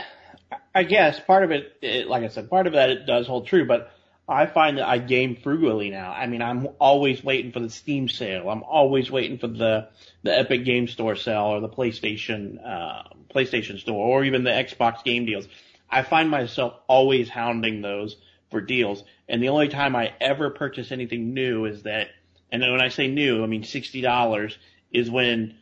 I 0.74 0.82
guess 0.82 1.18
part 1.18 1.42
of 1.42 1.52
it, 1.52 1.78
it 1.80 2.06
like 2.06 2.22
I 2.22 2.28
said, 2.28 2.50
part 2.50 2.66
of 2.66 2.74
that 2.74 2.90
it 2.90 3.06
does 3.06 3.26
hold 3.26 3.46
true, 3.46 3.66
but 3.66 3.90
I 4.28 4.44
find 4.44 4.76
that 4.76 4.86
I 4.86 4.98
game 4.98 5.36
frugally 5.42 5.88
now. 5.88 6.12
I 6.12 6.26
mean, 6.26 6.42
I'm 6.42 6.68
always 6.78 7.24
waiting 7.24 7.50
for 7.50 7.60
the 7.60 7.70
Steam 7.70 8.10
sale. 8.10 8.50
I'm 8.50 8.62
always 8.62 9.10
waiting 9.10 9.38
for 9.38 9.46
the 9.46 9.88
the 10.22 10.38
Epic 10.38 10.66
Game 10.66 10.86
Store 10.86 11.16
sale 11.16 11.44
or 11.44 11.60
the 11.60 11.68
PlayStation 11.70 12.58
uh, 12.62 13.04
PlayStation 13.34 13.78
Store 13.78 14.18
or 14.18 14.22
even 14.22 14.44
the 14.44 14.50
Xbox 14.50 15.02
game 15.04 15.24
deals. 15.24 15.48
I 15.88 16.02
find 16.02 16.28
myself 16.28 16.74
always 16.88 17.30
hounding 17.30 17.80
those 17.80 18.16
for 18.50 18.60
deals. 18.60 19.02
And 19.30 19.42
the 19.42 19.48
only 19.48 19.68
time 19.68 19.96
I 19.96 20.12
ever 20.20 20.50
purchase 20.50 20.92
anything 20.92 21.32
new 21.32 21.64
is 21.64 21.84
that, 21.84 22.08
and 22.50 22.60
when 22.60 22.82
I 22.82 22.88
say 22.88 23.08
new, 23.08 23.42
I 23.42 23.46
mean 23.46 23.64
sixty 23.64 24.02
dollars 24.02 24.58
is 24.92 25.10
when 25.10 25.54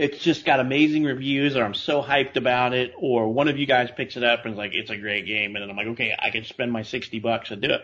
it's 0.00 0.18
just 0.18 0.46
got 0.46 0.60
amazing 0.60 1.04
reviews 1.04 1.56
or 1.56 1.62
I'm 1.62 1.74
so 1.74 2.02
hyped 2.02 2.36
about 2.36 2.72
it 2.72 2.94
or 2.96 3.28
one 3.28 3.48
of 3.48 3.58
you 3.58 3.66
guys 3.66 3.90
picks 3.94 4.16
it 4.16 4.24
up 4.24 4.46
and 4.46 4.54
is 4.54 4.58
like, 4.58 4.72
it's 4.72 4.88
a 4.88 4.96
great 4.96 5.26
game. 5.26 5.54
And 5.54 5.62
then 5.62 5.68
I'm 5.68 5.76
like, 5.76 5.88
okay, 5.88 6.16
I 6.18 6.30
can 6.30 6.44
spend 6.44 6.72
my 6.72 6.82
60 6.82 7.20
bucks 7.20 7.50
and 7.50 7.60
do 7.60 7.68
it. 7.68 7.82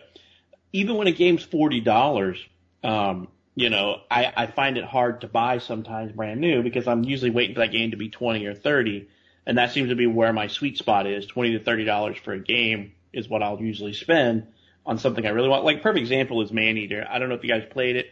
Even 0.73 0.97
when 0.97 1.09
a 1.09 1.12
game's 1.12 1.47
$40, 1.47 2.39
um, 2.83 3.29
you 3.55 3.69
know, 3.69 4.01
I, 4.11 4.33
I 4.35 4.47
find 4.47 4.79
it 4.79 4.85
hard 4.85 5.21
to 5.21 5.29
buy 5.29 5.59
sometimes 5.59 6.12
brand 6.12 6.41
new 6.41 6.62
because 6.62 6.89
I'm 6.89 7.05
usually 7.05 7.31
waiting 7.31 7.55
for 7.55 7.61
that 7.61 7.73
game 7.73 7.91
to 7.91 7.99
be 7.99 8.09
20 8.09 8.47
or 8.47 8.55
30. 8.55 9.09
And 9.45 9.59
that 9.59 9.73
seems 9.73 9.91
to 9.91 9.95
be 9.95 10.07
where 10.07 10.33
my 10.33 10.47
sweet 10.47 10.79
spot 10.79 11.07
is. 11.07 11.27
20 11.27 11.59
to 11.59 11.64
$30 11.64 12.19
for 12.21 12.33
a 12.33 12.41
game 12.41 12.93
is 13.12 13.29
what 13.29 13.43
I'll 13.43 13.61
usually 13.61 13.93
spend 13.93 14.47
on 14.87 14.97
something 14.97 15.27
I 15.27 15.31
really 15.31 15.51
want. 15.51 15.64
Like 15.64 15.83
perfect 15.83 16.01
example 16.01 16.41
is 16.41 16.51
Maneater. 16.51 17.07
I 17.11 17.19
don't 17.19 17.29
know 17.29 17.35
if 17.35 17.45
you 17.45 17.51
guys 17.51 17.64
played 17.71 17.97
it. 17.97 18.07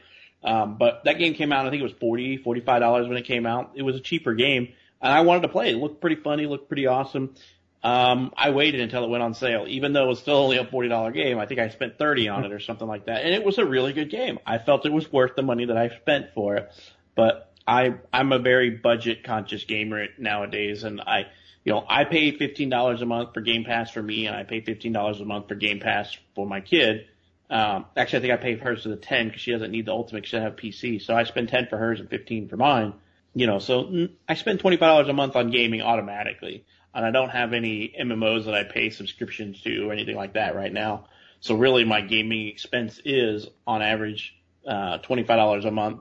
Um, 0.44 0.76
but 0.78 1.04
that 1.04 1.18
game 1.18 1.34
came 1.34 1.52
out, 1.52 1.66
I 1.66 1.70
think 1.70 1.80
it 1.80 1.84
was 1.84 1.92
40 1.92 2.38
$45 2.38 3.08
when 3.08 3.16
it 3.16 3.24
came 3.24 3.46
out. 3.46 3.72
It 3.74 3.82
was 3.82 3.96
a 3.96 4.00
cheaper 4.00 4.34
game 4.34 4.68
and 5.00 5.12
I 5.12 5.20
wanted 5.20 5.42
to 5.42 5.48
play 5.48 5.70
it. 5.70 5.76
Looked 5.76 6.00
pretty 6.00 6.16
funny, 6.16 6.46
looked 6.46 6.68
pretty 6.68 6.86
awesome. 6.86 7.34
Um, 7.82 8.32
I 8.34 8.50
waited 8.50 8.80
until 8.80 9.04
it 9.04 9.10
went 9.10 9.22
on 9.22 9.34
sale, 9.34 9.66
even 9.68 9.92
though 9.92 10.04
it 10.04 10.08
was 10.08 10.18
still 10.18 10.36
only 10.36 10.56
a 10.56 10.64
$40 10.64 11.12
game. 11.12 11.38
I 11.38 11.44
think 11.44 11.60
I 11.60 11.68
spent 11.68 11.98
30 11.98 12.28
on 12.28 12.44
it 12.44 12.52
or 12.52 12.58
something 12.58 12.88
like 12.88 13.06
that. 13.06 13.24
And 13.24 13.34
it 13.34 13.44
was 13.44 13.58
a 13.58 13.66
really 13.66 13.92
good 13.92 14.08
game. 14.08 14.38
I 14.46 14.56
felt 14.56 14.86
it 14.86 14.92
was 14.92 15.12
worth 15.12 15.36
the 15.36 15.42
money 15.42 15.66
that 15.66 15.76
I 15.76 15.90
spent 15.90 16.32
for 16.34 16.56
it. 16.56 16.72
But 17.14 17.52
I, 17.68 17.96
I'm 18.10 18.32
a 18.32 18.38
very 18.38 18.70
budget 18.70 19.22
conscious 19.22 19.64
gamer 19.64 20.06
nowadays 20.16 20.84
and 20.84 21.02
I, 21.02 21.26
you 21.64 21.72
know, 21.72 21.84
I 21.86 22.04
pay 22.04 22.32
$15 22.32 23.02
a 23.02 23.04
month 23.04 23.34
for 23.34 23.42
Game 23.42 23.64
Pass 23.64 23.90
for 23.90 24.02
me 24.02 24.26
and 24.26 24.34
I 24.34 24.44
pay 24.44 24.62
$15 24.62 25.20
a 25.20 25.24
month 25.26 25.48
for 25.48 25.54
Game 25.54 25.80
Pass 25.80 26.16
for 26.34 26.46
my 26.46 26.62
kid. 26.62 27.06
Um, 27.50 27.86
actually, 27.96 28.18
I 28.18 28.22
think 28.22 28.32
I 28.32 28.36
pay 28.42 28.56
hers 28.56 28.82
to 28.82 28.88
the 28.88 28.96
10 28.96 29.28
because 29.28 29.42
she 29.42 29.52
doesn't 29.52 29.70
need 29.70 29.86
the 29.86 29.92
Ultimate. 29.92 30.26
She 30.26 30.32
doesn't 30.32 30.50
have 30.50 30.56
PC. 30.56 31.02
So 31.02 31.14
I 31.14 31.24
spend 31.24 31.48
10 31.48 31.68
for 31.68 31.76
hers 31.76 32.00
and 32.00 32.08
15 32.08 32.48
for 32.48 32.56
mine. 32.56 32.94
You 33.34 33.46
know, 33.46 33.58
so 33.58 34.08
I 34.28 34.34
spend 34.34 34.60
$25 34.60 35.08
a 35.08 35.12
month 35.12 35.36
on 35.36 35.50
gaming 35.50 35.82
automatically. 35.82 36.64
And 36.94 37.04
I 37.04 37.10
don't 37.10 37.30
have 37.30 37.52
any 37.52 37.92
MMOs 38.00 38.44
that 38.44 38.54
I 38.54 38.62
pay 38.62 38.90
subscriptions 38.90 39.60
to 39.62 39.88
or 39.88 39.92
anything 39.92 40.16
like 40.16 40.34
that 40.34 40.54
right 40.54 40.72
now. 40.72 41.06
So 41.40 41.56
really 41.56 41.84
my 41.84 42.00
gaming 42.00 42.48
expense 42.48 43.00
is 43.04 43.48
on 43.66 43.82
average, 43.82 44.36
uh, 44.66 44.98
$25 44.98 45.66
a 45.66 45.70
month. 45.72 46.00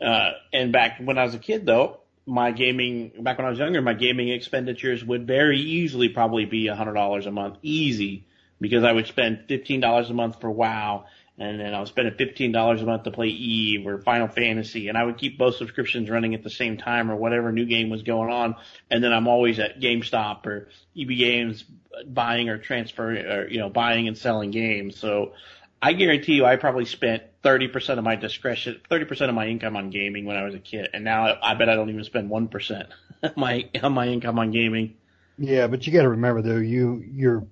Uh, 0.00 0.32
and 0.52 0.72
back 0.72 1.00
when 1.02 1.18
I 1.18 1.24
was 1.24 1.34
a 1.34 1.38
kid 1.38 1.64
though, 1.64 2.00
my 2.26 2.52
gaming, 2.52 3.12
back 3.20 3.38
when 3.38 3.46
I 3.46 3.50
was 3.50 3.58
younger, 3.58 3.80
my 3.80 3.94
gaming 3.94 4.28
expenditures 4.28 5.02
would 5.02 5.26
very 5.26 5.58
easily 5.58 6.10
probably 6.10 6.44
be 6.44 6.66
$100 6.66 7.26
a 7.26 7.30
month. 7.30 7.56
Easy 7.62 8.26
because 8.60 8.84
I 8.84 8.92
would 8.92 9.06
spend 9.06 9.46
$15 9.48 10.10
a 10.10 10.12
month 10.12 10.40
for 10.40 10.50
WoW 10.50 11.06
and 11.38 11.58
then 11.58 11.72
I 11.72 11.80
was 11.80 11.88
spending 11.88 12.14
$15 12.14 12.82
a 12.82 12.84
month 12.84 13.04
to 13.04 13.10
play 13.10 13.28
Eve 13.28 13.86
or 13.86 13.98
Final 14.02 14.28
Fantasy 14.28 14.88
and 14.88 14.98
I 14.98 15.04
would 15.04 15.16
keep 15.16 15.38
both 15.38 15.56
subscriptions 15.56 16.10
running 16.10 16.34
at 16.34 16.42
the 16.42 16.50
same 16.50 16.76
time 16.76 17.10
or 17.10 17.16
whatever 17.16 17.50
new 17.50 17.64
game 17.64 17.88
was 17.88 18.02
going 18.02 18.30
on. 18.30 18.56
And 18.90 19.02
then 19.02 19.12
I'm 19.12 19.26
always 19.26 19.58
at 19.58 19.80
GameStop 19.80 20.44
or 20.44 20.68
EB 20.98 21.08
Games 21.08 21.64
buying 22.06 22.50
or 22.50 22.58
transferring 22.58 23.24
or, 23.24 23.48
you 23.48 23.58
know, 23.58 23.70
buying 23.70 24.06
and 24.06 24.18
selling 24.18 24.50
games. 24.50 24.98
So 24.98 25.32
I 25.80 25.94
guarantee 25.94 26.34
you 26.34 26.44
I 26.44 26.56
probably 26.56 26.84
spent 26.84 27.22
30% 27.42 27.96
of 27.96 28.04
my 28.04 28.16
discretion, 28.16 28.78
30% 28.90 29.30
of 29.30 29.34
my 29.34 29.46
income 29.46 29.76
on 29.76 29.88
gaming 29.88 30.26
when 30.26 30.36
I 30.36 30.44
was 30.44 30.54
a 30.54 30.58
kid. 30.58 30.90
And 30.92 31.04
now 31.04 31.38
I 31.42 31.54
bet 31.54 31.70
I 31.70 31.74
don't 31.74 31.88
even 31.88 32.04
spend 32.04 32.30
1% 32.30 32.86
of 33.22 33.36
my, 33.38 33.66
my 33.82 34.08
income 34.08 34.38
on 34.38 34.50
gaming. 34.50 34.96
Yeah, 35.38 35.68
but 35.68 35.86
you 35.86 35.92
got 35.94 36.02
to 36.02 36.10
remember 36.10 36.42
though, 36.42 36.58
you, 36.58 37.02
you're 37.10 37.46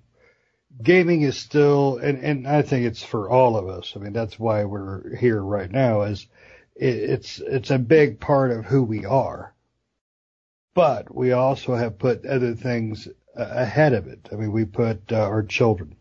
gaming 0.82 1.22
is 1.22 1.36
still, 1.36 1.98
and, 1.98 2.18
and 2.18 2.46
I 2.46 2.62
think 2.62 2.86
it's 2.86 3.02
for 3.02 3.28
all 3.30 3.56
of 3.56 3.68
us. 3.68 3.92
I 3.96 3.98
mean, 3.98 4.12
that's 4.12 4.38
why 4.38 4.64
we're 4.64 5.16
here 5.16 5.40
right 5.40 5.70
now 5.70 6.02
is 6.02 6.26
it, 6.76 6.94
it's, 6.94 7.40
it's 7.40 7.70
a 7.70 7.78
big 7.78 8.20
part 8.20 8.50
of 8.50 8.64
who 8.64 8.82
we 8.82 9.04
are. 9.04 9.54
But 10.74 11.12
we 11.12 11.32
also 11.32 11.74
have 11.74 11.98
put 11.98 12.24
other 12.24 12.54
things 12.54 13.08
ahead 13.34 13.92
of 13.94 14.06
it. 14.06 14.28
I 14.30 14.36
mean, 14.36 14.52
we 14.52 14.64
put 14.64 15.12
uh, 15.12 15.16
our 15.16 15.42
children, 15.42 15.96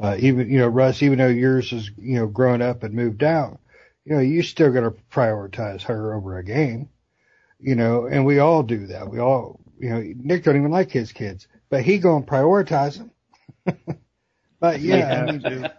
uh, 0.00 0.16
even, 0.18 0.50
you 0.50 0.58
know, 0.58 0.68
Russ, 0.68 1.02
even 1.02 1.18
though 1.18 1.28
yours 1.28 1.72
is, 1.72 1.90
you 1.98 2.16
know, 2.16 2.26
grown 2.26 2.62
up 2.62 2.82
and 2.82 2.94
moved 2.94 3.22
out, 3.22 3.60
you 4.04 4.14
know, 4.14 4.20
you 4.20 4.42
still 4.42 4.72
got 4.72 4.80
to 4.80 4.94
prioritize 5.10 5.82
her 5.82 6.14
over 6.14 6.38
a 6.38 6.44
game, 6.44 6.88
you 7.60 7.74
know, 7.74 8.06
and 8.06 8.24
we 8.24 8.38
all 8.38 8.62
do 8.62 8.86
that. 8.86 9.10
We 9.10 9.18
all, 9.18 9.60
you 9.78 9.90
know, 9.90 10.02
Nick 10.16 10.44
don't 10.44 10.56
even 10.56 10.70
like 10.70 10.90
his 10.90 11.12
kids, 11.12 11.46
but 11.68 11.82
he 11.82 11.98
gonna 11.98 12.24
prioritize 12.24 12.98
them. 12.98 13.10
But 14.62 14.80
yeah, 14.80 15.26
I 15.28 15.32
mean, 15.32 15.70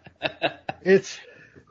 it's, 0.84 1.18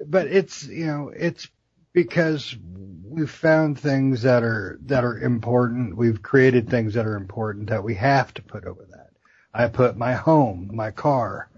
but 0.06 0.28
it's, 0.28 0.64
you 0.64 0.86
know, 0.86 1.12
it's 1.14 1.46
because 1.92 2.56
we've 3.04 3.30
found 3.30 3.78
things 3.78 4.22
that 4.22 4.42
are, 4.42 4.78
that 4.86 5.04
are 5.04 5.18
important. 5.18 5.94
We've 5.94 6.22
created 6.22 6.70
things 6.70 6.94
that 6.94 7.04
are 7.06 7.16
important 7.16 7.68
that 7.68 7.84
we 7.84 7.96
have 7.96 8.32
to 8.32 8.42
put 8.42 8.64
over 8.64 8.86
that. 8.92 9.10
I 9.52 9.68
put 9.68 9.98
my 9.98 10.14
home, 10.14 10.70
my 10.72 10.90
car, 10.90 11.50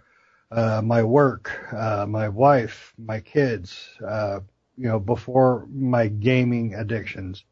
uh, 0.51 0.83
my 0.83 1.05
work, 1.05 1.53
uh, 1.73 2.05
my 2.09 2.29
wife, 2.29 2.93
my 2.99 3.21
kids, 3.21 3.91
uh, 4.05 4.41
you 4.77 4.89
know, 4.89 4.99
before 4.99 5.69
my 5.73 6.09
gaming 6.09 6.75
addictions. 6.75 7.45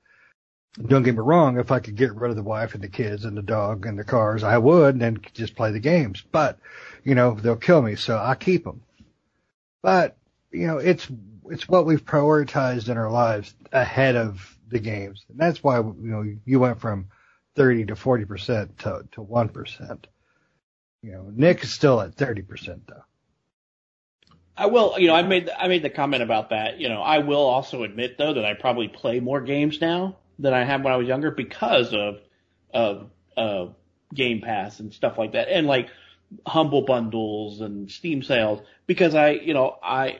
Don't 0.86 1.02
get 1.04 1.14
me 1.14 1.20
wrong, 1.20 1.58
if 1.58 1.70
I 1.70 1.78
could 1.78 1.96
get 1.96 2.14
rid 2.14 2.30
of 2.30 2.36
the 2.36 2.42
wife 2.42 2.74
and 2.74 2.82
the 2.82 2.88
kids 2.88 3.26
and 3.26 3.36
the 3.36 3.42
dog 3.42 3.86
and 3.86 3.96
the 3.96 4.04
cars, 4.04 4.42
I 4.42 4.58
would 4.58 5.00
and 5.00 5.24
just 5.34 5.54
play 5.54 5.70
the 5.70 5.78
games. 5.78 6.24
But 6.32 6.58
you 7.04 7.14
know, 7.14 7.34
they'll 7.34 7.56
kill 7.56 7.82
me, 7.82 7.96
so 7.96 8.18
I 8.18 8.34
keep 8.34 8.64
them. 8.64 8.82
But, 9.82 10.16
you 10.50 10.66
know, 10.66 10.78
it's, 10.78 11.08
it's 11.50 11.68
what 11.68 11.86
we've 11.86 12.04
prioritized 12.04 12.88
in 12.88 12.96
our 12.96 13.10
lives 13.10 13.54
ahead 13.72 14.16
of 14.16 14.56
the 14.68 14.78
games. 14.78 15.24
And 15.28 15.38
that's 15.38 15.62
why, 15.62 15.78
you 15.78 15.94
know, 15.98 16.24
you 16.44 16.60
went 16.60 16.80
from 16.80 17.08
30 17.56 17.86
to 17.86 17.94
40% 17.94 18.76
to, 18.78 19.04
to 19.12 19.20
1%. 19.20 20.04
You 21.02 21.12
know, 21.12 21.26
Nick 21.34 21.64
is 21.64 21.72
still 21.72 22.00
at 22.00 22.14
30% 22.16 22.80
though. 22.86 23.02
I 24.56 24.66
will, 24.66 24.98
you 24.98 25.08
know, 25.08 25.14
I 25.14 25.22
made, 25.22 25.50
I 25.50 25.66
made 25.66 25.82
the 25.82 25.90
comment 25.90 26.22
about 26.22 26.50
that. 26.50 26.78
You 26.78 26.88
know, 26.88 27.02
I 27.02 27.18
will 27.18 27.40
also 27.40 27.82
admit 27.82 28.18
though 28.18 28.34
that 28.34 28.44
I 28.44 28.54
probably 28.54 28.88
play 28.88 29.18
more 29.18 29.40
games 29.40 29.80
now 29.80 30.18
than 30.38 30.54
I 30.54 30.64
had 30.64 30.84
when 30.84 30.92
I 30.92 30.96
was 30.96 31.08
younger 31.08 31.30
because 31.30 31.92
of, 31.92 32.20
of, 32.72 33.10
uh, 33.36 33.66
Game 34.14 34.42
Pass 34.42 34.78
and 34.80 34.92
stuff 34.92 35.16
like 35.18 35.32
that. 35.32 35.48
And 35.48 35.66
like, 35.66 35.88
humble 36.46 36.82
bundles 36.82 37.60
and 37.60 37.90
Steam 37.90 38.22
sales 38.22 38.60
because 38.86 39.14
I, 39.14 39.30
you 39.30 39.54
know, 39.54 39.76
I, 39.82 40.18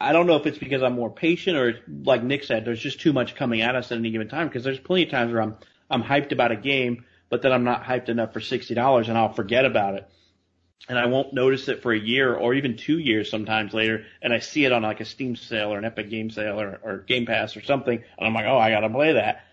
I 0.00 0.12
don't 0.12 0.26
know 0.26 0.36
if 0.36 0.46
it's 0.46 0.58
because 0.58 0.82
I'm 0.82 0.94
more 0.94 1.10
patient 1.10 1.56
or 1.56 1.80
like 2.04 2.22
Nick 2.22 2.44
said, 2.44 2.64
there's 2.64 2.80
just 2.80 3.00
too 3.00 3.12
much 3.12 3.34
coming 3.34 3.62
at 3.62 3.74
us 3.74 3.90
at 3.90 3.98
any 3.98 4.10
given 4.10 4.28
time 4.28 4.48
because 4.48 4.64
there's 4.64 4.78
plenty 4.78 5.04
of 5.04 5.10
times 5.10 5.32
where 5.32 5.42
I'm, 5.42 5.56
I'm 5.90 6.02
hyped 6.02 6.32
about 6.32 6.52
a 6.52 6.56
game, 6.56 7.04
but 7.30 7.42
then 7.42 7.52
I'm 7.52 7.64
not 7.64 7.82
hyped 7.84 8.08
enough 8.08 8.32
for 8.32 8.40
$60 8.40 9.08
and 9.08 9.18
I'll 9.18 9.32
forget 9.32 9.64
about 9.64 9.94
it. 9.94 10.08
And 10.88 10.98
I 10.98 11.06
won't 11.06 11.34
notice 11.34 11.68
it 11.68 11.82
for 11.82 11.92
a 11.92 11.98
year 11.98 12.34
or 12.34 12.54
even 12.54 12.76
two 12.76 12.98
years 12.98 13.30
sometimes 13.30 13.74
later. 13.74 14.04
And 14.22 14.32
I 14.32 14.38
see 14.38 14.64
it 14.64 14.72
on 14.72 14.82
like 14.82 15.00
a 15.00 15.04
Steam 15.04 15.34
sale 15.36 15.74
or 15.74 15.78
an 15.78 15.84
Epic 15.84 16.08
Game 16.08 16.30
sale 16.30 16.60
or, 16.60 16.78
or 16.82 16.98
Game 16.98 17.26
Pass 17.26 17.56
or 17.56 17.62
something. 17.62 18.02
And 18.16 18.26
I'm 18.26 18.32
like, 18.32 18.46
oh, 18.46 18.56
I 18.56 18.70
gotta 18.70 18.88
play 18.88 19.14
that. 19.14 19.44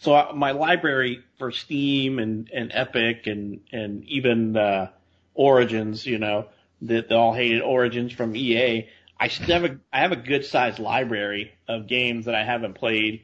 So 0.00 0.14
I, 0.14 0.32
my 0.32 0.50
library 0.50 1.22
for 1.38 1.52
Steam 1.52 2.18
and, 2.18 2.50
and 2.52 2.70
Epic 2.74 3.26
and, 3.26 3.60
and 3.72 4.04
even, 4.04 4.56
uh, 4.56 4.90
Origins, 5.34 6.06
you 6.06 6.18
know, 6.18 6.46
the, 6.80 7.02
the 7.02 7.16
all 7.16 7.34
hated 7.34 7.62
Origins 7.62 8.12
from 8.12 8.34
EA. 8.36 8.88
I 9.18 9.28
still 9.28 9.60
have 9.60 9.64
a, 9.64 9.78
I 9.92 10.00
have 10.00 10.12
a 10.12 10.16
good 10.16 10.44
sized 10.44 10.78
library 10.78 11.52
of 11.68 11.86
games 11.86 12.26
that 12.26 12.34
I 12.34 12.44
haven't 12.44 12.74
played. 12.74 13.22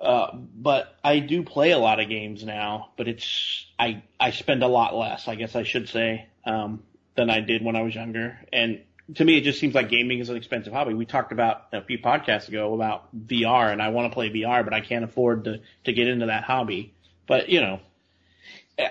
Uh, 0.00 0.30
but 0.34 0.94
I 1.02 1.18
do 1.18 1.42
play 1.42 1.72
a 1.72 1.78
lot 1.78 1.98
of 1.98 2.08
games 2.08 2.44
now, 2.44 2.90
but 2.96 3.08
it's, 3.08 3.66
I, 3.78 4.04
I 4.20 4.30
spend 4.30 4.62
a 4.62 4.68
lot 4.68 4.94
less, 4.94 5.26
I 5.26 5.34
guess 5.34 5.56
I 5.56 5.64
should 5.64 5.88
say, 5.88 6.28
um, 6.44 6.84
than 7.16 7.30
I 7.30 7.40
did 7.40 7.64
when 7.64 7.74
I 7.74 7.82
was 7.82 7.96
younger. 7.96 8.38
And 8.52 8.82
to 9.16 9.24
me, 9.24 9.38
it 9.38 9.40
just 9.40 9.58
seems 9.58 9.74
like 9.74 9.88
gaming 9.88 10.20
is 10.20 10.28
an 10.28 10.36
expensive 10.36 10.72
hobby. 10.72 10.94
We 10.94 11.04
talked 11.04 11.32
about 11.32 11.66
a 11.72 11.82
few 11.82 11.98
podcasts 11.98 12.46
ago 12.46 12.74
about 12.74 13.08
VR 13.26 13.72
and 13.72 13.82
I 13.82 13.88
want 13.88 14.10
to 14.10 14.14
play 14.14 14.30
VR, 14.30 14.62
but 14.62 14.72
I 14.72 14.80
can't 14.80 15.04
afford 15.04 15.44
to, 15.44 15.60
to 15.84 15.92
get 15.92 16.06
into 16.06 16.26
that 16.26 16.44
hobby. 16.44 16.94
But, 17.26 17.48
you 17.48 17.60
know, 17.60 17.80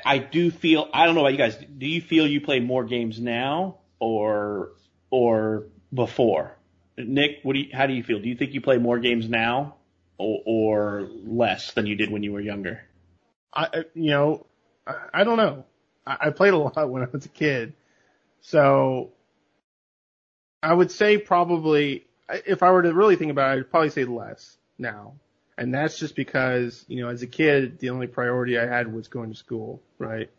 I 0.05 0.17
do 0.17 0.51
feel 0.51 0.89
I 0.93 1.05
don't 1.05 1.15
know 1.15 1.21
about 1.21 1.31
you 1.31 1.37
guys. 1.37 1.55
Do 1.55 1.87
you 1.87 2.01
feel 2.01 2.27
you 2.27 2.41
play 2.41 2.59
more 2.59 2.83
games 2.83 3.19
now 3.19 3.77
or 3.99 4.71
or 5.09 5.67
before? 5.93 6.57
Nick, 6.97 7.39
what 7.43 7.53
do 7.53 7.59
you, 7.59 7.69
how 7.73 7.87
do 7.87 7.93
you 7.93 8.03
feel? 8.03 8.19
Do 8.19 8.27
you 8.27 8.35
think 8.35 8.53
you 8.53 8.61
play 8.61 8.77
more 8.79 8.99
games 8.99 9.29
now 9.29 9.75
or, 10.17 10.41
or 10.45 11.09
less 11.23 11.73
than 11.73 11.85
you 11.85 11.95
did 11.95 12.11
when 12.11 12.23
you 12.23 12.33
were 12.33 12.41
younger? 12.41 12.81
I 13.53 13.63
uh, 13.65 13.83
you 13.93 14.09
know 14.09 14.45
I, 14.85 14.95
I 15.13 15.23
don't 15.23 15.37
know. 15.37 15.65
I, 16.05 16.17
I 16.21 16.29
played 16.31 16.53
a 16.53 16.57
lot 16.59 16.89
when 16.89 17.03
I 17.03 17.07
was 17.11 17.25
a 17.25 17.29
kid, 17.29 17.73
so 18.41 19.11
I 20.61 20.73
would 20.73 20.91
say 20.91 21.17
probably 21.17 22.05
if 22.29 22.61
I 22.61 22.71
were 22.71 22.81
to 22.81 22.93
really 22.93 23.15
think 23.15 23.31
about 23.31 23.57
it, 23.57 23.61
I'd 23.61 23.71
probably 23.71 23.89
say 23.89 24.03
less 24.03 24.57
now. 24.77 25.13
And 25.57 25.73
that's 25.73 25.97
just 25.97 26.15
because, 26.15 26.85
you 26.87 27.01
know, 27.01 27.09
as 27.09 27.23
a 27.23 27.27
kid, 27.27 27.79
the 27.79 27.89
only 27.89 28.07
priority 28.07 28.59
I 28.59 28.67
had 28.67 28.93
was 28.93 29.07
going 29.07 29.31
to 29.31 29.35
school, 29.35 29.81
right? 29.97 30.29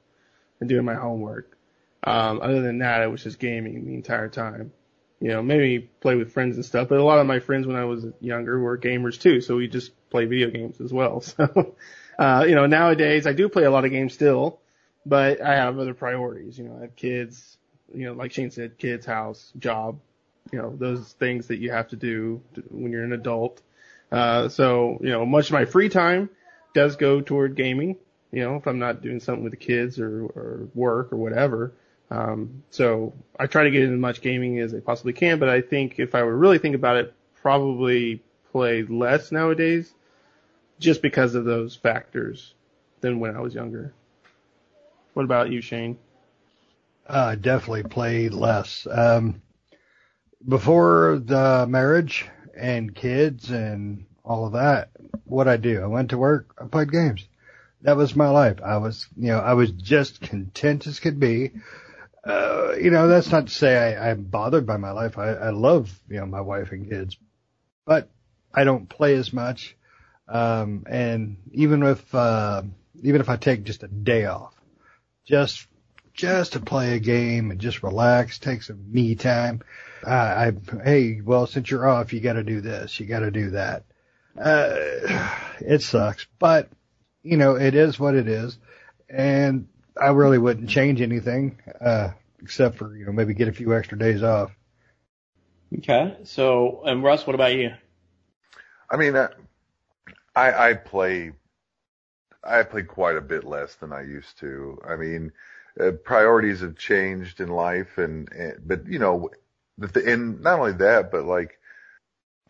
And 0.60 0.68
doing 0.68 0.84
my 0.84 0.94
homework. 0.94 1.56
Um, 2.04 2.40
other 2.40 2.62
than 2.62 2.78
that, 2.78 3.02
I 3.02 3.08
was 3.08 3.22
just 3.24 3.38
gaming 3.38 3.84
the 3.84 3.94
entire 3.94 4.28
time. 4.28 4.72
You 5.20 5.28
know, 5.28 5.42
maybe 5.42 5.90
play 6.00 6.14
with 6.14 6.32
friends 6.32 6.54
and 6.56 6.64
stuff, 6.64 6.88
but 6.88 6.98
a 6.98 7.04
lot 7.04 7.18
of 7.18 7.26
my 7.26 7.40
friends 7.40 7.66
when 7.66 7.74
I 7.74 7.84
was 7.84 8.06
younger 8.20 8.60
were 8.60 8.78
gamers 8.78 9.20
too, 9.20 9.40
so 9.40 9.56
we 9.56 9.66
just 9.66 9.90
play 10.10 10.26
video 10.26 10.50
games 10.50 10.80
as 10.80 10.92
well. 10.92 11.22
So, 11.36 11.74
uh, 12.18 12.44
you 12.48 12.56
know, 12.56 12.66
nowadays 12.66 13.28
I 13.28 13.32
do 13.32 13.48
play 13.48 13.62
a 13.62 13.70
lot 13.70 13.84
of 13.84 13.92
games 13.92 14.12
still, 14.12 14.58
but 15.06 15.40
I 15.40 15.54
have 15.54 15.78
other 15.78 15.94
priorities. 15.94 16.58
You 16.58 16.64
know, 16.64 16.76
I 16.78 16.82
have 16.82 16.96
kids, 16.96 17.58
you 17.94 18.06
know, 18.06 18.12
like 18.12 18.32
Shane 18.32 18.50
said, 18.50 18.76
kids, 18.76 19.06
house, 19.06 19.52
job, 19.58 20.00
you 20.52 20.60
know, 20.60 20.74
those 20.76 21.12
things 21.12 21.46
that 21.48 21.58
you 21.58 21.70
have 21.70 21.88
to 21.88 21.96
do 21.96 22.40
when 22.70 22.90
you're 22.90 23.04
an 23.04 23.12
adult. 23.12 23.62
Uh, 24.10 24.48
so, 24.48 24.98
you 25.02 25.10
know, 25.10 25.26
much 25.26 25.46
of 25.46 25.52
my 25.52 25.64
free 25.64 25.88
time 25.88 26.30
does 26.74 26.96
go 26.96 27.20
toward 27.20 27.56
gaming, 27.56 27.96
you 28.32 28.42
know, 28.42 28.56
if 28.56 28.66
I'm 28.66 28.78
not 28.78 29.02
doing 29.02 29.20
something 29.20 29.44
with 29.44 29.52
the 29.52 29.58
kids 29.58 29.98
or, 29.98 30.24
or 30.24 30.68
work 30.74 31.12
or 31.12 31.16
whatever. 31.16 31.72
Um, 32.10 32.62
so 32.70 33.12
I 33.38 33.46
try 33.46 33.64
to 33.64 33.70
get 33.70 33.82
as 33.82 33.90
much 33.90 34.22
gaming 34.22 34.60
as 34.60 34.74
I 34.74 34.80
possibly 34.80 35.12
can, 35.12 35.38
but 35.38 35.48
I 35.48 35.60
think 35.60 35.98
if 35.98 36.14
I 36.14 36.22
were 36.22 36.36
really 36.36 36.58
think 36.58 36.74
about 36.74 36.96
it, 36.96 37.14
probably 37.42 38.22
play 38.50 38.82
less 38.82 39.30
nowadays, 39.30 39.92
just 40.78 41.02
because 41.02 41.34
of 41.34 41.44
those 41.44 41.76
factors 41.76 42.54
than 43.00 43.20
when 43.20 43.36
I 43.36 43.40
was 43.40 43.54
younger. 43.54 43.92
What 45.12 45.24
about 45.24 45.50
you, 45.50 45.60
Shane? 45.60 45.98
Uh, 47.06 47.34
definitely 47.34 47.82
play 47.84 48.28
less. 48.28 48.86
Um, 48.90 49.42
before 50.46 51.20
the 51.24 51.66
marriage 51.68 52.26
and 52.58 52.94
kids 52.94 53.50
and 53.50 54.04
all 54.24 54.46
of 54.46 54.52
that, 54.52 54.90
what 55.24 55.48
I 55.48 55.56
do, 55.56 55.82
I 55.82 55.86
went 55.86 56.10
to 56.10 56.18
work, 56.18 56.54
I 56.60 56.66
played 56.66 56.92
games. 56.92 57.26
That 57.82 57.96
was 57.96 58.16
my 58.16 58.28
life. 58.28 58.60
I 58.62 58.78
was, 58.78 59.06
you 59.16 59.28
know, 59.28 59.38
I 59.38 59.54
was 59.54 59.70
just 59.70 60.20
content 60.20 60.86
as 60.86 61.00
could 61.00 61.20
be. 61.20 61.52
Uh, 62.24 62.72
you 62.78 62.90
know, 62.90 63.08
that's 63.08 63.30
not 63.30 63.46
to 63.46 63.52
say 63.52 63.96
I, 63.96 64.10
I'm 64.10 64.24
bothered 64.24 64.66
by 64.66 64.76
my 64.76 64.90
life. 64.90 65.16
I, 65.16 65.30
I 65.30 65.50
love, 65.50 65.98
you 66.08 66.18
know, 66.18 66.26
my 66.26 66.40
wife 66.40 66.72
and 66.72 66.90
kids, 66.90 67.16
but 67.86 68.10
I 68.52 68.64
don't 68.64 68.88
play 68.88 69.14
as 69.14 69.32
much. 69.32 69.76
Um, 70.28 70.84
and 70.90 71.36
even 71.52 71.82
if, 71.84 72.14
uh, 72.14 72.62
even 73.02 73.20
if 73.20 73.28
I 73.28 73.36
take 73.36 73.64
just 73.64 73.82
a 73.84 73.88
day 73.88 74.26
off, 74.26 74.54
just, 75.26 75.66
just 76.12 76.54
to 76.54 76.60
play 76.60 76.94
a 76.94 76.98
game 76.98 77.50
and 77.50 77.60
just 77.60 77.82
relax, 77.82 78.38
take 78.38 78.62
some 78.62 78.92
me 78.92 79.14
time. 79.14 79.62
I, 80.04 80.46
I 80.46 80.52
hey, 80.84 81.20
well, 81.20 81.46
since 81.46 81.70
you're 81.70 81.88
off, 81.88 82.12
you 82.12 82.20
got 82.20 82.34
to 82.34 82.44
do 82.44 82.60
this, 82.60 82.98
you 82.98 83.06
got 83.06 83.20
to 83.20 83.30
do 83.30 83.50
that. 83.50 83.84
Uh, 84.38 85.34
it 85.60 85.82
sucks, 85.82 86.26
but 86.38 86.68
you 87.22 87.36
know, 87.36 87.56
it 87.56 87.74
is 87.74 87.98
what 87.98 88.14
it 88.14 88.28
is. 88.28 88.58
And 89.08 89.68
I 90.00 90.08
really 90.08 90.38
wouldn't 90.38 90.70
change 90.70 91.00
anything, 91.00 91.58
uh, 91.80 92.10
except 92.42 92.76
for, 92.76 92.96
you 92.96 93.06
know, 93.06 93.12
maybe 93.12 93.34
get 93.34 93.48
a 93.48 93.52
few 93.52 93.74
extra 93.74 93.98
days 93.98 94.22
off. 94.22 94.50
Okay. 95.76 96.16
So, 96.24 96.82
and 96.84 97.02
Russ, 97.02 97.26
what 97.26 97.34
about 97.34 97.54
you? 97.54 97.72
I 98.90 98.96
mean, 98.96 99.16
uh, 99.16 99.28
I 100.34 100.70
I 100.70 100.74
play 100.74 101.32
I 102.42 102.62
play 102.62 102.82
quite 102.82 103.16
a 103.16 103.20
bit 103.20 103.44
less 103.44 103.74
than 103.74 103.92
I 103.92 104.02
used 104.02 104.38
to. 104.38 104.80
I 104.86 104.96
mean, 104.96 105.32
uh, 105.78 105.92
priorities 106.04 106.60
have 106.60 106.76
changed 106.76 107.40
in 107.40 107.48
life, 107.48 107.98
and, 107.98 108.30
and 108.32 108.56
but 108.66 108.86
you 108.86 108.98
know, 108.98 109.30
the, 109.36 109.47
and 109.78 110.40
not 110.40 110.58
only 110.58 110.72
that, 110.72 111.10
but 111.10 111.24
like 111.24 111.58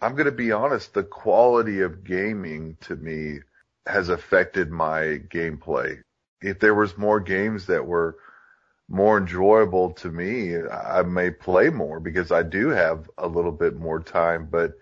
I'm 0.01 0.12
going 0.12 0.26
to 0.26 0.33
be 0.33 0.53
honest, 0.53 0.95
the 0.95 1.03
quality 1.03 1.81
of 1.81 2.05
gaming 2.05 2.76
to 2.83 2.97
me 2.97 3.41
has 3.87 4.09
affected 4.09 4.70
my 4.70 5.20
gameplay. 5.29 6.01
If 6.41 6.61
there 6.61 6.74
was 6.74 6.97
more 6.97 7.20
games 7.20 7.66
that 7.66 7.87
were 7.87 8.16
more 8.89 9.18
enjoyable 9.18 9.91
to 9.93 10.11
me, 10.11 10.57
I 10.57 11.03
may 11.03 11.31
play 11.31 11.68
more 11.70 12.01
because 12.01 12.31
I 12.33 12.43
do 12.43 12.68
have 12.68 13.11
a 13.18 13.26
little 13.26 13.53
bit 13.53 13.76
more 13.76 14.01
time, 14.01 14.49
but 14.51 14.74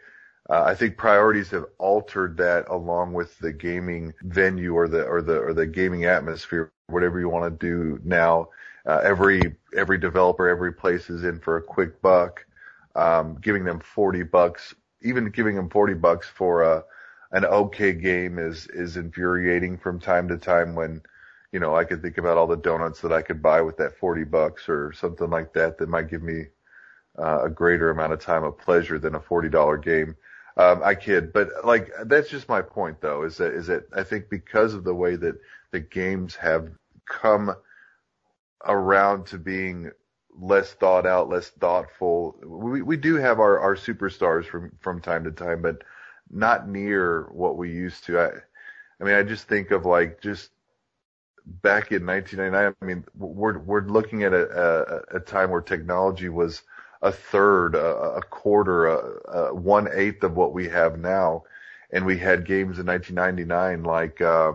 uh, 0.48 0.62
I 0.62 0.74
think 0.74 0.96
priorities 0.96 1.50
have 1.50 1.66
altered 1.78 2.36
that 2.36 2.68
along 2.68 3.14
with 3.14 3.36
the 3.38 3.52
gaming 3.52 4.14
venue 4.22 4.74
or 4.74 4.86
the 4.86 5.04
or 5.04 5.22
the 5.22 5.40
or 5.40 5.52
the 5.52 5.66
gaming 5.66 6.04
atmosphere, 6.04 6.70
whatever 6.88 7.18
you 7.18 7.28
want 7.28 7.58
to 7.58 7.66
do 7.66 8.00
now. 8.04 8.48
Uh, 8.86 9.00
every 9.04 9.40
every 9.76 9.98
developer, 9.98 10.48
every 10.48 10.72
place 10.72 11.10
is 11.10 11.24
in 11.24 11.40
for 11.40 11.56
a 11.56 11.62
quick 11.62 12.00
buck. 12.02 12.44
Um, 12.94 13.36
giving 13.40 13.64
them 13.64 13.80
forty 13.80 14.22
bucks, 14.22 14.74
even 15.02 15.30
giving 15.30 15.56
them 15.56 15.68
forty 15.68 15.94
bucks 15.94 16.28
for 16.28 16.62
a 16.62 16.84
an 17.32 17.44
okay 17.44 17.92
game 17.92 18.38
is 18.38 18.66
is 18.68 18.96
infuriating 18.96 19.76
from 19.78 20.00
time 20.00 20.28
to 20.28 20.38
time 20.38 20.74
when 20.74 21.02
you 21.52 21.60
know 21.60 21.76
I 21.76 21.84
could 21.84 22.02
think 22.02 22.18
about 22.18 22.38
all 22.38 22.46
the 22.46 22.56
donuts 22.56 23.00
that 23.00 23.12
I 23.12 23.22
could 23.22 23.42
buy 23.42 23.60
with 23.62 23.76
that 23.78 23.98
forty 23.98 24.24
bucks 24.24 24.68
or 24.68 24.92
something 24.92 25.30
like 25.30 25.52
that 25.54 25.78
that 25.78 25.88
might 25.88 26.08
give 26.08 26.22
me 26.22 26.44
uh, 27.18 27.44
a 27.44 27.50
greater 27.50 27.90
amount 27.90 28.12
of 28.12 28.20
time 28.20 28.44
of 28.44 28.58
pleasure 28.58 28.98
than 28.98 29.14
a 29.14 29.20
forty 29.20 29.48
dollar 29.48 29.76
game. 29.78 30.16
Um, 30.56 30.82
I 30.82 30.94
kid, 30.94 31.32
but 31.32 31.48
like 31.64 31.90
that's 32.06 32.30
just 32.30 32.48
my 32.48 32.62
point 32.62 33.00
though. 33.00 33.24
Is 33.24 33.36
that 33.38 33.52
is 33.52 33.66
that 33.66 33.84
I 33.94 34.02
think 34.04 34.30
because 34.30 34.74
of 34.74 34.84
the 34.84 34.94
way 34.94 35.16
that 35.16 35.36
the 35.72 35.80
games 35.80 36.34
have 36.36 36.70
come 37.06 37.54
around 38.66 39.26
to 39.28 39.38
being 39.38 39.90
less 40.38 40.72
thought 40.74 41.06
out, 41.06 41.28
less 41.28 41.50
thoughtful. 41.50 42.38
We 42.44 42.82
we 42.82 42.96
do 42.96 43.16
have 43.16 43.40
our 43.40 43.58
our 43.58 43.74
superstars 43.76 44.46
from 44.46 44.72
from 44.80 45.00
time 45.00 45.24
to 45.24 45.32
time, 45.32 45.62
but 45.62 45.82
not 46.30 46.68
near 46.68 47.24
what 47.32 47.56
we 47.56 47.70
used 47.70 48.04
to. 48.04 48.20
I 48.20 48.30
I 49.00 49.04
mean, 49.04 49.14
I 49.14 49.22
just 49.22 49.48
think 49.48 49.70
of 49.70 49.86
like 49.86 50.20
just 50.20 50.50
back 51.46 51.92
in 51.92 52.04
1999. 52.06 52.74
I 52.80 52.84
mean, 52.84 53.04
we're 53.16 53.58
we're 53.58 53.86
looking 53.86 54.22
at 54.24 54.32
a 54.32 55.02
a, 55.12 55.16
a 55.16 55.20
time 55.20 55.50
where 55.50 55.60
technology 55.60 56.28
was 56.28 56.62
a 57.02 57.12
third, 57.12 57.74
a, 57.74 58.16
a 58.16 58.22
quarter, 58.22 58.86
a, 58.86 59.30
a 59.30 59.54
one 59.54 59.88
eighth 59.92 60.22
of 60.24 60.36
what 60.36 60.52
we 60.52 60.68
have 60.68 60.98
now. 60.98 61.44
And 61.92 62.04
we 62.04 62.18
had 62.18 62.46
games 62.46 62.78
in 62.78 62.86
1999 62.86 63.84
like 63.84 64.20
uh, 64.20 64.52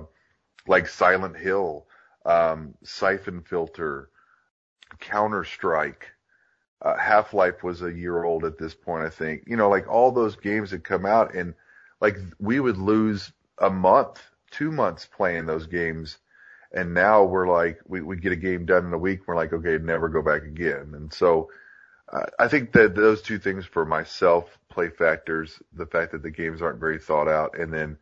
like 0.68 0.88
Silent 0.88 1.38
Hill, 1.38 1.86
um, 2.26 2.74
Siphon 2.84 3.42
Filter, 3.42 4.10
Counter 5.00 5.44
Strike. 5.44 6.08
Uh, 6.82 6.98
Half 6.98 7.34
Life 7.36 7.64
was 7.64 7.84
a 7.84 7.94
year 7.94 8.24
old 8.24 8.44
at 8.44 8.58
this 8.58 8.74
point, 8.74 9.06
I 9.06 9.10
think. 9.10 9.44
You 9.46 9.56
know, 9.56 9.70
like 9.70 9.88
all 9.88 10.12
those 10.12 10.36
games 10.36 10.72
had 10.72 10.84
come 10.84 11.06
out, 11.06 11.36
and 11.36 11.54
like 12.00 12.18
we 12.40 12.60
would 12.60 12.78
lose 12.78 13.32
a 13.60 13.70
month, 13.70 14.20
two 14.50 14.72
months 14.72 15.06
playing 15.06 15.46
those 15.46 15.68
games, 15.68 16.18
and 16.72 16.94
now 16.94 17.24
we're 17.24 17.48
like 17.48 17.80
we 17.88 18.02
we 18.02 18.18
get 18.18 18.32
a 18.32 18.38
game 18.38 18.66
done 18.66 18.88
in 18.88 18.94
a 18.94 18.98
week. 18.98 19.28
We're 19.28 19.36
like, 19.36 19.54
okay, 19.54 19.78
never 19.78 20.10
go 20.10 20.24
back 20.24 20.44
again. 20.44 20.94
And 20.96 21.14
so 21.14 21.50
I 22.40 22.48
think 22.48 22.74
that 22.74 22.96
those 22.96 23.22
two 23.22 23.40
things 23.40 23.66
for 23.66 23.86
myself 23.86 24.58
play 24.70 24.90
factors. 24.90 25.62
The 25.74 25.86
fact 25.86 26.12
that 26.12 26.24
the 26.24 26.32
games 26.32 26.62
aren't 26.62 26.80
very 26.80 27.00
thought 27.00 27.28
out, 27.28 27.58
and 27.58 27.74
then 27.74 27.98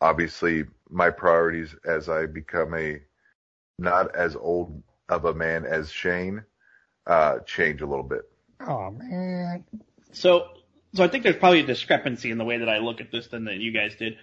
obviously 0.00 0.64
my 0.90 1.10
priorities 1.10 1.74
as 1.86 2.08
I 2.08 2.26
become 2.26 2.74
a 2.74 3.00
not 3.78 4.14
as 4.14 4.36
old 4.36 4.82
of 5.08 5.24
a 5.24 5.34
man 5.34 5.64
as 5.64 5.90
Shane 5.90 6.44
uh, 7.06 7.40
change 7.40 7.80
a 7.80 7.86
little 7.86 8.04
bit. 8.04 8.22
Oh 8.60 8.90
man. 8.90 9.64
So, 10.12 10.48
so 10.94 11.04
I 11.04 11.08
think 11.08 11.24
there's 11.24 11.36
probably 11.36 11.60
a 11.60 11.66
discrepancy 11.66 12.30
in 12.30 12.38
the 12.38 12.44
way 12.44 12.58
that 12.58 12.68
I 12.68 12.78
look 12.78 13.00
at 13.00 13.10
this 13.10 13.26
than 13.26 13.44
that 13.44 13.56
you 13.56 13.72
guys 13.72 13.94
did. 13.96 14.16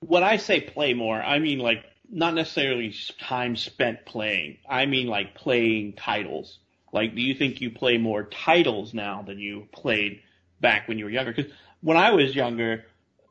When 0.00 0.22
I 0.22 0.36
say 0.36 0.60
play 0.60 0.94
more, 0.94 1.20
I 1.20 1.38
mean 1.38 1.58
like 1.58 1.84
not 2.10 2.34
necessarily 2.34 2.94
time 3.20 3.56
spent 3.56 4.06
playing. 4.06 4.58
I 4.68 4.86
mean 4.86 5.06
like 5.06 5.34
playing 5.34 5.94
titles. 5.94 6.58
Like, 6.92 7.14
do 7.14 7.20
you 7.20 7.34
think 7.34 7.60
you 7.60 7.70
play 7.70 7.98
more 7.98 8.24
titles 8.24 8.92
now 8.92 9.22
than 9.22 9.38
you 9.38 9.68
played 9.72 10.22
back 10.60 10.88
when 10.88 10.98
you 10.98 11.04
were 11.04 11.10
younger? 11.10 11.32
Because 11.32 11.52
when 11.80 11.96
I 11.96 12.10
was 12.10 12.34
younger, 12.34 12.84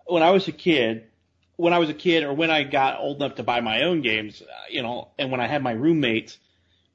when 0.06 0.24
I 0.24 0.32
was 0.32 0.48
a 0.48 0.54
kid, 0.54 1.08
when 1.60 1.74
I 1.74 1.80
was 1.80 1.90
a 1.90 1.94
kid 1.94 2.24
or 2.24 2.32
when 2.32 2.50
I 2.50 2.64
got 2.64 3.02
old 3.02 3.18
enough 3.18 3.36
to 3.36 3.44
buy 3.44 3.60
my 3.60 3.82
own 3.82 4.02
games, 4.02 4.42
uh, 4.42 4.46
you 4.70 4.82
know, 4.82 5.10
and 5.20 5.30
when 5.30 5.42
I 5.42 5.48
had 5.48 5.62
my 5.62 5.74
roommates, 5.74 6.38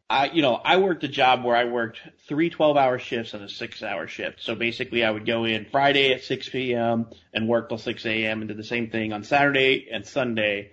I, 0.09 0.31
you 0.31 0.41
know, 0.41 0.55
I 0.55 0.79
worked 0.79 1.05
a 1.05 1.09
job 1.09 1.45
where 1.45 1.55
I 1.55 1.65
worked 1.65 2.01
three 2.29 2.49
12 2.49 2.79
hour 2.79 2.99
shifts 2.99 3.35
and 3.35 3.45
a 3.45 3.49
six 3.51 3.83
hour 3.83 4.09
shift. 4.09 4.43
So 4.43 4.55
basically 4.55 5.05
I 5.05 5.11
would 5.11 5.27
go 5.27 5.45
in 5.45 5.67
Friday 5.67 6.15
at 6.15 6.23
6 6.23 6.49
p.m. 6.49 7.09
and 7.35 7.47
work 7.47 7.69
till 7.69 7.77
6 7.77 8.07
a.m. 8.07 8.41
and 8.41 8.49
did 8.49 8.57
the 8.57 8.65
same 8.65 8.89
thing 8.89 9.13
on 9.13 9.23
Saturday 9.23 9.89
and 9.93 10.07
Sunday, 10.07 10.71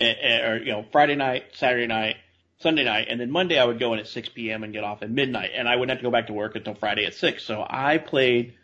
or, 0.00 0.58
you 0.58 0.72
know, 0.72 0.84
Friday 0.90 1.14
night, 1.14 1.44
Saturday 1.54 1.86
night, 1.86 2.16
Sunday 2.58 2.82
night, 2.82 3.06
and 3.08 3.20
then 3.20 3.30
Monday 3.30 3.56
I 3.56 3.64
would 3.64 3.78
go 3.78 3.92
in 3.92 4.00
at 4.00 4.08
6 4.08 4.30
p.m. 4.30 4.64
and 4.64 4.72
get 4.72 4.82
off 4.82 5.02
at 5.02 5.12
midnight, 5.12 5.50
and 5.54 5.68
I 5.68 5.76
wouldn't 5.76 5.90
have 5.90 5.98
to 6.00 6.04
go 6.04 6.10
back 6.10 6.26
to 6.26 6.32
work 6.32 6.56
until 6.56 6.74
Friday 6.74 7.04
at 7.04 7.14
6. 7.14 7.44
So 7.44 7.64
I 7.68 7.98
played, 7.98 8.54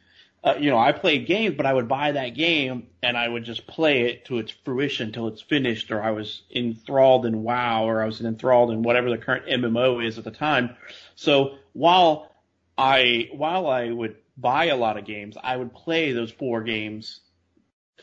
uh, 0.45 0.57
you 0.61 0.71
know, 0.71 0.79
I 0.79 0.93
played 0.93 1.27
games, 1.27 1.57
but 1.57 1.65
I 1.65 1.73
would 1.73 1.89
buy 1.89 2.13
that 2.13 2.35
game 2.35 2.89
and 3.03 3.17
I 3.17 3.27
would 3.27 3.45
just 3.45 3.67
play 3.67 4.03
it 4.03 4.27
to 4.27 4.39
its 4.39 4.53
fruition 4.53 5.07
until 5.07 5.29
it's 5.29 5.41
finished, 5.41 5.91
or 5.91 6.03
I 6.03 6.11
was 6.11 6.43
enthralled 6.55 7.25
in 7.25 7.43
WoW, 7.43 7.89
or 7.89 8.03
I 8.03 8.07
was 8.07 8.21
enthralled 8.21 8.71
in 8.71 8.83
whatever 8.83 9.09
the 9.09 9.17
current 9.17 9.47
MMO 9.47 10.07
is 10.07 10.19
at 10.19 10.25
the 10.25 10.31
time. 10.31 10.77
So 11.15 11.55
while 11.73 12.31
I 12.77 13.31
while 13.33 13.67
I 13.67 13.91
would 13.91 14.17
buy 14.37 14.67
a 14.67 14.77
lot 14.77 14.99
of 14.99 15.07
games, 15.07 15.37
I 15.43 15.57
would 15.57 15.73
play 15.73 16.13
those 16.13 16.31
four 16.31 16.63
games 16.63 17.21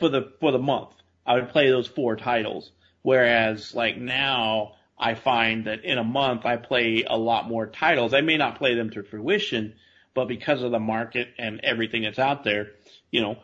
for 0.00 0.08
the 0.08 0.32
for 0.40 0.50
the 0.50 0.58
month. 0.58 0.90
I 1.24 1.34
would 1.34 1.50
play 1.50 1.70
those 1.70 1.86
four 1.86 2.16
titles. 2.16 2.72
Whereas 3.02 3.72
like 3.72 3.98
now 3.98 4.72
I 4.98 5.14
find 5.14 5.66
that 5.66 5.84
in 5.84 5.98
a 5.98 6.04
month 6.04 6.44
I 6.44 6.56
play 6.56 7.04
a 7.06 7.16
lot 7.16 7.48
more 7.48 7.66
titles. 7.66 8.14
I 8.14 8.20
may 8.20 8.36
not 8.36 8.58
play 8.58 8.74
them 8.74 8.90
to 8.90 9.04
fruition, 9.04 9.74
but 10.14 10.28
because 10.28 10.62
of 10.62 10.70
the 10.70 10.78
market 10.78 11.28
and 11.38 11.60
everything 11.62 12.02
that's 12.02 12.18
out 12.18 12.44
there, 12.44 12.70
you 13.10 13.22
know, 13.22 13.38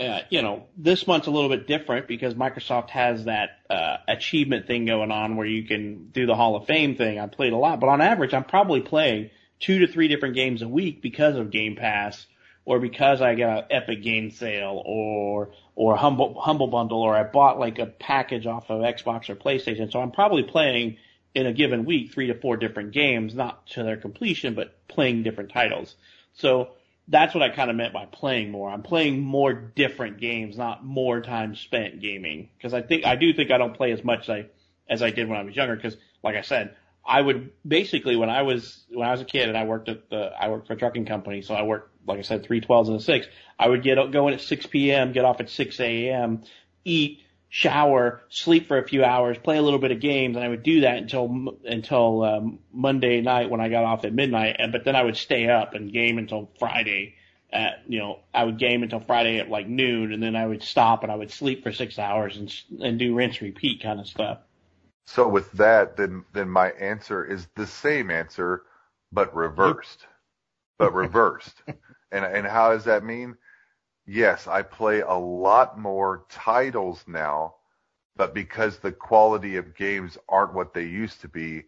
uh, 0.00 0.20
you 0.30 0.42
know, 0.42 0.64
this 0.76 1.06
month's 1.06 1.26
a 1.26 1.30
little 1.30 1.48
bit 1.48 1.66
different 1.66 2.06
because 2.06 2.34
Microsoft 2.34 2.90
has 2.90 3.24
that 3.24 3.58
uh, 3.68 3.96
achievement 4.06 4.66
thing 4.66 4.86
going 4.86 5.10
on 5.10 5.36
where 5.36 5.46
you 5.46 5.64
can 5.64 6.10
do 6.10 6.24
the 6.24 6.36
Hall 6.36 6.54
of 6.54 6.66
Fame 6.66 6.94
thing. 6.94 7.18
I 7.18 7.26
played 7.26 7.52
a 7.52 7.56
lot, 7.56 7.80
but 7.80 7.88
on 7.88 8.00
average, 8.00 8.32
I'm 8.32 8.44
probably 8.44 8.80
playing 8.80 9.30
two 9.58 9.80
to 9.80 9.92
three 9.92 10.06
different 10.06 10.36
games 10.36 10.62
a 10.62 10.68
week 10.68 11.02
because 11.02 11.34
of 11.36 11.50
Game 11.50 11.74
Pass 11.74 12.26
or 12.64 12.78
because 12.78 13.20
I 13.20 13.34
got 13.34 13.58
an 13.58 13.64
Epic 13.70 14.02
Game 14.02 14.30
Sale 14.30 14.82
or 14.84 15.50
or 15.74 15.96
Humble 15.96 16.40
Humble 16.40 16.68
Bundle 16.68 17.02
or 17.02 17.16
I 17.16 17.24
bought 17.24 17.58
like 17.58 17.78
a 17.78 17.86
package 17.86 18.46
off 18.46 18.70
of 18.70 18.82
Xbox 18.82 19.28
or 19.30 19.36
PlayStation. 19.36 19.90
So 19.90 20.00
I'm 20.00 20.12
probably 20.12 20.44
playing 20.44 20.98
in 21.34 21.46
a 21.46 21.52
given 21.52 21.84
week 21.84 22.12
three 22.12 22.28
to 22.28 22.34
four 22.34 22.56
different 22.56 22.92
games, 22.92 23.34
not 23.34 23.66
to 23.68 23.82
their 23.82 23.96
completion, 23.96 24.54
but 24.54 24.86
playing 24.88 25.22
different 25.22 25.52
titles. 25.52 25.94
So 26.34 26.70
that's 27.08 27.34
what 27.34 27.42
I 27.42 27.48
kind 27.48 27.70
of 27.70 27.76
meant 27.76 27.92
by 27.92 28.06
playing 28.06 28.50
more. 28.50 28.70
I'm 28.70 28.82
playing 28.82 29.20
more 29.20 29.52
different 29.52 30.18
games, 30.18 30.56
not 30.56 30.84
more 30.84 31.20
time 31.20 31.54
spent 31.54 32.00
gaming. 32.00 32.50
Because 32.56 32.74
I 32.74 32.82
think 32.82 33.06
I 33.06 33.16
do 33.16 33.32
think 33.32 33.50
I 33.50 33.58
don't 33.58 33.76
play 33.76 33.92
as 33.92 34.04
much 34.04 34.22
as 34.22 34.30
I 34.30 34.46
as 34.88 35.02
I 35.02 35.10
did 35.10 35.28
when 35.28 35.38
I 35.38 35.42
was 35.42 35.56
younger. 35.56 35.76
Because 35.76 35.96
like 36.22 36.36
I 36.36 36.42
said, 36.42 36.76
I 37.04 37.20
would 37.20 37.50
basically 37.66 38.16
when 38.16 38.28
I 38.28 38.42
was 38.42 38.84
when 38.90 39.08
I 39.08 39.12
was 39.12 39.22
a 39.22 39.24
kid 39.24 39.48
and 39.48 39.56
I 39.56 39.64
worked 39.64 39.88
at 39.88 40.10
the 40.10 40.30
I 40.38 40.50
worked 40.50 40.66
for 40.66 40.74
a 40.74 40.76
trucking 40.76 41.06
company, 41.06 41.40
so 41.40 41.54
I 41.54 41.62
worked 41.62 41.90
like 42.06 42.18
I 42.18 42.22
said 42.22 42.44
three 42.44 42.60
twelves 42.60 42.88
and 42.88 42.98
a 42.98 43.02
six. 43.02 43.26
I 43.58 43.68
would 43.68 43.82
get 43.82 43.96
go 44.12 44.28
in 44.28 44.34
at 44.34 44.40
6 44.40 44.66
p.m., 44.66 45.12
get 45.12 45.24
off 45.24 45.40
at 45.40 45.50
6 45.50 45.80
a.m., 45.80 46.42
eat, 46.84 47.22
shower, 47.48 48.20
sleep 48.28 48.68
for 48.68 48.78
a 48.78 48.86
few 48.86 49.04
hours, 49.04 49.38
play 49.38 49.56
a 49.56 49.62
little 49.62 49.78
bit 49.78 49.90
of 49.90 50.00
games, 50.00 50.36
and 50.36 50.44
I 50.44 50.48
would 50.48 50.62
do 50.62 50.82
that 50.82 50.98
until 50.98 51.56
until 51.64 52.22
um, 52.22 52.58
Monday 52.72 53.20
night 53.20 53.50
when 53.50 53.60
I 53.60 53.68
got 53.68 53.84
off 53.84 54.04
at 54.04 54.12
midnight. 54.12 54.56
And 54.58 54.72
but 54.72 54.84
then 54.84 54.96
I 54.96 55.02
would 55.02 55.16
stay 55.16 55.48
up 55.48 55.74
and 55.74 55.92
game 55.92 56.18
until 56.18 56.50
Friday. 56.58 57.14
At 57.50 57.82
you 57.88 57.98
know, 57.98 58.20
I 58.34 58.44
would 58.44 58.58
game 58.58 58.82
until 58.82 59.00
Friday 59.00 59.38
at 59.38 59.48
like 59.48 59.66
noon, 59.66 60.12
and 60.12 60.22
then 60.22 60.36
I 60.36 60.46
would 60.46 60.62
stop 60.62 61.02
and 61.02 61.10
I 61.10 61.16
would 61.16 61.30
sleep 61.30 61.62
for 61.62 61.72
six 61.72 61.98
hours 61.98 62.36
and 62.36 62.54
and 62.82 62.98
do 62.98 63.14
rinse 63.14 63.40
repeat 63.40 63.82
kind 63.82 64.00
of 64.00 64.06
stuff. 64.06 64.38
So 65.06 65.26
with 65.26 65.50
that, 65.52 65.96
then 65.96 66.24
then 66.34 66.50
my 66.50 66.70
answer 66.72 67.24
is 67.24 67.48
the 67.56 67.66
same 67.66 68.10
answer, 68.10 68.64
but 69.10 69.34
reversed. 69.34 70.04
but 70.78 70.92
reversed. 70.94 71.62
and 72.12 72.24
and 72.24 72.46
how 72.46 72.72
does 72.72 72.84
that 72.84 73.02
mean? 73.04 73.36
Yes, 74.08 74.48
I 74.48 74.62
play 74.62 75.02
a 75.02 75.14
lot 75.14 75.78
more 75.78 76.24
titles 76.30 77.04
now, 77.06 77.56
but 78.16 78.34
because 78.34 78.78
the 78.78 78.92
quality 78.92 79.56
of 79.56 79.74
games 79.76 80.18
aren't 80.28 80.54
what 80.54 80.72
they 80.74 80.84
used 80.84 81.20
to 81.22 81.28
be, 81.28 81.64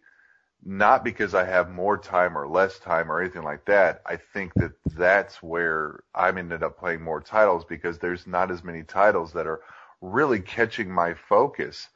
not 0.63 1.03
because 1.03 1.33
I 1.35 1.45
have 1.45 1.69
more 1.69 1.97
time 1.97 2.37
or 2.37 2.47
less 2.47 2.79
time 2.79 3.11
or 3.11 3.21
anything 3.21 3.43
like 3.43 3.65
that. 3.65 4.01
I 4.05 4.17
think 4.17 4.53
that 4.55 4.73
that's 4.97 5.41
where 5.43 6.03
I'm 6.15 6.37
ended 6.37 6.63
up 6.63 6.77
playing 6.79 7.01
more 7.01 7.21
titles 7.21 7.65
because 7.65 7.99
there's 7.99 8.27
not 8.27 8.51
as 8.51 8.63
many 8.63 8.83
titles 8.83 9.33
that 9.33 9.47
are 9.47 9.61
really 10.01 10.39
catching 10.41 10.91
my 10.91 11.13
focus. 11.13 11.89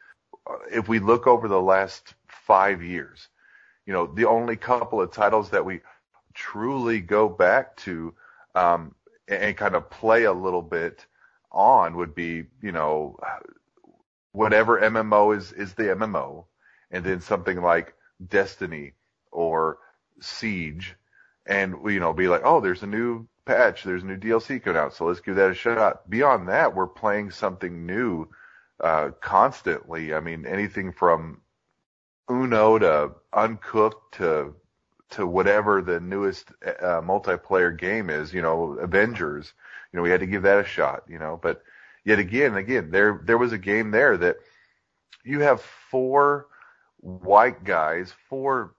If 0.72 0.88
we 0.88 1.00
look 1.00 1.28
over 1.28 1.48
the 1.48 1.62
last 1.62 2.16
five 2.28 2.82
years, 2.84 3.30
you 3.86 3.94
know, 3.94 4.08
the 4.08 4.26
only 4.26 4.58
couple 4.58 5.02
of 5.02 5.12
titles 5.12 5.50
that 5.52 5.66
we 5.66 5.82
truly 6.34 7.00
go 7.02 7.30
back 7.30 7.76
to 7.78 8.14
um, 8.56 8.96
and 9.28 9.58
kind 9.58 9.76
of 9.76 9.90
play 9.90 10.24
a 10.24 10.34
little 10.34 10.62
bit 10.62 11.06
on 11.52 11.96
would 11.96 12.14
be, 12.14 12.44
you 12.62 12.72
know, 12.72 13.18
whatever 14.32 14.80
MMO 14.80 15.36
is 15.36 15.52
is 15.54 15.74
the 15.74 15.84
MMO, 15.84 16.46
and 16.92 17.04
then 17.04 17.22
something 17.22 17.62
like 17.62 17.94
Destiny 18.28 18.94
or 19.32 19.78
Siege, 20.20 20.96
and 21.46 21.76
you 21.86 22.00
know, 22.00 22.14
be 22.14 22.28
like, 22.28 22.42
oh, 22.44 22.60
there's 22.60 22.84
a 22.84 22.88
new 22.88 23.28
patch, 23.46 23.84
there's 23.84 24.04
a 24.04 24.06
new 24.06 24.18
DLC 24.18 24.62
coming 24.62 24.80
out, 24.80 24.94
so 24.94 25.06
let's 25.06 25.22
give 25.22 25.36
that 25.36 25.52
a 25.52 25.56
shot. 25.56 26.10
Beyond 26.10 26.50
that, 26.50 26.76
we're 26.76 26.88
playing 26.88 27.32
something 27.32 27.86
new 27.86 28.28
uh, 28.84 29.12
constantly. 29.22 30.14
I 30.14 30.20
mean, 30.20 30.46
anything 30.46 30.92
from 30.92 31.42
Uno 32.30 32.80
to 32.80 33.12
Uncooked 33.34 34.16
to 34.16 34.56
to 35.12 35.26
whatever 35.28 35.82
the 35.82 36.00
newest 36.00 36.52
uh, 36.66 37.02
multiplayer 37.02 37.78
game 37.78 38.10
is, 38.10 38.34
you 38.34 38.42
know, 38.42 38.74
Avengers. 38.74 39.54
You 39.92 39.98
know, 39.98 40.04
we 40.04 40.10
had 40.10 40.20
to 40.20 40.26
give 40.26 40.44
that 40.44 40.60
a 40.60 40.66
shot, 40.66 41.04
you 41.08 41.20
know, 41.20 41.40
but 41.42 41.64
yet 42.04 42.20
again, 42.20 42.56
again, 42.56 42.92
there 42.92 43.22
there 43.24 43.38
was 43.38 43.54
a 43.54 43.58
game 43.58 43.92
there 43.92 44.18
that 44.18 44.38
you 45.24 45.42
have 45.42 45.62
four 45.62 46.48
white 46.98 47.64
guys, 47.64 48.14
four 48.30 48.76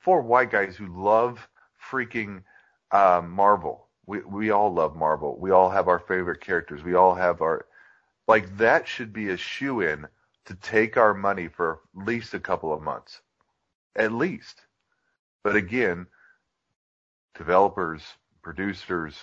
four 0.00 0.22
white 0.22 0.50
guys 0.50 0.76
who 0.76 0.86
love 0.86 1.48
freaking 1.90 2.42
uh, 2.90 3.22
Marvel. 3.24 3.88
We 4.06 4.20
we 4.20 4.50
all 4.50 4.72
love 4.72 4.96
Marvel. 4.96 5.38
We 5.38 5.50
all 5.50 5.70
have 5.70 5.88
our 5.88 6.00
favorite 6.00 6.40
characters. 6.40 6.82
We 6.82 6.94
all 6.94 7.14
have 7.14 7.40
our 7.40 7.66
like 8.28 8.56
that 8.58 8.88
should 8.88 9.12
be 9.12 9.30
a 9.30 9.36
shoe 9.36 9.80
in 9.80 10.06
to 10.46 10.54
take 10.56 10.96
our 10.96 11.14
money 11.14 11.48
for 11.48 11.80
at 11.96 12.06
least 12.06 12.34
a 12.34 12.40
couple 12.40 12.72
of 12.72 12.82
months. 12.82 13.20
At 13.96 14.12
least. 14.12 14.62
But 15.44 15.56
again, 15.56 16.06
developers, 17.36 18.02
producers, 18.42 19.16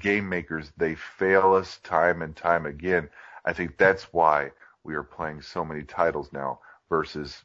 game 0.00 0.28
makers, 0.28 0.72
they 0.76 0.94
fail 0.94 1.54
us 1.54 1.78
time 1.82 2.22
and 2.22 2.34
time 2.34 2.66
again. 2.66 3.08
I 3.44 3.52
think 3.52 3.76
that's 3.78 4.04
why 4.12 4.50
we 4.84 4.94
are 4.94 5.02
playing 5.02 5.42
so 5.42 5.64
many 5.64 5.82
titles 5.82 6.30
now 6.32 6.60
versus, 6.88 7.42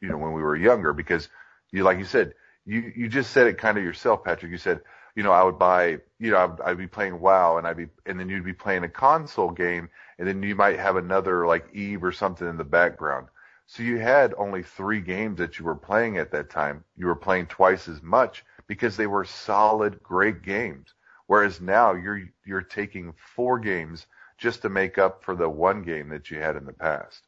you 0.00 0.08
know, 0.08 0.16
when 0.16 0.32
we 0.32 0.42
were 0.42 0.56
younger 0.56 0.92
because 0.92 1.28
you, 1.70 1.84
like 1.84 1.98
you 1.98 2.04
said, 2.04 2.34
you, 2.64 2.92
you 2.96 3.08
just 3.08 3.32
said 3.32 3.46
it 3.46 3.58
kind 3.58 3.78
of 3.78 3.84
yourself, 3.84 4.24
Patrick. 4.24 4.50
You 4.52 4.58
said, 4.58 4.80
you 5.14 5.22
know, 5.22 5.32
I 5.32 5.42
would 5.42 5.58
buy, 5.58 5.98
you 6.18 6.30
know, 6.30 6.38
I'd, 6.38 6.60
I'd 6.62 6.78
be 6.78 6.86
playing 6.86 7.20
WoW 7.20 7.58
and 7.58 7.66
I'd 7.66 7.76
be, 7.76 7.88
and 8.06 8.18
then 8.18 8.28
you'd 8.28 8.44
be 8.44 8.52
playing 8.52 8.84
a 8.84 8.88
console 8.88 9.50
game 9.50 9.90
and 10.18 10.26
then 10.26 10.42
you 10.42 10.54
might 10.54 10.78
have 10.78 10.96
another 10.96 11.46
like 11.46 11.66
Eve 11.74 12.02
or 12.02 12.12
something 12.12 12.48
in 12.48 12.56
the 12.56 12.64
background. 12.64 13.28
So 13.72 13.82
you 13.82 13.98
had 13.98 14.34
only 14.36 14.62
three 14.62 15.00
games 15.00 15.38
that 15.38 15.58
you 15.58 15.64
were 15.64 15.74
playing 15.74 16.18
at 16.18 16.32
that 16.32 16.50
time. 16.50 16.84
You 16.94 17.06
were 17.06 17.16
playing 17.16 17.46
twice 17.46 17.88
as 17.88 18.02
much 18.02 18.44
because 18.66 18.98
they 18.98 19.06
were 19.06 19.24
solid, 19.24 20.02
great 20.02 20.42
games. 20.42 20.92
Whereas 21.26 21.58
now 21.58 21.94
you're 21.94 22.20
you're 22.44 22.60
taking 22.60 23.14
four 23.34 23.58
games 23.58 24.06
just 24.36 24.60
to 24.62 24.68
make 24.68 24.98
up 24.98 25.24
for 25.24 25.34
the 25.34 25.48
one 25.48 25.84
game 25.84 26.10
that 26.10 26.30
you 26.30 26.38
had 26.38 26.56
in 26.56 26.66
the 26.66 26.74
past. 26.74 27.22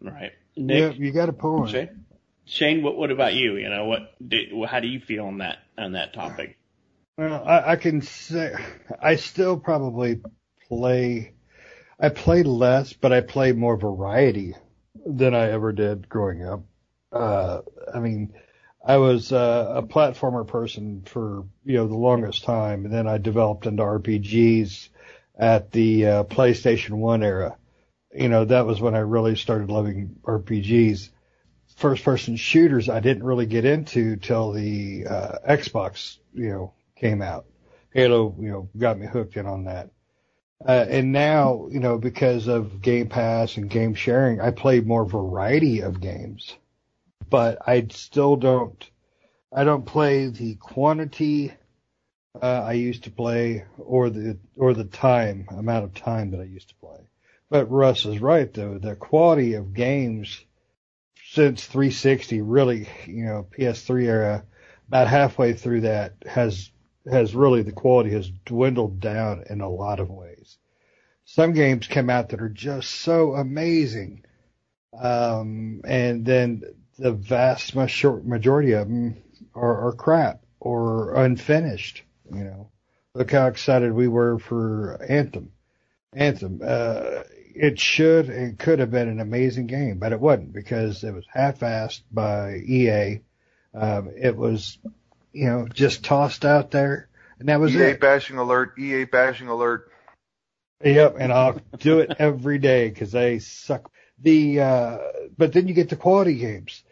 Right. 0.00 0.30
Nick, 0.56 0.96
yeah, 0.96 1.04
you 1.04 1.10
got 1.10 1.28
a 1.28 1.32
point. 1.32 1.70
Shane, 1.70 2.04
Shane, 2.44 2.82
what 2.84 2.96
what 2.96 3.10
about 3.10 3.34
you? 3.34 3.56
You 3.56 3.68
know, 3.68 3.86
what 3.86 4.14
did, 4.28 4.50
how 4.64 4.78
do 4.78 4.86
you 4.86 5.00
feel 5.00 5.26
on 5.26 5.38
that 5.38 5.58
on 5.76 5.90
that 5.94 6.14
topic? 6.14 6.56
Well, 7.16 7.42
I, 7.44 7.72
I 7.72 7.76
can 7.76 8.02
say 8.02 8.54
I 9.02 9.16
still 9.16 9.58
probably 9.58 10.20
play. 10.68 11.32
I 11.98 12.10
play 12.10 12.44
less, 12.44 12.92
but 12.92 13.12
I 13.12 13.22
play 13.22 13.50
more 13.50 13.76
variety 13.76 14.54
than 15.06 15.34
I 15.34 15.50
ever 15.50 15.72
did 15.72 16.08
growing 16.08 16.44
up. 16.44 16.62
Uh, 17.12 17.62
I 17.92 18.00
mean, 18.00 18.34
I 18.84 18.98
was 18.98 19.32
uh, 19.32 19.72
a 19.76 19.82
platformer 19.82 20.46
person 20.46 21.02
for 21.04 21.44
you 21.64 21.76
know 21.76 21.86
the 21.86 21.96
longest 21.96 22.44
time, 22.44 22.84
and 22.84 22.94
then 22.94 23.06
I 23.06 23.18
developed 23.18 23.66
into 23.66 23.82
RPGs 23.82 24.88
at 25.38 25.70
the 25.72 26.06
uh, 26.06 26.24
PlayStation 26.24 26.90
One 26.92 27.22
era. 27.22 27.56
You 28.14 28.28
know, 28.28 28.44
that 28.44 28.66
was 28.66 28.80
when 28.80 28.94
I 28.94 29.00
really 29.00 29.36
started 29.36 29.70
loving 29.70 30.16
RPGs. 30.22 31.10
First 31.76 32.04
person 32.04 32.36
shooters 32.36 32.88
I 32.88 33.00
didn't 33.00 33.22
really 33.22 33.46
get 33.46 33.64
into 33.64 34.16
till 34.16 34.52
the 34.52 35.06
uh, 35.06 35.38
Xbox, 35.48 36.18
you 36.34 36.48
know, 36.48 36.72
came 36.96 37.22
out. 37.22 37.46
Halo, 37.92 38.34
you 38.38 38.50
know, 38.50 38.68
got 38.76 38.98
me 38.98 39.06
hooked 39.06 39.36
in 39.36 39.46
on 39.46 39.64
that. 39.64 39.90
Uh, 40.66 40.86
and 40.88 41.12
now, 41.12 41.68
you 41.70 41.78
know, 41.78 41.98
because 41.98 42.48
of 42.48 42.82
Game 42.82 43.08
Pass 43.08 43.56
and 43.56 43.70
game 43.70 43.94
sharing, 43.94 44.40
I 44.40 44.50
play 44.50 44.80
more 44.80 45.04
variety 45.04 45.80
of 45.80 46.00
games, 46.00 46.56
but 47.30 47.58
I 47.66 47.86
still 47.90 48.36
don't, 48.36 48.90
I 49.52 49.64
don't 49.64 49.86
play 49.86 50.26
the 50.26 50.56
quantity 50.56 51.52
uh, 52.40 52.62
I 52.66 52.72
used 52.72 53.04
to 53.04 53.10
play 53.10 53.64
or 53.78 54.10
the, 54.10 54.38
or 54.56 54.74
the 54.74 54.84
time, 54.84 55.46
amount 55.50 55.84
of 55.84 55.94
time 55.94 56.32
that 56.32 56.40
I 56.40 56.44
used 56.44 56.68
to 56.70 56.74
play. 56.76 57.08
But 57.50 57.70
Russ 57.70 58.04
is 58.04 58.20
right 58.20 58.52
though, 58.52 58.78
the 58.78 58.96
quality 58.96 59.54
of 59.54 59.74
games 59.74 60.44
since 61.30 61.64
360 61.64 62.42
really, 62.42 62.88
you 63.06 63.24
know, 63.24 63.46
PS3 63.56 64.04
era, 64.04 64.44
about 64.88 65.08
halfway 65.08 65.52
through 65.52 65.82
that 65.82 66.14
has 66.26 66.70
has 67.10 67.34
really 67.34 67.62
the 67.62 67.72
quality 67.72 68.10
has 68.10 68.30
dwindled 68.44 69.00
down 69.00 69.44
in 69.48 69.60
a 69.60 69.68
lot 69.68 70.00
of 70.00 70.10
ways. 70.10 70.58
Some 71.24 71.52
games 71.52 71.86
come 71.86 72.08
out 72.10 72.30
that 72.30 72.40
are 72.40 72.48
just 72.48 72.90
so 72.90 73.34
amazing, 73.34 74.24
um, 74.98 75.82
and 75.84 76.24
then 76.24 76.62
the 76.98 77.12
vast 77.12 77.74
majority 77.74 78.72
of 78.72 78.88
them 78.88 79.16
are, 79.54 79.88
are 79.88 79.92
crap 79.92 80.42
or 80.60 81.14
unfinished. 81.14 82.02
You 82.32 82.44
know, 82.44 82.70
look 83.14 83.30
how 83.30 83.46
excited 83.46 83.92
we 83.92 84.08
were 84.08 84.38
for 84.38 85.04
Anthem. 85.08 85.52
Anthem. 86.14 86.60
Uh, 86.64 87.22
it 87.54 87.80
should 87.80 88.30
and 88.30 88.58
could 88.58 88.78
have 88.78 88.90
been 88.90 89.08
an 89.08 89.20
amazing 89.20 89.66
game, 89.66 89.98
but 89.98 90.12
it 90.12 90.20
wasn't 90.20 90.52
because 90.52 91.02
it 91.02 91.12
was 91.12 91.26
half-assed 91.32 92.02
by 92.10 92.54
EA. 92.56 93.20
Um, 93.74 94.10
it 94.16 94.36
was 94.36 94.78
you 95.32 95.46
know, 95.46 95.68
just 95.68 96.04
tossed 96.04 96.44
out 96.44 96.70
there. 96.70 97.08
And 97.38 97.48
that 97.48 97.60
was 97.60 97.74
EA 97.74 97.90
it. 97.90 98.00
bashing 98.00 98.38
alert, 98.38 98.78
EA 98.78 99.04
bashing 99.04 99.48
alert. 99.48 99.92
Yep, 100.84 101.16
and 101.18 101.32
I'll 101.32 101.60
do 101.78 102.00
it 102.00 102.12
every 102.18 102.58
day 102.58 102.88
because 102.88 103.12
they 103.12 103.38
suck. 103.38 103.90
The 104.20 104.60
uh, 104.60 104.98
but 105.36 105.52
then 105.52 105.68
you 105.68 105.74
get 105.74 105.88
the 105.88 105.96
quality 105.96 106.34
games, 106.34 106.82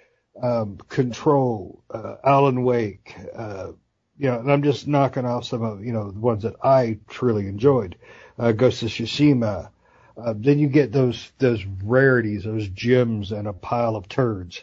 um, 0.40 0.78
Control, 0.88 1.82
uh, 1.90 2.16
Alan 2.24 2.62
Wake, 2.62 3.14
uh, 3.34 3.72
you 4.18 4.28
know, 4.28 4.40
and 4.40 4.50
I'm 4.50 4.62
just 4.62 4.86
knocking 4.86 5.24
off 5.24 5.44
some 5.44 5.62
of 5.62 5.84
you 5.84 5.92
know 5.92 6.10
the 6.10 6.20
ones 6.20 6.42
that 6.42 6.56
I 6.62 6.98
truly 7.08 7.46
enjoyed, 7.46 7.96
uh, 8.38 8.52
Ghost 8.52 8.82
of 8.82 8.88
Tsushima. 8.88 9.70
Uh, 10.16 10.34
then 10.36 10.58
you 10.58 10.68
get 10.68 10.92
those 10.92 11.30
those 11.38 11.64
rarities, 11.84 12.44
those 12.44 12.68
gems, 12.68 13.32
and 13.32 13.46
a 13.46 13.52
pile 13.52 13.96
of 13.96 14.08
turds 14.08 14.62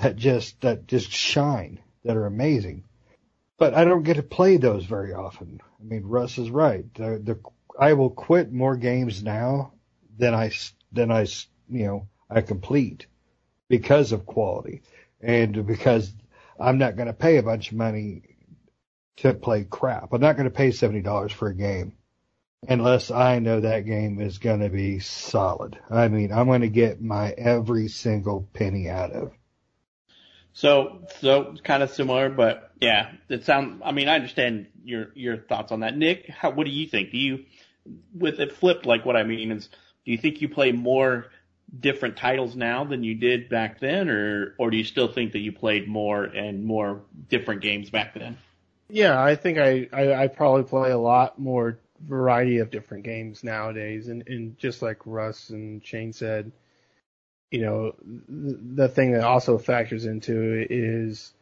that 0.00 0.16
just 0.16 0.60
that 0.62 0.86
just 0.86 1.10
shine, 1.10 1.78
that 2.04 2.16
are 2.16 2.26
amazing. 2.26 2.84
But 3.58 3.74
I 3.74 3.84
don't 3.84 4.04
get 4.04 4.14
to 4.14 4.22
play 4.22 4.56
those 4.56 4.84
very 4.84 5.12
often. 5.12 5.60
I 5.80 5.84
mean, 5.84 6.04
Russ 6.04 6.38
is 6.38 6.50
right. 6.50 6.84
The, 6.94 7.20
the 7.22 7.38
I 7.78 7.92
will 7.92 8.10
quit 8.10 8.52
more 8.52 8.76
games 8.76 9.22
now 9.22 9.72
than 10.18 10.34
I 10.34 10.50
than 10.92 11.10
I 11.10 11.26
you 11.68 11.86
know 11.86 12.08
I 12.30 12.40
complete 12.40 13.06
because 13.68 14.12
of 14.12 14.26
quality 14.26 14.82
and 15.20 15.66
because 15.66 16.12
I'm 16.58 16.78
not 16.78 16.96
going 16.96 17.06
to 17.06 17.12
pay 17.12 17.36
a 17.36 17.42
bunch 17.42 17.70
of 17.70 17.76
money 17.76 18.22
to 19.18 19.34
play 19.34 19.64
crap. 19.64 20.12
I'm 20.12 20.20
not 20.20 20.36
going 20.36 20.48
to 20.48 20.54
pay 20.54 20.70
seventy 20.70 21.02
dollars 21.02 21.32
for 21.32 21.48
a 21.48 21.54
game 21.54 21.92
unless 22.68 23.10
I 23.10 23.38
know 23.38 23.60
that 23.60 23.86
game 23.86 24.20
is 24.20 24.38
going 24.38 24.60
to 24.60 24.68
be 24.68 24.98
solid. 25.00 25.78
I 25.90 26.08
mean, 26.08 26.32
I'm 26.32 26.46
going 26.46 26.62
to 26.62 26.68
get 26.68 27.00
my 27.00 27.30
every 27.32 27.88
single 27.88 28.48
penny 28.52 28.88
out 28.88 29.12
of. 29.12 29.32
So, 30.58 31.02
so 31.20 31.54
kind 31.62 31.84
of 31.84 31.90
similar, 31.90 32.28
but 32.30 32.72
yeah, 32.80 33.12
it 33.28 33.44
sounds. 33.44 33.80
I 33.84 33.92
mean, 33.92 34.08
I 34.08 34.16
understand 34.16 34.66
your 34.82 35.10
your 35.14 35.36
thoughts 35.36 35.70
on 35.70 35.80
that, 35.80 35.96
Nick. 35.96 36.28
How, 36.28 36.50
what 36.50 36.66
do 36.66 36.72
you 36.72 36.88
think? 36.88 37.12
Do 37.12 37.16
you, 37.16 37.44
with 38.12 38.40
it 38.40 38.56
flipped, 38.56 38.84
like 38.84 39.06
what 39.06 39.14
I 39.14 39.22
mean 39.22 39.52
is, 39.52 39.68
do 40.04 40.10
you 40.10 40.18
think 40.18 40.42
you 40.42 40.48
play 40.48 40.72
more 40.72 41.26
different 41.78 42.16
titles 42.16 42.56
now 42.56 42.82
than 42.82 43.04
you 43.04 43.14
did 43.14 43.48
back 43.48 43.78
then, 43.78 44.08
or 44.08 44.56
or 44.58 44.72
do 44.72 44.76
you 44.76 44.82
still 44.82 45.06
think 45.06 45.30
that 45.30 45.38
you 45.38 45.52
played 45.52 45.86
more 45.86 46.24
and 46.24 46.64
more 46.64 47.02
different 47.28 47.60
games 47.60 47.90
back 47.90 48.14
then? 48.14 48.36
Yeah, 48.88 49.22
I 49.22 49.36
think 49.36 49.58
I, 49.58 49.88
I, 49.92 50.24
I 50.24 50.26
probably 50.26 50.64
play 50.64 50.90
a 50.90 50.98
lot 50.98 51.38
more 51.38 51.78
variety 52.00 52.58
of 52.58 52.72
different 52.72 53.04
games 53.04 53.44
nowadays, 53.44 54.08
and, 54.08 54.26
and 54.26 54.58
just 54.58 54.82
like 54.82 55.06
Russ 55.06 55.50
and 55.50 55.86
Shane 55.86 56.12
said, 56.12 56.50
you 57.50 57.62
know, 57.62 57.94
the 58.28 58.88
thing 58.88 59.12
that 59.12 59.24
also 59.24 59.58
factors 59.58 60.04
into 60.04 60.52
it 60.52 60.70
is 60.70 61.32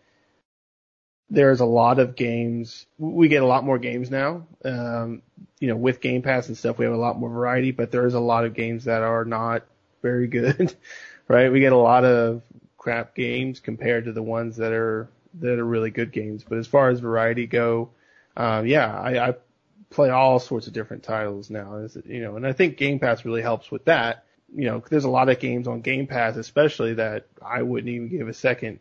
there's 1.29 1.61
a 1.61 1.67
lot 1.67 1.99
of 1.99 2.15
games. 2.15 2.87
We 2.99 3.29
get 3.29 3.43
a 3.43 3.47
lot 3.47 3.65
more 3.65 3.79
games 3.79 4.11
now. 4.11 4.47
Um, 4.65 5.23
you 5.59 5.69
know, 5.69 5.77
with 5.77 6.01
Game 6.01 6.23
Pass 6.23 6.49
and 6.49 6.57
stuff, 6.57 6.79
we 6.79 6.85
have 6.85 6.95
a 6.95 6.99
lot 6.99 7.19
more 7.19 7.31
variety, 7.31 7.73
but 7.73 7.91
there 7.91 8.07
is 8.07 8.15
a 8.15 8.21
lot 8.21 8.45
of 8.45 8.55
games 8.55 8.85
that 8.85 9.03
are 9.03 9.25
not 9.25 9.65
very 10.03 10.29
good, 10.29 10.75
right? 11.29 11.51
We 11.51 11.61
get 11.61 11.73
a 11.73 11.77
lot 11.77 12.05
of 12.05 12.43
crap 12.77 13.15
games 13.15 13.59
compared 13.59 14.05
to 14.05 14.13
the 14.13 14.23
ones 14.23 14.57
that 14.59 14.73
are 14.73 15.09
that 15.41 15.59
are 15.59 15.65
really 15.65 15.91
good 15.91 16.13
games. 16.13 16.45
But 16.49 16.59
as 16.59 16.69
far 16.69 16.91
as 16.91 17.01
variety 17.01 17.47
go, 17.47 17.91
um, 18.37 18.67
yeah, 18.67 18.97
I, 18.97 19.31
I 19.31 19.35
play 19.91 20.11
all 20.11 20.39
sorts 20.39 20.69
of 20.69 20.73
different 20.73 21.03
titles 21.03 21.51
now. 21.51 21.89
You 22.05 22.23
know, 22.23 22.37
and 22.37 22.47
I 22.47 22.53
think 22.53 22.77
Game 22.77 23.01
Pass 23.01 23.25
really 23.25 23.43
helps 23.43 23.71
with 23.71 23.87
that. 23.87 24.26
You 24.55 24.67
know, 24.67 24.85
there's 24.89 25.05
a 25.05 25.11
lot 25.11 25.29
of 25.29 25.41
games 25.41 25.67
on 25.69 25.81
Game 25.81 26.07
Pass, 26.07 26.37
especially 26.37 26.95
that 26.95 27.27
I 27.45 27.63
wouldn't 27.63 27.89
even 27.93 28.09
give 28.09 28.29
a 28.29 28.33
second, 28.35 28.79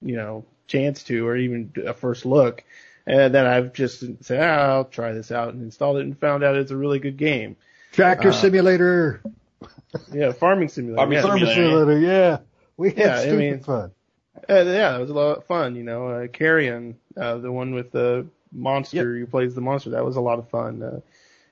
you 0.00 0.16
know, 0.16 0.44
chance 0.66 1.02
to, 1.04 1.26
or 1.26 1.36
even 1.36 1.72
a 1.86 1.94
first 1.94 2.26
look. 2.26 2.62
And 3.06 3.34
then 3.34 3.46
I've 3.46 3.72
just 3.72 4.04
said, 4.24 4.40
ah, 4.40 4.74
I'll 4.74 4.84
try 4.84 5.12
this 5.12 5.32
out 5.32 5.54
and 5.54 5.62
installed 5.62 5.96
it 5.96 6.02
and 6.02 6.18
found 6.18 6.44
out 6.44 6.56
it's 6.56 6.70
a 6.70 6.76
really 6.76 6.98
good 7.00 7.16
game. 7.16 7.56
Tractor 7.92 8.28
uh, 8.28 8.32
Simulator. 8.32 9.22
Yeah, 10.12 10.32
Farming 10.32 10.68
Simulator. 10.68 10.96
Farming 10.98 11.16
yeah. 11.16 11.22
Farming 11.22 11.46
Simulator, 11.46 11.98
yeah. 11.98 12.38
We 12.76 12.90
had 12.90 12.98
Yeah, 12.98 13.14
I 13.16 13.20
stupid 13.22 13.38
mean- 13.38 13.60
fun. 13.60 13.90
Uh, 14.48 14.62
yeah, 14.62 14.96
it 14.96 15.00
was 15.00 15.10
a 15.10 15.14
lot 15.14 15.36
of 15.38 15.44
fun. 15.44 15.76
You 15.76 15.84
know, 15.84 16.08
uh, 16.08 16.26
Carrion, 16.26 16.96
uh, 17.16 17.36
the 17.36 17.52
one 17.52 17.74
with 17.74 17.92
the 17.92 18.26
monster 18.50 19.16
who 19.18 19.26
plays 19.26 19.54
the 19.54 19.60
monster, 19.60 19.90
that 19.90 20.04
was 20.04 20.16
a 20.16 20.20
lot 20.20 20.38
of 20.38 20.48
fun. 20.48 20.82
Uh, 20.82 21.00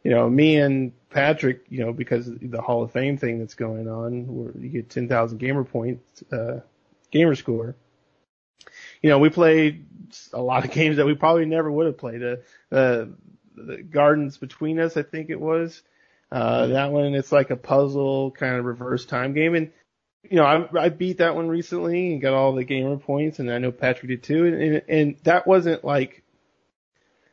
you 0.02 0.10
know, 0.10 0.28
me 0.28 0.56
and 0.56 0.92
Patrick, 1.10 1.66
you 1.68 1.84
know, 1.84 1.92
because 1.92 2.26
the 2.26 2.62
Hall 2.62 2.82
of 2.82 2.92
Fame 2.92 3.18
thing 3.18 3.38
that's 3.38 3.54
going 3.54 3.88
on, 3.88 4.26
where 4.26 4.52
you 4.56 4.68
get 4.68 4.90
10,000 4.90 5.38
gamer 5.38 5.64
points, 5.64 6.22
uh, 6.32 6.60
gamer 7.10 7.34
score. 7.34 7.74
You 9.02 9.10
know, 9.10 9.18
we 9.18 9.28
played 9.30 9.86
a 10.32 10.40
lot 10.40 10.64
of 10.64 10.70
games 10.72 10.96
that 10.96 11.06
we 11.06 11.14
probably 11.14 11.46
never 11.46 11.70
would 11.70 11.86
have 11.86 11.98
played. 11.98 12.22
Uh, 12.22 12.36
uh, 12.72 13.06
the 13.56 13.82
Gardens 13.82 14.38
Between 14.38 14.78
Us, 14.78 14.96
I 14.96 15.02
think 15.02 15.30
it 15.30 15.40
was. 15.40 15.82
Uh, 16.32 16.68
that 16.68 16.92
one, 16.92 17.14
it's 17.14 17.32
like 17.32 17.50
a 17.50 17.56
puzzle 17.56 18.30
kind 18.30 18.56
of 18.56 18.64
reverse 18.64 19.04
time 19.04 19.34
game. 19.34 19.54
And, 19.54 19.72
you 20.22 20.36
know, 20.36 20.44
I, 20.44 20.84
I 20.84 20.88
beat 20.88 21.18
that 21.18 21.34
one 21.34 21.48
recently 21.48 22.12
and 22.12 22.22
got 22.22 22.34
all 22.34 22.54
the 22.54 22.64
gamer 22.64 22.96
points 22.98 23.40
and 23.40 23.50
I 23.50 23.58
know 23.58 23.72
Patrick 23.72 24.08
did 24.08 24.22
too. 24.22 24.46
And, 24.46 24.62
and, 24.62 24.82
and 24.88 25.16
that 25.24 25.46
wasn't 25.46 25.84
like, 25.84 26.19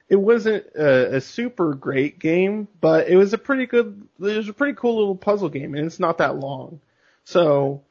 it 0.10 0.16
wasn't 0.16 0.66
a, 0.76 1.18
a 1.18 1.22
super 1.22 1.74
great 1.74 2.18
game, 2.20 2.68
but 2.80 3.10
it 3.10 3.18
was 3.18 3.34
a 3.34 3.38
pretty 3.38 3.66
good, 3.66 4.08
it 4.20 4.38
was 4.38 4.50
a 4.50 4.54
pretty 4.54 4.74
cool 4.74 4.98
little 4.98 5.16
puzzle 5.16 5.50
game 5.50 5.76
and 5.76 5.86
it's 5.86 6.00
not 6.00 6.20
that 6.20 6.38
long. 6.38 6.80
So, 7.26 7.84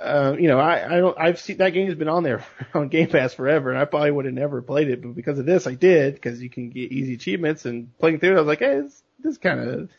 uh, 0.00 0.34
you 0.38 0.48
know, 0.48 0.58
I, 0.58 0.96
I 0.96 0.98
don't, 0.98 1.18
I've 1.18 1.40
seen 1.40 1.58
that 1.58 1.70
game's 1.70 1.94
been 1.94 2.08
on 2.08 2.22
there 2.22 2.44
on 2.74 2.88
Game 2.88 3.08
Pass 3.08 3.34
forever 3.34 3.70
and 3.70 3.78
I 3.78 3.84
probably 3.84 4.10
would 4.10 4.24
have 4.24 4.34
never 4.34 4.62
played 4.62 4.88
it, 4.88 5.00
but 5.02 5.14
because 5.14 5.38
of 5.38 5.46
this 5.46 5.66
I 5.66 5.74
did 5.74 6.14
because 6.14 6.42
you 6.42 6.50
can 6.50 6.70
get 6.70 6.90
easy 6.92 7.14
achievements 7.14 7.66
and 7.66 7.96
playing 7.98 8.18
through 8.18 8.32
it 8.32 8.36
I 8.36 8.40
was 8.40 8.46
like, 8.46 8.58
hey, 8.60 8.80
this, 8.80 9.02
this 9.20 9.38
kind 9.38 9.60
of, 9.60 9.90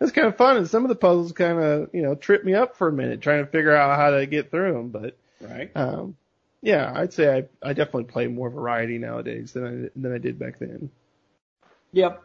this 0.00 0.12
kind 0.12 0.28
of 0.28 0.36
fun 0.36 0.56
and 0.56 0.68
some 0.68 0.84
of 0.84 0.88
the 0.88 0.96
puzzles 0.96 1.32
kind 1.32 1.58
of, 1.58 1.90
you 1.92 2.02
know, 2.02 2.14
trip 2.14 2.44
me 2.44 2.54
up 2.54 2.76
for 2.76 2.88
a 2.88 2.92
minute 2.92 3.20
trying 3.20 3.44
to 3.44 3.50
figure 3.50 3.74
out 3.74 3.96
how 3.98 4.10
to 4.10 4.26
get 4.26 4.50
through 4.50 4.72
them, 4.72 4.88
but, 4.90 5.16
Right. 5.40 5.70
um, 5.74 6.16
yeah, 6.64 6.90
I'd 6.94 7.12
say 7.12 7.28
I, 7.62 7.68
I 7.68 7.74
definitely 7.74 8.04
play 8.04 8.26
more 8.26 8.48
variety 8.48 8.96
nowadays 8.96 9.52
than 9.52 9.64
I, 9.94 10.00
than 10.00 10.14
I 10.14 10.18
did 10.18 10.38
back 10.38 10.58
then. 10.58 10.90
Yep. 11.92 12.22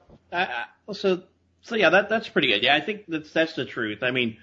So 0.93 1.23
so 1.61 1.75
yeah, 1.75 1.89
that 1.89 2.07
that's 2.07 2.29
pretty 2.29 2.47
good. 2.47 2.63
Yeah, 2.63 2.73
I 2.73 2.79
think 2.79 3.03
that's 3.07 3.31
that's 3.33 3.53
the 3.53 3.65
truth. 3.65 4.01
I 4.01 4.11
mean, 4.11 4.37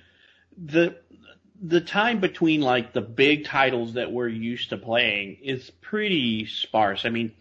the 0.62 0.98
the 1.62 1.80
time 1.80 2.20
between 2.20 2.60
like 2.60 2.92
the 2.92 3.00
big 3.00 3.46
titles 3.46 3.94
that 3.94 4.12
we're 4.12 4.28
used 4.28 4.68
to 4.68 4.76
playing 4.76 5.38
is 5.42 5.70
pretty 5.80 6.44
sparse. 6.44 7.06
I 7.06 7.08
mean, 7.08 7.32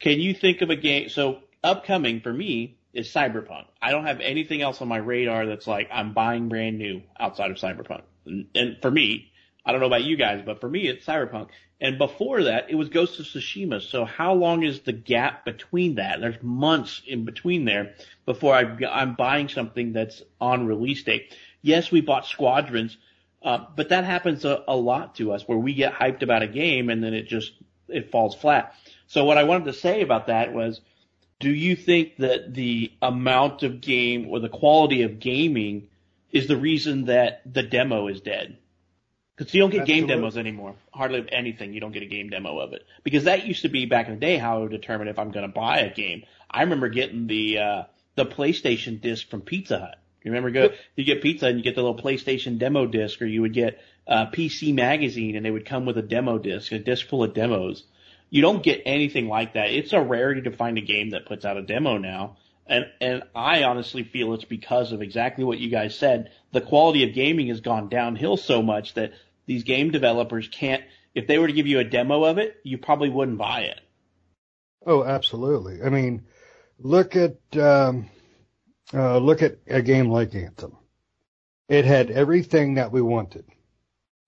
can 0.00 0.18
you 0.18 0.34
think 0.34 0.62
of 0.62 0.70
a 0.70 0.76
game? 0.76 1.08
So 1.10 1.42
upcoming 1.62 2.20
for 2.22 2.32
me 2.32 2.76
is 2.92 3.08
Cyberpunk. 3.08 3.66
I 3.80 3.92
don't 3.92 4.06
have 4.06 4.20
anything 4.20 4.62
else 4.62 4.82
on 4.82 4.88
my 4.88 4.96
radar 4.96 5.46
that's 5.46 5.68
like 5.68 5.88
I'm 5.92 6.12
buying 6.12 6.48
brand 6.48 6.76
new 6.76 7.02
outside 7.20 7.52
of 7.52 7.56
Cyberpunk. 7.56 8.02
And, 8.26 8.46
and 8.56 8.78
for 8.82 8.90
me, 8.90 9.30
I 9.64 9.72
don't 9.72 9.80
know 9.80 9.86
about 9.86 10.04
you 10.04 10.16
guys, 10.16 10.42
but 10.44 10.60
for 10.60 10.68
me, 10.68 10.88
it's 10.88 11.06
Cyberpunk. 11.06 11.48
And 11.84 11.98
before 11.98 12.44
that, 12.44 12.70
it 12.70 12.76
was 12.76 12.88
Ghost 12.88 13.20
of 13.20 13.26
Tsushima. 13.26 13.82
So 13.82 14.06
how 14.06 14.32
long 14.32 14.62
is 14.62 14.80
the 14.80 14.92
gap 14.94 15.44
between 15.44 15.96
that? 15.96 16.18
There's 16.18 16.42
months 16.42 17.02
in 17.06 17.26
between 17.26 17.66
there 17.66 17.96
before 18.24 18.54
I, 18.54 18.62
I'm 18.90 19.16
buying 19.16 19.50
something 19.50 19.92
that's 19.92 20.22
on 20.40 20.66
release 20.66 21.02
date. 21.02 21.36
Yes, 21.60 21.92
we 21.92 22.00
bought 22.00 22.24
Squadrons, 22.24 22.96
uh, 23.42 23.66
but 23.76 23.90
that 23.90 24.04
happens 24.04 24.46
a, 24.46 24.64
a 24.66 24.74
lot 24.74 25.16
to 25.16 25.34
us 25.34 25.46
where 25.46 25.58
we 25.58 25.74
get 25.74 25.92
hyped 25.92 26.22
about 26.22 26.42
a 26.42 26.46
game 26.46 26.88
and 26.88 27.04
then 27.04 27.12
it 27.12 27.28
just, 27.28 27.52
it 27.88 28.10
falls 28.10 28.34
flat. 28.34 28.74
So 29.06 29.26
what 29.26 29.36
I 29.36 29.44
wanted 29.44 29.66
to 29.66 29.74
say 29.74 30.00
about 30.00 30.28
that 30.28 30.54
was, 30.54 30.80
do 31.38 31.50
you 31.50 31.76
think 31.76 32.16
that 32.16 32.54
the 32.54 32.92
amount 33.02 33.62
of 33.62 33.82
game 33.82 34.28
or 34.30 34.40
the 34.40 34.48
quality 34.48 35.02
of 35.02 35.18
gaming 35.18 35.88
is 36.32 36.46
the 36.46 36.56
reason 36.56 37.04
that 37.06 37.42
the 37.44 37.62
demo 37.62 38.08
is 38.08 38.22
dead? 38.22 38.56
Because 39.36 39.52
you 39.52 39.60
don't 39.60 39.70
get 39.70 39.86
game 39.86 40.06
demos 40.06 40.36
anymore. 40.36 40.76
Hardly 40.92 41.18
of 41.18 41.28
anything, 41.32 41.72
you 41.72 41.80
don't 41.80 41.92
get 41.92 42.02
a 42.02 42.06
game 42.06 42.30
demo 42.30 42.58
of 42.58 42.72
it. 42.72 42.86
Because 43.02 43.24
that 43.24 43.46
used 43.46 43.62
to 43.62 43.68
be 43.68 43.84
back 43.86 44.06
in 44.06 44.14
the 44.14 44.20
day 44.20 44.36
how 44.36 44.58
I 44.58 44.60
would 44.60 44.70
determine 44.70 45.08
if 45.08 45.18
I'm 45.18 45.32
going 45.32 45.46
to 45.46 45.52
buy 45.52 45.80
a 45.80 45.92
game. 45.92 46.22
I 46.48 46.62
remember 46.62 46.88
getting 46.88 47.26
the 47.26 47.58
uh, 47.58 47.82
the 48.14 48.26
PlayStation 48.26 49.00
disc 49.00 49.28
from 49.28 49.40
Pizza 49.40 49.78
Hut. 49.78 49.98
You 50.22 50.30
remember 50.30 50.50
go 50.50 50.74
you 50.96 51.04
get 51.04 51.20
pizza 51.20 51.46
and 51.46 51.58
you 51.58 51.64
get 51.64 51.74
the 51.74 51.82
little 51.82 51.98
PlayStation 51.98 52.58
demo 52.58 52.86
disc, 52.86 53.20
or 53.20 53.26
you 53.26 53.42
would 53.42 53.52
get 53.52 53.80
uh, 54.06 54.26
PC 54.26 54.72
Magazine 54.72 55.36
and 55.36 55.44
they 55.44 55.50
would 55.50 55.66
come 55.66 55.84
with 55.84 55.98
a 55.98 56.02
demo 56.02 56.38
disc, 56.38 56.72
a 56.72 56.78
disc 56.78 57.08
full 57.08 57.24
of 57.24 57.34
demos. 57.34 57.84
You 58.30 58.40
don't 58.40 58.62
get 58.62 58.82
anything 58.86 59.28
like 59.28 59.54
that. 59.54 59.70
It's 59.70 59.92
a 59.92 60.00
rarity 60.00 60.42
to 60.42 60.50
find 60.50 60.78
a 60.78 60.80
game 60.80 61.10
that 61.10 61.26
puts 61.26 61.44
out 61.44 61.56
a 61.56 61.62
demo 61.62 61.98
now. 61.98 62.36
And 62.66 62.86
and 63.00 63.24
I 63.34 63.64
honestly 63.64 64.02
feel 64.02 64.32
it's 64.32 64.44
because 64.44 64.92
of 64.92 65.02
exactly 65.02 65.44
what 65.44 65.58
you 65.58 65.70
guys 65.70 65.94
said. 65.96 66.30
The 66.54 66.60
quality 66.60 67.02
of 67.02 67.14
gaming 67.14 67.48
has 67.48 67.60
gone 67.60 67.88
downhill 67.88 68.36
so 68.36 68.62
much 68.62 68.94
that 68.94 69.12
these 69.44 69.64
game 69.64 69.90
developers 69.90 70.46
can't. 70.46 70.84
If 71.12 71.26
they 71.26 71.36
were 71.36 71.48
to 71.48 71.52
give 71.52 71.66
you 71.66 71.80
a 71.80 71.84
demo 71.84 72.22
of 72.22 72.38
it, 72.38 72.56
you 72.62 72.78
probably 72.78 73.10
wouldn't 73.10 73.38
buy 73.38 73.62
it. 73.62 73.80
Oh, 74.86 75.02
absolutely. 75.02 75.82
I 75.82 75.88
mean, 75.88 76.26
look 76.78 77.16
at 77.16 77.38
um, 77.56 78.08
uh, 78.92 79.18
look 79.18 79.42
at 79.42 79.58
a 79.66 79.82
game 79.82 80.08
like 80.10 80.32
Anthem. 80.36 80.76
It 81.68 81.84
had 81.86 82.12
everything 82.12 82.74
that 82.74 82.92
we 82.92 83.02
wanted. 83.02 83.46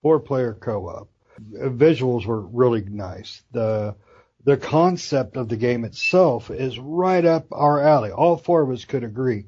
Four 0.02 0.18
player 0.18 0.52
co-op. 0.52 1.08
Visuals 1.52 2.26
were 2.26 2.40
really 2.40 2.82
nice. 2.82 3.40
The 3.52 3.94
the 4.44 4.56
concept 4.56 5.36
of 5.36 5.48
the 5.48 5.56
game 5.56 5.84
itself 5.84 6.50
is 6.50 6.76
right 6.76 7.24
up 7.24 7.46
our 7.52 7.80
alley. 7.80 8.10
All 8.10 8.36
four 8.36 8.62
of 8.62 8.70
us 8.70 8.84
could 8.84 9.04
agree 9.04 9.44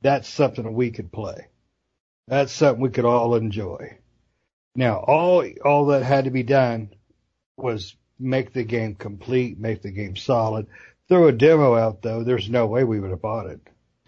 that's 0.00 0.30
something 0.30 0.72
we 0.72 0.92
could 0.92 1.12
play. 1.12 1.48
That's 2.32 2.50
something 2.50 2.80
we 2.80 2.88
could 2.88 3.04
all 3.04 3.34
enjoy. 3.34 3.98
Now, 4.74 4.96
all 5.06 5.44
all 5.62 5.86
that 5.88 6.02
had 6.02 6.24
to 6.24 6.30
be 6.30 6.42
done 6.42 6.88
was 7.58 7.94
make 8.18 8.54
the 8.54 8.64
game 8.64 8.94
complete, 8.94 9.58
make 9.60 9.82
the 9.82 9.90
game 9.90 10.16
solid. 10.16 10.66
Throw 11.08 11.28
a 11.28 11.32
demo 11.32 11.74
out 11.74 12.00
though, 12.00 12.24
there's 12.24 12.48
no 12.48 12.64
way 12.68 12.84
we 12.84 13.00
would 13.00 13.10
have 13.10 13.20
bought 13.20 13.48
it. 13.48 13.60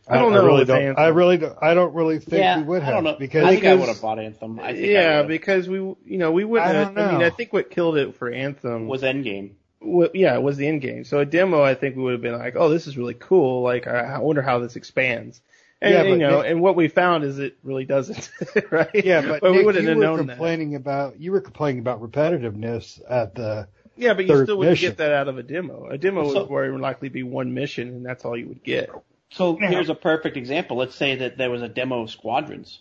I 0.09 0.16
don't 0.16 0.33
know 0.33 0.43
really 0.47 0.64
don't. 0.64 0.81
Anthem- 0.81 1.05
I 1.05 1.09
really 1.09 1.37
don't. 1.37 1.59
I 1.61 1.75
don't 1.75 1.95
really 1.95 2.18
think 2.18 2.41
yeah, 2.41 2.57
we 2.57 2.62
would 2.62 2.83
have 2.83 2.93
I 2.93 2.97
don't 2.97 3.05
know. 3.05 3.16
because 3.18 3.45
I 3.45 3.51
think 3.57 3.66
I 3.66 3.75
would 3.75 3.89
have 3.91 4.01
bought 4.01 4.18
Anthem. 4.18 4.59
I 4.59 4.72
think 4.72 4.87
I 4.87 4.89
yeah, 4.89 5.16
would've. 5.16 5.29
because 5.29 5.68
we, 5.68 5.77
you 5.77 5.97
know, 6.07 6.33
we 6.33 6.45
wouldn't. 6.45 6.70
I 6.70 6.72
don't 6.72 6.97
I 6.99 7.12
mean. 7.12 7.22
I 7.22 7.29
think 7.29 7.53
what 7.53 7.70
killed 7.70 7.99
it 7.99 8.16
for 8.16 8.31
Anthem 8.31 8.87
was 8.87 9.03
Endgame. 9.03 9.51
w- 9.83 10.11
yeah, 10.14 10.35
it 10.35 10.43
was 10.43 10.57
the 10.57 10.66
end 10.66 10.81
game. 10.81 11.05
So 11.05 11.18
a 11.18 11.27
demo, 11.27 11.62
I 11.62 11.75
think 11.75 11.95
we 11.95 12.05
would 12.05 12.12
have 12.12 12.22
been 12.22 12.39
like, 12.39 12.57
oh, 12.57 12.70
this 12.70 12.87
is 12.87 12.97
really 12.97 13.12
cool. 13.12 13.61
Like, 13.61 13.87
I, 13.87 14.14
I 14.14 14.18
wonder 14.20 14.41
how 14.41 14.61
this 14.61 14.77
expands. 14.77 15.43
And, 15.85 15.93
Yeah, 15.93 16.03
you 16.05 16.11
but 16.12 16.18
know, 16.18 16.41
Nick- 16.43 16.51
and 16.53 16.61
what 16.62 16.76
we 16.76 16.89
found 16.89 17.24
is 17.24 17.39
it 17.39 17.57
really 17.62 17.85
doesn't, 17.85 18.30
right? 18.70 18.89
Yeah, 18.95 19.20
but, 19.20 19.43
we 19.43 19.51
Nick, 19.59 19.66
wouldn't 19.66 19.82
you 19.85 19.89
have 19.91 19.99
were 19.99 20.03
known 20.05 20.26
that. 20.26 20.35
complaining 20.35 20.74
about 20.76 21.20
you 21.20 21.30
were 21.32 21.41
complaining 21.43 21.80
about 21.80 22.01
repetitiveness 22.01 23.01
at 23.09 23.35
the 23.35 23.68
Yeah, 23.97 24.14
but 24.14 24.26
you 24.26 24.43
still 24.45 24.57
wouldn't 24.57 24.72
mission. 24.72 24.91
get 24.91 24.97
that 24.99 25.12
out 25.12 25.28
of 25.28 25.37
a 25.39 25.43
demo. 25.43 25.87
A 25.91 25.99
demo 25.99 26.26
So- 26.32 26.41
would 26.43 26.51
more 26.51 26.66
than 26.68 26.80
likely 26.80 27.11
be 27.11 27.22
one 27.22 27.53
mission, 27.55 27.89
and 27.89 28.07
that's 28.07 28.24
all 28.24 28.37
you 28.37 28.49
would 28.49 28.64
get. 28.64 28.91
So 29.30 29.59
Yeah. 29.61 29.68
here's 29.68 29.89
a 29.91 29.95
perfect 29.95 30.37
example. 30.37 30.76
Let's 30.76 30.95
say 30.95 31.16
that 31.16 31.37
there 31.37 31.51
was 31.51 31.61
a 31.62 31.68
demo 31.68 32.03
of 32.03 32.11
Squadrons. 32.11 32.80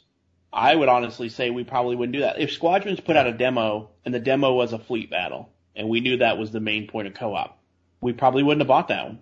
I 0.53 0.75
would 0.75 0.87
honestly 0.87 1.29
say 1.29 1.49
we 1.49 1.63
probably 1.63 1.95
wouldn't 1.95 2.13
do 2.13 2.19
that. 2.21 2.39
If 2.39 2.51
Squadrons 2.51 2.99
put 2.99 3.17
out 3.17 3.27
a 3.27 3.33
demo 3.33 3.89
and 4.05 4.13
the 4.13 4.19
demo 4.19 4.53
was 4.53 4.71
a 4.71 4.79
fleet 4.79 5.09
battle 5.09 5.49
and 5.75 5.89
we 5.89 5.99
knew 5.99 6.17
that 6.17 6.37
was 6.37 6.51
the 6.51 6.59
main 6.59 6.87
point 6.87 7.07
of 7.07 7.15
co-op, 7.15 7.57
we 8.01 8.13
probably 8.13 8.43
wouldn't 8.43 8.61
have 8.61 8.67
bought 8.67 8.87
that 8.89 9.05
one. 9.07 9.19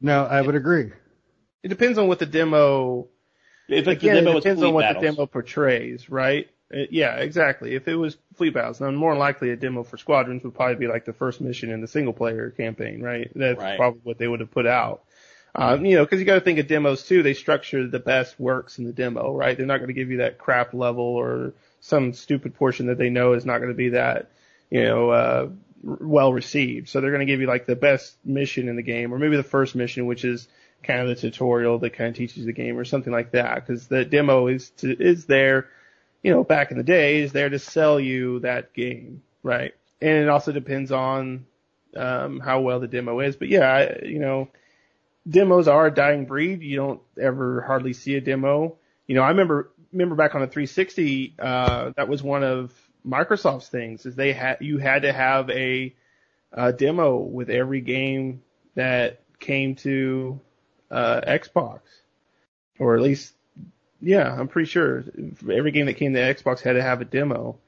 No, 0.00 0.24
I 0.24 0.40
would 0.40 0.54
agree. 0.54 0.92
It 1.62 1.68
depends 1.68 1.98
on 1.98 2.08
what 2.08 2.18
the 2.18 2.26
demo. 2.26 3.08
If 3.68 3.84
the 3.84 3.92
Again, 3.92 4.16
demo 4.24 4.32
it 4.38 4.42
depends 4.42 4.62
on 4.62 4.74
what 4.74 4.82
battles. 4.82 5.02
the 5.02 5.10
demo 5.10 5.26
portrays, 5.26 6.10
right? 6.10 6.48
Uh, 6.74 6.86
yeah, 6.90 7.16
exactly. 7.16 7.74
If 7.74 7.86
it 7.88 7.94
was 7.96 8.16
fleet 8.34 8.54
battles, 8.54 8.78
then 8.78 8.94
more 8.96 9.16
likely 9.16 9.50
a 9.50 9.56
demo 9.56 9.82
for 9.84 9.96
squadrons 9.96 10.42
would 10.42 10.54
probably 10.54 10.76
be 10.76 10.86
like 10.86 11.04
the 11.04 11.12
first 11.12 11.40
mission 11.40 11.70
in 11.70 11.80
the 11.80 11.86
single 11.88 12.12
player 12.12 12.50
campaign, 12.50 13.00
right? 13.02 13.30
That's 13.34 13.60
Right. 13.60 13.76
probably 13.76 14.00
what 14.02 14.18
they 14.18 14.26
would 14.28 14.40
have 14.40 14.50
put 14.50 14.66
out. 14.66 15.04
Um, 15.54 15.84
you 15.84 15.96
know, 15.96 16.04
because 16.04 16.20
you 16.20 16.26
got 16.26 16.34
to 16.34 16.40
think 16.40 16.60
of 16.60 16.68
demos 16.68 17.04
too. 17.06 17.22
They 17.24 17.34
structure 17.34 17.86
the 17.86 17.98
best 17.98 18.38
works 18.38 18.78
in 18.78 18.84
the 18.84 18.92
demo, 18.92 19.34
right? 19.34 19.56
They're 19.56 19.66
not 19.66 19.78
going 19.78 19.88
to 19.88 19.94
give 19.94 20.10
you 20.10 20.18
that 20.18 20.38
crap 20.38 20.74
level 20.74 21.04
or 21.04 21.54
some 21.80 22.12
stupid 22.12 22.54
portion 22.54 22.86
that 22.86 22.98
they 22.98 23.10
know 23.10 23.32
is 23.32 23.44
not 23.44 23.58
going 23.58 23.70
to 23.70 23.76
be 23.76 23.90
that, 23.90 24.30
you 24.70 24.84
know, 24.84 25.10
uh, 25.10 25.48
well 25.82 26.32
received. 26.32 26.88
So 26.88 27.00
they're 27.00 27.10
going 27.10 27.26
to 27.26 27.32
give 27.32 27.40
you 27.40 27.46
like 27.48 27.66
the 27.66 27.74
best 27.74 28.14
mission 28.24 28.68
in 28.68 28.76
the 28.76 28.82
game, 28.82 29.12
or 29.12 29.18
maybe 29.18 29.36
the 29.36 29.42
first 29.42 29.74
mission, 29.74 30.06
which 30.06 30.24
is 30.24 30.46
kind 30.82 31.00
of 31.00 31.08
the 31.08 31.14
tutorial 31.14 31.78
that 31.78 31.90
kind 31.90 32.10
of 32.10 32.16
teaches 32.16 32.44
the 32.44 32.52
game, 32.52 32.78
or 32.78 32.84
something 32.84 33.12
like 33.12 33.32
that. 33.32 33.54
Because 33.54 33.88
the 33.88 34.04
demo 34.04 34.46
is 34.46 34.70
to, 34.78 34.92
is 34.92 35.26
there, 35.26 35.68
you 36.22 36.32
know, 36.32 36.44
back 36.44 36.70
in 36.70 36.76
the 36.76 36.84
day, 36.84 37.20
is 37.22 37.32
there 37.32 37.48
to 37.48 37.58
sell 37.58 38.00
you 38.00 38.40
that 38.40 38.72
game, 38.72 39.22
right? 39.42 39.74
And 40.00 40.16
it 40.16 40.28
also 40.28 40.52
depends 40.52 40.92
on 40.92 41.46
um, 41.96 42.40
how 42.40 42.60
well 42.60 42.80
the 42.80 42.88
demo 42.88 43.20
is. 43.20 43.36
But 43.36 43.48
yeah, 43.48 43.68
I, 43.68 44.06
you 44.06 44.18
know, 44.18 44.48
demos 45.28 45.68
are 45.68 45.86
a 45.86 45.94
dying 45.94 46.26
breed. 46.26 46.62
You 46.62 46.76
don't 46.76 47.00
ever 47.20 47.62
hardly 47.62 47.92
see 47.92 48.14
a 48.16 48.20
demo. 48.20 48.76
You 49.06 49.16
know, 49.16 49.22
I 49.22 49.28
remember 49.28 49.70
remember 49.92 50.14
back 50.14 50.34
on 50.34 50.40
the 50.40 50.46
360, 50.46 51.34
uh, 51.38 51.92
that 51.96 52.08
was 52.08 52.22
one 52.22 52.44
of 52.44 52.72
Microsoft's 53.06 53.68
things 53.68 54.06
is 54.06 54.14
they 54.14 54.32
had 54.32 54.58
you 54.60 54.78
had 54.78 55.02
to 55.02 55.12
have 55.12 55.50
a, 55.50 55.94
a 56.52 56.72
demo 56.72 57.16
with 57.16 57.50
every 57.50 57.80
game 57.80 58.42
that 58.74 59.22
came 59.38 59.74
to 59.76 60.40
uh, 60.90 61.20
Xbox, 61.26 61.80
or 62.78 62.96
at 62.96 63.02
least, 63.02 63.32
yeah, 64.00 64.32
I'm 64.32 64.48
pretty 64.48 64.68
sure 64.68 65.04
every 65.50 65.70
game 65.70 65.86
that 65.86 65.94
came 65.94 66.14
to 66.14 66.20
Xbox 66.20 66.60
had 66.60 66.74
to 66.74 66.82
have 66.82 67.00
a 67.00 67.04
demo. 67.04 67.58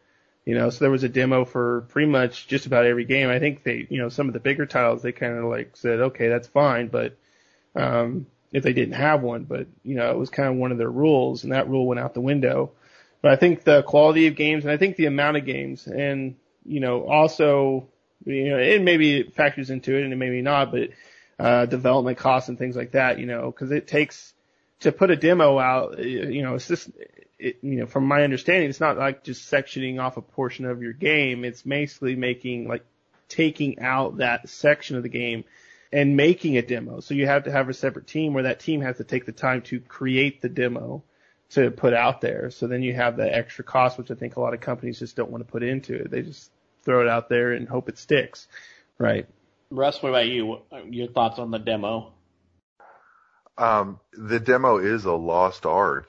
You 0.44 0.56
know, 0.56 0.70
so 0.70 0.80
there 0.80 0.90
was 0.90 1.04
a 1.04 1.08
demo 1.08 1.44
for 1.44 1.82
pretty 1.82 2.10
much 2.10 2.48
just 2.48 2.66
about 2.66 2.84
every 2.84 3.04
game. 3.04 3.28
I 3.28 3.38
think 3.38 3.62
they, 3.62 3.86
you 3.88 3.98
know, 3.98 4.08
some 4.08 4.26
of 4.26 4.32
the 4.32 4.40
bigger 4.40 4.66
titles 4.66 5.02
they 5.02 5.12
kind 5.12 5.38
of 5.38 5.44
like 5.44 5.76
said, 5.76 6.00
okay, 6.00 6.28
that's 6.28 6.48
fine, 6.48 6.88
but 6.88 7.16
um, 7.76 8.26
if 8.52 8.62
they 8.62 8.72
didn't 8.72 8.94
have 8.94 9.22
one, 9.22 9.44
but 9.44 9.66
you 9.84 9.94
know, 9.94 10.10
it 10.10 10.18
was 10.18 10.30
kind 10.30 10.48
of 10.48 10.56
one 10.56 10.72
of 10.72 10.78
their 10.78 10.90
rules, 10.90 11.44
and 11.44 11.52
that 11.52 11.68
rule 11.68 11.86
went 11.86 12.00
out 12.00 12.14
the 12.14 12.20
window. 12.20 12.72
But 13.22 13.32
I 13.32 13.36
think 13.36 13.62
the 13.62 13.82
quality 13.82 14.26
of 14.26 14.36
games, 14.36 14.64
and 14.64 14.72
I 14.72 14.76
think 14.76 14.96
the 14.96 15.06
amount 15.06 15.36
of 15.36 15.46
games, 15.46 15.86
and 15.86 16.36
you 16.64 16.80
know, 16.80 17.06
also, 17.06 17.88
you 18.24 18.50
know, 18.50 18.58
it 18.58 18.82
maybe 18.82 19.22
factors 19.22 19.70
into 19.70 19.96
it, 19.96 20.02
and 20.02 20.12
it 20.12 20.16
maybe 20.16 20.42
not, 20.42 20.70
but 20.70 20.90
uh, 21.42 21.66
development 21.66 22.18
costs 22.18 22.48
and 22.48 22.56
things 22.56 22.76
like 22.76 22.92
that, 22.92 23.18
you 23.18 23.26
know, 23.26 23.50
because 23.50 23.72
it 23.72 23.88
takes 23.88 24.32
to 24.80 24.92
put 24.92 25.10
a 25.10 25.16
demo 25.16 25.58
out, 25.58 25.98
you 25.98 26.40
know, 26.40 26.54
it's 26.54 26.68
just, 26.68 26.88
it, 27.36 27.58
you 27.62 27.80
know, 27.80 27.86
from 27.86 28.06
my 28.06 28.22
understanding, 28.22 28.70
it's 28.70 28.78
not 28.78 28.96
like 28.96 29.24
just 29.24 29.50
sectioning 29.50 30.00
off 30.00 30.16
a 30.16 30.22
portion 30.22 30.66
of 30.66 30.82
your 30.82 30.92
game. 30.92 31.44
It's 31.44 31.62
basically 31.62 32.14
making 32.14 32.68
like 32.68 32.84
taking 33.28 33.80
out 33.80 34.18
that 34.18 34.48
section 34.48 34.96
of 34.96 35.02
the 35.02 35.08
game 35.08 35.42
and 35.92 36.16
making 36.16 36.56
a 36.58 36.62
demo. 36.62 37.00
So 37.00 37.14
you 37.14 37.26
have 37.26 37.44
to 37.44 37.50
have 37.50 37.68
a 37.68 37.74
separate 37.74 38.06
team 38.06 38.34
where 38.34 38.44
that 38.44 38.60
team 38.60 38.80
has 38.82 38.98
to 38.98 39.04
take 39.04 39.26
the 39.26 39.32
time 39.32 39.62
to 39.62 39.80
create 39.80 40.42
the 40.42 40.48
demo 40.48 41.02
to 41.50 41.72
put 41.72 41.92
out 41.92 42.20
there. 42.20 42.50
So 42.50 42.68
then 42.68 42.84
you 42.84 42.94
have 42.94 43.16
the 43.16 43.36
extra 43.36 43.64
cost, 43.64 43.98
which 43.98 44.12
I 44.12 44.14
think 44.14 44.36
a 44.36 44.40
lot 44.40 44.54
of 44.54 44.60
companies 44.60 45.00
just 45.00 45.16
don't 45.16 45.30
want 45.30 45.44
to 45.44 45.50
put 45.50 45.64
into 45.64 45.94
it. 45.96 46.10
They 46.10 46.22
just 46.22 46.52
throw 46.84 47.00
it 47.00 47.08
out 47.08 47.28
there 47.28 47.52
and 47.52 47.68
hope 47.68 47.88
it 47.88 47.98
sticks. 47.98 48.46
Right. 48.96 49.26
Russ, 49.72 50.02
what 50.02 50.10
about 50.10 50.28
you? 50.28 50.58
Your 50.90 51.08
thoughts 51.08 51.38
on 51.38 51.50
the 51.50 51.58
demo? 51.58 52.12
Um, 53.58 54.00
the 54.12 54.40
demo 54.40 54.78
is 54.78 55.04
a 55.04 55.12
lost 55.12 55.66
art. 55.66 56.08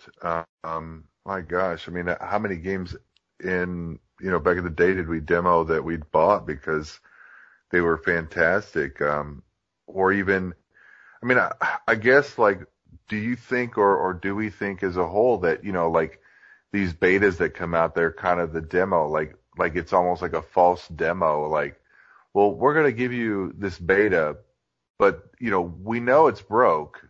Um, 0.64 1.06
my 1.26 1.42
gosh, 1.42 1.88
I 1.88 1.92
mean, 1.92 2.08
how 2.20 2.40
many 2.40 2.58
games 2.58 2.96
in 3.44 4.00
you 4.22 4.32
know 4.32 4.40
back 4.40 4.58
in 4.58 4.64
the 4.64 4.70
day 4.70 4.94
did 4.94 5.08
we 5.08 5.20
demo 5.20 5.64
that 5.66 5.84
we'd 5.84 6.12
bought 6.12 6.46
because 6.46 7.00
they 7.72 7.82
were 7.82 7.98
fantastic? 7.98 9.02
Um, 9.02 9.44
or 9.88 10.12
even, 10.12 10.54
I 11.22 11.26
mean, 11.26 11.38
I, 11.38 11.52
I 11.88 11.96
guess 11.96 12.38
like, 12.38 12.66
do 13.10 13.16
you 13.18 13.36
think 13.36 13.78
or 13.78 13.96
or 13.98 14.14
do 14.14 14.36
we 14.36 14.50
think 14.50 14.84
as 14.84 14.98
a 14.98 15.08
whole 15.08 15.40
that 15.40 15.64
you 15.64 15.72
know 15.72 15.90
like 15.90 16.20
these 16.74 16.94
betas 16.94 17.38
that 17.38 17.54
come 17.56 17.74
out, 17.74 17.96
they're 17.96 18.12
kind 18.12 18.40
of 18.40 18.52
the 18.52 18.62
demo, 18.62 19.08
like 19.08 19.36
like 19.58 19.76
it's 19.76 19.94
almost 19.94 20.22
like 20.22 20.34
a 20.34 20.42
false 20.42 20.88
demo, 20.90 21.48
like, 21.48 21.80
well, 22.34 22.52
we're 22.52 22.74
gonna 22.74 22.92
give 22.92 23.14
you 23.14 23.54
this 23.58 23.78
beta, 23.78 24.38
but 24.98 25.24
you 25.40 25.52
know 25.52 25.62
we 25.62 26.00
know 26.00 26.28
it's 26.28 26.42
broke 26.42 27.02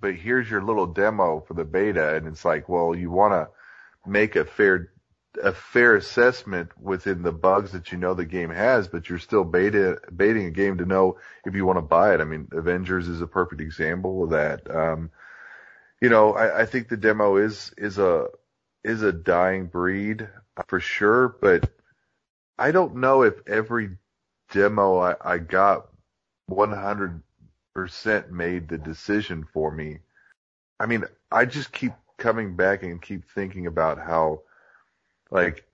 but 0.00 0.14
here's 0.14 0.48
your 0.48 0.62
little 0.62 0.86
demo 0.86 1.40
for 1.40 1.54
the 1.54 1.64
beta 1.64 2.14
and 2.16 2.26
it's 2.26 2.44
like 2.44 2.68
well 2.68 2.94
you 2.94 3.10
want 3.10 3.32
to 3.32 3.48
make 4.08 4.36
a 4.36 4.44
fair 4.44 4.92
a 5.42 5.52
fair 5.52 5.96
assessment 5.96 6.70
within 6.80 7.22
the 7.22 7.32
bugs 7.32 7.72
that 7.72 7.92
you 7.92 7.98
know 7.98 8.14
the 8.14 8.24
game 8.24 8.50
has 8.50 8.88
but 8.88 9.08
you're 9.08 9.18
still 9.18 9.44
beta 9.44 9.98
baiting 10.14 10.46
a 10.46 10.50
game 10.50 10.78
to 10.78 10.84
know 10.84 11.16
if 11.44 11.54
you 11.54 11.64
want 11.64 11.76
to 11.76 11.82
buy 11.82 12.14
it. 12.14 12.20
I 12.20 12.24
mean 12.24 12.48
avengers 12.52 13.08
is 13.08 13.20
a 13.20 13.26
perfect 13.26 13.60
example 13.60 14.24
of 14.24 14.30
that. 14.30 14.70
Um 14.74 15.10
you 16.00 16.08
know 16.08 16.32
i, 16.34 16.62
I 16.62 16.66
think 16.66 16.88
the 16.88 16.96
demo 16.96 17.36
is 17.36 17.72
is 17.76 17.98
a 17.98 18.26
is 18.82 19.02
a 19.02 19.12
dying 19.12 19.66
breed 19.66 20.28
for 20.68 20.80
sure 20.80 21.36
but 21.40 21.70
i 22.58 22.70
don't 22.70 22.96
know 22.96 23.22
if 23.22 23.34
every 23.46 23.90
demo 24.50 24.98
i, 24.98 25.14
I 25.24 25.38
got 25.38 25.86
100 26.46 27.22
percent 27.74 28.30
made 28.30 28.68
the 28.68 28.78
decision 28.78 29.46
for 29.52 29.70
me. 29.70 29.98
I 30.78 30.86
mean, 30.86 31.04
I 31.30 31.44
just 31.44 31.72
keep 31.72 31.92
coming 32.18 32.56
back 32.56 32.82
and 32.82 33.00
keep 33.00 33.24
thinking 33.30 33.66
about 33.66 33.98
how, 33.98 34.42
like, 35.30 35.64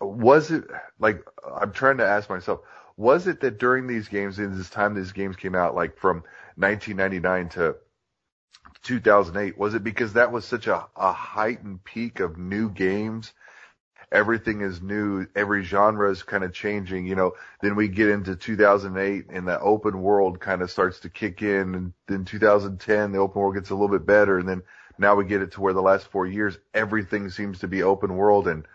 was 0.00 0.50
it 0.50 0.64
like 0.98 1.24
I'm 1.60 1.72
trying 1.72 1.98
to 1.98 2.06
ask 2.06 2.28
myself, 2.30 2.60
was 2.96 3.26
it 3.26 3.40
that 3.40 3.58
during 3.58 3.86
these 3.86 4.08
games, 4.08 4.38
in 4.38 4.56
this 4.56 4.70
time 4.70 4.94
these 4.94 5.12
games 5.12 5.36
came 5.36 5.54
out, 5.54 5.74
like 5.74 5.98
from 5.98 6.22
1999 6.56 7.48
to 7.50 7.76
2008, 8.82 9.58
was 9.58 9.74
it 9.74 9.84
because 9.84 10.14
that 10.14 10.32
was 10.32 10.44
such 10.44 10.66
a, 10.66 10.86
a 10.96 11.12
heightened 11.12 11.84
peak 11.84 12.20
of 12.20 12.38
new 12.38 12.70
games? 12.70 13.32
Everything 14.12 14.60
is 14.60 14.82
new. 14.82 15.26
Every 15.36 15.62
genre 15.62 16.10
is 16.10 16.22
kind 16.22 16.42
of 16.42 16.52
changing. 16.52 17.06
You 17.06 17.14
know, 17.14 17.32
then 17.62 17.76
we 17.76 17.88
get 17.88 18.08
into 18.08 18.34
2008 18.34 19.26
and 19.30 19.46
the 19.46 19.60
open 19.60 20.02
world 20.02 20.40
kind 20.40 20.62
of 20.62 20.70
starts 20.70 21.00
to 21.00 21.10
kick 21.10 21.42
in. 21.42 21.74
And 21.74 21.92
then 22.08 22.24
2010, 22.24 23.12
the 23.12 23.18
open 23.18 23.40
world 23.40 23.54
gets 23.54 23.70
a 23.70 23.74
little 23.74 23.88
bit 23.88 24.06
better. 24.06 24.38
And 24.38 24.48
then 24.48 24.62
now 24.98 25.14
we 25.14 25.24
get 25.24 25.42
it 25.42 25.52
to 25.52 25.60
where 25.60 25.72
the 25.72 25.80
last 25.80 26.08
four 26.08 26.26
years, 26.26 26.58
everything 26.74 27.30
seems 27.30 27.60
to 27.60 27.68
be 27.68 27.82
open 27.82 28.16
world 28.16 28.48
and 28.48 28.66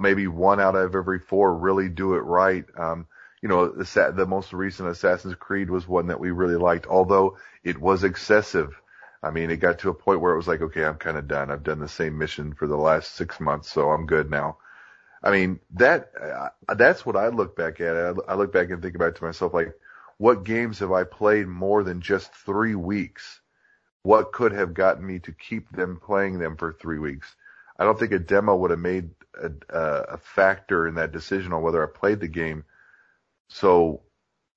maybe 0.00 0.26
one 0.26 0.60
out 0.60 0.76
of 0.76 0.94
every 0.94 1.18
four 1.18 1.54
really 1.56 1.88
do 1.88 2.14
it 2.14 2.20
right. 2.20 2.64
Um, 2.78 3.06
you 3.42 3.48
know, 3.48 3.68
the, 3.68 4.12
the 4.14 4.26
most 4.26 4.52
recent 4.52 4.88
Assassin's 4.88 5.34
Creed 5.34 5.68
was 5.68 5.88
one 5.88 6.06
that 6.06 6.20
we 6.20 6.30
really 6.30 6.56
liked, 6.56 6.86
although 6.86 7.36
it 7.64 7.78
was 7.78 8.04
excessive. 8.04 8.80
I 9.22 9.30
mean, 9.30 9.50
it 9.50 9.56
got 9.56 9.80
to 9.80 9.90
a 9.90 9.94
point 9.94 10.20
where 10.20 10.32
it 10.32 10.36
was 10.36 10.48
like, 10.48 10.62
okay, 10.62 10.84
I'm 10.84 10.96
kind 10.96 11.16
of 11.16 11.28
done. 11.28 11.50
I've 11.50 11.62
done 11.62 11.80
the 11.80 11.88
same 11.88 12.18
mission 12.18 12.54
for 12.54 12.66
the 12.66 12.76
last 12.76 13.14
six 13.14 13.40
months, 13.40 13.70
so 13.70 13.90
I'm 13.90 14.06
good 14.06 14.30
now. 14.30 14.58
I 15.22 15.30
mean, 15.30 15.60
that, 15.74 16.10
uh, 16.20 16.74
that's 16.74 17.06
what 17.06 17.16
I 17.16 17.28
look 17.28 17.56
back 17.56 17.80
at. 17.80 17.96
I, 17.96 18.12
I 18.28 18.34
look 18.34 18.52
back 18.52 18.70
and 18.70 18.82
think 18.82 18.96
about 18.96 19.16
to 19.16 19.24
myself, 19.24 19.54
like, 19.54 19.72
what 20.18 20.44
games 20.44 20.78
have 20.80 20.92
I 20.92 21.04
played 21.04 21.46
more 21.46 21.82
than 21.84 22.00
just 22.00 22.34
three 22.34 22.74
weeks? 22.74 23.40
What 24.02 24.32
could 24.32 24.52
have 24.52 24.74
gotten 24.74 25.06
me 25.06 25.20
to 25.20 25.32
keep 25.32 25.70
them 25.70 26.00
playing 26.04 26.38
them 26.38 26.56
for 26.56 26.72
three 26.72 26.98
weeks? 26.98 27.34
I 27.78 27.84
don't 27.84 27.98
think 27.98 28.12
a 28.12 28.18
demo 28.18 28.56
would 28.56 28.70
have 28.70 28.80
made 28.80 29.10
a, 29.40 29.50
a 29.70 30.18
factor 30.18 30.86
in 30.86 30.96
that 30.96 31.12
decision 31.12 31.52
on 31.52 31.62
whether 31.62 31.82
I 31.82 31.86
played 31.86 32.20
the 32.20 32.28
game. 32.28 32.64
So 33.48 34.02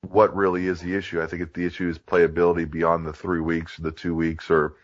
what 0.01 0.35
really 0.35 0.67
is 0.67 0.81
the 0.81 0.95
issue? 0.95 1.21
I 1.21 1.27
think 1.27 1.53
the 1.53 1.65
issue 1.65 1.89
is 1.89 1.97
playability 1.97 2.69
beyond 2.69 3.05
the 3.05 3.13
three 3.13 3.39
weeks, 3.39 3.79
or 3.79 3.83
the 3.83 3.91
two 3.91 4.15
weeks, 4.15 4.49
or 4.49 4.75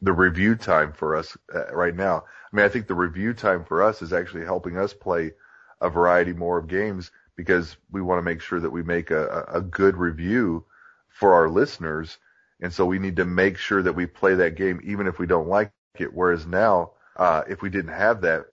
the 0.00 0.12
review 0.12 0.54
time 0.54 0.92
for 0.92 1.16
us 1.16 1.36
uh, 1.54 1.72
right 1.74 1.94
now. 1.94 2.24
I 2.52 2.56
mean, 2.56 2.64
I 2.64 2.68
think 2.68 2.86
the 2.86 2.94
review 2.94 3.34
time 3.34 3.64
for 3.64 3.82
us 3.82 4.02
is 4.02 4.12
actually 4.12 4.44
helping 4.44 4.78
us 4.78 4.94
play 4.94 5.32
a 5.80 5.90
variety 5.90 6.32
more 6.32 6.58
of 6.58 6.68
games 6.68 7.10
because 7.36 7.76
we 7.90 8.02
want 8.02 8.18
to 8.18 8.22
make 8.22 8.40
sure 8.40 8.60
that 8.60 8.70
we 8.70 8.82
make 8.82 9.10
a, 9.10 9.44
a 9.48 9.60
good 9.60 9.96
review 9.96 10.64
for 11.08 11.34
our 11.34 11.48
listeners. 11.48 12.18
And 12.60 12.72
so 12.72 12.84
we 12.84 12.98
need 12.98 13.16
to 13.16 13.24
make 13.24 13.56
sure 13.56 13.82
that 13.82 13.92
we 13.94 14.06
play 14.06 14.34
that 14.34 14.56
game 14.56 14.80
even 14.84 15.06
if 15.06 15.18
we 15.18 15.26
don't 15.26 15.48
like 15.48 15.72
it. 15.98 16.12
Whereas 16.12 16.46
now, 16.46 16.92
uh, 17.16 17.42
if 17.48 17.62
we 17.62 17.70
didn't 17.70 17.92
have 17.92 18.22
that, 18.22 18.46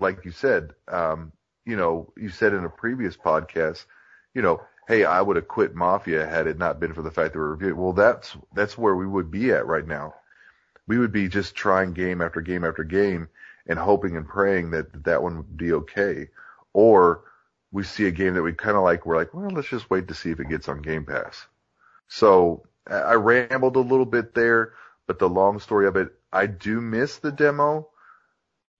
like 0.00 0.24
you 0.24 0.30
said, 0.30 0.72
um, 0.88 1.32
you 1.64 1.76
know, 1.76 2.12
you 2.16 2.28
said 2.28 2.52
in 2.52 2.64
a 2.64 2.70
previous 2.70 3.16
podcast, 3.16 3.86
you 4.34 4.42
know, 4.42 4.60
hey, 4.88 5.04
I 5.04 5.22
would 5.22 5.36
have 5.36 5.48
quit 5.48 5.74
Mafia 5.74 6.26
had 6.26 6.46
it 6.46 6.58
not 6.58 6.80
been 6.80 6.92
for 6.92 7.02
the 7.02 7.10
fact 7.10 7.32
that 7.32 7.38
we're 7.38 7.50
reviewing. 7.50 7.76
Well, 7.76 7.92
that's 7.92 8.36
that's 8.54 8.76
where 8.76 8.94
we 8.96 9.06
would 9.06 9.30
be 9.30 9.52
at 9.52 9.66
right 9.66 9.86
now. 9.86 10.14
We 10.86 10.98
would 10.98 11.12
be 11.12 11.28
just 11.28 11.54
trying 11.54 11.92
game 11.92 12.20
after 12.20 12.40
game 12.40 12.64
after 12.64 12.84
game 12.84 13.28
and 13.66 13.78
hoping 13.78 14.16
and 14.16 14.26
praying 14.28 14.70
that 14.72 15.04
that 15.04 15.22
one 15.22 15.38
would 15.38 15.56
be 15.56 15.72
okay. 15.72 16.28
Or 16.72 17.24
we 17.72 17.84
see 17.84 18.06
a 18.06 18.10
game 18.10 18.34
that 18.34 18.42
we 18.42 18.52
kind 18.52 18.76
of 18.76 18.82
like, 18.82 19.06
we're 19.06 19.16
like, 19.16 19.32
well, 19.32 19.48
let's 19.50 19.68
just 19.68 19.90
wait 19.90 20.08
to 20.08 20.14
see 20.14 20.30
if 20.30 20.40
it 20.40 20.48
gets 20.48 20.68
on 20.68 20.82
Game 20.82 21.04
Pass. 21.04 21.46
So 22.08 22.66
I 22.86 23.14
rambled 23.14 23.76
a 23.76 23.80
little 23.80 24.04
bit 24.04 24.34
there, 24.34 24.74
but 25.06 25.18
the 25.18 25.28
long 25.28 25.58
story 25.58 25.86
of 25.86 25.96
it, 25.96 26.12
I 26.32 26.46
do 26.46 26.80
miss 26.80 27.16
the 27.16 27.32
demo 27.32 27.88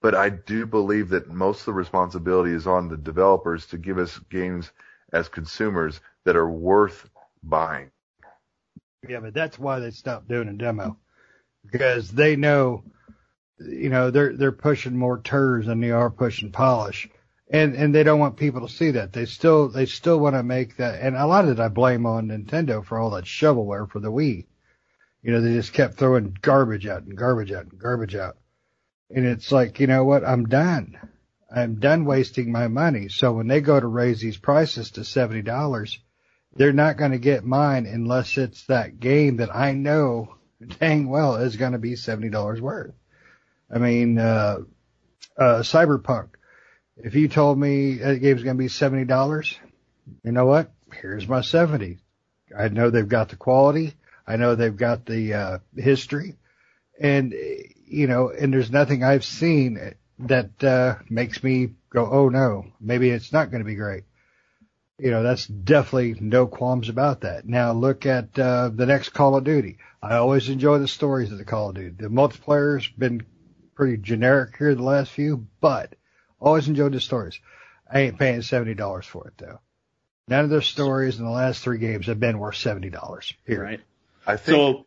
but 0.05 0.15
I 0.15 0.29
do 0.29 0.67
believe 0.67 1.09
that 1.09 1.31
most 1.31 1.61
of 1.61 1.65
the 1.65 1.73
responsibility 1.73 2.53
is 2.53 2.67
on 2.67 2.91
the 2.91 2.97
developers 2.99 3.65
to 3.69 3.79
give 3.79 3.97
us 3.97 4.19
games 4.29 4.71
as 5.15 5.31
consumers 5.31 6.03
that 6.25 6.37
are 6.37 6.51
worth 6.51 7.09
buying. 7.43 7.91
Yeah, 9.09 9.21
but 9.21 9.33
that's 9.33 9.59
why 9.59 9.79
they 9.79 9.91
stopped 9.91 10.29
doing 10.29 10.49
a 10.49 10.53
demo 10.53 10.99
because 11.71 12.11
they 12.11 12.37
know, 12.37 12.85
you 13.59 13.89
know, 13.89 14.11
they're 14.11 14.37
they're 14.37 14.53
pushing 14.53 14.97
more 14.97 15.21
turds 15.21 15.67
than 15.67 15.81
they 15.81 15.91
are 15.91 16.11
pushing 16.11 16.53
polish, 16.53 17.09
and 17.51 17.75
and 17.75 17.95
they 17.95 18.03
don't 18.03 18.21
want 18.21 18.37
people 18.37 18.67
to 18.67 18.73
see 18.73 18.93
that. 18.93 19.13
They 19.13 19.27
still 19.27 19.69
they 19.69 19.87
still 19.87 20.19
want 20.19 20.37
to 20.37 20.43
make 20.43 20.77
that, 20.77 21.01
and 21.01 21.17
a 21.17 21.27
lot 21.27 21.45
of 21.45 21.51
it 21.53 21.61
I 21.61 21.69
blame 21.69 22.07
on 22.07 22.29
Nintendo 22.29 22.85
for 22.85 22.99
all 22.99 23.11
that 23.11 23.25
shovelware 23.25 23.91
for 23.91 24.01
the 24.01 24.13
Wii. 24.13 24.47
You 25.23 25.33
know, 25.33 25.41
they 25.41 25.55
just 25.55 25.73
kept 25.73 25.95
throwing 25.95 26.37
garbage 26.43 26.87
out 26.87 27.05
and 27.05 27.17
garbage 27.17 27.51
out 27.51 27.65
and 27.65 27.79
garbage 27.79 28.15
out. 28.15 28.37
And 29.11 29.25
it's 29.25 29.51
like, 29.51 29.81
you 29.81 29.87
know 29.87 30.05
what? 30.05 30.25
I'm 30.25 30.47
done. 30.47 30.99
I'm 31.55 31.77
done 31.77 32.05
wasting 32.05 32.53
my 32.53 32.69
money. 32.69 33.09
So 33.09 33.33
when 33.33 33.47
they 33.47 33.61
go 33.61 33.79
to 33.79 33.87
raise 33.87 34.21
these 34.21 34.37
prices 34.37 34.91
to 34.93 35.01
$70, 35.01 35.99
they're 36.57 36.73
not 36.73 36.97
going 36.97 37.13
to 37.13 37.19
get 37.19 37.45
mine 37.45 37.87
unless 37.87 38.37
it's 38.37 38.67
that 38.67 38.99
game 39.01 39.37
that 39.37 39.55
I 39.55 39.73
know 39.73 40.34
dang 40.81 41.09
well 41.09 41.37
is 41.37 41.57
going 41.57 41.73
to 41.73 41.79
be 41.79 41.93
$70 41.93 42.61
worth. 42.61 42.95
I 43.73 43.79
mean, 43.79 44.19
uh, 44.19 44.59
uh, 45.37 45.61
Cyberpunk. 45.61 46.29
If 46.97 47.15
you 47.15 47.29
told 47.29 47.59
me 47.59 47.97
that 47.97 48.21
game's 48.21 48.45
going 48.45 48.57
to 48.57 48.63
be 48.63 48.69
$70, 48.69 49.57
you 50.23 50.33
know 50.33 50.47
what? 50.47 50.73
Here's 50.93 51.27
my 51.27 51.41
70. 51.41 51.99
I 52.57 52.69
know 52.69 52.91
they've 52.91 53.09
got 53.09 53.31
the 53.31 53.37
quality. 53.37 53.95
I 54.27 54.37
know 54.37 54.55
they've 54.55 54.77
got 54.77 55.07
the, 55.07 55.35
uh, 55.35 55.59
history 55.77 56.37
and 57.01 57.35
you 57.87 58.07
know, 58.07 58.31
and 58.31 58.53
there's 58.53 58.71
nothing 58.71 59.03
I've 59.03 59.25
seen 59.25 59.95
that 60.21 60.65
uh, 60.65 60.97
makes 61.11 61.43
me 61.43 61.71
go, 61.91 62.09
oh 62.11 62.29
no, 62.29 62.67
maybe 62.81 63.11
it's 63.11 63.33
not 63.33 63.51
going 63.51 63.63
to 63.63 63.67
be 63.67 63.75
great. 63.75 64.05
You 64.99 65.11
know, 65.11 65.23
that's 65.23 65.47
definitely 65.47 66.17
no 66.21 66.47
qualms 66.47 66.89
about 66.89 67.23
that. 67.23 67.47
Now 67.47 67.73
look 67.73 68.07
at 68.07 68.39
uh, 68.39 68.71
the 68.73 68.87
next 68.87 69.11
Call 69.11 69.37
of 69.37 69.45
Duty. 69.45 69.79
I 70.05 70.17
always 70.17 70.49
enjoy 70.49 70.79
the 70.79 70.89
stories 70.89 71.33
of 71.33 71.39
the 71.39 71.45
Call 71.45 71.71
of 71.71 71.77
Duty. 71.77 71.97
The 71.99 72.11
multiplayer's 72.11 72.87
been 72.89 73.25
pretty 73.75 73.97
generic 73.97 74.57
here 74.59 74.75
the 74.75 74.83
last 74.83 75.11
few, 75.11 75.47
but 75.61 75.95
always 76.39 76.69
enjoyed 76.69 76.93
the 76.93 77.01
stories. 77.01 77.41
I 77.91 78.01
ain't 78.01 78.19
paying 78.19 78.43
seventy 78.43 78.75
dollars 78.75 79.07
for 79.07 79.29
it 79.29 79.35
though. 79.39 79.61
None 80.29 80.45
of 80.45 80.51
their 80.51 80.61
stories 80.61 81.19
in 81.19 81.25
the 81.25 81.31
last 81.31 81.63
three 81.63 81.79
games 81.79 82.07
have 82.07 82.21
been 82.21 82.39
worth 82.39 82.57
seventy 82.57 82.91
dollars. 82.91 83.33
Here, 83.47 83.63
Right. 83.63 83.81
I 84.27 84.37
think. 84.37 84.57
So, 84.57 84.87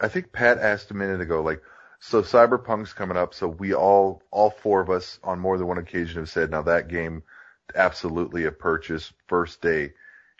I 0.00 0.08
think 0.08 0.32
Pat 0.32 0.58
asked 0.58 0.90
a 0.90 0.94
minute 0.94 1.20
ago, 1.20 1.42
like, 1.42 1.62
so 2.00 2.22
Cyberpunk's 2.22 2.92
coming 2.92 3.16
up, 3.16 3.34
so 3.34 3.46
we 3.48 3.74
all, 3.74 4.22
all 4.30 4.50
four 4.50 4.80
of 4.80 4.90
us 4.90 5.18
on 5.22 5.38
more 5.38 5.56
than 5.58 5.66
one 5.66 5.78
occasion 5.78 6.20
have 6.20 6.30
said, 6.30 6.50
now 6.50 6.62
that 6.62 6.88
game, 6.88 7.22
absolutely 7.74 8.44
a 8.44 8.52
purchase 8.52 9.12
first 9.28 9.60
day. 9.60 9.92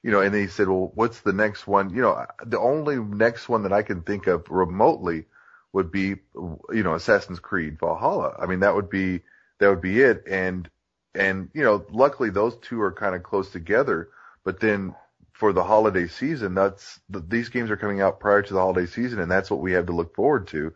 You 0.03 0.13
know, 0.13 0.21
and 0.21 0.33
then 0.33 0.43
he 0.43 0.47
said, 0.47 0.69
well, 0.69 0.93
what's 0.95 1.21
the 1.21 1.33
next 1.33 1.67
one? 1.67 1.91
You 1.91 2.03
know, 2.03 2.25
the 2.45 2.59
only 2.59 2.97
next 2.97 3.49
one 3.49 3.65
that 3.65 3.73
I 3.73 3.83
can 3.83 4.03
think 4.03 4.27
of 4.29 4.49
remotely 4.49 5.25
would 5.73 5.91
be, 5.91 6.17
you 6.35 6.83
know, 6.83 6.95
Assassin's 6.95 7.41
Creed 7.41 7.79
Valhalla. 7.81 8.37
I 8.41 8.47
mean, 8.47 8.61
that 8.61 8.75
would 8.75 8.89
be, 8.89 9.21
that 9.59 9.69
would 9.69 9.81
be 9.81 10.01
it. 10.01 10.23
And, 10.29 10.71
and, 11.15 11.51
you 11.53 11.65
know, 11.65 11.85
luckily 11.91 12.31
those 12.31 12.57
two 12.59 12.81
are 12.81 12.93
kind 12.93 13.17
of 13.17 13.23
close 13.23 13.51
together, 13.51 14.09
but 14.45 14.61
then 14.61 14.95
for 15.33 15.53
the 15.53 15.65
holiday 15.65 16.07
season, 16.07 16.55
that's, 16.55 17.01
these 17.09 17.49
games 17.49 17.71
are 17.71 17.77
coming 17.77 18.01
out 18.01 18.21
prior 18.21 18.43
to 18.43 18.55
the 18.55 18.61
holiday 18.61 18.87
season 18.87 19.19
and 19.19 19.31
that's 19.31 19.51
what 19.51 19.61
we 19.61 19.73
have 19.73 19.87
to 19.87 19.93
look 19.93 20.15
forward 20.15 20.47
to. 20.49 20.73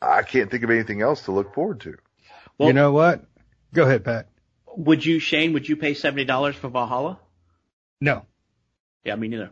I 0.00 0.22
can't 0.22 0.50
think 0.50 0.62
of 0.62 0.70
anything 0.70 1.00
else 1.00 1.22
to 1.24 1.32
look 1.32 1.54
forward 1.54 1.80
to. 1.80 1.96
Well, 2.58 2.68
you 2.68 2.74
know 2.74 2.92
what? 2.92 3.24
Go 3.72 3.84
ahead, 3.84 4.04
Pat. 4.04 4.28
Would 4.76 5.04
you, 5.04 5.18
Shane? 5.18 5.52
Would 5.54 5.68
you 5.68 5.76
pay 5.76 5.94
seventy 5.94 6.24
dollars 6.24 6.54
for 6.54 6.68
Valhalla? 6.68 7.18
No. 8.00 8.26
Yeah, 9.06 9.16
me 9.16 9.28
neither. 9.28 9.50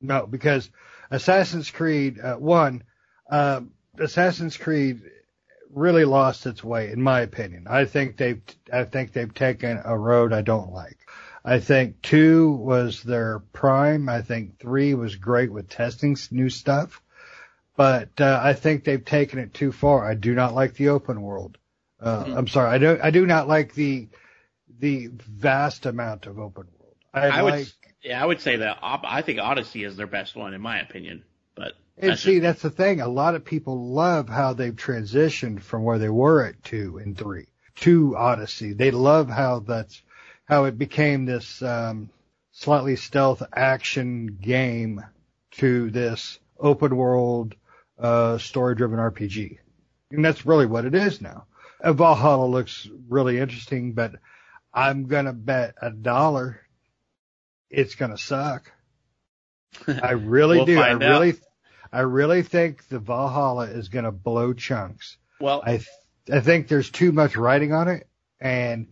No, 0.00 0.26
because 0.26 0.70
Assassin's 1.10 1.70
Creed 1.70 2.18
uh, 2.20 2.36
one, 2.36 2.84
uh, 3.30 3.60
Assassin's 3.98 4.56
Creed 4.56 5.02
really 5.70 6.04
lost 6.04 6.46
its 6.46 6.64
way, 6.64 6.90
in 6.90 7.02
my 7.02 7.20
opinion. 7.20 7.66
I 7.68 7.84
think 7.84 8.16
they've, 8.16 8.40
I 8.72 8.84
think 8.84 9.12
they've 9.12 9.34
taken 9.34 9.80
a 9.84 9.98
road 9.98 10.32
I 10.32 10.42
don't 10.42 10.72
like. 10.72 10.96
I 11.44 11.60
think 11.60 12.00
two 12.02 12.50
was 12.52 13.02
their 13.02 13.40
prime. 13.52 14.08
I 14.08 14.22
think 14.22 14.58
three 14.58 14.94
was 14.94 15.16
great 15.16 15.52
with 15.52 15.68
testing 15.68 16.16
new 16.30 16.48
stuff 16.48 17.02
but 17.78 18.20
uh, 18.20 18.40
I 18.42 18.54
think 18.54 18.82
they've 18.82 19.04
taken 19.04 19.38
it 19.38 19.54
too 19.54 19.70
far. 19.70 20.04
I 20.04 20.14
do 20.14 20.34
not 20.34 20.52
like 20.52 20.74
the 20.74 20.88
open 20.88 21.22
world. 21.22 21.58
Uh, 22.00 22.24
mm-hmm. 22.24 22.36
I'm 22.36 22.48
sorry, 22.48 22.70
I 22.70 22.78
do 22.78 22.98
I 23.00 23.12
do 23.12 23.24
not 23.24 23.46
like 23.46 23.72
the 23.72 24.08
the 24.80 25.10
vast 25.12 25.86
amount 25.86 26.26
of 26.26 26.40
open 26.40 26.66
world. 26.66 26.77
I, 27.12 27.28
I 27.28 27.40
like, 27.40 27.54
would 27.54 27.72
yeah, 28.02 28.22
I 28.22 28.26
would 28.26 28.40
say 28.40 28.56
that 28.56 28.78
I 28.82 29.22
think 29.22 29.38
Odyssey 29.38 29.84
is 29.84 29.96
their 29.96 30.06
best 30.06 30.36
one 30.36 30.54
in 30.54 30.60
my 30.60 30.80
opinion. 30.80 31.24
But 31.54 31.74
and 31.96 32.12
that's 32.12 32.22
see, 32.22 32.34
just, 32.34 32.42
that's 32.42 32.62
the 32.62 32.70
thing. 32.70 33.00
A 33.00 33.08
lot 33.08 33.34
of 33.34 33.44
people 33.44 33.92
love 33.92 34.28
how 34.28 34.52
they've 34.52 34.74
transitioned 34.74 35.60
from 35.60 35.82
where 35.82 35.98
they 35.98 36.08
were 36.08 36.44
at 36.44 36.62
two 36.62 36.98
and 36.98 37.16
three 37.16 37.46
to 37.76 38.16
Odyssey. 38.16 38.72
They 38.72 38.90
love 38.90 39.28
how 39.28 39.60
that's 39.60 40.00
how 40.44 40.64
it 40.64 40.78
became 40.78 41.24
this 41.24 41.60
um, 41.62 42.10
slightly 42.52 42.96
stealth 42.96 43.42
action 43.52 44.38
game 44.40 45.04
to 45.52 45.90
this 45.90 46.38
open 46.58 46.96
world 46.96 47.54
uh, 47.98 48.38
story-driven 48.38 48.98
RPG, 48.98 49.58
and 50.12 50.24
that's 50.24 50.46
really 50.46 50.66
what 50.66 50.84
it 50.84 50.94
is 50.94 51.20
now. 51.20 51.46
Uh, 51.82 51.92
Valhalla 51.92 52.46
looks 52.46 52.88
really 53.08 53.38
interesting, 53.38 53.92
but 53.92 54.12
I'm 54.72 55.06
gonna 55.06 55.32
bet 55.32 55.74
a 55.82 55.90
dollar 55.90 56.60
it's 57.70 57.94
gonna 57.94 58.18
suck. 58.18 58.72
I 59.86 60.12
really 60.12 60.58
we'll 60.58 60.66
do. 60.66 60.80
I 60.80 60.92
really, 60.92 61.34
I 61.92 62.00
really 62.00 62.42
think 62.42 62.88
the 62.88 62.98
Valhalla 62.98 63.66
is 63.66 63.88
gonna 63.88 64.12
blow 64.12 64.52
chunks. 64.52 65.16
Well, 65.40 65.62
I, 65.64 65.76
th- 65.76 65.88
I 66.32 66.40
think 66.40 66.68
there's 66.68 66.90
too 66.90 67.12
much 67.12 67.36
writing 67.36 67.72
on 67.72 67.88
it, 67.88 68.08
and 68.40 68.88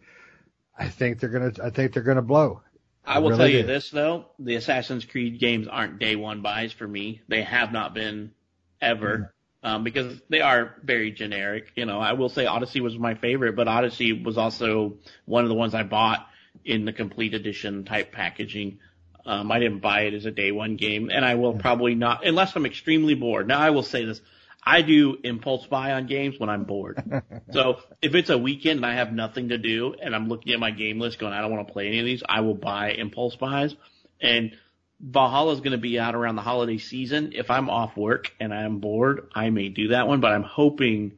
I 0.79 0.89
think 0.89 1.21
they're 1.21 1.31
gonna, 1.31 1.53
I 1.63 1.71
think 1.71 1.93
they're 1.93 2.03
gonna 2.03 2.23
blow. 2.23 2.61
I 3.05 3.21
will 3.21 3.31
really 3.31 3.39
tell 3.39 3.49
you 3.49 3.63
do. 3.63 3.67
this 3.69 3.91
though, 3.91 4.27
the 4.39 4.57
Assassin's 4.57 5.05
Creed 5.05 5.39
games 5.39 5.69
aren't 5.69 5.99
day 5.99 6.17
one 6.17 6.43
buys 6.43 6.73
for 6.73 6.87
me. 6.87 7.23
They 7.29 7.43
have 7.43 7.73
not 7.73 7.95
been 7.95 8.33
ever. 8.81 9.17
Mm-hmm. 9.17 9.31
Um, 9.63 9.83
because 9.83 10.21
they 10.29 10.43
are 10.43 10.77
very 10.85 11.11
generic. 11.11 11.73
You 11.75 11.87
know, 11.87 11.99
I 11.99 12.13
will 12.13 12.29
say 12.29 12.47
Odyssey 12.47 12.81
was 12.81 12.97
my 12.97 13.15
favorite, 13.15 13.57
but 13.57 13.67
Odyssey 13.67 14.13
was 14.13 14.39
also 14.39 14.99
one 15.25 15.43
of 15.43 15.49
the 15.49 15.57
ones 15.57 15.75
I 15.75 15.83
bought 15.83 16.25
in 16.65 16.85
the 16.85 16.93
complete 16.93 17.35
edition 17.35 17.85
type 17.85 18.13
packaging. 18.13 18.79
Um, 19.25 19.51
I 19.51 19.59
didn't 19.59 19.81
buy 19.81 20.03
it 20.03 20.15
as 20.15 20.25
a 20.25 20.31
day 20.31 20.53
one 20.53 20.77
game, 20.77 21.11
and 21.13 21.25
I 21.25 21.35
will 21.35 21.55
probably 21.55 21.95
not, 21.95 22.25
unless 22.25 22.55
I'm 22.55 22.67
extremely 22.67 23.15
bored. 23.15 23.49
Now, 23.49 23.59
I 23.59 23.71
will 23.71 23.83
say 23.83 24.05
this. 24.05 24.21
I 24.69 24.83
do 24.83 25.17
impulse 25.23 25.67
buy 25.67 25.93
on 25.93 26.07
games 26.07 26.41
when 26.41 26.49
I'm 26.49 26.65
bored. 26.65 27.01
so 27.53 27.79
if 28.03 28.17
it's 28.17 28.31
a 28.31 28.39
weekend 28.39 28.79
and 28.79 28.87
I 28.87 28.95
have 28.95 29.13
nothing 29.13 29.51
to 29.51 29.59
do 29.59 29.95
and 30.03 30.15
I'm 30.15 30.29
looking 30.29 30.53
at 30.53 30.59
my 30.59 30.73
game 30.73 30.99
list 30.99 31.21
going, 31.21 31.33
I 31.33 31.41
don't 31.41 31.53
want 31.53 31.69
to 31.69 31.73
play 31.73 31.87
any 31.87 32.01
of 32.01 32.05
these, 32.05 32.25
I 32.29 32.41
will 32.41 32.55
buy 32.55 32.91
impulse 32.91 33.37
buys. 33.37 33.77
And 34.21 34.57
Valhalla 35.01 35.53
is 35.53 35.61
going 35.61 35.73
to 35.73 35.79
be 35.79 36.01
out 36.01 36.17
around 36.17 36.35
the 36.35 36.43
holiday 36.43 36.79
season. 36.79 37.33
If 37.35 37.49
I'm 37.51 37.71
off 37.71 37.97
work 37.97 38.33
and 38.41 38.53
I'm 38.53 38.81
bored, 38.81 39.29
I 39.35 39.51
may 39.51 39.69
do 39.69 39.89
that 39.89 40.09
one, 40.09 40.21
but 40.21 40.33
I'm 40.33 40.43
hoping 40.43 41.13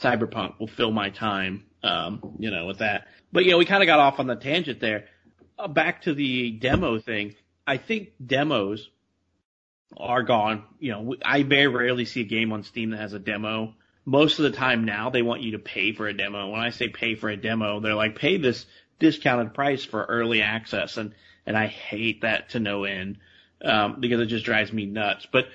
Cyberpunk 0.00 0.60
will 0.60 0.68
fill 0.68 0.92
my 0.92 1.10
time, 1.10 1.64
um, 1.82 2.36
you 2.38 2.50
know, 2.50 2.66
with 2.66 2.78
that. 2.78 3.08
But, 3.32 3.44
you 3.44 3.52
know, 3.52 3.58
we 3.58 3.64
kind 3.64 3.82
of 3.82 3.86
got 3.86 4.00
off 4.00 4.20
on 4.20 4.26
the 4.26 4.36
tangent 4.36 4.80
there. 4.80 5.06
Uh, 5.58 5.68
back 5.68 6.02
to 6.02 6.14
the 6.14 6.50
demo 6.50 6.98
thing. 6.98 7.34
I 7.66 7.76
think 7.76 8.10
demos 8.24 8.88
are 9.96 10.22
gone. 10.22 10.64
You 10.78 10.92
know, 10.92 11.14
I 11.24 11.42
very 11.42 11.68
rarely 11.68 12.04
see 12.04 12.22
a 12.22 12.24
game 12.24 12.52
on 12.52 12.62
Steam 12.62 12.90
that 12.90 13.00
has 13.00 13.12
a 13.12 13.18
demo. 13.18 13.74
Most 14.04 14.38
of 14.38 14.44
the 14.44 14.56
time 14.56 14.84
now 14.84 15.10
they 15.10 15.22
want 15.22 15.42
you 15.42 15.52
to 15.52 15.58
pay 15.58 15.92
for 15.92 16.08
a 16.08 16.16
demo. 16.16 16.50
When 16.50 16.60
I 16.60 16.70
say 16.70 16.88
pay 16.88 17.14
for 17.14 17.28
a 17.28 17.36
demo, 17.36 17.80
they're 17.80 17.94
like, 17.94 18.16
pay 18.16 18.36
this 18.36 18.66
discounted 18.98 19.54
price 19.54 19.84
for 19.84 20.04
early 20.04 20.42
access, 20.42 20.96
and 20.96 21.12
and 21.44 21.56
I 21.56 21.66
hate 21.66 22.22
that 22.22 22.50
to 22.50 22.60
no 22.60 22.84
end 22.84 23.18
um, 23.64 24.00
because 24.00 24.20
it 24.20 24.26
just 24.26 24.44
drives 24.44 24.72
me 24.72 24.86
nuts. 24.86 25.26
But 25.30 25.46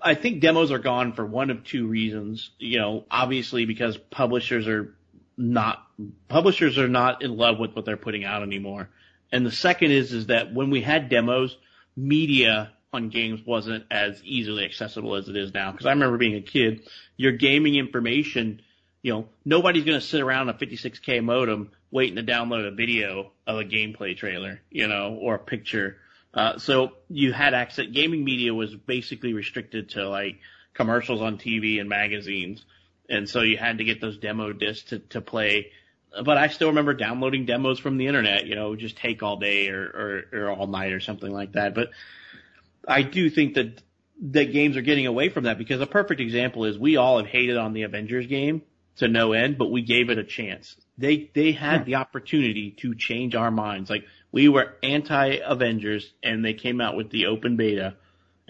I 0.00 0.14
think 0.14 0.40
demos 0.40 0.72
are 0.72 0.78
gone 0.78 1.12
for 1.12 1.24
one 1.24 1.50
of 1.50 1.64
two 1.64 1.86
reasons. 1.86 2.50
You 2.58 2.78
know, 2.78 3.04
obviously 3.10 3.64
because 3.66 3.96
publishers 3.96 4.66
are 4.66 4.94
not 5.40 5.86
publishers 6.28 6.78
are 6.78 6.88
not 6.88 7.22
in 7.22 7.36
love 7.36 7.58
with 7.58 7.74
what 7.74 7.84
they're 7.84 7.96
putting 7.96 8.24
out 8.24 8.42
anymore. 8.42 8.90
And 9.32 9.46
the 9.46 9.50
second 9.50 9.90
is 9.92 10.12
is 10.12 10.26
that 10.26 10.52
when 10.52 10.70
we 10.70 10.82
had 10.82 11.08
demos, 11.08 11.56
media 11.96 12.72
on 12.92 13.08
games 13.08 13.40
wasn't 13.46 13.84
as 13.90 14.22
easily 14.24 14.64
accessible 14.64 15.14
as 15.14 15.28
it 15.28 15.36
is 15.36 15.54
now. 15.54 15.70
Because 15.72 15.86
I 15.86 15.90
remember 15.90 16.18
being 16.18 16.34
a 16.34 16.42
kid, 16.42 16.82
your 17.16 17.32
gaming 17.32 17.76
information, 17.76 18.62
you 19.02 19.12
know, 19.12 19.28
nobody's 19.44 19.84
going 19.84 19.98
to 19.98 20.04
sit 20.04 20.20
around 20.20 20.48
a 20.48 20.54
56k 20.54 21.22
modem 21.22 21.70
waiting 21.90 22.16
to 22.16 22.22
download 22.22 22.66
a 22.66 22.72
video 22.72 23.32
of 23.46 23.58
a 23.58 23.64
gameplay 23.64 24.16
trailer, 24.16 24.60
you 24.70 24.88
know, 24.88 25.16
or 25.20 25.36
a 25.36 25.38
picture. 25.38 25.96
Uh, 26.34 26.58
so 26.58 26.90
you 27.08 27.32
had 27.32 27.54
access. 27.54 27.86
Gaming 27.86 28.24
media 28.24 28.52
was 28.52 28.74
basically 28.74 29.32
restricted 29.32 29.90
to 29.90 30.08
like 30.08 30.38
commercials 30.74 31.20
on 31.20 31.38
TV 31.38 31.80
and 31.80 31.88
magazines, 31.88 32.64
and 33.10 33.28
so 33.28 33.42
you 33.42 33.56
had 33.56 33.78
to 33.78 33.84
get 33.84 34.00
those 34.00 34.16
demo 34.16 34.52
discs 34.52 34.90
to 34.90 34.98
to 35.00 35.20
play. 35.20 35.72
But 36.24 36.38
I 36.38 36.48
still 36.48 36.68
remember 36.68 36.94
downloading 36.94 37.46
demos 37.46 37.78
from 37.78 37.96
the 37.96 38.06
internet. 38.06 38.46
You 38.46 38.54
know, 38.54 38.74
just 38.76 38.96
take 38.96 39.22
all 39.22 39.36
day 39.36 39.68
or 39.68 39.82
or, 40.32 40.40
or 40.40 40.50
all 40.50 40.66
night 40.66 40.92
or 40.92 41.00
something 41.00 41.30
like 41.30 41.52
that. 41.52 41.74
But 41.74 41.90
I 42.86 43.02
do 43.02 43.28
think 43.28 43.54
that 43.54 43.82
that 44.22 44.52
games 44.52 44.76
are 44.76 44.82
getting 44.82 45.06
away 45.06 45.28
from 45.28 45.44
that 45.44 45.58
because 45.58 45.80
a 45.80 45.86
perfect 45.86 46.20
example 46.20 46.64
is 46.64 46.78
we 46.78 46.96
all 46.96 47.18
have 47.18 47.26
hated 47.26 47.56
on 47.56 47.72
the 47.72 47.82
Avengers 47.82 48.26
game 48.26 48.62
to 48.96 49.08
no 49.08 49.32
end, 49.32 49.56
but 49.56 49.70
we 49.70 49.82
gave 49.82 50.10
it 50.10 50.18
a 50.18 50.24
chance. 50.24 50.76
They 50.98 51.30
they 51.34 51.52
had 51.52 51.86
the 51.86 51.96
opportunity 51.96 52.72
to 52.80 52.94
change 52.94 53.34
our 53.34 53.50
minds. 53.50 53.88
Like 53.88 54.04
we 54.30 54.48
were 54.48 54.74
anti 54.82 55.38
Avengers 55.44 56.12
and 56.22 56.44
they 56.44 56.54
came 56.54 56.80
out 56.80 56.96
with 56.96 57.10
the 57.10 57.26
open 57.26 57.56
beta 57.56 57.96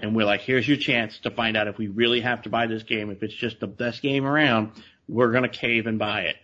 and 0.01 0.17
we're 0.17 0.27
like, 0.27 0.41
here's 0.41 0.67
your 0.67 0.77
chance 0.77 1.19
to 1.21 1.31
find 1.31 1.57
out 1.57 1.69
if 1.69 1.79
we 1.79 1.89
really 1.89 2.21
have 2.21 2.43
to 2.43 2.49
buy 2.49 2.67
this 2.67 2.83
game. 2.83 3.11
If 3.11 3.23
it's 3.23 3.35
just 3.35 3.61
the 3.61 3.67
best 3.67 4.03
game 4.03 4.27
around, 4.27 4.73
we're 5.09 5.33
gonna 5.33 5.49
cave 5.49 5.87
and 5.87 5.99
buy 5.99 6.23
it. 6.23 6.37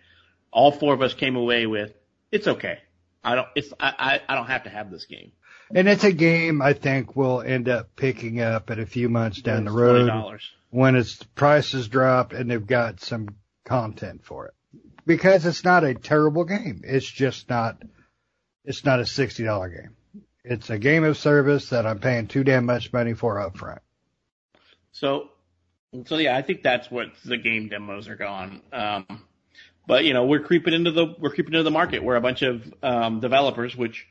All 0.53 0.73
four 0.73 0.95
of 0.95 1.03
us 1.03 1.15
came 1.15 1.37
away 1.37 1.67
with, 1.67 1.93
it's 2.31 2.47
okay. 2.47 2.79
I 3.23 3.35
don't, 3.35 3.49
it's, 3.57 3.73
I, 3.81 3.93
I, 3.99 4.33
I 4.33 4.35
don't 4.37 4.47
have 4.47 4.65
to 4.65 4.71
have 4.71 4.91
this 4.91 5.05
game. 5.07 5.33
And 5.75 5.89
it's 5.89 6.05
a 6.05 6.13
game 6.13 6.63
I 6.63 6.75
think 6.75 7.17
we'll 7.17 7.43
end 7.43 7.69
up 7.69 7.97
picking 7.97 8.41
up 8.41 8.71
at 8.71 8.79
a 8.79 8.87
few 8.87 9.09
months 9.09 9.43
down 9.43 9.65
the 9.65 9.73
road 9.73 10.09
$20. 10.09 10.41
when 10.71 10.95
its 10.95 11.21
prices 11.35 11.89
drop 11.89 12.33
and 12.33 12.51
they've 12.51 12.67
got 12.67 13.01
some 13.01 13.29
content 13.65 14.25
for 14.25 14.47
it. 14.47 14.55
Because 15.05 15.45
it's 15.45 15.65
not 15.65 15.85
a 15.85 15.95
terrible 15.95 16.45
game. 16.45 16.83
It's 16.85 17.11
just 17.11 17.49
not, 17.49 17.83
it's 18.65 18.85
not 18.85 19.01
a 19.01 19.05
$60 19.05 19.75
game. 19.75 19.97
It's 20.49 20.71
a 20.71 20.79
game 20.79 21.03
of 21.03 21.17
service 21.19 21.71
that 21.71 21.87
I'm 21.87 21.99
paying 21.99 22.29
too 22.29 22.45
damn 22.45 22.67
much 22.67 22.93
money 22.93 23.15
for 23.15 23.35
upfront. 23.35 23.81
So, 24.93 25.31
so 26.07 26.19
yeah, 26.19 26.37
I 26.37 26.43
think 26.43 26.63
that's 26.63 26.89
what 26.89 27.09
the 27.25 27.37
game 27.37 27.69
demos 27.69 28.09
are 28.09 28.15
gone. 28.15 28.63
Um, 28.73 29.25
but 29.89 30.05
you 30.05 30.15
know, 30.15 30.25
we're 30.25 30.41
creeping 30.41 30.73
into 30.73 30.93
the 30.93 31.15
we're 31.19 31.31
creeping 31.31 31.55
into 31.55 31.65
the 31.65 31.73
market 31.73 32.05
where 32.05 32.17
a 32.17 32.21
bunch 32.21 32.43
of 32.43 32.63
um, 32.83 33.19
developers, 33.19 33.77
which 33.77 34.07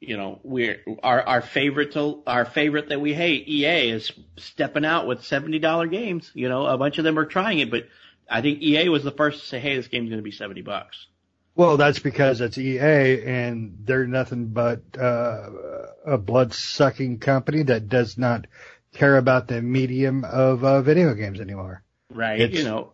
you 0.00 0.16
know, 0.16 0.40
we're 0.42 0.82
our 1.02 1.22
our 1.22 1.42
favorite 1.42 1.92
to 1.92 2.22
our 2.26 2.44
favorite 2.44 2.90
that 2.90 3.00
we 3.00 3.14
hate, 3.14 3.48
EA, 3.48 3.90
is 3.90 4.12
stepping 4.36 4.84
out 4.84 5.06
with 5.06 5.24
seventy 5.24 5.58
dollar 5.58 5.86
games. 5.86 6.30
You 6.34 6.48
know, 6.48 6.66
a 6.66 6.76
bunch 6.76 6.98
of 6.98 7.04
them 7.04 7.18
are 7.18 7.26
trying 7.26 7.58
it, 7.58 7.70
but 7.70 7.86
I 8.28 8.42
think 8.42 8.62
EA 8.62 8.88
was 8.88 9.02
the 9.02 9.12
first 9.12 9.40
to 9.40 9.46
say, 9.46 9.60
"Hey, 9.60 9.76
this 9.76 9.88
game's 9.88 10.10
going 10.10 10.18
to 10.18 10.24
be 10.24 10.30
seventy 10.30 10.62
bucks." 10.62 11.06
Well, 11.54 11.76
that's 11.76 11.98
because 11.98 12.40
it's 12.40 12.56
EA 12.56 13.22
and 13.24 13.78
they're 13.84 14.06
nothing 14.06 14.46
but 14.48 14.82
uh, 14.98 15.50
a 16.06 16.16
blood 16.18 16.54
sucking 16.54 17.18
company 17.18 17.64
that 17.64 17.88
does 17.88 18.16
not 18.16 18.46
care 18.94 19.16
about 19.16 19.48
the 19.48 19.60
medium 19.60 20.24
of 20.24 20.64
uh, 20.64 20.82
video 20.82 21.14
games 21.14 21.40
anymore. 21.40 21.82
Right. 22.12 22.40
It's- 22.40 22.58
you 22.58 22.64
know, 22.64 22.92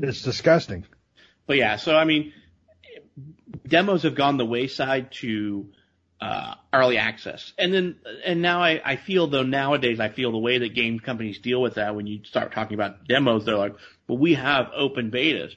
It's 0.00 0.22
disgusting. 0.22 0.84
But 1.46 1.56
yeah, 1.56 1.76
so 1.76 1.96
I 1.96 2.04
mean, 2.04 2.32
demos 3.66 4.02
have 4.02 4.14
gone 4.14 4.36
the 4.36 4.44
wayside 4.46 5.12
to 5.12 5.68
uh, 6.20 6.54
early 6.72 6.98
access, 6.98 7.52
and 7.58 7.72
then 7.72 7.96
and 8.24 8.42
now 8.42 8.60
I, 8.62 8.80
I 8.84 8.96
feel 8.96 9.28
though 9.28 9.44
nowadays 9.44 9.98
I 9.98 10.08
feel 10.08 10.30
the 10.30 10.38
way 10.38 10.58
that 10.58 10.74
game 10.74 10.98
companies 11.00 11.38
deal 11.38 11.62
with 11.62 11.74
that 11.74 11.94
when 11.96 12.06
you 12.06 12.24
start 12.24 12.52
talking 12.52 12.74
about 12.74 13.06
demos, 13.08 13.44
they're 13.44 13.56
like, 13.56 13.74
well, 14.06 14.18
we 14.18 14.34
have 14.34 14.70
open 14.74 15.10
betas, 15.10 15.54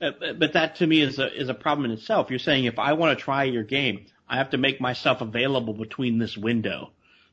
but 0.00 0.38
but 0.38 0.52
that 0.54 0.76
to 0.76 0.86
me 0.86 1.00
is 1.02 1.18
a 1.18 1.32
is 1.32 1.48
a 1.48 1.54
problem 1.54 1.84
in 1.84 1.90
itself. 1.92 2.30
You're 2.30 2.38
saying 2.38 2.64
if 2.64 2.78
I 2.78 2.94
want 2.94 3.16
to 3.16 3.22
try 3.22 3.44
your 3.44 3.62
game, 3.62 4.06
I 4.28 4.36
have 4.36 4.50
to 4.50 4.58
make 4.58 4.80
myself 4.80 5.20
available 5.20 5.74
between 5.74 6.18
this 6.18 6.36
window 6.36 6.90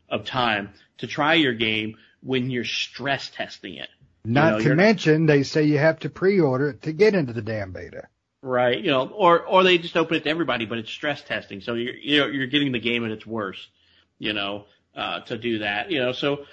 of 0.09 0.25
time 0.25 0.73
to 0.99 1.07
try 1.07 1.35
your 1.35 1.53
game 1.53 1.97
when 2.21 2.49
you're 2.49 2.65
stress 2.65 3.29
testing 3.29 3.75
it. 3.75 3.89
Not 4.25 4.57
know, 4.57 4.59
to 4.59 4.75
mention 4.75 5.25
they 5.25 5.43
say 5.43 5.63
you 5.63 5.77
have 5.77 5.99
to 5.99 6.09
pre-order 6.09 6.71
it 6.71 6.81
to 6.83 6.91
get 6.91 7.15
into 7.15 7.33
the 7.33 7.41
damn 7.41 7.71
beta. 7.71 8.07
Right, 8.41 8.79
you 8.79 8.91
know, 8.91 9.07
or 9.07 9.41
or 9.45 9.63
they 9.63 9.77
just 9.77 9.97
open 9.97 10.17
it 10.17 10.23
to 10.25 10.29
everybody, 10.29 10.65
but 10.65 10.77
it's 10.77 10.91
stress 10.91 11.21
testing, 11.21 11.61
so 11.61 11.73
you're 11.73 11.95
you're, 11.95 12.31
you're 12.31 12.47
getting 12.47 12.71
the 12.71 12.79
game 12.79 13.05
at 13.05 13.11
its 13.11 13.25
worst, 13.25 13.67
you 14.19 14.33
know, 14.33 14.65
uh, 14.95 15.21
to 15.21 15.37
do 15.37 15.59
that, 15.59 15.91
you 15.91 15.99
know. 15.99 16.11
So, 16.11 16.45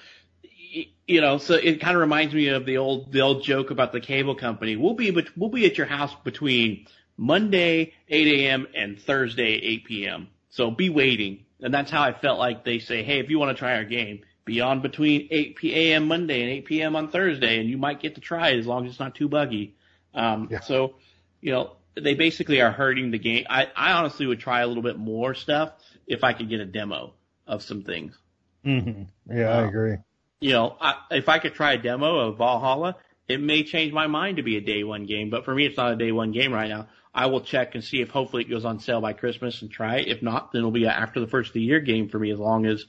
you 1.06 1.20
know, 1.20 1.38
so 1.38 1.54
it 1.54 1.80
kind 1.80 1.96
of 1.96 2.00
reminds 2.00 2.34
me 2.34 2.48
of 2.48 2.66
the 2.66 2.78
old 2.78 3.12
the 3.12 3.20
old 3.20 3.44
joke 3.44 3.70
about 3.70 3.92
the 3.92 4.00
cable 4.00 4.34
company. 4.34 4.76
We'll 4.76 4.94
be 4.94 5.10
bet- 5.10 5.36
we'll 5.36 5.50
be 5.50 5.66
at 5.66 5.78
your 5.78 5.86
house 5.86 6.14
between 6.24 6.86
Monday 7.16 7.92
8 8.08 8.26
a.m. 8.26 8.66
and 8.74 9.00
Thursday 9.00 9.52
8 9.52 9.84
p.m. 9.84 10.28
So 10.50 10.70
be 10.70 10.88
waiting, 10.88 11.44
and 11.60 11.72
that's 11.72 11.90
how 11.90 12.02
I 12.02 12.12
felt 12.12 12.38
like 12.38 12.64
they 12.64 12.78
say, 12.78 13.02
hey, 13.02 13.18
if 13.18 13.28
you 13.30 13.38
want 13.38 13.56
to 13.56 13.58
try 13.58 13.76
our 13.76 13.84
game, 13.84 14.22
be 14.44 14.60
on 14.60 14.80
between 14.82 15.28
8 15.30 15.56
p.m. 15.56 16.08
Monday 16.08 16.42
and 16.42 16.50
8 16.50 16.64
p.m. 16.66 16.96
on 16.96 17.08
Thursday, 17.10 17.58
and 17.58 17.68
you 17.68 17.76
might 17.76 18.00
get 18.00 18.14
to 18.16 18.20
try 18.20 18.50
it 18.50 18.58
as 18.58 18.66
long 18.66 18.84
as 18.84 18.92
it's 18.92 19.00
not 19.00 19.14
too 19.14 19.28
buggy. 19.28 19.74
Um, 20.14 20.48
Yeah. 20.50 20.60
So, 20.60 20.94
you 21.40 21.52
know, 21.52 21.76
they 21.96 22.14
basically 22.14 22.60
are 22.60 22.70
hurting 22.70 23.10
the 23.10 23.18
game. 23.18 23.46
I, 23.48 23.68
I 23.76 23.92
honestly 23.92 24.26
would 24.26 24.40
try 24.40 24.60
a 24.60 24.66
little 24.66 24.82
bit 24.82 24.98
more 24.98 25.34
stuff 25.34 25.72
if 26.06 26.24
I 26.24 26.32
could 26.32 26.48
get 26.48 26.60
a 26.60 26.66
demo 26.66 27.14
of 27.46 27.62
some 27.62 27.82
things. 27.82 28.16
Mm-hmm. 28.64 29.36
Yeah, 29.36 29.48
I 29.48 29.62
agree. 29.66 29.96
You 30.44 30.52
know, 30.52 30.76
I, 30.78 30.96
if 31.10 31.30
I 31.30 31.38
could 31.38 31.54
try 31.54 31.72
a 31.72 31.78
demo 31.78 32.18
of 32.18 32.36
Valhalla, 32.36 32.96
it 33.26 33.40
may 33.40 33.64
change 33.64 33.94
my 33.94 34.08
mind 34.08 34.36
to 34.36 34.42
be 34.42 34.58
a 34.58 34.60
day 34.60 34.84
one 34.84 35.06
game, 35.06 35.30
but 35.30 35.46
for 35.46 35.54
me, 35.54 35.64
it's 35.64 35.78
not 35.78 35.92
a 35.92 35.96
day 35.96 36.12
one 36.12 36.32
game 36.32 36.52
right 36.52 36.68
now. 36.68 36.88
I 37.14 37.28
will 37.28 37.40
check 37.40 37.74
and 37.74 37.82
see 37.82 38.02
if 38.02 38.10
hopefully 38.10 38.42
it 38.42 38.50
goes 38.50 38.66
on 38.66 38.78
sale 38.78 39.00
by 39.00 39.14
Christmas 39.14 39.62
and 39.62 39.70
try 39.70 40.00
it. 40.00 40.08
If 40.08 40.20
not, 40.20 40.52
then 40.52 40.58
it'll 40.58 40.70
be 40.70 40.84
a 40.84 40.90
after 40.90 41.18
the 41.18 41.26
first 41.26 41.48
of 41.48 41.54
the 41.54 41.62
year 41.62 41.80
game 41.80 42.10
for 42.10 42.18
me 42.18 42.30
as 42.30 42.38
long 42.38 42.66
as, 42.66 42.84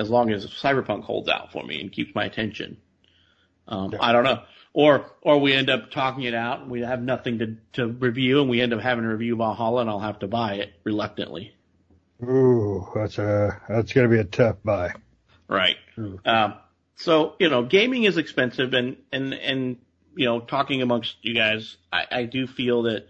as 0.00 0.10
long 0.10 0.32
as 0.32 0.48
Cyberpunk 0.48 1.04
holds 1.04 1.28
out 1.28 1.52
for 1.52 1.62
me 1.62 1.80
and 1.80 1.92
keeps 1.92 2.12
my 2.12 2.24
attention. 2.24 2.76
Um, 3.68 3.92
Yeah. 3.92 3.98
I 4.00 4.10
don't 4.10 4.24
know. 4.24 4.42
Or, 4.72 5.12
or 5.22 5.38
we 5.38 5.52
end 5.52 5.70
up 5.70 5.92
talking 5.92 6.24
it 6.24 6.34
out 6.34 6.62
and 6.62 6.72
we 6.72 6.80
have 6.80 7.00
nothing 7.00 7.38
to, 7.38 7.56
to 7.74 7.86
review 7.86 8.40
and 8.40 8.50
we 8.50 8.60
end 8.60 8.74
up 8.74 8.80
having 8.80 9.04
to 9.04 9.10
review 9.10 9.36
Valhalla 9.36 9.82
and 9.82 9.90
I'll 9.90 10.00
have 10.00 10.18
to 10.18 10.26
buy 10.26 10.54
it 10.54 10.72
reluctantly. 10.82 11.54
Ooh, 12.24 12.88
that's 12.96 13.16
a 13.18 13.62
that's 13.68 13.92
gonna 13.92 14.08
be 14.08 14.18
a 14.18 14.24
tough 14.24 14.56
buy. 14.64 14.92
Right. 15.46 15.76
Um, 16.24 16.54
so, 16.96 17.34
you 17.38 17.48
know, 17.50 17.62
gaming 17.62 18.04
is 18.04 18.16
expensive 18.16 18.72
and, 18.72 18.96
and, 19.12 19.34
and, 19.34 19.76
you 20.14 20.24
know, 20.24 20.40
talking 20.40 20.80
amongst 20.80 21.16
you 21.22 21.34
guys, 21.34 21.76
I, 21.92 22.06
I 22.10 22.22
do 22.24 22.46
feel 22.46 22.84
that 22.84 23.06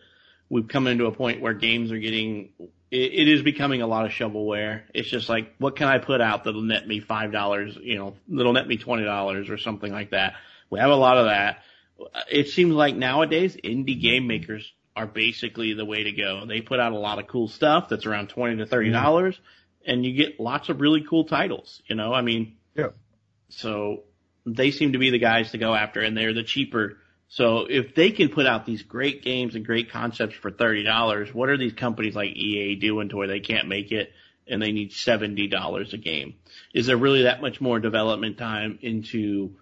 we've 0.49 0.67
come 0.67 0.89
into 0.89 1.07
a 1.07 1.13
point 1.13 1.41
where 1.41 1.55
games 1.55 1.93
are 1.93 1.99
getting, 1.99 2.51
it, 2.91 3.13
it 3.13 3.29
is 3.29 3.43
becoming 3.43 3.83
a 3.83 3.87
lot 3.87 4.05
of 4.05 4.11
shovelware. 4.11 4.83
It's 4.93 5.09
just 5.09 5.29
like, 5.29 5.55
what 5.59 5.77
can 5.77 5.87
I 5.87 5.99
put 5.99 6.21
out 6.21 6.45
that'll 6.45 6.63
net 6.63 6.87
me 6.87 7.01
$5, 7.01 7.85
you 7.85 7.97
know, 7.97 8.17
that'll 8.29 8.53
net 8.53 8.67
me 8.67 8.77
$20 8.77 9.51
or 9.51 9.59
something 9.59 9.93
like 9.93 10.11
that. 10.11 10.35
We 10.69 10.81
have 10.81 10.91
a 10.91 10.97
lot 10.97 11.17
of 11.17 11.27
that. 11.27 11.63
It 12.31 12.49
seems 12.49 12.75
like 12.75 12.97
nowadays 12.97 13.57
indie 13.63 14.01
game 14.01 14.27
makers 14.27 14.73
are 14.97 15.07
basically 15.07 15.75
the 15.75 15.85
way 15.85 16.05
to 16.05 16.13
go. 16.13 16.45
They 16.45 16.61
put 16.61 16.81
out 16.81 16.93
a 16.93 16.99
lot 16.99 17.21
of 17.21 17.29
cool 17.29 17.49
stuff 17.49 17.89
that's 17.89 18.05
around 18.05 18.31
20 18.31 18.57
to 18.57 18.67
$30 18.67 19.39
and 19.87 20.05
you 20.05 20.13
get 20.13 20.41
lots 20.41 20.69
of 20.69 20.81
really 20.81 21.05
cool 21.09 21.25
titles, 21.25 21.83
you 21.87 21.95
know, 21.95 22.13
I 22.13 22.23
mean, 22.23 22.57
Yeah. 22.75 22.89
So 23.49 24.05
they 24.45 24.71
seem 24.71 24.93
to 24.93 24.99
be 24.99 25.11
the 25.11 25.19
guys 25.19 25.51
to 25.51 25.59
go 25.59 25.75
after 25.75 26.01
and 26.01 26.17
they're 26.17 26.35
the 26.35 26.43
cheaper. 26.43 26.99
So 27.29 27.67
if 27.69 27.95
they 27.95 28.13
can 28.13 28.29
put 28.29 28.47
out 28.47 28.65
these 28.67 28.83
great 28.83 29.23
games 29.23 29.57
and 29.57 29.67
great 29.67 29.91
concepts 29.91 30.37
for 30.37 30.51
$30, 30.51 31.35
what 31.35 31.49
are 31.49 31.59
these 31.59 31.73
companies 31.73 32.15
like 32.15 32.31
EA 32.31 32.77
doing 32.77 33.09
to 33.09 33.17
where 33.17 33.27
they 33.27 33.41
can't 33.41 33.69
make 33.69 33.91
it 33.91 34.13
and 34.47 34.63
they 34.63 34.71
need 34.71 34.93
$70 34.93 35.93
a 35.93 35.97
game? 35.97 36.35
Is 36.73 36.87
there 36.87 36.97
really 36.97 37.23
that 37.23 37.41
much 37.41 37.61
more 37.61 37.81
development 37.81 38.39
time 38.39 38.79
into, 38.83 39.57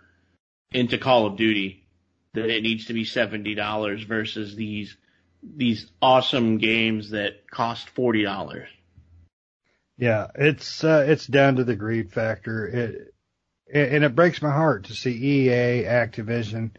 into 0.72 0.98
Call 0.98 1.26
of 1.26 1.36
Duty 1.36 1.86
that 2.34 2.50
it 2.50 2.62
needs 2.62 2.86
to 2.86 2.92
be 2.92 3.04
$70 3.04 4.06
versus 4.06 4.54
these, 4.54 4.94
these 5.42 5.86
awesome 6.02 6.58
games 6.58 7.10
that 7.10 7.50
cost 7.50 7.94
$40? 7.94 8.66
Yeah, 9.96 10.26
it's 10.34 10.82
uh, 10.82 11.04
it's 11.06 11.24
down 11.24 11.56
to 11.56 11.64
the 11.64 11.76
greed 11.76 12.12
factor. 12.12 12.66
It 12.66 13.13
and 13.74 14.04
it 14.04 14.14
breaks 14.14 14.40
my 14.40 14.52
heart 14.52 14.84
to 14.84 14.94
see 14.94 15.10
EA, 15.10 15.84
Activision, 15.84 16.70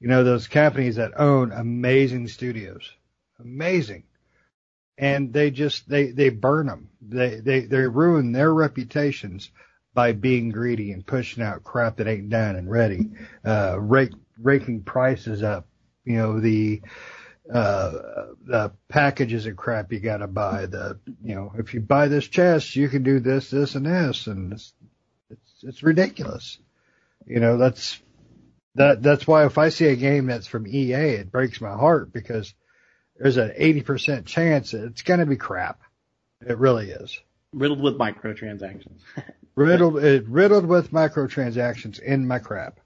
you 0.00 0.08
know, 0.08 0.24
those 0.24 0.48
companies 0.48 0.96
that 0.96 1.18
own 1.18 1.52
amazing 1.52 2.28
studios, 2.28 2.90
amazing, 3.38 4.04
and 4.98 5.32
they 5.32 5.50
just 5.50 5.88
they 5.88 6.10
they 6.10 6.28
burn 6.30 6.66
them. 6.66 6.90
They 7.00 7.36
they 7.36 7.60
they 7.60 7.86
ruin 7.86 8.32
their 8.32 8.52
reputations 8.52 9.50
by 9.94 10.12
being 10.12 10.50
greedy 10.50 10.90
and 10.90 11.06
pushing 11.06 11.42
out 11.42 11.62
crap 11.62 11.96
that 11.96 12.08
ain't 12.08 12.30
done 12.30 12.56
and 12.56 12.68
ready, 12.68 13.10
uh, 13.44 13.78
rake, 13.80 14.12
raking 14.42 14.82
prices 14.82 15.42
up. 15.42 15.68
You 16.04 16.16
know 16.16 16.40
the 16.40 16.82
uh, 17.52 17.92
the 18.44 18.72
packages 18.88 19.46
of 19.46 19.56
crap 19.56 19.92
you 19.92 20.00
got 20.00 20.18
to 20.18 20.26
buy. 20.26 20.66
The 20.66 20.98
you 21.22 21.34
know 21.34 21.52
if 21.56 21.74
you 21.74 21.80
buy 21.80 22.08
this 22.08 22.26
chest, 22.26 22.76
you 22.76 22.88
can 22.88 23.04
do 23.04 23.20
this, 23.20 23.50
this, 23.50 23.74
and 23.74 23.86
this, 23.86 24.26
and 24.26 24.60
it's 25.64 25.82
ridiculous. 25.82 26.58
You 27.26 27.40
know 27.40 27.56
that's 27.56 28.00
that 28.74 29.02
that's 29.02 29.26
why 29.26 29.46
if 29.46 29.58
I 29.58 29.68
see 29.68 29.86
a 29.86 29.96
game 29.96 30.26
that's 30.26 30.46
from 30.46 30.66
EA, 30.66 30.92
it 30.92 31.32
breaks 31.32 31.60
my 31.60 31.72
heart 31.72 32.12
because 32.12 32.54
there's 33.16 33.36
an 33.36 33.52
80% 33.58 34.26
chance 34.26 34.74
it's 34.74 35.02
going 35.02 35.20
to 35.20 35.26
be 35.26 35.36
crap. 35.36 35.80
It 36.46 36.58
really 36.58 36.90
is. 36.90 37.18
Riddled 37.52 37.80
with 37.80 37.96
microtransactions. 37.96 38.98
riddled, 39.54 40.02
it, 40.02 40.26
riddled 40.26 40.66
with 40.66 40.90
microtransactions 40.90 42.00
in 42.00 42.26
my 42.26 42.40
crap. 42.40 42.80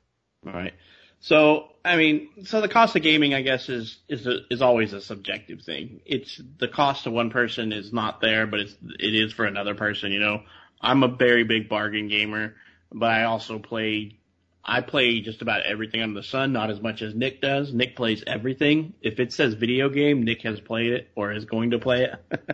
All 0.47 0.53
right. 0.53 0.75
So, 1.21 1.69
I 1.85 1.97
mean, 1.97 2.29
so 2.45 2.61
the 2.61 2.69
cost 2.69 2.95
of 2.95 3.03
gaming, 3.03 3.35
I 3.35 3.43
guess, 3.43 3.69
is 3.69 3.99
is 4.09 4.27
a, 4.27 4.41
is 4.51 4.63
always 4.63 4.93
a 4.93 5.01
subjective 5.01 5.63
thing. 5.63 6.01
It's 6.07 6.41
the 6.59 6.69
cost 6.69 7.05
to 7.05 7.11
one 7.11 7.31
person 7.31 7.73
is 7.73 7.93
not 7.93 8.21
there, 8.21 8.47
but 8.47 8.61
it's 8.61 8.77
it 9.01 9.15
is 9.15 9.33
for 9.33 9.45
another 9.45 9.75
person. 9.75 10.13
You 10.13 10.21
know, 10.21 10.43
I'm 10.81 11.03
a 11.03 11.09
very 11.09 11.43
big 11.43 11.69
bargain 11.69 12.07
gamer, 12.09 12.55
but 12.93 13.11
I 13.11 13.25
also 13.25 13.59
play 13.59 14.19
I 14.65 14.83
play 14.83 15.21
just 15.21 15.41
about 15.41 15.63
everything 15.63 16.03
under 16.03 16.21
the 16.21 16.27
sun, 16.27 16.53
not 16.53 16.71
as 16.71 16.81
much 16.81 17.01
as 17.01 17.15
Nick 17.15 17.41
does. 17.41 17.73
Nick 17.73 17.97
plays 17.97 18.23
everything. 18.27 18.93
If 19.01 19.19
it 19.19 19.33
says 19.33 19.55
video 19.55 19.89
game, 19.89 20.25
Nick 20.25 20.43
has 20.43 20.61
played 20.61 20.93
it 20.93 21.11
or 21.15 21.33
is 21.33 21.47
going 21.47 21.71
to 21.71 21.79
play 21.79 22.05
it. 22.05 22.13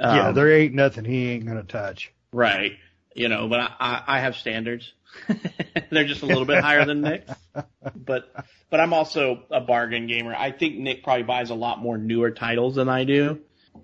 um, 0.00 0.16
yeah, 0.16 0.32
there 0.32 0.50
ain't 0.50 0.74
nothing 0.74 1.04
he 1.04 1.30
ain't 1.30 1.44
gonna 1.44 1.62
touch. 1.62 2.12
Right. 2.32 2.72
You 3.14 3.28
know, 3.28 3.46
but 3.46 3.60
I, 3.60 4.02
I, 4.06 4.20
have 4.20 4.36
standards. 4.36 4.92
They're 5.90 6.06
just 6.06 6.22
a 6.22 6.26
little 6.26 6.46
bit 6.46 6.64
higher 6.64 6.84
than 6.84 7.02
Nick. 7.02 7.28
But 7.94 8.32
but 8.70 8.80
I'm 8.80 8.92
also 8.92 9.42
a 9.50 9.60
bargain 9.60 10.06
gamer. 10.06 10.34
I 10.34 10.50
think 10.50 10.78
Nick 10.78 11.04
probably 11.04 11.22
buys 11.22 11.50
a 11.50 11.54
lot 11.54 11.80
more 11.80 11.96
newer 11.96 12.30
titles 12.30 12.74
than 12.74 12.88
I 12.88 13.04
do, 13.04 13.40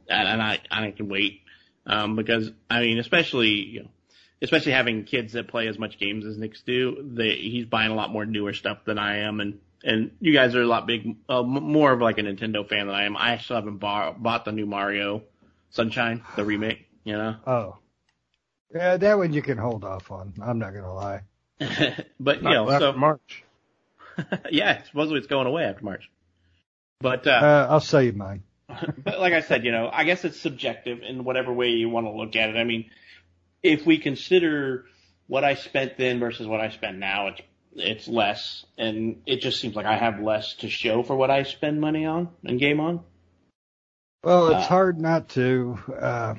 and, 0.08 0.28
and 0.28 0.42
I 0.42 0.58
I 0.70 0.90
can 0.90 1.08
wait 1.08 1.42
um, 1.86 2.16
because 2.16 2.50
I 2.68 2.80
mean, 2.80 2.98
especially 2.98 3.50
you 3.50 3.82
know 3.82 3.90
especially 4.42 4.72
having 4.72 5.04
kids 5.04 5.34
that 5.34 5.48
play 5.48 5.66
as 5.68 5.78
much 5.78 5.98
games 5.98 6.24
as 6.24 6.36
Nick's 6.36 6.62
do, 6.62 6.96
they, 7.14 7.34
he's 7.34 7.66
buying 7.66 7.90
a 7.90 7.94
lot 7.94 8.10
more 8.10 8.24
newer 8.24 8.52
stuff 8.52 8.78
than 8.84 8.98
I 8.98 9.18
am, 9.18 9.40
and 9.40 9.60
and 9.82 10.10
you 10.20 10.32
guys 10.32 10.54
are 10.54 10.62
a 10.62 10.66
lot 10.66 10.86
big, 10.86 11.16
uh, 11.28 11.42
more 11.42 11.92
of 11.92 12.00
like 12.00 12.18
a 12.18 12.22
Nintendo 12.22 12.68
fan 12.68 12.86
than 12.86 12.94
I 12.94 13.04
am. 13.04 13.16
I 13.16 13.38
still 13.38 13.56
haven't 13.56 13.78
bought 13.78 14.22
bought 14.22 14.44
the 14.44 14.52
new 14.52 14.66
Mario 14.66 15.22
Sunshine, 15.70 16.22
the 16.36 16.44
remake. 16.44 16.86
You 17.04 17.16
know. 17.16 17.36
Oh. 17.46 17.76
Yeah, 18.74 18.98
that 18.98 19.18
one 19.18 19.32
you 19.32 19.42
can 19.42 19.58
hold 19.58 19.84
off 19.84 20.10
on. 20.12 20.34
I'm 20.40 20.58
not 20.58 20.74
gonna 20.74 20.94
lie. 20.94 21.22
but 22.20 22.42
you 22.42 22.50
know, 22.50 22.70
after 22.70 22.92
so 22.92 22.98
March. 22.98 23.44
yeah, 24.50 24.82
supposedly 24.84 25.18
it's 25.18 25.26
going 25.26 25.46
away 25.46 25.64
after 25.64 25.84
March. 25.84 26.10
But 27.00 27.26
uh, 27.26 27.30
Uh, 27.30 27.66
I'll 27.70 27.80
sell 27.80 28.02
you 28.02 28.12
mine. 28.12 28.42
but 28.68 29.18
like 29.18 29.32
I 29.32 29.40
said, 29.40 29.64
you 29.64 29.72
know, 29.72 29.90
I 29.92 30.04
guess 30.04 30.24
it's 30.24 30.38
subjective 30.38 31.00
in 31.02 31.24
whatever 31.24 31.52
way 31.52 31.70
you 31.70 31.88
want 31.88 32.06
to 32.06 32.12
look 32.12 32.36
at 32.36 32.50
it. 32.50 32.56
I 32.56 32.64
mean, 32.64 32.90
if 33.62 33.86
we 33.86 33.98
consider 33.98 34.86
what 35.26 35.44
I 35.44 35.54
spent 35.54 35.96
then 35.96 36.18
versus 36.20 36.46
what 36.46 36.60
I 36.60 36.70
spend 36.70 37.00
now, 37.00 37.28
it's 37.28 37.40
it's 37.72 38.08
less, 38.08 38.66
and 38.76 39.22
it 39.26 39.40
just 39.40 39.60
seems 39.60 39.76
like 39.76 39.86
I 39.86 39.96
have 39.96 40.20
less 40.20 40.54
to 40.56 40.68
show 40.68 41.04
for 41.04 41.14
what 41.14 41.30
I 41.30 41.44
spend 41.44 41.80
money 41.80 42.04
on 42.04 42.30
and 42.44 42.58
game 42.58 42.80
on. 42.80 43.04
Well, 44.24 44.48
it's 44.48 44.64
Uh, 44.64 44.68
hard 44.68 45.00
not 45.00 45.28
to. 45.30 45.78
Uh, 45.98 46.34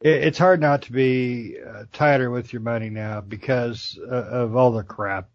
it, 0.00 0.24
it's 0.24 0.38
hard 0.38 0.60
not 0.60 0.82
to 0.82 0.92
be 0.92 1.56
uh, 1.60 1.84
tighter 1.92 2.30
with 2.30 2.52
your 2.52 2.62
money 2.62 2.88
now 2.90 3.20
because 3.20 3.98
uh, 4.02 4.14
of 4.14 4.56
all 4.56 4.72
the 4.72 4.82
crap 4.82 5.28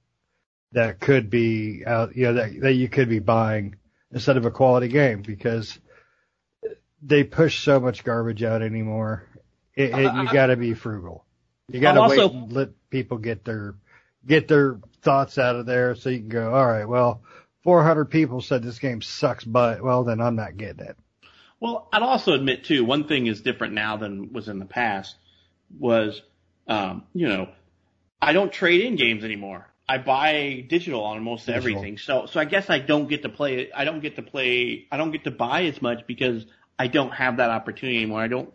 that 0.72 1.00
could 1.00 1.30
be 1.30 1.84
out. 1.86 2.16
You 2.16 2.26
know 2.26 2.34
that 2.34 2.60
that 2.62 2.74
you 2.74 2.90
could 2.90 3.08
be 3.08 3.20
buying 3.20 3.76
instead 4.12 4.38
of 4.38 4.46
a 4.46 4.52
quality 4.52 4.88
game 4.88 5.22
because 5.22 5.80
they 7.04 7.24
push 7.24 7.60
so 7.60 7.80
much 7.80 8.04
garbage 8.04 8.42
out 8.42 8.64
anymore. 8.64 9.28
It, 9.76 9.92
it, 9.94 10.14
you 10.14 10.32
got 10.32 10.48
to 10.48 10.56
be 10.56 10.74
frugal. 10.74 11.26
You 11.70 11.80
got 11.80 11.94
to 11.94 12.02
wait 12.02 12.20
also- 12.20 12.34
and 12.36 12.52
let 12.52 12.70
people 12.90 13.18
get 13.18 13.44
their 13.44 13.76
get 14.26 14.48
their 14.48 14.80
thoughts 15.02 15.38
out 15.38 15.56
of 15.56 15.66
there 15.66 15.96
so 15.96 16.10
you 16.10 16.20
can 16.20 16.30
go. 16.30 16.54
All 16.54 16.66
right, 16.66 16.88
well, 16.88 17.22
400 17.64 18.06
people 18.06 18.42
said 18.42 18.64
this 18.64 18.80
game 18.80 19.02
sucks, 19.02 19.44
but 19.44 19.84
well, 19.84 20.04
then 20.04 20.22
I'm 20.22 20.36
not 20.36 20.58
getting 20.58 20.86
it. 20.86 20.98
Well, 21.60 21.88
I'd 21.92 22.02
also 22.02 22.34
admit 22.34 22.66
too, 22.66 22.84
one 22.86 23.08
thing 23.08 23.28
is 23.28 23.42
different 23.42 23.74
now 23.74 23.98
than 23.98 24.34
was 24.34 24.48
in 24.50 24.60
the 24.60 24.66
past 24.66 25.16
was, 25.80 26.22
um, 26.68 27.04
you 27.14 27.28
know, 27.28 27.50
I 28.22 28.34
don't 28.34 28.52
trade 28.52 28.82
in 28.82 28.96
games 28.96 29.24
anymore. 29.24 29.68
I 29.88 30.00
buy 30.00 30.66
digital 30.68 31.04
on 31.04 31.24
most 31.24 31.46
Digital. 31.46 31.58
everything. 31.58 31.98
So, 31.98 32.26
so 32.26 32.40
I 32.40 32.46
guess 32.46 32.70
I 32.70 32.80
don't 32.80 33.08
get 33.08 33.22
to 33.24 33.30
play, 33.30 33.72
I 33.72 33.86
don't 33.86 34.00
get 34.02 34.16
to 34.16 34.24
play, 34.24 34.88
I 34.92 34.98
don't 34.98 35.12
get 35.12 35.24
to 35.26 35.32
buy 35.32 35.64
as 35.64 35.82
much 35.82 36.08
because 36.08 36.46
I 36.78 36.88
don't 36.88 37.12
have 37.12 37.38
that 37.38 37.52
opportunity 37.52 37.98
anymore. 37.98 38.22
I 38.22 38.28
don't, 38.28 38.52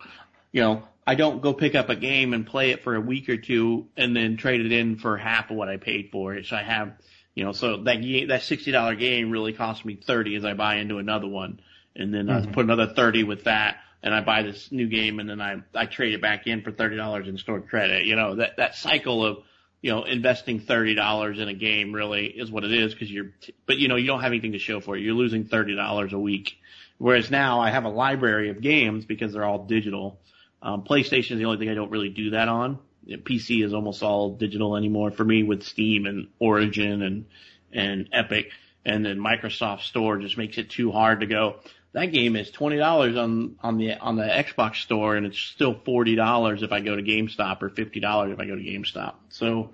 you 0.53 0.61
know, 0.63 0.83
I 1.11 1.17
don't 1.17 1.43
go 1.43 1.53
pick 1.53 1.75
up 1.75 1.89
a 1.89 1.97
game 1.97 2.33
and 2.35 2.47
play 2.47 2.71
it 2.71 2.85
for 2.85 2.95
a 2.95 3.01
week 3.01 3.29
or 3.29 3.37
two 3.37 3.89
and 3.97 4.15
then 4.15 4.37
trade 4.37 4.61
it 4.65 4.71
in 4.71 4.97
for 4.97 5.17
half 5.17 5.51
of 5.51 5.57
what 5.57 5.69
I 5.69 5.77
paid 5.77 6.11
for 6.13 6.35
it. 6.35 6.47
So 6.47 6.55
I 6.55 6.63
have, 6.63 6.93
you 7.35 7.43
know, 7.43 7.51
so 7.51 7.79
that 7.79 8.01
that 8.29 8.43
sixty 8.45 8.71
dollar 8.71 8.95
game 8.95 9.33
really 9.33 9.53
costs 9.53 9.85
me 9.85 9.97
thirty 9.97 10.37
as 10.37 10.45
I 10.45 10.55
buy 10.55 10.77
into 10.77 10.99
another 10.99 11.27
one, 11.27 11.59
and 11.97 12.15
then 12.15 12.31
I 12.31 12.43
Mhm. 12.43 12.53
put 12.53 12.65
another 12.65 12.87
thirty 12.87 13.25
with 13.25 13.43
that, 13.45 13.79
and 14.05 14.15
I 14.15 14.21
buy 14.21 14.45
this 14.45 14.71
new 14.71 14.87
game, 14.87 15.19
and 15.19 15.29
then 15.29 15.41
I 15.41 15.57
I 15.75 15.87
trade 15.87 16.15
it 16.15 16.23
back 16.23 16.47
in 16.47 16.63
for 16.63 16.71
thirty 16.71 16.97
dollars 16.97 17.27
in 17.27 17.39
stored 17.39 17.67
credit. 17.67 18.05
You 18.05 18.15
know 18.15 18.37
that 18.37 18.59
that 18.59 18.77
cycle 18.77 19.27
of 19.27 19.39
you 19.83 19.91
know 19.91 20.05
investing 20.05 20.61
thirty 20.61 20.95
dollars 20.95 21.41
in 21.41 21.49
a 21.49 21.55
game 21.55 21.93
really 21.93 22.27
is 22.27 22.53
what 22.53 22.63
it 22.63 22.73
is 22.73 22.93
because 22.95 23.11
you're, 23.11 23.33
but 23.67 23.79
you 23.79 23.89
know 23.89 23.97
you 23.97 24.07
don't 24.07 24.21
have 24.21 24.31
anything 24.31 24.53
to 24.53 24.61
show 24.61 24.79
for 24.79 24.97
it. 24.97 25.01
You're 25.03 25.15
losing 25.15 25.47
thirty 25.47 25.75
dollars 25.75 26.13
a 26.13 26.21
week. 26.21 26.57
Whereas 26.99 27.33
now 27.33 27.59
I 27.61 27.71
have 27.71 27.85
a 27.85 27.89
library 27.89 28.51
of 28.51 28.61
games 28.61 29.05
because 29.07 29.33
they're 29.33 29.45
all 29.45 29.65
digital. 29.67 30.21
Um, 30.63 30.83
PlayStation 30.85 31.33
is 31.33 31.39
the 31.39 31.45
only 31.47 31.59
thing 31.59 31.71
I 31.71 31.75
don't 31.75 31.91
really 31.91 32.11
do 32.11 32.31
that 32.31 32.49
on. 32.49 32.79
PC 33.09 33.65
is 33.65 33.73
almost 33.73 34.03
all 34.03 34.35
digital 34.37 34.77
anymore 34.77 35.11
for 35.11 35.25
me 35.25 35.43
with 35.43 35.63
Steam 35.63 36.07
and 36.07 36.29
Origin 36.39 37.03
and 37.03 37.25
and 37.73 38.09
Epic, 38.13 38.51
and 38.85 39.05
then 39.05 39.19
Microsoft 39.19 39.83
Store 39.83 40.19
just 40.19 40.37
makes 40.37 40.59
it 40.59 40.71
too 40.71 40.93
hard 40.93 41.21
to 41.21 41.27
go. 41.27 41.57
That 41.93 42.07
game 42.07 42.37
is 42.37 42.51
twenty 42.51 42.77
dollars 42.77 43.17
on 43.17 43.57
on 43.63 43.79
the 43.79 43.95
on 43.95 44.17
the 44.17 44.23
Xbox 44.25 44.77
Store, 44.77 45.17
and 45.17 45.27
it's 45.27 45.39
still 45.39 45.75
forty 45.85 46.15
dollars 46.15 46.63
if 46.63 46.73
I 46.73 46.81
go 46.81 46.95
to 46.95 47.03
GameStop 47.03 47.63
or 47.63 47.71
fifty 47.71 47.99
dollars 48.01 48.33
if 48.33 48.39
I 48.39 48.45
go 48.45 48.55
to 48.55 48.63
GameStop. 48.63 49.15
So, 49.31 49.71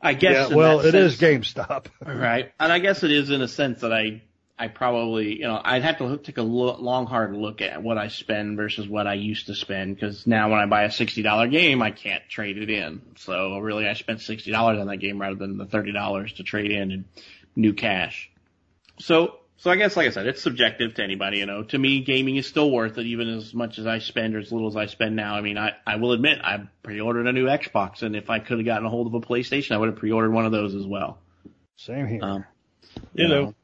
I 0.00 0.14
guess 0.14 0.50
Yeah, 0.50 0.56
well, 0.56 0.80
it 0.80 0.94
is 0.94 1.16
sense- 1.16 1.54
GameStop. 1.54 1.86
Right. 2.06 2.52
And 2.60 2.70
I 2.72 2.78
guess 2.78 3.02
it 3.02 3.10
is 3.10 3.30
in 3.30 3.40
a 3.42 3.48
sense 3.48 3.80
that 3.80 3.92
I, 3.92 4.22
I 4.60 4.68
probably, 4.68 5.38
you 5.38 5.44
know, 5.44 5.58
I'd 5.64 5.82
have 5.82 5.96
to 5.98 6.04
look, 6.04 6.22
take 6.22 6.36
a 6.36 6.42
lo- 6.42 6.76
long, 6.78 7.06
hard 7.06 7.34
look 7.34 7.62
at 7.62 7.82
what 7.82 7.96
I 7.96 8.08
spend 8.08 8.58
versus 8.58 8.86
what 8.86 9.06
I 9.06 9.14
used 9.14 9.46
to 9.46 9.54
spend. 9.54 9.98
Cause 9.98 10.26
now 10.26 10.50
when 10.50 10.60
I 10.60 10.66
buy 10.66 10.82
a 10.82 10.90
$60 10.90 11.50
game, 11.50 11.80
I 11.80 11.92
can't 11.92 12.22
trade 12.28 12.58
it 12.58 12.68
in. 12.68 13.00
So 13.16 13.58
really 13.58 13.88
I 13.88 13.94
spent 13.94 14.18
$60 14.18 14.78
on 14.78 14.86
that 14.86 14.98
game 14.98 15.18
rather 15.18 15.36
than 15.36 15.56
the 15.56 15.64
$30 15.64 16.36
to 16.36 16.42
trade 16.42 16.72
in 16.72 16.92
and 16.92 17.04
new 17.56 17.72
cash. 17.72 18.30
So, 18.98 19.38
so 19.56 19.70
I 19.70 19.76
guess, 19.76 19.96
like 19.96 20.08
I 20.08 20.10
said, 20.10 20.26
it's 20.26 20.42
subjective 20.42 20.92
to 20.94 21.02
anybody, 21.02 21.38
you 21.38 21.46
know. 21.46 21.62
To 21.64 21.78
me, 21.78 22.02
gaming 22.02 22.36
is 22.36 22.46
still 22.46 22.70
worth 22.70 22.98
it, 22.98 23.06
even 23.06 23.30
as 23.30 23.54
much 23.54 23.78
as 23.78 23.86
I 23.86 23.98
spend 24.00 24.34
or 24.34 24.40
as 24.40 24.52
little 24.52 24.68
as 24.68 24.76
I 24.76 24.86
spend 24.86 25.16
now. 25.16 25.36
I 25.36 25.40
mean, 25.40 25.56
I, 25.56 25.72
I 25.86 25.96
will 25.96 26.12
admit, 26.12 26.38
I 26.44 26.66
pre-ordered 26.82 27.26
a 27.26 27.32
new 27.32 27.46
Xbox, 27.46 28.02
and 28.02 28.14
if 28.14 28.28
I 28.28 28.40
could 28.40 28.58
have 28.58 28.66
gotten 28.66 28.86
a 28.86 28.90
hold 28.90 29.06
of 29.06 29.14
a 29.14 29.20
PlayStation, 29.20 29.72
I 29.72 29.78
would 29.78 29.88
have 29.88 29.96
pre-ordered 29.96 30.32
one 30.32 30.44
of 30.44 30.52
those 30.52 30.74
as 30.74 30.86
well. 30.86 31.18
Same 31.76 32.06
here. 32.06 32.20
Um, 32.22 32.44
you 33.14 33.26
Ditto. 33.26 33.44
know, 33.44 33.54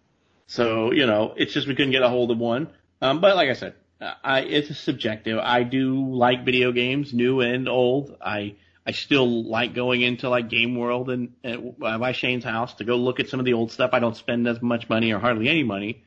so 0.47 0.93
you 0.93 1.07
know, 1.07 1.35
it's 1.37 1.53
just 1.53 1.67
we 1.67 1.75
couldn't 1.75 1.93
get 1.93 2.03
a 2.03 2.09
hold 2.09 2.31
of 2.31 2.39
one. 2.39 2.69
Um, 3.01 3.21
but 3.21 3.37
like 3.37 3.51
I 3.51 3.55
said, 3.55 3.75
I 4.01 4.41
it's 4.41 4.79
subjective. 4.79 5.39
I 5.39 5.63
do 5.63 6.13
like 6.15 6.45
video 6.45 6.73
games, 6.73 7.13
new 7.13 7.41
and 7.41 7.69
old. 7.69 8.17
I 8.21 8.57
I 8.87 8.93
still 8.93 9.45
like 9.45 9.75
going 9.75 10.03
into 10.03 10.29
like 10.29 10.49
Game 10.49 10.77
World 10.77 11.11
and, 11.11 11.33
and 11.43 11.75
uh, 11.83 11.99
by 11.99 12.13
Shane's 12.13 12.45
house 12.45 12.75
to 12.75 12.85
go 12.85 12.97
look 12.97 13.19
at 13.19 13.29
some 13.29 13.41
of 13.41 13.47
the 13.47 13.55
old 13.55 13.73
stuff. 13.73 13.91
I 13.93 13.99
don't 13.99 14.17
spend 14.17 14.47
as 14.47 14.63
much 14.63 14.89
money 14.89 15.13
or 15.13 15.19
hardly 15.19 15.49
any 15.49 15.65
money, 15.65 16.05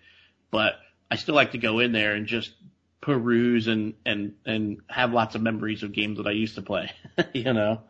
but 0.49 0.76
I 1.11 1.18
still 1.18 1.36
like 1.36 1.52
to 1.52 1.57
go 1.57 1.80
in 1.80 1.91
there 1.91 2.14
and 2.14 2.26
just 2.26 2.53
peruse 3.02 3.68
and 3.68 3.95
and 4.06 4.36
and 4.45 4.82
have 4.88 5.11
lots 5.11 5.36
of 5.36 5.41
memories 5.41 5.84
of 5.84 5.91
games 5.91 6.18
that 6.18 6.28
I 6.28 6.32
used 6.32 6.56
to 6.56 6.61
play. 6.61 6.91
you 7.34 7.53
know, 7.53 7.82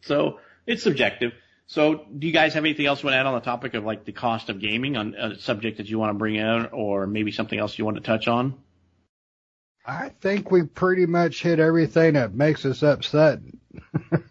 so 0.00 0.38
it's 0.66 0.82
subjective. 0.82 1.32
So, 1.70 2.06
do 2.18 2.26
you 2.26 2.32
guys 2.32 2.54
have 2.54 2.64
anything 2.64 2.86
else 2.86 3.02
you 3.02 3.08
want 3.08 3.14
to 3.14 3.18
add 3.18 3.26
on 3.26 3.34
the 3.34 3.40
topic 3.40 3.74
of 3.74 3.84
like 3.84 4.06
the 4.06 4.12
cost 4.12 4.48
of 4.48 4.58
gaming 4.58 4.96
on 4.96 5.14
a 5.14 5.38
subject 5.38 5.76
that 5.76 5.86
you 5.86 5.98
want 5.98 6.10
to 6.10 6.18
bring 6.18 6.38
out, 6.38 6.70
or 6.72 7.06
maybe 7.06 7.30
something 7.30 7.58
else 7.58 7.78
you 7.78 7.84
want 7.84 7.98
to 7.98 8.02
touch 8.02 8.26
on? 8.26 8.54
I 9.84 10.08
think 10.08 10.50
we 10.50 10.62
pretty 10.62 11.04
much 11.04 11.42
hit 11.42 11.60
everything 11.60 12.14
that 12.14 12.32
makes 12.32 12.64
us 12.64 12.82
upset. 12.82 13.40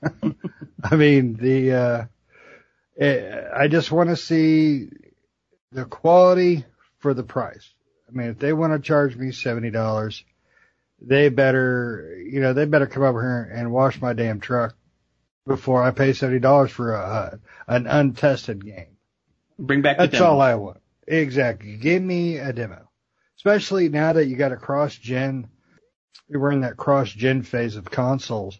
I 0.84 0.96
mean, 0.96 1.36
the 1.36 1.74
uh, 1.74 2.06
eh, 3.00 3.44
I 3.56 3.68
just 3.68 3.92
want 3.92 4.10
to 4.10 4.16
see 4.16 4.90
the 5.72 5.86
quality 5.86 6.66
for 6.98 7.14
the 7.14 7.24
price. 7.24 7.70
I 8.10 8.14
mean, 8.14 8.30
if 8.30 8.40
they 8.40 8.52
want 8.52 8.74
to 8.74 8.80
charge 8.80 9.16
me 9.16 9.32
seventy 9.32 9.70
dollars, 9.70 10.24
they 11.00 11.30
better, 11.30 12.18
you 12.20 12.42
know, 12.42 12.54
they 12.54 12.66
better 12.66 12.88
come 12.88 13.04
over 13.04 13.22
here 13.22 13.56
and 13.56 13.72
wash 13.72 14.02
my 14.02 14.14
damn 14.14 14.40
truck 14.40 14.76
before 15.48 15.82
I 15.82 15.92
pay 15.92 16.14
seventy 16.14 16.40
dollars 16.40 16.72
for 16.72 16.94
a, 16.94 17.40
an 17.68 17.88
untested 17.88 18.64
game. 18.64 18.98
Bring 19.58 19.82
back 19.82 19.98
the 19.98 20.08
That's 20.08 20.22
all 20.22 20.42
I 20.42 20.56
want. 20.56 20.80
Exactly. 21.08 21.78
Give 21.78 22.04
me 22.04 22.38
a 22.38 22.54
demo. 22.54 22.90
Especially 23.38 23.90
now 23.90 24.14
that 24.14 24.26
you 24.26 24.36
got 24.36 24.52
a 24.52 24.58
cross 24.58 24.96
gen, 24.96 25.48
we're 26.30 26.52
in 26.52 26.62
that 26.62 26.78
cross 26.78 27.10
gen 27.10 27.44
phase 27.44 27.76
of 27.76 27.90
consoles. 27.90 28.60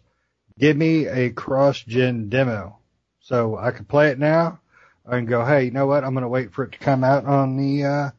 Give 0.58 0.76
me 0.76 1.06
a 1.06 1.30
cross 1.30 1.80
gen 1.80 2.28
demo. 2.28 2.78
So 3.20 3.56
I 3.56 3.70
can 3.72 3.84
play 3.84 4.08
it 4.10 4.18
now. 4.18 4.60
I 5.06 5.16
can 5.16 5.26
go, 5.26 5.44
hey, 5.44 5.64
you 5.64 5.70
know 5.70 5.86
what? 5.86 6.04
I'm 6.04 6.14
going 6.14 6.22
to 6.22 6.28
wait 6.28 6.52
for 6.52 6.64
it 6.64 6.72
to 6.72 6.78
come 6.78 7.04
out 7.04 7.24
on 7.24 7.56
the, 7.56 7.84
uh, 7.84 8.10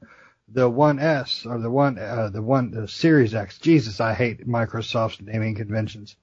the 0.47 0.69
One 0.69 0.99
S 0.99 1.45
or 1.45 1.59
the 1.59 1.69
one, 1.69 1.97
uh, 1.97 2.29
the 2.29 2.41
one, 2.41 2.71
the 2.71 2.87
Series 2.87 3.33
X. 3.33 3.57
Jesus, 3.59 3.99
I 3.99 4.13
hate 4.13 4.47
Microsoft's 4.47 5.21
naming 5.21 5.55
conventions. 5.55 6.15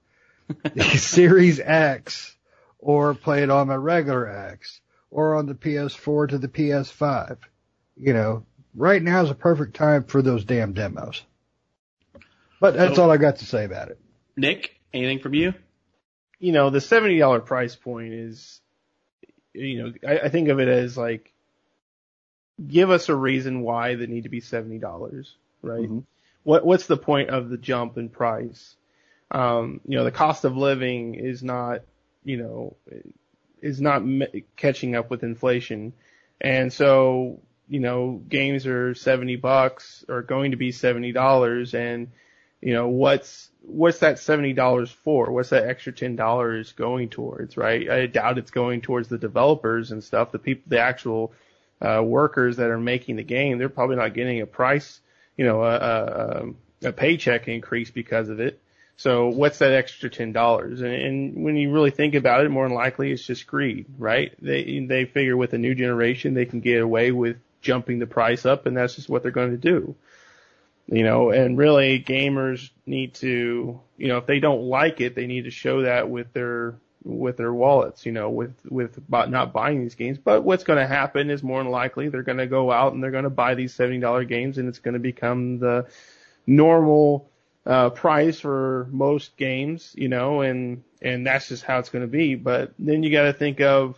the 0.47 0.83
Series 0.97 1.59
X 1.59 2.36
or 2.79 3.13
play 3.13 3.43
it 3.43 3.49
on 3.49 3.67
my 3.67 3.75
regular 3.75 4.27
X 4.27 4.81
or 5.11 5.35
on 5.35 5.45
the 5.45 5.55
PS4 5.55 6.29
to 6.29 6.37
the 6.37 6.47
PS5. 6.47 7.37
You 7.97 8.13
know, 8.13 8.45
right 8.75 9.01
now 9.01 9.23
is 9.23 9.31
a 9.31 9.35
perfect 9.35 9.75
time 9.75 10.03
for 10.03 10.21
those 10.21 10.45
damn 10.45 10.73
demos. 10.73 11.23
But 12.59 12.75
that's 12.75 12.95
So- 12.95 13.03
all 13.03 13.11
I 13.11 13.17
got 13.17 13.37
to 13.37 13.45
say 13.45 13.65
about 13.65 13.89
it. 13.89 13.99
Nick, 14.35 14.79
anything 14.93 15.19
from 15.19 15.33
you? 15.33 15.53
you 16.39 16.51
know, 16.51 16.69
the 16.69 16.79
seventy 16.81 17.17
dollar 17.17 17.39
price 17.39 17.75
point 17.75 18.13
is, 18.13 18.61
you 19.53 19.81
know, 19.81 19.93
I, 20.07 20.19
I 20.19 20.29
think 20.29 20.49
of 20.49 20.59
it 20.59 20.67
as 20.67 20.95
like, 20.95 21.33
give 22.67 22.91
us 22.91 23.09
a 23.09 23.15
reason 23.15 23.61
why 23.61 23.95
they 23.95 24.05
need 24.05 24.23
to 24.23 24.29
be 24.29 24.39
seventy 24.39 24.77
dollars, 24.77 25.35
right? 25.63 25.89
Mhm. 25.89 26.03
What 26.43 26.63
what's 26.65 26.85
the 26.85 26.97
point 26.97 27.29
of 27.31 27.49
the 27.49 27.57
jump 27.57 27.97
in 27.97 28.09
price? 28.09 28.75
Um, 29.31 29.81
you 29.87 29.97
know, 29.97 30.03
the 30.03 30.11
cost 30.11 30.45
of 30.45 30.55
living 30.55 31.15
is 31.15 31.41
not, 31.43 31.81
you 32.27 32.35
know, 32.35 32.75
is 33.61 33.79
not 33.79 34.05
me- 34.05 34.43
catching 34.57 34.95
up 34.95 35.09
with 35.09 35.23
inflation, 35.23 35.93
and 36.41 36.71
so 36.73 37.39
you 37.69 37.79
know, 37.79 38.21
games 38.27 38.67
are 38.67 38.93
seventy 38.93 39.37
bucks 39.37 40.03
or 40.09 40.21
going 40.21 40.51
to 40.51 40.57
be 40.57 40.71
seventy 40.71 41.13
dollars, 41.13 41.73
and 41.73 42.09
you 42.61 42.73
know 42.73 42.89
what's 42.89 43.49
what's 43.61 43.99
that 43.99 44.19
seventy 44.19 44.51
dollars 44.51 44.91
for? 44.91 45.31
What's 45.31 45.49
that 45.49 45.67
extra 45.67 45.93
ten 45.93 46.17
dollars 46.17 46.73
going 46.73 47.09
towards? 47.09 47.55
Right? 47.55 47.89
I 47.89 48.07
doubt 48.07 48.37
it's 48.37 48.51
going 48.51 48.81
towards 48.81 49.07
the 49.07 49.17
developers 49.17 49.91
and 49.91 50.03
stuff. 50.03 50.33
The 50.33 50.39
people, 50.39 50.63
the 50.67 50.79
actual 50.79 51.31
uh, 51.81 52.01
workers 52.03 52.57
that 52.57 52.69
are 52.69 52.79
making 52.79 53.15
the 53.15 53.23
game, 53.23 53.57
they're 53.57 53.69
probably 53.69 53.95
not 53.95 54.13
getting 54.13 54.41
a 54.41 54.45
price, 54.47 54.99
you 55.37 55.45
know, 55.45 55.63
a, 55.63 55.75
a, 56.83 56.87
a 56.89 56.91
paycheck 56.91 57.47
increase 57.47 57.89
because 57.89 58.27
of 58.27 58.41
it. 58.41 58.61
So 58.97 59.29
what's 59.29 59.59
that 59.59 59.73
extra 59.73 60.09
ten 60.09 60.31
dollars? 60.31 60.81
And, 60.81 60.93
and 60.93 61.43
when 61.43 61.55
you 61.55 61.71
really 61.71 61.91
think 61.91 62.15
about 62.15 62.45
it, 62.45 62.49
more 62.49 62.67
than 62.67 62.75
likely 62.75 63.11
it's 63.11 63.25
just 63.25 63.47
greed, 63.47 63.85
right? 63.97 64.33
They 64.41 64.85
they 64.87 65.05
figure 65.05 65.37
with 65.37 65.53
a 65.53 65.57
new 65.57 65.75
generation 65.75 66.33
they 66.33 66.45
can 66.45 66.59
get 66.59 66.81
away 66.81 67.11
with 67.11 67.37
jumping 67.61 67.99
the 67.99 68.07
price 68.07 68.45
up, 68.45 68.65
and 68.65 68.75
that's 68.75 68.95
just 68.95 69.09
what 69.09 69.23
they're 69.23 69.31
going 69.31 69.51
to 69.51 69.57
do 69.57 69.95
you 70.89 71.03
know, 71.03 71.31
and 71.31 71.57
really 71.57 72.01
gamers 72.01 72.69
need 72.85 73.13
to, 73.15 73.79
you 73.97 74.07
know, 74.07 74.17
if 74.17 74.25
they 74.25 74.39
don't 74.39 74.63
like 74.63 75.01
it, 75.01 75.15
they 75.15 75.27
need 75.27 75.43
to 75.43 75.51
show 75.51 75.81
that 75.81 76.09
with 76.09 76.31
their 76.33 76.75
with 77.03 77.37
their 77.37 77.53
wallets, 77.53 78.05
you 78.05 78.11
know, 78.11 78.29
with 78.29 78.53
with 78.69 78.99
not 79.09 79.53
buying 79.53 79.81
these 79.81 79.95
games. 79.95 80.17
But 80.17 80.43
what's 80.43 80.63
going 80.63 80.79
to 80.79 80.87
happen 80.87 81.29
is 81.29 81.43
more 81.43 81.61
than 81.61 81.71
likely 81.71 82.09
they're 82.09 82.23
going 82.23 82.37
to 82.37 82.47
go 82.47 82.71
out 82.71 82.93
and 82.93 83.03
they're 83.03 83.11
going 83.11 83.25
to 83.25 83.29
buy 83.29 83.55
these 83.55 83.73
seventy 83.73 83.99
dollar 83.99 84.23
games, 84.23 84.57
and 84.57 84.69
it's 84.69 84.79
going 84.79 84.93
to 84.93 84.99
become 84.99 85.59
the 85.59 85.87
normal 86.45 87.29
uh, 87.67 87.89
price 87.89 88.39
for 88.39 88.87
most 88.91 89.35
games, 89.35 89.93
you 89.97 90.07
know, 90.07 90.41
and 90.41 90.83
and 91.01 91.27
that's 91.27 91.49
just 91.49 91.63
how 91.63 91.79
it's 91.79 91.89
going 91.89 92.01
to 92.03 92.07
be. 92.07 92.35
But 92.35 92.73
then 92.79 93.03
you 93.03 93.11
got 93.11 93.23
to 93.23 93.33
think 93.33 93.59
of 93.59 93.97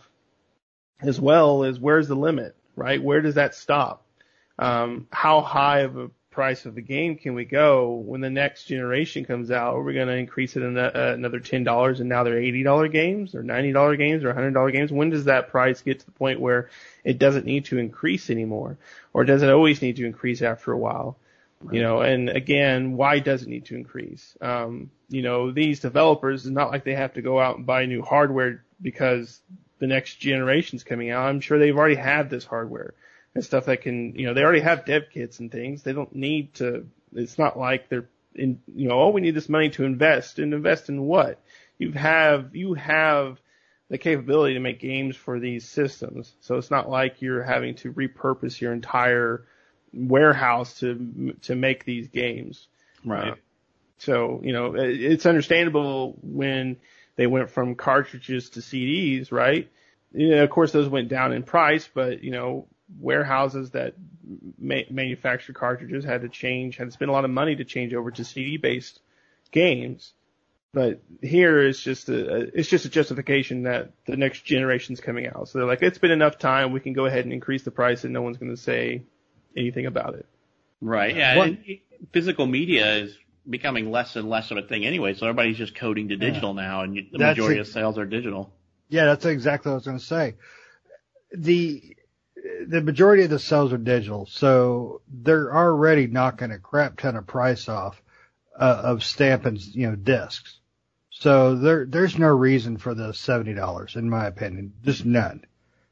as 1.00 1.20
well 1.20 1.64
as 1.64 1.78
where's 1.78 2.08
the 2.08 2.16
limit, 2.16 2.56
right? 2.76 3.02
Where 3.02 3.22
does 3.22 3.36
that 3.36 3.54
stop? 3.54 4.04
Um, 4.58 5.06
how 5.10 5.40
high 5.40 5.80
of 5.80 5.96
a 5.96 6.10
price 6.30 6.66
of 6.66 6.74
the 6.74 6.82
game 6.82 7.16
can 7.16 7.34
we 7.34 7.44
go 7.44 7.94
when 7.94 8.20
the 8.20 8.30
next 8.30 8.64
generation 8.64 9.24
comes 9.24 9.50
out? 9.50 9.74
Are 9.74 9.82
we 9.82 9.94
going 9.94 10.08
to 10.08 10.16
increase 10.16 10.56
it 10.56 10.62
an- 10.62 10.76
uh, 10.76 10.90
another 10.94 11.38
ten 11.38 11.62
dollars 11.62 12.00
and 12.00 12.08
now 12.08 12.24
they're 12.24 12.38
eighty 12.40 12.64
dollar 12.64 12.88
games 12.88 13.36
or 13.36 13.44
ninety 13.44 13.70
dollar 13.72 13.96
games 13.96 14.24
or 14.24 14.34
hundred 14.34 14.52
dollar 14.54 14.72
games? 14.72 14.90
When 14.90 15.10
does 15.10 15.26
that 15.26 15.48
price 15.48 15.80
get 15.80 16.00
to 16.00 16.06
the 16.06 16.12
point 16.12 16.40
where 16.40 16.70
it 17.04 17.18
doesn't 17.18 17.46
need 17.46 17.66
to 17.66 17.78
increase 17.78 18.30
anymore, 18.30 18.78
or 19.12 19.24
does 19.24 19.42
it 19.42 19.48
always 19.50 19.80
need 19.80 19.96
to 19.96 20.06
increase 20.06 20.42
after 20.42 20.72
a 20.72 20.78
while? 20.78 21.16
You 21.70 21.82
know, 21.82 22.00
and 22.00 22.30
again, 22.30 22.96
why 22.96 23.18
does 23.18 23.42
it 23.42 23.48
need 23.48 23.66
to 23.66 23.76
increase? 23.76 24.34
Um, 24.40 24.90
you 25.10 25.20
know, 25.20 25.50
these 25.50 25.80
developers, 25.80 26.46
it's 26.46 26.54
not 26.54 26.70
like 26.70 26.84
they 26.84 26.94
have 26.94 27.14
to 27.14 27.22
go 27.22 27.38
out 27.38 27.58
and 27.58 27.66
buy 27.66 27.84
new 27.84 28.02
hardware 28.02 28.64
because 28.80 29.40
the 29.78 29.86
next 29.86 30.16
generation's 30.16 30.84
coming 30.84 31.10
out. 31.10 31.26
I'm 31.26 31.40
sure 31.40 31.58
they've 31.58 31.76
already 31.76 31.96
had 31.96 32.30
this 32.30 32.46
hardware 32.46 32.94
and 33.34 33.44
stuff 33.44 33.66
that 33.66 33.82
can, 33.82 34.14
you 34.14 34.26
know, 34.26 34.34
they 34.34 34.42
already 34.42 34.60
have 34.60 34.86
dev 34.86 35.04
kits 35.12 35.38
and 35.38 35.52
things. 35.52 35.82
They 35.82 35.92
don't 35.92 36.14
need 36.14 36.54
to, 36.54 36.86
it's 37.14 37.38
not 37.38 37.58
like 37.58 37.88
they're 37.88 38.08
in, 38.34 38.62
you 38.74 38.88
know, 38.88 39.00
oh, 39.00 39.10
we 39.10 39.20
need 39.20 39.34
this 39.34 39.48
money 39.48 39.68
to 39.70 39.84
invest 39.84 40.38
and 40.38 40.54
invest 40.54 40.88
in 40.88 41.02
what? 41.02 41.42
You 41.78 41.92
have, 41.92 42.56
you 42.56 42.74
have 42.74 43.38
the 43.90 43.98
capability 43.98 44.54
to 44.54 44.60
make 44.60 44.80
games 44.80 45.14
for 45.14 45.38
these 45.38 45.68
systems. 45.68 46.32
So 46.40 46.56
it's 46.56 46.70
not 46.70 46.88
like 46.88 47.20
you're 47.20 47.42
having 47.42 47.74
to 47.76 47.92
repurpose 47.92 48.60
your 48.60 48.72
entire 48.72 49.44
warehouse 49.92 50.80
to, 50.80 51.34
to 51.42 51.54
make 51.54 51.84
these 51.84 52.08
games. 52.08 52.68
Right. 53.04 53.34
So, 53.98 54.40
you 54.42 54.52
know, 54.52 54.74
it's 54.76 55.26
understandable 55.26 56.18
when 56.22 56.78
they 57.16 57.26
went 57.26 57.50
from 57.50 57.74
cartridges 57.74 58.50
to 58.50 58.60
CDs, 58.60 59.30
right? 59.30 59.70
You 60.12 60.30
know, 60.30 60.42
of 60.42 60.50
course, 60.50 60.72
those 60.72 60.88
went 60.88 61.08
down 61.08 61.32
in 61.32 61.42
price, 61.42 61.88
but, 61.92 62.24
you 62.24 62.30
know, 62.30 62.66
warehouses 62.98 63.70
that 63.72 63.94
ma- 64.58 64.88
manufacture 64.90 65.52
cartridges 65.52 66.04
had 66.04 66.22
to 66.22 66.28
change, 66.28 66.76
had 66.76 66.88
to 66.88 66.90
spend 66.90 67.10
a 67.10 67.12
lot 67.12 67.24
of 67.24 67.30
money 67.30 67.56
to 67.56 67.64
change 67.64 67.94
over 67.94 68.10
to 68.10 68.24
CD 68.24 68.56
based 68.56 69.00
games. 69.50 70.14
But 70.72 71.02
here 71.20 71.66
it's 71.66 71.80
just 71.80 72.08
a, 72.08 72.56
it's 72.58 72.68
just 72.68 72.84
a 72.84 72.88
justification 72.88 73.64
that 73.64 73.90
the 74.06 74.16
next 74.16 74.44
generation's 74.44 75.00
coming 75.00 75.26
out. 75.26 75.48
So 75.48 75.58
they're 75.58 75.66
like, 75.66 75.82
it's 75.82 75.98
been 75.98 76.12
enough 76.12 76.38
time. 76.38 76.72
We 76.72 76.80
can 76.80 76.92
go 76.92 77.06
ahead 77.06 77.24
and 77.24 77.32
increase 77.32 77.64
the 77.64 77.72
price 77.72 78.04
and 78.04 78.12
no 78.12 78.22
one's 78.22 78.38
going 78.38 78.54
to 78.54 78.60
say 78.60 79.02
anything 79.56 79.86
about 79.86 80.14
it. 80.14 80.26
Right. 80.80 81.14
Yeah. 81.14 81.36
What- 81.36 81.48
and 81.48 81.78
physical 82.12 82.46
media 82.46 82.94
is 82.96 83.16
becoming 83.48 83.90
less 83.90 84.16
and 84.16 84.28
less 84.28 84.50
of 84.50 84.56
a 84.58 84.62
thing 84.62 84.84
anyway. 84.86 85.14
So 85.14 85.26
everybody's 85.26 85.56
just 85.58 85.74
coding 85.74 86.08
to 86.08 86.16
digital 86.16 86.54
now, 86.54 86.82
and 86.82 86.94
the 86.96 87.18
That's 87.18 87.36
majority 87.38 87.58
it. 87.58 87.62
of 87.62 87.68
sales 87.68 87.98
are 87.98 88.06
digital. 88.06 88.52
Yeah, 88.88 89.06
that's 89.06 89.24
exactly 89.24 89.70
what 89.70 89.74
I 89.74 89.76
was 89.76 89.84
going 89.86 89.98
to 89.98 90.04
say. 90.04 90.34
The 91.32 91.96
the 92.66 92.80
majority 92.80 93.22
of 93.24 93.30
the 93.30 93.38
sales 93.38 93.72
are 93.72 93.78
digital, 93.78 94.26
so 94.26 95.02
they're 95.08 95.54
already 95.54 96.06
knocking 96.06 96.50
a 96.50 96.58
crap 96.58 96.98
ton 96.98 97.16
of 97.16 97.26
price 97.26 97.68
off 97.68 98.00
uh, 98.58 98.80
of 98.84 99.04
stamping, 99.04 99.58
you 99.72 99.88
know, 99.88 99.96
discs. 99.96 100.58
So 101.10 101.54
there 101.56 101.84
there's 101.86 102.18
no 102.18 102.28
reason 102.28 102.78
for 102.78 102.94
the 102.94 103.12
seventy 103.12 103.54
dollars, 103.54 103.94
in 103.96 104.08
my 104.08 104.26
opinion, 104.26 104.72
just 104.84 105.04
none. 105.04 105.44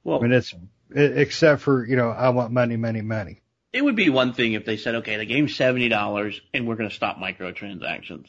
Well, 0.04 0.18
I 0.18 0.22
mean, 0.22 0.32
it's 0.32 0.54
it, 0.90 1.18
except 1.18 1.60
for 1.62 1.86
you 1.86 1.96
know, 1.96 2.10
I 2.10 2.30
want 2.30 2.50
money, 2.52 2.76
money, 2.76 3.02
money. 3.02 3.42
It 3.72 3.82
would 3.82 3.96
be 3.96 4.08
one 4.08 4.32
thing 4.32 4.54
if 4.54 4.64
they 4.64 4.76
said, 4.76 4.96
okay, 4.96 5.16
the 5.16 5.26
game's 5.26 5.54
seventy 5.56 5.88
dollars, 5.88 6.40
and 6.54 6.66
we're 6.66 6.76
going 6.76 6.88
to 6.88 6.94
stop 6.94 7.18
microtransactions. 7.18 8.26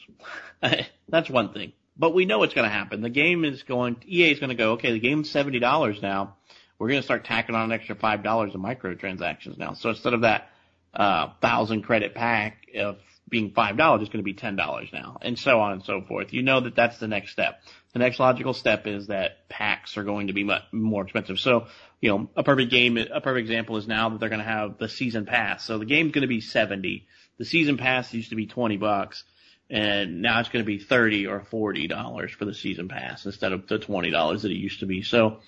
That's 1.08 1.30
one 1.30 1.52
thing. 1.52 1.72
But 1.96 2.14
we 2.14 2.24
know 2.24 2.38
what's 2.38 2.54
going 2.54 2.68
to 2.68 2.74
happen. 2.74 3.02
The 3.02 3.10
game 3.10 3.44
is 3.44 3.62
going. 3.62 3.96
EA 4.06 4.32
is 4.32 4.40
going 4.40 4.50
to 4.50 4.56
go. 4.56 4.72
Okay, 4.72 4.92
the 4.92 5.00
game's 5.00 5.30
seventy 5.30 5.58
dollars 5.58 6.00
now. 6.02 6.36
We're 6.78 6.88
going 6.88 7.00
to 7.00 7.04
start 7.04 7.24
tacking 7.24 7.54
on 7.54 7.64
an 7.64 7.72
extra 7.72 7.94
five 7.94 8.22
dollars 8.22 8.54
of 8.54 8.60
microtransactions 8.60 9.58
now. 9.58 9.74
So 9.74 9.90
instead 9.90 10.14
of 10.14 10.22
that 10.22 10.48
uh, 10.94 11.28
thousand 11.40 11.82
credit 11.82 12.14
pack 12.14 12.68
of 12.78 12.98
being 13.28 13.52
five 13.52 13.76
dollars, 13.76 14.02
it's 14.02 14.10
going 14.10 14.24
to 14.24 14.30
be 14.30 14.34
ten 14.34 14.56
dollars 14.56 14.88
now, 14.92 15.18
and 15.22 15.38
so 15.38 15.60
on 15.60 15.72
and 15.72 15.84
so 15.84 16.02
forth. 16.02 16.32
You 16.32 16.42
know 16.42 16.60
that 16.60 16.76
that's 16.76 16.98
the 16.98 17.08
next 17.08 17.32
step. 17.32 17.60
The 17.92 17.98
next 17.98 18.20
logical 18.20 18.54
step 18.54 18.86
is 18.86 19.08
that 19.08 19.48
packs 19.48 19.96
are 19.96 20.04
going 20.04 20.28
to 20.28 20.32
be 20.32 20.44
much 20.44 20.62
more 20.72 21.02
expensive. 21.02 21.40
So 21.40 21.66
you 22.00 22.10
know, 22.10 22.30
a 22.36 22.42
perfect 22.42 22.70
game, 22.70 22.96
a 22.96 23.20
perfect 23.20 23.48
example 23.48 23.76
is 23.76 23.86
now 23.86 24.08
that 24.08 24.20
they're 24.20 24.28
going 24.28 24.40
to 24.40 24.44
have 24.44 24.78
the 24.78 24.88
season 24.88 25.26
pass. 25.26 25.64
So 25.64 25.78
the 25.78 25.84
game's 25.84 26.12
going 26.12 26.22
to 26.22 26.28
be 26.28 26.40
70. 26.40 27.06
The 27.38 27.44
season 27.44 27.76
pass 27.76 28.12
used 28.14 28.30
to 28.30 28.36
be 28.36 28.46
20 28.46 28.76
bucks 28.76 29.24
and 29.70 30.20
now 30.20 30.40
it's 30.40 30.48
going 30.48 30.64
to 30.64 30.66
be 30.66 30.78
30 30.78 31.28
or 31.28 31.40
40 31.40 31.86
dollars 31.86 32.32
for 32.32 32.44
the 32.44 32.54
season 32.54 32.88
pass 32.88 33.24
instead 33.24 33.52
of 33.52 33.68
the 33.68 33.78
20 33.78 34.10
dollars 34.10 34.42
that 34.42 34.50
it 34.50 34.56
used 34.56 34.80
to 34.80 34.86
be. 34.86 35.02
So 35.02 35.38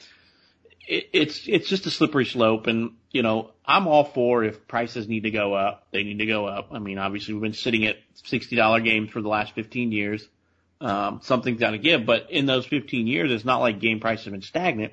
it, 0.86 1.10
it's, 1.12 1.48
it's 1.48 1.69
just 1.69 1.86
a 1.86 1.90
slippery 1.90 2.24
slope. 2.24 2.69
And, 2.69 2.93
you 3.10 3.23
know, 3.23 3.51
I'm 3.66 3.89
all 3.89 4.05
for 4.05 4.44
if 4.44 4.69
prices 4.69 5.09
need 5.09 5.24
to 5.24 5.31
go 5.32 5.55
up, 5.55 5.89
they 5.90 6.05
need 6.05 6.20
to 6.20 6.27
go 6.27 6.47
up. 6.47 6.69
I 6.70 6.78
mean, 6.78 6.98
obviously 6.98 7.35
we've 7.35 7.43
been 7.43 7.52
sitting 7.52 7.85
at 7.86 7.97
$60 8.24 8.85
games 8.85 9.10
for 9.10 9.20
the 9.20 9.28
last 9.28 9.55
15 9.55 9.90
years. 9.90 10.27
Um, 10.82 11.20
something's 11.22 11.60
got 11.60 11.70
to 11.70 11.78
give, 11.78 12.04
but 12.04 12.30
in 12.30 12.44
those 12.46 12.66
15 12.66 13.06
years, 13.06 13.30
it's 13.30 13.44
not 13.44 13.60
like 13.60 13.78
game 13.78 14.00
prices 14.00 14.24
have 14.24 14.32
been 14.32 14.42
stagnant 14.42 14.92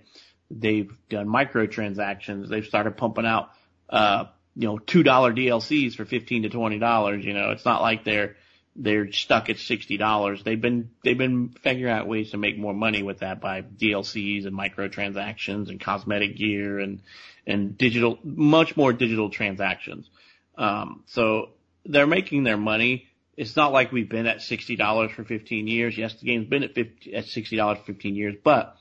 they've 0.50 0.92
done 1.10 1.28
microtransactions. 1.28 2.50
They've 2.50 2.66
started 2.66 2.98
pumping 2.98 3.26
out, 3.26 3.50
uh, 3.90 4.26
you 4.56 4.68
know, 4.68 4.80
two 4.80 5.04
dollar 5.04 5.34
DLCs 5.34 5.96
for 5.96 6.06
fifteen 6.06 6.44
to 6.44 6.50
twenty 6.50 6.80
dollars. 6.80 7.24
You 7.24 7.34
know, 7.34 7.52
it's 7.52 7.66
not 7.66 7.82
like 7.82 8.04
they're 8.04 8.36
they're 8.76 9.12
stuck 9.12 9.50
at 9.50 9.58
sixty 9.58 9.98
dollars. 9.98 10.44
They've 10.44 10.60
been 10.60 10.92
they've 11.04 11.18
been 11.18 11.50
figuring 11.62 11.94
out 11.94 12.08
ways 12.08 12.32
to 12.32 12.38
make 12.38 12.58
more 12.58 12.74
money 12.74 13.04
with 13.04 13.20
that 13.20 13.42
by 13.42 13.62
DLCs 13.62 14.46
and 14.46 14.58
microtransactions 14.58 15.70
and 15.70 15.80
cosmetic 15.80 16.36
gear 16.36 16.80
and 16.80 17.02
and 17.46 17.78
digital 17.78 18.20
much 18.24 18.76
more 18.76 18.92
digital 18.94 19.30
transactions. 19.30 20.10
Um, 20.58 21.04
so 21.06 21.52
they're 21.86 22.08
making 22.08 22.44
their 22.44 22.58
money. 22.58 23.08
It's 23.40 23.56
not 23.56 23.72
like 23.72 23.94
we've 23.94 24.10
been 24.10 24.26
at 24.26 24.42
sixty 24.42 24.76
dollars 24.76 25.12
for 25.12 25.24
fifteen 25.24 25.68
years. 25.68 25.98
Yes, 25.98 26.14
the 26.16 26.26
game's 26.26 26.50
been 26.50 26.64
at 26.64 26.76
50, 26.76 27.16
at 27.16 27.26
sixty 27.26 27.56
dollars 27.56 27.78
for 27.80 27.86
fifteen 27.86 28.16
years, 28.16 28.36
but 28.44 28.76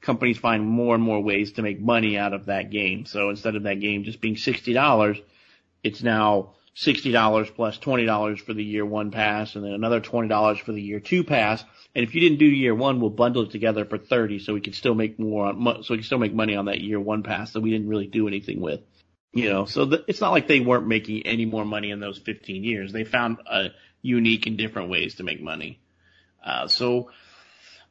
companies 0.00 0.36
find 0.36 0.66
more 0.66 0.96
and 0.96 1.04
more 1.04 1.22
ways 1.22 1.52
to 1.52 1.62
make 1.62 1.80
money 1.80 2.18
out 2.18 2.32
of 2.32 2.46
that 2.46 2.70
game. 2.70 3.06
So 3.06 3.30
instead 3.30 3.54
of 3.54 3.62
that 3.62 3.78
game 3.78 4.02
just 4.02 4.20
being 4.20 4.36
sixty 4.36 4.72
dollars, 4.72 5.18
it's 5.84 6.02
now 6.02 6.54
$60 6.76 7.54
plus 7.54 7.78
$20 7.78 8.40
for 8.40 8.54
the 8.54 8.64
year 8.64 8.86
one 8.86 9.10
pass 9.10 9.54
and 9.54 9.64
then 9.64 9.72
another 9.72 10.00
$20 10.00 10.60
for 10.60 10.72
the 10.72 10.80
year 10.80 11.00
two 11.00 11.24
pass. 11.24 11.62
And 11.94 12.04
if 12.04 12.14
you 12.14 12.20
didn't 12.20 12.38
do 12.38 12.46
year 12.46 12.74
one, 12.74 13.00
we'll 13.00 13.10
bundle 13.10 13.42
it 13.42 13.50
together 13.50 13.84
for 13.84 13.98
30 13.98 14.38
so 14.38 14.54
we 14.54 14.60
can 14.60 14.72
still 14.72 14.94
make 14.94 15.18
more, 15.18 15.52
so 15.82 15.94
we 15.94 15.98
can 15.98 16.04
still 16.04 16.18
make 16.18 16.34
money 16.34 16.56
on 16.56 16.66
that 16.66 16.80
year 16.80 17.00
one 17.00 17.22
pass 17.22 17.52
that 17.52 17.60
we 17.60 17.70
didn't 17.70 17.88
really 17.88 18.06
do 18.06 18.28
anything 18.28 18.60
with. 18.60 18.80
You 19.32 19.48
know, 19.48 19.64
so 19.64 19.84
the, 19.84 20.04
it's 20.08 20.20
not 20.20 20.32
like 20.32 20.48
they 20.48 20.58
weren't 20.58 20.88
making 20.88 21.24
any 21.24 21.44
more 21.44 21.64
money 21.64 21.92
in 21.92 22.00
those 22.00 22.18
15 22.18 22.64
years. 22.64 22.92
They 22.92 23.04
found 23.04 23.38
uh, 23.48 23.68
unique 24.02 24.46
and 24.46 24.56
different 24.56 24.90
ways 24.90 25.16
to 25.16 25.22
make 25.22 25.40
money. 25.40 25.80
Uh, 26.44 26.66
so 26.68 27.10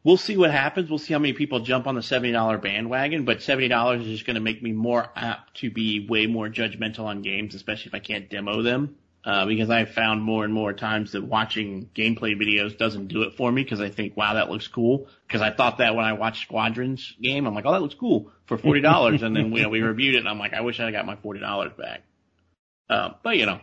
we'll 0.04 0.18
see 0.18 0.38
what 0.38 0.52
happens. 0.52 0.90
We'll 0.90 1.00
see 1.00 1.14
how 1.14 1.20
many 1.20 1.34
people 1.34 1.62
jump 1.62 1.88
on 1.88 1.96
the 1.96 2.02
$70 2.02 2.62
bandwagon, 2.62 3.26
but 3.26 3.40
$70 3.40 4.02
is 4.02 4.08
just 4.08 4.26
going 4.26 4.36
to 4.36 4.42
make 4.42 4.62
me 4.62 4.72
more 4.72 5.08
apt 5.16 5.58
to 5.58 5.70
be 5.70 6.08
way 6.08 6.28
more 6.28 6.50
judgmental 6.50 7.06
on 7.06 7.22
games, 7.22 7.56
especially 7.56 7.90
if 7.90 7.96
I 7.96 8.00
can't 8.00 8.30
demo 8.30 8.62
them. 8.62 8.96
Uh, 9.26 9.46
because 9.46 9.70
I've 9.70 9.92
found 9.92 10.24
more 10.24 10.46
and 10.46 10.54
more 10.54 10.72
times 10.72 11.12
that 11.12 11.26
watching 11.26 11.90
gameplay 11.94 12.40
videos 12.40 12.78
doesn't 12.78 13.10
do 13.10 13.24
it 13.24 13.34
for 13.36 13.52
me 13.52 13.64
because 13.64 13.82
I 13.82 13.90
think, 13.90 14.16
wow, 14.16 14.36
that 14.36 14.50
looks 14.50 14.70
cool. 14.70 15.08
Because 15.28 15.42
I 15.42 15.52
thought 15.52 15.80
that 15.80 15.94
when 15.94 16.06
I 16.06 16.14
watched 16.14 16.44
Squadrons 16.44 17.16
game, 17.22 17.46
I'm 17.46 17.54
like, 17.54 17.66
oh, 17.66 17.74
that 17.74 17.82
looks 17.82 17.96
cool 17.96 18.32
for 18.46 18.58
forty 18.58 18.80
dollars, 18.80 19.22
and 19.22 19.36
then 19.36 19.54
you 19.54 19.64
know, 19.64 19.70
we 19.70 19.82
reviewed 19.82 20.16
it, 20.16 20.20
and 20.20 20.30
I'm 20.30 20.40
like, 20.40 20.54
I 20.54 20.62
wish 20.62 20.80
I 20.80 20.90
got 20.92 21.06
my 21.06 21.18
forty 21.18 21.42
dollars 21.42 21.74
back. 21.78 22.04
Uh, 22.90 23.10
but 23.22 23.36
you 23.36 23.46
know, 23.46 23.60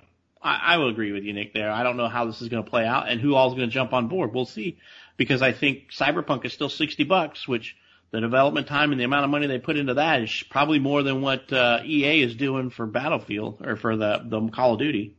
I, 0.47 0.74
I 0.74 0.77
will 0.78 0.89
agree 0.89 1.12
with 1.12 1.24
you, 1.24 1.32
Nick. 1.32 1.52
There, 1.52 1.70
I 1.70 1.82
don't 1.82 1.97
know 1.97 2.09
how 2.09 2.24
this 2.24 2.40
is 2.40 2.48
going 2.48 2.62
to 2.64 2.70
play 2.70 2.86
out, 2.86 3.09
and 3.09 3.20
who 3.20 3.35
all 3.35 3.48
is 3.48 3.55
going 3.55 3.68
to 3.68 3.74
jump 3.74 3.93
on 3.93 4.09
board. 4.09 4.32
We'll 4.32 4.47
see 4.47 4.78
because 5.16 5.43
I 5.43 5.52
think 5.52 5.90
Cyberpunk 5.90 6.44
is 6.44 6.52
still 6.52 6.68
60 6.68 7.05
bucks, 7.05 7.48
which 7.48 7.77
the 8.12 8.20
development 8.20 8.66
time 8.66 8.93
and 8.93 9.01
the 9.01 9.05
amount 9.05 9.24
of 9.24 9.31
money 9.31 9.47
they 9.47 9.59
put 9.59 9.77
into 9.77 9.94
that 9.94 10.23
is 10.23 10.44
probably 10.48 10.78
more 10.78 11.02
than 11.02 11.20
what 11.20 11.52
uh, 11.52 11.81
EA 11.85 12.23
is 12.23 12.36
doing 12.36 12.70
for 12.70 12.86
Battlefield 12.86 13.62
or 13.64 13.77
for 13.77 13.97
the 13.97 14.23
the 14.24 14.48
Call 14.48 14.74
of 14.74 14.78
Duty. 14.78 15.16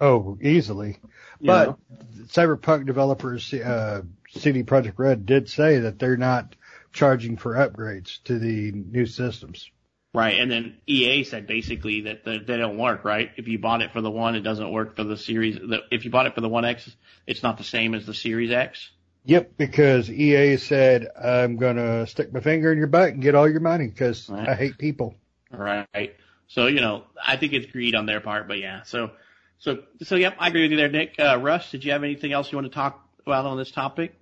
Oh, 0.00 0.38
easily. 0.40 0.98
You 1.38 1.46
But 1.46 1.68
know? 1.68 1.78
Cyberpunk 2.26 2.86
developers, 2.86 3.52
uh, 3.52 4.02
CD 4.30 4.62
Projekt 4.62 4.98
Red 4.98 5.26
did 5.26 5.48
say 5.48 5.80
that 5.80 5.98
they're 5.98 6.16
not 6.16 6.56
charging 6.92 7.36
for 7.36 7.54
upgrades 7.54 8.22
to 8.24 8.38
the 8.38 8.72
new 8.72 9.06
systems. 9.06 9.70
Right, 10.14 10.38
and 10.38 10.50
then 10.50 10.76
EA 10.86 11.24
said 11.24 11.46
basically 11.46 12.02
that 12.02 12.24
the, 12.24 12.38
they 12.38 12.58
don't 12.58 12.76
work. 12.76 13.04
Right, 13.04 13.30
if 13.36 13.48
you 13.48 13.58
bought 13.58 13.80
it 13.80 13.92
for 13.92 14.02
the 14.02 14.10
one, 14.10 14.34
it 14.34 14.40
doesn't 14.40 14.70
work 14.70 14.94
for 14.94 15.04
the 15.04 15.16
series. 15.16 15.56
The, 15.56 15.80
if 15.90 16.04
you 16.04 16.10
bought 16.10 16.26
it 16.26 16.34
for 16.34 16.42
the 16.42 16.50
One 16.50 16.66
X, 16.66 16.94
it's 17.26 17.42
not 17.42 17.56
the 17.56 17.64
same 17.64 17.94
as 17.94 18.04
the 18.04 18.12
Series 18.12 18.50
X. 18.50 18.90
Yep, 19.24 19.52
because 19.56 20.10
EA 20.10 20.56
said, 20.56 21.08
I'm 21.22 21.56
going 21.56 21.76
to 21.76 22.06
stick 22.08 22.32
my 22.32 22.40
finger 22.40 22.72
in 22.72 22.78
your 22.78 22.88
butt 22.88 23.10
and 23.10 23.22
get 23.22 23.34
all 23.34 23.48
your 23.48 23.60
money 23.60 23.86
because 23.86 24.28
Right. 24.28 24.48
I 24.48 24.54
hate 24.54 24.76
people. 24.78 25.14
Right. 25.50 26.16
So 26.48 26.66
you 26.66 26.80
know, 26.80 27.04
I 27.24 27.36
think 27.36 27.54
it's 27.54 27.70
greed 27.72 27.94
on 27.94 28.04
their 28.04 28.20
part, 28.20 28.48
but 28.48 28.58
yeah. 28.58 28.82
So, 28.82 29.12
so, 29.58 29.84
so 30.02 30.16
yep, 30.16 30.36
I 30.38 30.48
agree 30.48 30.62
with 30.62 30.72
you 30.72 30.76
there, 30.76 30.90
Nick. 30.90 31.14
Uh, 31.18 31.38
Russ, 31.40 31.70
did 31.70 31.84
you 31.84 31.92
have 31.92 32.04
anything 32.04 32.32
else 32.32 32.52
you 32.52 32.58
want 32.58 32.66
to 32.66 32.74
talk 32.74 33.02
about 33.24 33.46
on 33.46 33.56
this 33.56 33.70
topic? 33.70 34.14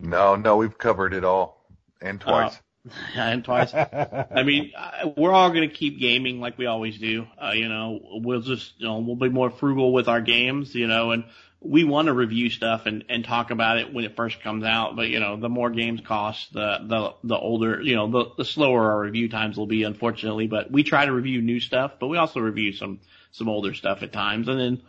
No, 0.00 0.34
no, 0.34 0.56
we've 0.56 0.76
covered 0.76 1.14
it 1.14 1.24
all 1.24 1.64
and 2.00 2.20
twice. 2.20 2.58
and 3.16 3.44
twice. 3.44 3.72
I 3.74 4.42
mean, 4.44 4.72
we're 5.16 5.32
all 5.32 5.50
going 5.50 5.68
to 5.68 5.74
keep 5.74 5.98
gaming 5.98 6.40
like 6.40 6.58
we 6.58 6.66
always 6.66 6.98
do. 6.98 7.26
Uh, 7.42 7.52
you 7.52 7.68
know, 7.68 8.00
we'll 8.02 8.40
just, 8.40 8.72
you 8.78 8.86
know, 8.86 8.98
we'll 8.98 9.16
be 9.16 9.28
more 9.28 9.50
frugal 9.50 9.92
with 9.92 10.08
our 10.08 10.20
games, 10.20 10.74
you 10.74 10.86
know, 10.86 11.12
and 11.12 11.24
we 11.60 11.84
want 11.84 12.06
to 12.06 12.12
review 12.12 12.50
stuff 12.50 12.86
and, 12.86 13.04
and 13.08 13.24
talk 13.24 13.50
about 13.50 13.78
it 13.78 13.92
when 13.92 14.04
it 14.04 14.14
first 14.14 14.42
comes 14.42 14.64
out. 14.64 14.94
But, 14.94 15.08
you 15.08 15.20
know, 15.20 15.36
the 15.36 15.48
more 15.48 15.70
games 15.70 16.00
cost, 16.00 16.52
the, 16.52 16.78
the, 16.82 17.14
the 17.24 17.36
older, 17.36 17.80
you 17.80 17.96
know, 17.96 18.10
the, 18.10 18.30
the 18.38 18.44
slower 18.44 18.92
our 18.92 19.00
review 19.00 19.28
times 19.28 19.56
will 19.56 19.66
be, 19.66 19.82
unfortunately. 19.82 20.46
But 20.46 20.70
we 20.70 20.82
try 20.82 21.06
to 21.06 21.12
review 21.12 21.40
new 21.42 21.60
stuff, 21.60 21.92
but 21.98 22.08
we 22.08 22.18
also 22.18 22.40
review 22.40 22.72
some, 22.72 23.00
some 23.32 23.48
older 23.48 23.74
stuff 23.74 24.02
at 24.02 24.12
times. 24.12 24.48
And 24.48 24.60
then, 24.60 24.82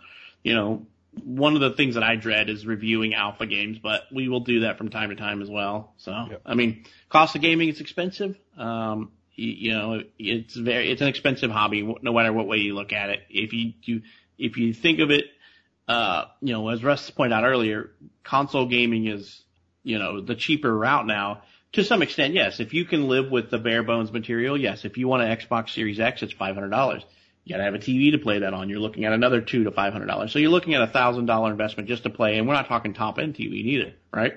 you 0.44 0.54
know, 0.54 0.86
one 1.24 1.56
of 1.56 1.62
the 1.62 1.72
things 1.72 1.96
that 1.96 2.04
I 2.04 2.16
dread 2.16 2.50
is 2.50 2.66
reviewing 2.66 3.14
alpha 3.14 3.46
games, 3.46 3.80
but 3.80 4.04
we 4.12 4.30
will 4.30 4.42
do 4.42 4.62
that 4.62 4.78
from 4.78 4.90
time 4.90 5.10
to 5.10 5.16
time 5.16 5.42
as 5.42 5.50
well. 5.50 5.94
So, 5.98 6.12
Yep. 6.12 6.42
I 6.46 6.56
mean, 6.56 6.86
cost 7.10 7.36
of 7.36 7.42
gaming 7.42 7.70
is 7.70 7.82
expensive. 7.82 8.38
Um, 8.58 9.12
you, 9.36 9.52
you 9.52 9.72
know, 9.72 10.04
it's 10.18 10.56
very, 10.56 10.92
it's 10.92 11.02
an 11.02 11.08
expensive 11.08 11.52
hobby, 11.52 11.82
no 12.02 12.14
matter 12.14 12.34
what 12.34 12.48
way 12.48 12.58
you 12.58 12.74
look 12.76 12.94
at 12.94 13.10
it. 13.10 13.22
If 13.30 13.54
you, 13.54 13.74
you 13.84 14.02
if 14.38 14.58
you 14.58 14.74
think 14.74 15.00
of 15.00 15.12
it, 15.12 15.26
uh, 15.88 16.26
you 16.42 16.54
know, 16.54 16.68
as 16.70 16.84
Russ 16.84 17.10
pointed 17.10 17.34
out 17.34 17.44
earlier, 17.44 17.92
console 18.24 18.66
gaming 18.66 19.08
is, 19.08 19.42
you 19.84 20.00
know, 20.00 20.22
the 20.22 20.36
cheaper 20.36 20.76
route 20.76 21.08
now. 21.08 21.44
To 21.74 21.84
some 21.84 22.02
extent, 22.02 22.34
yes. 22.34 22.60
If 22.60 22.74
you 22.74 22.86
can 22.86 23.08
live 23.08 23.30
with 23.30 23.52
the 23.52 23.58
bare 23.58 23.84
bones 23.84 24.12
material, 24.12 24.58
yes. 24.58 24.86
If 24.86 24.98
you 24.98 25.08
want 25.08 25.24
an 25.24 25.38
Xbox 25.38 25.70
Series 25.70 26.00
X, 26.00 26.24
it's 26.24 26.34
five 26.34 26.56
hundred 26.56 26.70
dollars. 26.70 27.04
You 27.48 27.54
gotta 27.54 27.64
have 27.64 27.76
a 27.76 27.80
TV 27.80 28.12
to 28.12 28.18
play 28.18 28.40
that 28.40 28.54
on. 28.54 28.68
You're 28.68 28.82
looking 28.82 29.06
at 29.06 29.14
another 29.14 29.40
two 29.40 29.64
to 29.64 29.72
five 29.72 29.94
hundred 29.94 30.08
dollars. 30.08 30.34
So 30.34 30.40
you're 30.40 30.52
looking 30.52 30.74
at 30.74 30.82
a 30.82 30.88
thousand 30.88 31.28
dollar 31.28 31.50
investment 31.50 31.88
just 31.88 32.04
to 32.04 32.10
play, 32.10 32.38
and 32.38 32.46
we're 32.46 32.56
not 32.56 32.68
talking 32.68 32.94
top 32.94 33.20
end 33.20 33.36
TV 33.36 33.64
neither, 33.64 33.94
right? 34.14 34.34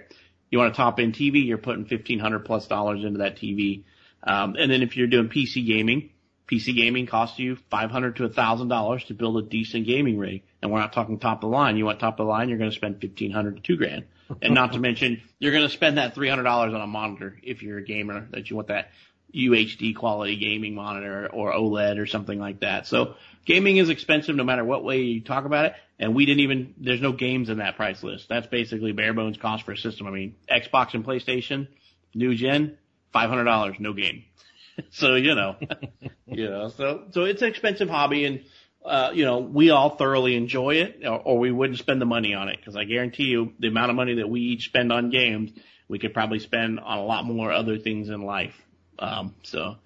You 0.48 0.58
want 0.58 0.72
a 0.72 0.76
top 0.76 1.00
end 1.00 1.14
TV, 1.14 1.44
you're 1.44 1.58
putting 1.58 1.86
fifteen 1.86 2.20
hundred 2.20 2.44
plus 2.44 2.68
dollars 2.68 3.02
into 3.02 3.18
that 3.18 3.34
TV. 3.34 3.82
Um, 4.22 4.54
and 4.56 4.70
then 4.70 4.82
if 4.82 4.96
you're 4.96 5.08
doing 5.08 5.28
PC 5.28 5.66
gaming, 5.66 6.10
PC 6.48 6.76
gaming 6.76 7.08
costs 7.08 7.36
you 7.40 7.58
five 7.68 7.90
hundred 7.90 8.14
to 8.16 8.26
a 8.26 8.28
thousand 8.28 8.68
dollars 8.68 9.02
to 9.06 9.14
build 9.14 9.38
a 9.38 9.42
decent 9.42 9.86
gaming 9.86 10.16
rig. 10.16 10.44
And 10.62 10.70
we're 10.70 10.78
not 10.78 10.92
talking 10.92 11.18
top 11.18 11.38
of 11.38 11.50
the 11.50 11.56
line. 11.56 11.76
You 11.76 11.86
want 11.86 11.98
top 11.98 12.20
of 12.20 12.26
the 12.26 12.30
line, 12.30 12.48
you're 12.48 12.58
going 12.58 12.70
to 12.70 12.76
spend 12.76 13.00
fifteen 13.00 13.32
hundred 13.32 13.56
to 13.56 13.62
two 13.62 13.76
grand. 13.76 14.04
And 14.40 14.54
not 14.54 14.74
to 14.74 14.78
mention, 14.88 15.20
you're 15.40 15.52
going 15.52 15.66
to 15.66 15.72
spend 15.72 15.98
that 15.98 16.14
three 16.14 16.28
hundred 16.28 16.44
dollars 16.44 16.74
on 16.74 16.80
a 16.80 16.86
monitor 16.86 17.36
if 17.42 17.64
you're 17.64 17.78
a 17.78 17.84
gamer 17.84 18.28
that 18.30 18.50
you 18.50 18.54
want 18.54 18.68
that 18.68 18.90
UHD 19.34 19.96
quality 19.96 20.36
gaming 20.36 20.74
monitor 20.74 21.28
or 21.32 21.52
OLED 21.52 21.98
or 21.98 22.06
something 22.06 22.38
like 22.38 22.60
that. 22.60 22.86
So 22.86 23.14
gaming 23.44 23.76
is 23.76 23.88
expensive 23.88 24.36
no 24.36 24.44
matter 24.44 24.64
what 24.64 24.84
way 24.84 25.02
you 25.02 25.20
talk 25.20 25.44
about 25.44 25.66
it. 25.66 25.74
And 25.98 26.14
we 26.14 26.26
didn't 26.26 26.40
even, 26.40 26.74
there's 26.78 27.00
no 27.00 27.12
games 27.12 27.50
in 27.50 27.58
that 27.58 27.76
price 27.76 28.02
list. 28.02 28.28
That's 28.28 28.46
basically 28.46 28.92
bare 28.92 29.12
bones 29.12 29.36
cost 29.36 29.64
for 29.64 29.72
a 29.72 29.76
system. 29.76 30.06
I 30.06 30.10
mean, 30.10 30.36
Xbox 30.50 30.94
and 30.94 31.04
PlayStation, 31.04 31.68
new 32.14 32.34
gen, 32.34 32.78
$500, 33.14 33.80
no 33.80 33.92
game. 33.92 34.24
so, 34.90 35.14
you 35.14 35.34
know, 35.34 35.56
you 36.26 36.48
know, 36.48 36.68
so, 36.70 37.04
so 37.10 37.24
it's 37.24 37.42
an 37.42 37.48
expensive 37.48 37.88
hobby 37.88 38.24
and, 38.24 38.44
uh, 38.84 39.10
you 39.12 39.26
know, 39.26 39.40
we 39.40 39.70
all 39.70 39.90
thoroughly 39.90 40.36
enjoy 40.36 40.76
it 40.76 41.02
or, 41.04 41.18
or 41.18 41.38
we 41.38 41.52
wouldn't 41.52 41.78
spend 41.78 42.00
the 42.00 42.06
money 42.06 42.34
on 42.34 42.48
it 42.48 42.56
because 42.56 42.76
I 42.76 42.84
guarantee 42.84 43.24
you 43.24 43.52
the 43.58 43.68
amount 43.68 43.90
of 43.90 43.96
money 43.96 44.14
that 44.16 44.28
we 44.28 44.40
each 44.40 44.64
spend 44.64 44.90
on 44.90 45.10
games, 45.10 45.50
we 45.86 45.98
could 45.98 46.14
probably 46.14 46.38
spend 46.38 46.80
on 46.80 46.98
a 46.98 47.04
lot 47.04 47.26
more 47.26 47.52
other 47.52 47.78
things 47.78 48.08
in 48.08 48.22
life. 48.22 48.54
Um, 49.00 49.34
so 49.42 49.76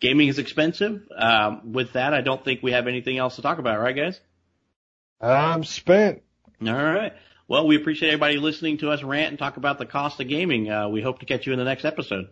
gaming 0.00 0.28
is 0.28 0.38
expensive. 0.38 1.06
Um, 1.14 1.72
with 1.72 1.92
that, 1.92 2.14
I 2.14 2.22
don't 2.22 2.42
think 2.44 2.62
we 2.62 2.72
have 2.72 2.86
anything 2.86 3.18
else 3.18 3.36
to 3.36 3.42
talk 3.42 3.58
about, 3.58 3.80
right 3.80 3.94
guys? 3.94 4.20
I'm 5.20 5.64
spent. 5.64 6.22
All 6.66 6.72
right. 6.72 7.12
Well, 7.48 7.66
we 7.66 7.76
appreciate 7.76 8.10
everybody 8.10 8.36
listening 8.36 8.78
to 8.78 8.90
us 8.90 9.02
rant 9.02 9.30
and 9.30 9.38
talk 9.38 9.56
about 9.56 9.78
the 9.78 9.86
cost 9.86 10.20
of 10.20 10.28
gaming. 10.28 10.70
Uh, 10.70 10.88
we 10.88 11.02
hope 11.02 11.18
to 11.18 11.26
catch 11.26 11.46
you 11.46 11.52
in 11.52 11.58
the 11.58 11.64
next 11.64 11.84
episode. 11.84 12.28